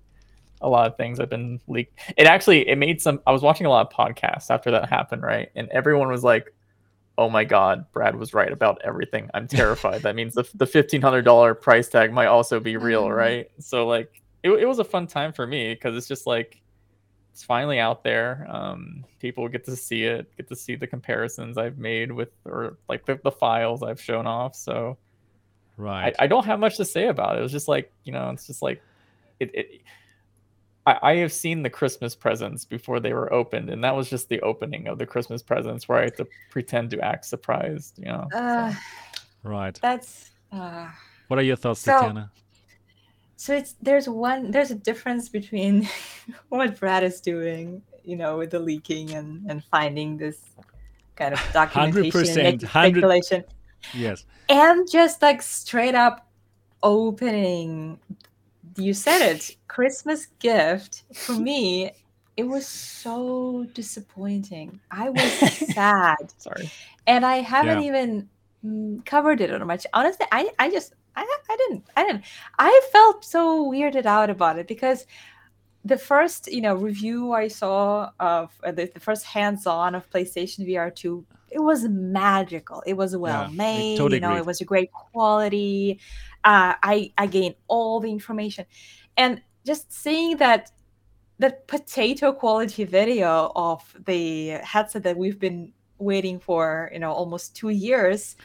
a 0.61 0.69
lot 0.69 0.87
of 0.87 0.97
things 0.97 1.19
have 1.19 1.29
been 1.29 1.59
leaked. 1.67 1.99
It 2.17 2.27
actually 2.27 2.67
it 2.67 2.77
made 2.77 3.01
some. 3.01 3.21
I 3.25 3.31
was 3.31 3.41
watching 3.41 3.65
a 3.65 3.69
lot 3.69 3.87
of 3.87 3.93
podcasts 3.93 4.49
after 4.49 4.71
that 4.71 4.89
happened, 4.89 5.23
right? 5.23 5.49
And 5.55 5.69
everyone 5.69 6.09
was 6.09 6.23
like, 6.23 6.53
oh 7.17 7.29
my 7.29 7.43
god, 7.43 7.85
Brad 7.91 8.15
was 8.15 8.33
right 8.33 8.51
about 8.51 8.81
everything. 8.83 9.29
I'm 9.33 9.47
terrified. 9.47 10.01
that 10.03 10.15
means 10.15 10.33
the 10.33 10.47
the 10.55 10.65
fifteen 10.65 11.01
hundred 11.01 11.23
dollar 11.23 11.53
price 11.53 11.87
tag 11.87 12.11
might 12.11 12.27
also 12.27 12.59
be 12.59 12.77
real, 12.77 13.03
mm-hmm. 13.03 13.13
right? 13.13 13.51
So 13.59 13.87
like 13.87 14.21
it, 14.43 14.51
it 14.51 14.65
was 14.65 14.79
a 14.79 14.83
fun 14.83 15.07
time 15.07 15.33
for 15.33 15.45
me 15.45 15.73
because 15.73 15.95
it's 15.95 16.07
just 16.07 16.25
like 16.25 16.61
it's 17.31 17.43
finally 17.43 17.79
out 17.79 18.03
there. 18.03 18.45
Um, 18.49 19.05
people 19.19 19.47
get 19.47 19.65
to 19.65 19.75
see 19.75 20.03
it, 20.03 20.35
get 20.35 20.49
to 20.49 20.55
see 20.55 20.75
the 20.75 20.87
comparisons 20.87 21.57
I've 21.57 21.77
made 21.77 22.11
with 22.11 22.29
or 22.45 22.77
like 22.89 23.05
the, 23.05 23.19
the 23.23 23.31
files 23.31 23.83
I've 23.83 24.01
shown 24.01 24.27
off. 24.27 24.55
So 24.55 24.97
right, 25.77 26.15
I, 26.19 26.25
I 26.25 26.27
don't 26.27 26.45
have 26.45 26.59
much 26.59 26.77
to 26.77 26.85
say 26.85 27.07
about 27.07 27.35
it. 27.35 27.39
It 27.39 27.43
was 27.43 27.51
just 27.51 27.67
like 27.67 27.91
you 28.03 28.11
know, 28.11 28.29
it's 28.29 28.47
just 28.47 28.61
like 28.61 28.81
it, 29.39 29.53
it 29.53 29.81
I, 30.85 30.99
I 31.01 31.15
have 31.17 31.31
seen 31.31 31.63
the 31.63 31.69
Christmas 31.69 32.15
presents 32.15 32.65
before 32.65 32.99
they 32.99 33.13
were 33.13 33.31
opened, 33.31 33.69
and 33.69 33.83
that 33.83 33.95
was 33.95 34.09
just 34.09 34.29
the 34.29 34.39
opening 34.41 34.87
of 34.87 34.97
the 34.97 35.05
Christmas 35.05 35.41
presents 35.41 35.87
where 35.87 35.99
I 35.99 36.03
had 36.05 36.17
to 36.17 36.27
pretend 36.49 36.89
to 36.91 36.99
act 36.99 37.25
surprised. 37.25 37.99
You 37.99 38.05
know. 38.05 38.27
Uh, 38.33 38.71
so. 38.71 38.77
Right. 39.43 39.77
That's. 39.81 40.31
Uh, 40.51 40.87
what 41.27 41.39
are 41.39 41.43
your 41.43 41.55
thoughts, 41.55 41.81
so, 41.81 41.93
Tatiana? 41.93 42.31
So 43.37 43.55
it's 43.55 43.75
there's 43.81 44.07
one 44.07 44.51
there's 44.51 44.69
a 44.69 44.75
difference 44.75 45.29
between 45.29 45.89
what 46.49 46.79
Brad 46.79 47.03
is 47.03 47.21
doing, 47.21 47.81
you 48.03 48.15
know, 48.15 48.37
with 48.37 48.51
the 48.51 48.59
leaking 48.59 49.11
and 49.11 49.49
and 49.49 49.63
finding 49.63 50.17
this 50.17 50.39
kind 51.15 51.33
of 51.33 51.39
documentation, 51.53 52.59
100%, 52.59 52.69
speculation. 52.69 53.43
Yes. 53.93 54.25
And 54.49 54.89
just 54.89 55.21
like 55.21 55.41
straight 55.41 55.95
up 55.95 56.27
opening 56.83 57.99
you 58.77 58.93
said 58.93 59.21
it 59.21 59.55
christmas 59.67 60.27
gift 60.39 61.03
for 61.13 61.33
me 61.33 61.91
it 62.37 62.47
was 62.47 62.65
so 62.65 63.67
disappointing. 63.73 64.79
I 64.89 65.09
was 65.09 65.31
sad. 65.73 66.33
Sorry. 66.37 66.71
And 67.05 67.25
i 67.25 67.37
haven't 67.37 67.81
yeah. 67.81 67.87
even 67.87 68.29
mm, 68.65 69.05
covered 69.05 69.41
it 69.41 69.51
on 69.51 69.65
much. 69.67 69.85
Honestly 69.93 70.25
i 70.31 70.49
i 70.59 70.69
just 70.69 70.93
I, 71.15 71.23
I 71.49 71.57
didn't 71.57 71.83
i 71.97 72.05
didn't 72.05 72.23
i 72.57 72.81
felt 72.91 73.25
so 73.25 73.65
weirded 73.69 74.05
out 74.05 74.29
about 74.29 74.57
it 74.57 74.67
because 74.67 75.05
the 75.83 75.97
first 75.97 76.49
you 76.49 76.61
know 76.61 76.73
review 76.75 77.33
i 77.33 77.49
saw 77.49 78.11
of 78.19 78.49
uh, 78.63 78.71
the, 78.71 78.89
the 78.93 78.99
first 78.99 79.25
hands-on 79.25 79.93
of 79.93 80.09
playstation 80.09 80.65
vr 80.65 80.95
2 80.95 81.25
it 81.51 81.59
was 81.59 81.83
magical. 81.87 82.81
It 82.85 82.95
was 82.95 83.15
well 83.15 83.49
yeah, 83.49 83.55
made 83.55 83.97
totally 83.97 84.17
you 84.17 84.21
know 84.21 84.35
it 84.35 84.45
was 84.45 84.61
a 84.61 84.65
great 84.65 84.91
quality 84.91 85.99
uh, 86.43 86.73
I 86.83 87.11
I 87.17 87.27
gained 87.27 87.55
all 87.67 87.99
the 87.99 88.11
information, 88.11 88.65
and 89.17 89.41
just 89.65 89.91
seeing 89.91 90.37
that 90.37 90.71
that 91.39 91.67
potato 91.67 92.31
quality 92.31 92.83
video 92.83 93.51
of 93.55 93.81
the 94.05 94.59
headset 94.63 95.03
that 95.03 95.17
we've 95.17 95.39
been 95.39 95.73
waiting 95.97 96.39
for, 96.39 96.89
you 96.93 96.99
know, 96.99 97.11
almost 97.11 97.55
two 97.55 97.69
years, 97.69 98.35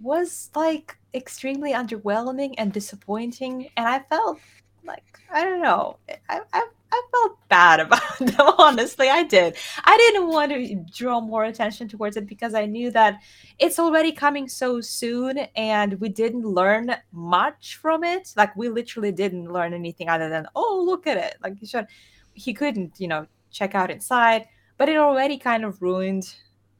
was 0.00 0.50
like 0.54 0.96
extremely 1.14 1.72
underwhelming 1.72 2.54
and 2.58 2.72
disappointing, 2.72 3.70
and 3.76 3.86
I 3.88 4.00
felt 4.00 4.38
like 4.84 5.04
I 5.30 5.44
don't 5.44 5.62
know, 5.62 5.98
I, 6.28 6.40
I 6.52 6.66
I 6.92 7.02
felt 7.10 7.48
bad 7.48 7.80
about 7.80 8.18
them, 8.18 8.54
honestly. 8.58 9.08
I 9.08 9.22
did. 9.22 9.56
I 9.84 9.96
didn't 9.96 10.28
want 10.28 10.52
to 10.52 10.84
draw 10.94 11.20
more 11.22 11.44
attention 11.44 11.88
towards 11.88 12.18
it 12.18 12.26
because 12.26 12.52
I 12.52 12.66
knew 12.66 12.90
that 12.90 13.20
it's 13.58 13.78
already 13.78 14.12
coming 14.12 14.46
so 14.46 14.80
soon 14.82 15.38
and 15.56 15.98
we 16.00 16.10
didn't 16.10 16.44
learn 16.44 16.94
much 17.10 17.76
from 17.76 18.04
it. 18.04 18.32
Like, 18.36 18.54
we 18.56 18.68
literally 18.68 19.10
didn't 19.10 19.50
learn 19.50 19.72
anything 19.72 20.10
other 20.10 20.28
than, 20.28 20.46
oh, 20.54 20.82
look 20.84 21.06
at 21.06 21.16
it. 21.16 21.36
Like, 21.42 21.58
he 21.58 21.66
should, 21.66 21.86
he 22.34 22.52
couldn't, 22.52 22.92
you 22.98 23.08
know, 23.08 23.26
check 23.50 23.74
out 23.74 23.90
inside, 23.90 24.46
but 24.76 24.90
it 24.90 24.98
already 24.98 25.38
kind 25.38 25.64
of 25.64 25.80
ruined 25.80 26.34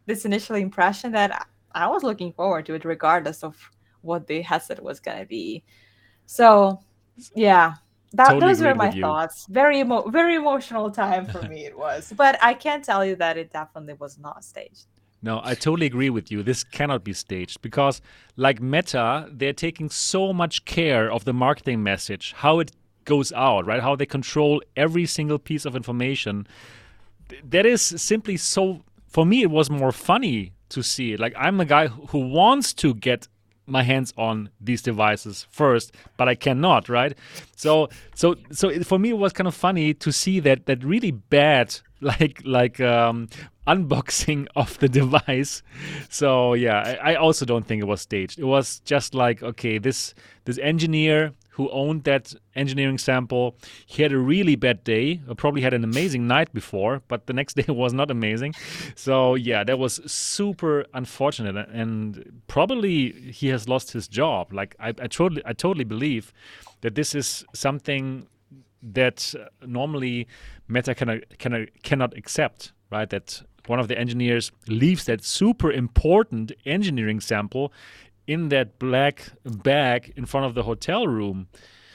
this 0.05 0.27
initial 0.27 0.57
impression 0.57 1.13
that 1.13 1.47
I 1.75 1.89
was 1.89 2.03
looking 2.03 2.35
forward 2.35 2.67
to 2.67 2.75
it, 2.75 2.85
regardless 2.85 3.43
of 3.43 3.57
what 4.03 4.27
the 4.27 4.43
headset 4.43 4.83
was 4.83 5.01
going 5.01 5.21
to 5.21 5.27
be. 5.27 5.65
So, 6.27 6.81
yeah, 7.35 7.77
that, 8.13 8.29
totally 8.29 8.53
those 8.53 8.63
were 8.63 8.75
my 8.75 8.91
thoughts. 8.91 9.47
Very 9.47 9.81
emo- 9.81 10.09
very 10.09 10.35
emotional 10.35 10.91
time 10.91 11.27
for 11.27 11.43
me 11.53 11.65
it 11.65 11.77
was. 11.77 12.13
But 12.17 12.39
I 12.43 12.55
can't 12.55 12.85
tell 12.85 13.05
you 13.05 13.17
that 13.17 13.37
it 13.37 13.53
definitely 13.53 13.95
was 13.95 14.19
not 14.19 14.45
staged. 14.45 14.87
No, 15.25 15.41
I 15.45 15.55
totally 15.55 15.87
agree 15.87 16.11
with 16.11 16.33
you. 16.33 16.43
This 16.43 16.65
cannot 16.65 17.05
be 17.05 17.13
staged 17.13 17.63
because, 17.63 18.01
like 18.37 18.61
Meta, 18.61 19.29
they're 19.31 19.53
taking 19.53 19.89
so 19.89 20.33
much 20.33 20.65
care 20.65 21.11
of 21.11 21.25
the 21.25 21.33
marketing 21.33 21.83
message, 21.83 22.35
how 22.37 22.59
it 22.59 22.73
goes 23.05 23.33
out, 23.33 23.65
right? 23.67 23.81
How 23.81 23.95
they 23.95 24.07
control 24.07 24.63
every 24.77 25.07
single 25.07 25.39
piece 25.39 25.65
of 25.65 25.77
information. 25.77 26.47
That 27.45 27.67
is 27.67 27.83
simply 27.83 28.37
so. 28.37 28.83
For 29.07 29.27
me, 29.27 29.43
it 29.43 29.51
was 29.51 29.71
more 29.71 29.93
funny 29.93 30.55
to 30.71 30.83
see 30.83 31.13
it. 31.13 31.21
Like 31.21 31.35
I'm 31.37 31.61
a 31.61 31.65
guy 31.65 31.87
who 31.87 32.19
wants 32.19 32.73
to 32.75 32.95
get 32.95 33.29
my 33.67 33.83
hands 33.83 34.13
on 34.17 34.51
these 34.61 34.83
devices 34.83 35.47
first 35.51 35.93
but 36.17 36.29
i 36.29 36.35
cannot 36.35 36.89
right? 36.89 37.17
So 37.57 37.89
so 38.15 38.37
so 38.51 38.69
it, 38.69 38.87
for 38.87 38.99
me 38.99 39.11
it 39.11 39.19
was 39.19 39.33
kind 39.33 39.49
of 39.49 39.55
funny 39.55 39.95
to 39.95 40.13
see 40.13 40.41
that 40.41 40.67
that 40.67 40.85
really 40.85 41.11
bad 41.11 41.75
like 42.01 42.43
like 42.45 42.81
um 42.81 43.29
unboxing 43.67 44.49
of 44.57 44.79
the 44.79 44.89
device. 44.89 45.63
So 46.09 46.55
yeah 46.55 46.99
I, 47.03 47.13
I 47.13 47.15
also 47.15 47.45
don't 47.45 47.67
think 47.67 47.83
it 47.83 47.87
was 47.87 48.01
staged. 48.01 48.39
It 48.39 48.45
was 48.45 48.81
just 48.81 49.15
like 49.15 49.43
okay 49.43 49.79
this 49.79 50.15
this 50.45 50.59
engineer 50.59 51.33
who 51.53 51.71
owned 51.71 52.05
that 52.05 52.35
engineering 52.55 52.99
sample. 52.99 53.57
He 53.87 54.03
had 54.03 54.13
a 54.13 54.19
really 54.19 54.57
bad 54.57 54.85
day, 54.85 55.21
uh, 55.29 55.35
probably 55.35 55.61
had 55.61 55.75
an 55.75 55.85
amazing 55.85 56.27
night 56.27 56.53
before, 56.55 57.03
but 57.09 57.27
the 57.27 57.35
next 57.35 57.55
day 57.61 57.67
was 57.69 57.93
not 57.93 58.11
amazing. 58.11 58.55
So, 58.95 59.35
yeah, 59.35 59.63
that 59.65 59.79
was 59.79 60.01
super 60.11 60.87
unfortunate. 60.95 61.69
And 61.71 62.43
probably 62.47 63.13
he 63.13 63.49
has 63.49 63.69
lost 63.69 63.93
his 63.93 64.09
job. 64.09 64.53
Like, 64.53 64.75
I, 64.81 64.89
I, 64.89 65.09
totally, 65.09 65.43
I 65.45 65.53
totally 65.53 65.85
believe 65.85 66.33
that 66.81 66.95
this 66.95 67.15
is 67.15 67.45
something 67.55 68.27
that 68.83 69.35
uh, 69.39 69.45
normally 69.67 70.27
Meta 70.69 70.95
cannot, 70.95 71.39
cannot, 71.39 71.69
cannot 71.83 72.17
accept, 72.17 72.73
right? 72.91 73.09
That 73.11 73.43
one 73.67 73.79
of 73.79 73.89
the 73.89 73.99
engineers 73.99 74.53
leaves 74.69 75.05
that 75.05 75.23
super 75.23 75.71
important 75.71 76.51
engineering 76.65 77.21
sample 77.21 77.73
in 78.27 78.49
that 78.51 78.79
black 78.79 79.31
bag 79.45 80.13
in 80.17 80.27
front 80.27 80.47
of 80.47 80.55
the 80.55 80.63
hotel 80.63 81.07
room. 81.07 81.49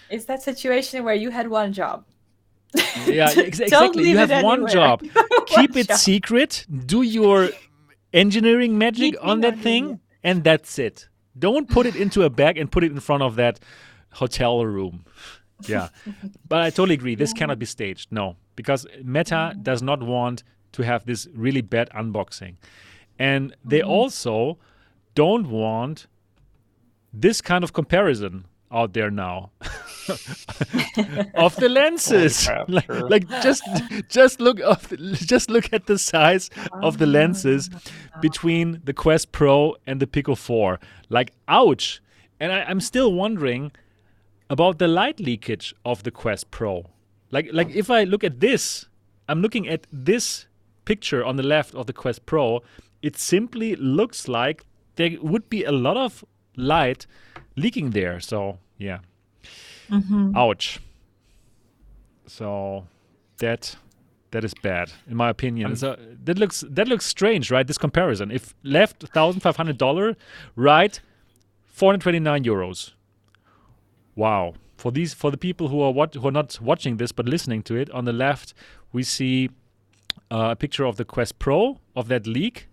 Is 0.10 0.26
that 0.26 0.42
situation 0.42 1.04
where 1.04 1.16
you 1.16 1.30
had 1.32 1.50
one 1.50 1.74
job? 1.74 2.06
Yeah, 3.06 3.30
ex- 3.38 3.60
exactly. 3.60 4.10
You 4.10 4.18
have 4.18 4.44
one 4.44 4.68
job. 4.68 5.02
one 5.14 5.46
Keep 5.46 5.76
it 5.78 5.88
job. 5.88 5.98
secret. 5.98 6.66
Do 6.86 7.02
your 7.02 7.50
engineering 8.14 8.78
magic 8.78 9.16
on 9.22 9.42
that 9.42 9.60
thing, 9.60 10.00
and 10.24 10.44
that's 10.44 10.80
it. 10.80 11.08
Don't 11.38 11.70
put 11.70 11.86
it 11.86 11.96
into 11.96 12.24
a 12.24 12.30
bag 12.30 12.58
and 12.58 12.72
put 12.72 12.84
it 12.84 12.92
in 12.92 13.00
front 13.00 13.24
of 13.24 13.36
that 13.36 13.60
hotel 14.14 14.66
room. 14.66 15.06
Yeah. 15.66 15.90
but 16.48 16.62
I 16.62 16.70
totally 16.70 16.96
agree. 16.96 17.16
This 17.16 17.34
cannot 17.34 17.60
be 17.60 17.66
staged. 17.66 18.12
No, 18.12 18.36
because 18.56 18.86
Meta 19.04 19.56
does 19.62 19.82
not 19.82 20.02
want 20.04 20.44
to 20.74 20.84
have 20.84 21.06
this 21.06 21.28
really 21.34 21.62
bad 21.62 21.90
unboxing. 21.92 22.56
And 23.20 23.56
they 23.64 23.80
mm-hmm. 23.80 23.90
also 23.90 24.58
don't 25.16 25.50
want 25.50 26.08
this 27.22 27.42
kind 27.42 27.64
of 27.64 27.74
comparison 27.74 28.46
out 28.72 28.94
there 28.94 29.12
now. 29.12 29.52
Of 31.36 31.58
the 31.58 31.68
lenses. 31.70 32.46
Crap, 32.46 32.70
like, 32.70 32.88
like 32.88 33.28
just 33.42 33.62
just 34.08 34.40
look 34.40 34.60
of 34.62 34.90
just 35.14 35.50
look 35.50 35.74
at 35.74 35.86
the 35.86 35.98
size 35.98 36.50
of 36.82 36.98
the 36.98 37.06
ah. 37.06 37.10
lenses 37.10 37.70
between 38.22 38.82
the 38.86 38.94
quest 38.94 39.34
pro 39.34 39.76
and 39.86 40.00
the 40.00 40.08
pico 40.08 40.34
4 40.34 40.80
like 41.10 41.34
ouch. 41.50 42.02
And 42.40 42.54
I, 42.54 42.62
i'm 42.64 42.80
still 42.80 43.12
wondering 43.12 43.74
about 44.50 44.80
the 44.80 44.88
light 44.88 45.20
leakage 45.20 45.76
of 45.84 46.04
the 46.04 46.12
quest 46.12 46.52
pro. 46.52 46.86
Like 47.32 47.50
like 47.52 47.70
if 47.76 47.92
i 47.92 48.06
look 48.06 48.24
at 48.24 48.40
this 48.40 48.88
i'm 49.28 49.42
looking 49.42 49.68
at 49.68 49.88
this 49.92 50.48
picture 50.86 51.24
on 51.24 51.36
the 51.36 51.44
left 51.44 51.76
of 51.76 51.86
the 51.86 51.94
quest 51.94 52.26
pro. 52.26 52.62
It 53.02 53.18
simply 53.18 53.76
looks 53.76 54.30
like 54.30 54.66
there 54.96 55.12
would 55.22 55.50
be 55.50 55.66
a 55.66 55.72
lot 55.72 55.98
of 55.98 56.24
light 56.58 57.08
leaking 57.56 57.92
there 57.92 58.20
so 58.20 58.58
yeah 58.78 59.00
Mm-hmm. 59.90 60.36
Ouch. 60.36 60.80
So 62.26 62.88
that 63.38 63.78
that 64.32 64.44
is 64.44 64.54
bad 64.62 64.92
in 65.10 65.16
my 65.16 65.30
opinion. 65.30 65.76
so 65.76 65.98
that 66.26 66.38
looks 66.38 66.64
that 66.70 66.88
looks 66.88 67.06
strange, 67.06 67.50
right? 67.52 67.66
This 67.66 67.78
comparison. 67.78 68.32
If 68.32 68.54
left 68.64 69.08
thousand 69.14 69.42
five 69.42 69.56
hundred 69.56 69.78
dollar, 69.78 70.16
right, 70.56 71.00
four 71.66 71.92
hundred 71.92 72.02
twenty 72.02 72.20
nine 72.20 72.44
euros. 72.44 72.92
Wow. 74.16 74.56
For 74.76 74.92
these 74.92 75.14
for 75.14 75.32
the 75.32 75.38
people 75.38 75.70
who 75.70 75.82
are 75.82 75.92
what 75.92 76.16
who 76.16 76.28
are 76.28 76.32
not 76.32 76.60
watching 76.62 76.98
this 76.98 77.12
but 77.12 77.26
listening 77.26 77.64
to 77.64 77.76
it, 77.76 77.90
on 77.92 78.06
the 78.06 78.14
left 78.14 78.54
we 78.92 79.04
see 79.04 79.50
uh, 80.30 80.50
a 80.52 80.56
picture 80.56 80.86
of 80.86 80.98
the 80.98 81.06
Quest 81.06 81.40
Pro 81.40 81.80
of 81.96 82.10
that 82.10 82.28
leak 82.28 82.68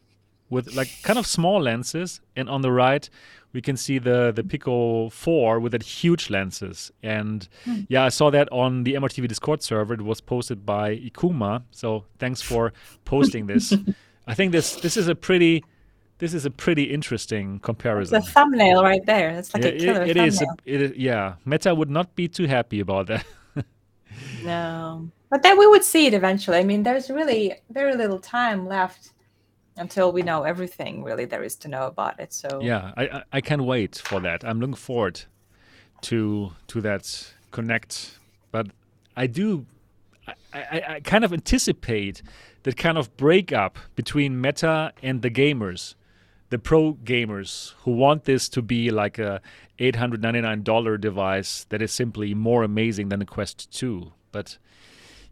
with 0.50 0.74
like 0.74 0.90
kind 1.02 1.18
of 1.18 1.26
small 1.26 1.60
lenses, 1.60 2.20
and 2.36 2.48
on 2.48 2.62
the 2.62 2.72
right 2.72 3.08
we 3.54 3.62
can 3.62 3.76
see 3.76 3.98
the 3.98 4.32
the 4.32 4.44
Pico 4.44 5.08
4 5.08 5.60
with 5.60 5.72
that 5.72 5.82
huge 5.82 6.28
lenses. 6.28 6.92
And 7.02 7.48
hmm. 7.64 7.82
yeah, 7.88 8.04
I 8.04 8.08
saw 8.10 8.28
that 8.30 8.52
on 8.52 8.82
the 8.82 8.94
MRTV 8.94 9.28
Discord 9.28 9.62
server. 9.62 9.94
It 9.94 10.02
was 10.02 10.20
posted 10.20 10.66
by 10.66 10.96
Ikuma. 10.96 11.62
So 11.70 12.04
thanks 12.18 12.42
for 12.42 12.72
posting 13.06 13.46
this. 13.46 13.72
I 14.26 14.34
think 14.34 14.52
this 14.52 14.76
this 14.76 14.96
is 14.96 15.08
a 15.08 15.14
pretty 15.14 15.64
this 16.18 16.34
is 16.34 16.44
a 16.44 16.50
pretty 16.50 16.84
interesting 16.84 17.60
comparison. 17.60 18.16
It's 18.16 18.28
a 18.28 18.32
thumbnail 18.32 18.82
right 18.82 19.04
there. 19.06 19.30
It's 19.30 19.54
like 19.54 19.62
yeah, 19.62 19.70
a 19.70 19.78
killer 19.78 20.02
it, 20.02 20.08
it 20.08 20.16
thumbnail. 20.16 20.26
Is 20.26 20.42
a, 20.42 20.46
it 20.64 20.82
is. 20.82 20.92
Yeah, 20.96 21.34
Meta 21.44 21.74
would 21.74 21.90
not 21.90 22.14
be 22.16 22.28
too 22.28 22.46
happy 22.46 22.80
about 22.80 23.06
that. 23.06 23.24
no, 24.44 25.08
but 25.30 25.42
then 25.42 25.58
we 25.58 25.66
would 25.68 25.84
see 25.84 26.06
it 26.06 26.14
eventually. 26.14 26.58
I 26.58 26.64
mean, 26.64 26.82
there's 26.82 27.08
really 27.08 27.54
very 27.70 27.94
little 27.94 28.18
time 28.18 28.66
left 28.66 29.12
until 29.76 30.12
we 30.12 30.22
know 30.22 30.42
everything 30.42 31.02
really 31.02 31.24
there 31.24 31.42
is 31.42 31.56
to 31.56 31.68
know 31.68 31.86
about 31.86 32.20
it. 32.20 32.32
So 32.32 32.60
yeah, 32.62 32.92
I 32.96 33.22
I, 33.32 33.40
can't 33.40 33.64
wait 33.64 33.96
for 33.96 34.20
that. 34.20 34.44
I'm 34.44 34.60
looking 34.60 34.74
forward 34.74 35.22
to 36.02 36.52
to 36.68 36.80
that 36.80 37.32
connect, 37.50 38.18
but 38.52 38.68
I 39.16 39.26
do. 39.26 39.66
I, 40.26 40.34
I, 40.54 40.82
I 40.88 41.00
kind 41.00 41.24
of 41.24 41.32
anticipate 41.32 42.22
that 42.62 42.76
kind 42.76 42.96
of 42.98 43.16
breakup 43.16 43.78
between 43.94 44.40
Meta 44.40 44.92
and 45.02 45.22
the 45.22 45.30
gamers, 45.30 45.94
the 46.50 46.58
pro 46.58 46.94
gamers 46.94 47.74
who 47.82 47.92
want 47.92 48.24
this 48.24 48.48
to 48.50 48.62
be 48.62 48.90
like 48.90 49.18
a 49.18 49.40
$899 49.78 51.00
device 51.00 51.66
that 51.68 51.82
is 51.82 51.92
simply 51.92 52.34
more 52.34 52.62
amazing 52.62 53.10
than 53.10 53.18
the 53.18 53.26
Quest 53.26 53.70
2. 53.72 54.12
But 54.32 54.56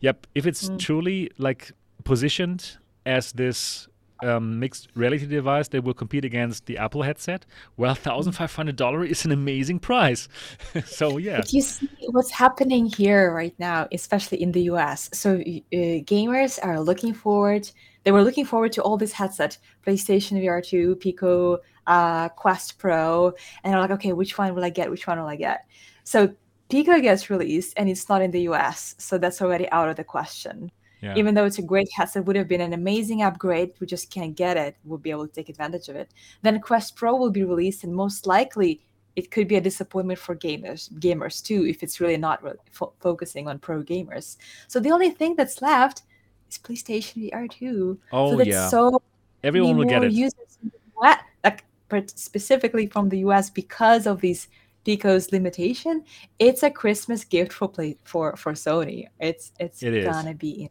yep, 0.00 0.26
if 0.34 0.46
it's 0.46 0.68
mm. 0.68 0.78
truly 0.78 1.30
like 1.38 1.72
positioned 2.04 2.76
as 3.06 3.32
this 3.32 3.88
um, 4.22 4.58
mixed 4.58 4.88
reality 4.94 5.26
device 5.26 5.68
that 5.68 5.84
will 5.84 5.94
compete 5.94 6.24
against 6.24 6.66
the 6.66 6.78
Apple 6.78 7.02
headset, 7.02 7.44
well, 7.76 7.94
thousand 7.94 8.32
five 8.32 8.54
hundred 8.54 8.76
dollar 8.76 9.04
is 9.04 9.24
an 9.24 9.32
amazing 9.32 9.78
price. 9.78 10.28
so 10.84 11.18
yeah. 11.18 11.38
But 11.38 11.52
you 11.52 11.62
see 11.62 11.88
what's 12.10 12.30
happening 12.30 12.86
here 12.86 13.34
right 13.34 13.54
now, 13.58 13.88
especially 13.92 14.42
in 14.42 14.52
the 14.52 14.62
US. 14.62 15.10
So 15.12 15.36
uh, 15.36 16.02
gamers 16.06 16.58
are 16.62 16.80
looking 16.80 17.14
forward. 17.14 17.70
They 18.04 18.12
were 18.12 18.24
looking 18.24 18.44
forward 18.44 18.72
to 18.72 18.82
all 18.82 18.96
this 18.96 19.12
headset, 19.12 19.58
PlayStation 19.86 20.42
VR 20.42 20.64
2, 20.64 20.96
Pico, 20.96 21.58
uh, 21.86 22.28
Quest 22.30 22.78
Pro, 22.78 23.32
and 23.62 23.72
they're 23.72 23.80
like, 23.80 23.92
okay, 23.92 24.12
which 24.12 24.38
one 24.38 24.54
will 24.54 24.64
I 24.64 24.70
get? 24.70 24.90
Which 24.90 25.06
one 25.06 25.20
will 25.20 25.28
I 25.28 25.36
get? 25.36 25.66
So 26.04 26.34
Pico 26.68 27.00
gets 27.00 27.30
released, 27.30 27.74
and 27.76 27.88
it's 27.88 28.08
not 28.08 28.22
in 28.22 28.30
the 28.30 28.48
US, 28.48 28.94
so 28.98 29.18
that's 29.18 29.42
already 29.42 29.70
out 29.70 29.88
of 29.88 29.96
the 29.96 30.04
question. 30.04 30.72
Yeah. 31.02 31.14
Even 31.16 31.34
though 31.34 31.44
it's 31.44 31.58
a 31.58 31.62
great 31.62 31.88
headset, 31.92 32.24
would 32.24 32.36
have 32.36 32.48
been 32.48 32.60
an 32.60 32.72
amazing 32.72 33.22
upgrade. 33.22 33.72
We 33.80 33.88
just 33.88 34.10
can't 34.10 34.36
get 34.36 34.56
it. 34.56 34.76
We'll 34.84 34.98
be 34.98 35.10
able 35.10 35.26
to 35.26 35.32
take 35.32 35.48
advantage 35.48 35.88
of 35.88 35.96
it. 35.96 36.12
Then 36.42 36.60
Quest 36.60 36.94
Pro 36.94 37.16
will 37.16 37.30
be 37.30 37.42
released, 37.42 37.82
and 37.82 37.92
most 37.92 38.26
likely 38.26 38.80
it 39.16 39.30
could 39.30 39.48
be 39.48 39.56
a 39.56 39.60
disappointment 39.60 40.18
for 40.18 40.34
gamers 40.34 40.90
gamers 40.94 41.44
too 41.44 41.66
if 41.66 41.82
it's 41.82 42.00
really 42.00 42.16
not 42.16 42.42
really 42.42 42.56
fo- 42.70 42.94
focusing 43.00 43.48
on 43.48 43.58
pro 43.58 43.82
gamers. 43.82 44.36
So 44.68 44.80
the 44.80 44.90
only 44.90 45.10
thing 45.10 45.34
that's 45.36 45.60
left 45.60 46.02
is 46.50 46.56
PlayStation 46.58 47.30
VR 47.30 47.50
2. 47.50 47.98
Oh 48.12 48.30
so 48.30 48.36
that's 48.36 48.48
yeah. 48.48 48.68
So 48.68 49.02
everyone 49.42 49.76
will 49.76 49.84
get 49.84 50.04
it. 50.04 50.12
Users 50.12 50.58
like 50.96 51.64
specifically 52.06 52.86
from 52.86 53.08
the 53.08 53.18
US 53.18 53.50
because 53.50 54.06
of 54.06 54.20
these 54.20 54.48
Pico's 54.86 55.30
limitation. 55.32 56.04
It's 56.38 56.62
a 56.62 56.70
Christmas 56.70 57.24
gift 57.24 57.52
for 57.52 57.68
play 57.68 57.96
for 58.04 58.36
for 58.36 58.52
Sony. 58.52 59.06
It's 59.20 59.52
it's 59.58 59.82
it 59.82 60.04
gonna 60.04 60.34
be 60.34 60.70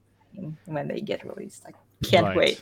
when 0.66 0.88
they 0.88 1.02
get 1.02 1.26
released. 1.26 1.64
I 1.68 1.72
can't 2.04 2.28
right. 2.28 2.38
wait. 2.38 2.62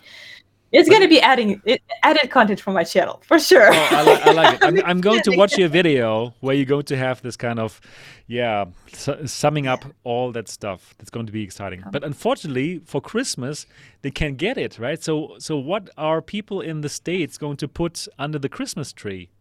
It's 0.72 0.88
going 0.88 1.02
to 1.02 1.08
be 1.08 1.20
adding 1.20 1.62
it, 1.66 1.82
added 2.04 2.30
content 2.30 2.62
for 2.62 2.72
my 2.72 2.84
channel 2.84 3.22
for 3.26 3.40
sure. 3.40 3.74
Oh, 3.74 3.88
I, 3.92 4.04
li- 4.04 4.22
I, 4.22 4.32
like 4.32 4.56
it. 4.56 4.64
I'm, 4.64 4.86
I'm, 4.86 5.02
going 5.02 5.22
to 5.24 5.36
watch 5.36 5.58
your 5.58 5.68
video 5.68 6.36
where 6.42 6.54
you're 6.54 6.66
going 6.66 6.86
to 6.86 6.98
have 6.98 7.22
this 7.24 7.36
kind 7.36 7.60
of, 7.60 7.82
yeah, 8.28 8.66
su- 8.94 9.26
summing 9.26 9.66
up 9.66 9.84
all 10.04 10.32
that 10.34 10.48
stuff. 10.48 10.94
That's 11.00 11.10
going 11.10 11.26
to 11.26 11.32
be 11.32 11.42
exciting. 11.42 11.84
Um. 11.84 11.90
But 11.92 12.04
unfortunately, 12.04 12.82
for 12.86 13.02
Christmas, 13.02 13.66
they 14.04 14.12
can't 14.12 14.38
get 14.38 14.60
it 14.60 14.78
right. 14.78 15.02
So, 15.04 15.36
so 15.40 15.58
what 15.58 15.90
are 15.98 16.22
people 16.22 16.62
in 16.62 16.82
the 16.82 16.90
states 16.90 17.40
going 17.40 17.58
to 17.58 17.68
put 17.68 18.08
under 18.20 18.38
the 18.38 18.50
Christmas 18.50 18.94
tree? 18.94 19.32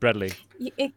Bradley. 0.00 0.32
It, 0.58 0.94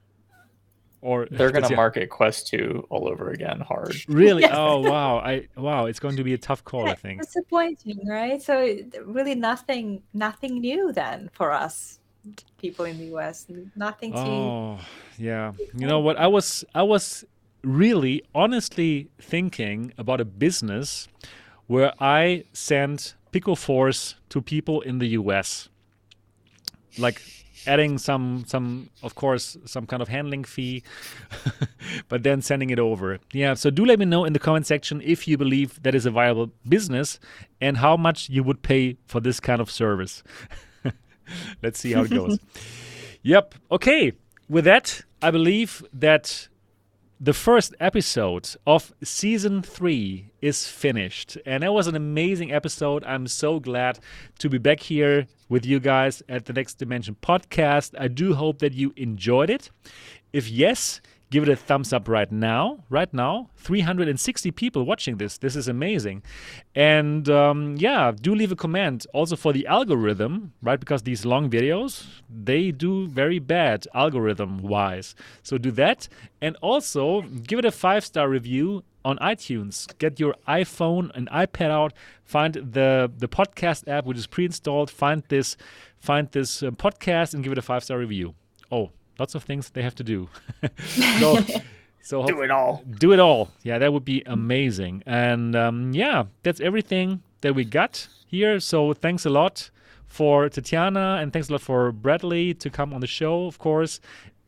or 1.02 1.28
they're 1.32 1.52
going 1.52 1.64
to 1.70 1.76
market 1.76 2.10
Quest 2.10 2.48
2 2.48 2.88
all 2.90 3.08
over 3.08 3.30
again 3.32 3.60
hard. 3.60 3.96
Really? 4.08 4.42
Yes. 4.42 4.54
Oh 4.54 4.80
wow. 4.92 5.18
I 5.20 5.48
wow, 5.56 5.86
it's 5.86 6.00
going 6.00 6.18
to 6.18 6.24
be 6.24 6.34
a 6.34 6.38
tough 6.38 6.64
call, 6.64 6.86
yeah, 6.86 6.92
I 6.92 6.96
think. 6.96 7.22
Disappointing, 7.22 8.08
right? 8.08 8.42
So 8.42 8.78
really 9.04 9.36
nothing 9.36 10.04
nothing 10.14 10.60
new 10.60 10.92
then 10.92 11.30
for 11.34 11.52
us 11.52 12.00
people 12.58 12.86
in 12.86 12.98
the 12.98 13.16
US. 13.16 13.48
Nothing 13.76 14.12
to 14.14 14.20
Oh, 14.20 14.80
yeah. 15.18 15.54
You 15.74 15.88
know 15.88 16.00
what? 16.00 16.18
I 16.18 16.28
was 16.28 16.66
I 16.74 16.84
was 16.84 17.26
really 17.64 18.24
honestly 18.34 19.10
thinking 19.20 19.94
about 19.98 20.22
a 20.22 20.26
business 20.26 21.08
where 21.68 21.94
I 22.00 22.46
send 22.54 23.14
Pico 23.32 23.56
4s 23.56 24.16
to 24.30 24.42
people 24.42 24.82
in 24.82 25.00
the 25.00 25.08
US. 25.20 25.70
Like 26.98 27.22
adding 27.68 27.98
some 27.98 28.44
some 28.48 28.90
of 29.04 29.16
course 29.16 29.58
some 29.66 29.86
kind 29.86 30.02
of 30.02 30.08
handling 30.08 30.44
fee 30.44 30.84
but 32.10 32.24
then 32.24 32.42
sending 32.42 32.70
it 32.70 32.80
over. 32.80 33.20
Yeah 33.34 33.54
so 33.54 33.70
do 33.70 33.86
let 33.86 34.00
me 34.00 34.06
know 34.06 34.26
in 34.26 34.34
the 34.34 34.40
comment 34.40 34.66
section 34.66 35.02
if 35.04 35.28
you 35.28 35.38
believe 35.38 35.82
that 35.84 35.94
is 35.94 36.06
a 36.06 36.12
viable 36.12 36.52
business 36.68 37.20
and 37.62 37.78
how 37.78 37.98
much 37.98 38.30
you 38.30 38.44
would 38.44 38.62
pay 38.62 38.98
for 39.08 39.20
this 39.20 39.40
kind 39.40 39.62
of 39.62 39.70
service. 39.70 40.24
Let's 41.64 41.80
see 41.80 41.94
how 41.94 42.04
it 42.04 42.12
goes. 42.12 42.40
Yep. 43.24 43.56
Okay. 43.72 44.14
With 44.48 44.64
that 44.66 45.02
i 45.22 45.32
believe 45.32 45.84
that 45.92 46.48
the 47.20 47.34
first 47.34 47.74
episode 47.80 48.50
of 48.68 48.94
season 49.04 49.64
three 49.64 50.32
is 50.40 50.68
finished. 50.68 51.38
And 51.46 51.64
that 51.64 51.74
was 51.74 51.88
an 51.88 51.96
amazing 51.96 52.52
episode. 52.52 53.04
I'm 53.06 53.26
so 53.28 53.60
glad 53.60 54.00
to 54.40 54.50
be 54.50 54.60
back 54.60 54.82
here 54.82 55.26
with 55.50 55.66
you 55.66 55.80
guys 55.80 56.22
at 56.30 56.46
the 56.46 56.54
Next 56.54 56.76
Dimension 56.76 57.16
podcast. 57.22 57.96
I 58.00 58.08
do 58.08 58.36
hope 58.36 58.60
that 58.60 58.74
you 58.74 58.94
enjoyed 58.96 59.50
it. 59.50 59.72
If 60.32 60.48
yes, 60.48 61.02
give 61.30 61.44
it 61.44 61.50
a 61.50 61.56
thumbs 61.56 61.92
up 61.92 62.08
right 62.08 62.32
now. 62.32 62.84
Right 62.90 63.14
now, 63.14 63.50
360 63.58 64.52
people 64.52 64.84
watching 64.84 65.18
this. 65.18 65.38
This 65.38 65.56
is 65.56 65.68
amazing. 65.68 66.24
And 66.76 67.30
um, 67.30 67.76
yeah, 67.78 68.12
do 68.12 68.34
leave 68.34 68.52
a 68.52 68.56
comment 68.56 69.06
also 69.14 69.36
for 69.36 69.54
the 69.54 69.68
algorithm, 69.68 70.54
right? 70.62 70.80
Because 70.80 71.04
these 71.04 71.26
long 71.26 71.50
videos, 71.50 72.06
they 72.30 72.72
do 72.72 73.08
very 73.08 73.40
bad 73.40 73.88
algorithm 73.94 74.60
wise. 74.60 75.16
So 75.44 75.58
do 75.58 75.72
that. 75.72 76.08
And 76.42 76.56
also 76.62 77.22
give 77.22 77.60
it 77.60 77.66
a 77.66 77.72
five 77.72 78.06
star 78.06 78.30
review 78.30 78.84
on 79.04 79.18
iTunes. 79.20 79.88
Get 80.00 80.20
your 80.20 80.36
iPhone 80.48 81.12
and 81.16 81.30
iPad 81.30 81.72
out, 81.72 81.94
find 82.26 82.54
the 82.54 83.12
the 83.18 83.28
podcast 83.28 83.88
app 83.88 84.06
which 84.06 84.18
is 84.18 84.28
pre-installed, 84.28 84.92
find 84.92 85.24
this 85.30 85.56
find 86.00 86.30
this 86.32 86.62
uh, 86.62 86.72
podcast 86.72 87.34
and 87.34 87.42
give 87.44 87.52
it 87.54 87.58
a 87.58 87.62
five 87.62 87.84
star 87.84 87.98
review. 87.98 88.36
Oh, 88.72 88.92
lots 89.20 89.36
of 89.36 89.44
things 89.44 89.70
they 89.70 89.82
have 89.82 89.96
to 89.96 90.04
do. 90.04 90.30
so, 91.20 91.40
so 92.02 92.26
do 92.26 92.42
it 92.42 92.52
all. 92.52 92.84
Do 93.00 93.14
it 93.14 93.20
all. 93.20 93.50
Yeah, 93.64 93.78
that 93.80 93.94
would 93.94 94.06
be 94.06 94.24
amazing. 94.26 95.04
And 95.06 95.56
um, 95.56 95.94
yeah, 95.94 96.26
that's 96.44 96.60
everything 96.60 97.22
that 97.42 97.54
we 97.54 97.66
got 97.66 98.08
here. 98.26 98.60
So 98.60 98.94
thanks 98.94 99.26
a 99.26 99.30
lot 99.30 99.70
for 100.08 100.50
Tatiana 100.50 101.20
and 101.22 101.32
thanks 101.34 101.50
a 101.50 101.52
lot 101.52 101.62
for 101.62 101.92
Bradley 101.92 102.54
to 102.56 102.70
come 102.70 102.94
on 102.94 103.02
the 103.02 103.08
show, 103.08 103.46
of 103.46 103.60
course. 103.60 104.00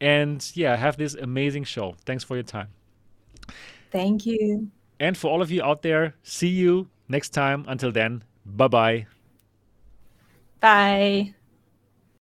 And 0.01 0.49
yeah, 0.55 0.75
have 0.75 0.97
this 0.97 1.15
amazing 1.15 1.65
show. 1.65 1.95
Thanks 2.05 2.23
for 2.23 2.35
your 2.35 2.43
time. 2.43 2.69
Thank 3.91 4.25
you. 4.25 4.69
And 4.99 5.17
for 5.17 5.29
all 5.29 5.41
of 5.41 5.51
you 5.51 5.63
out 5.63 5.81
there, 5.81 6.15
see 6.23 6.47
you 6.47 6.89
next 7.07 7.29
time. 7.29 7.65
Until 7.67 7.91
then, 7.91 8.23
bye-bye. 8.45 9.07
Bye. 10.59 11.33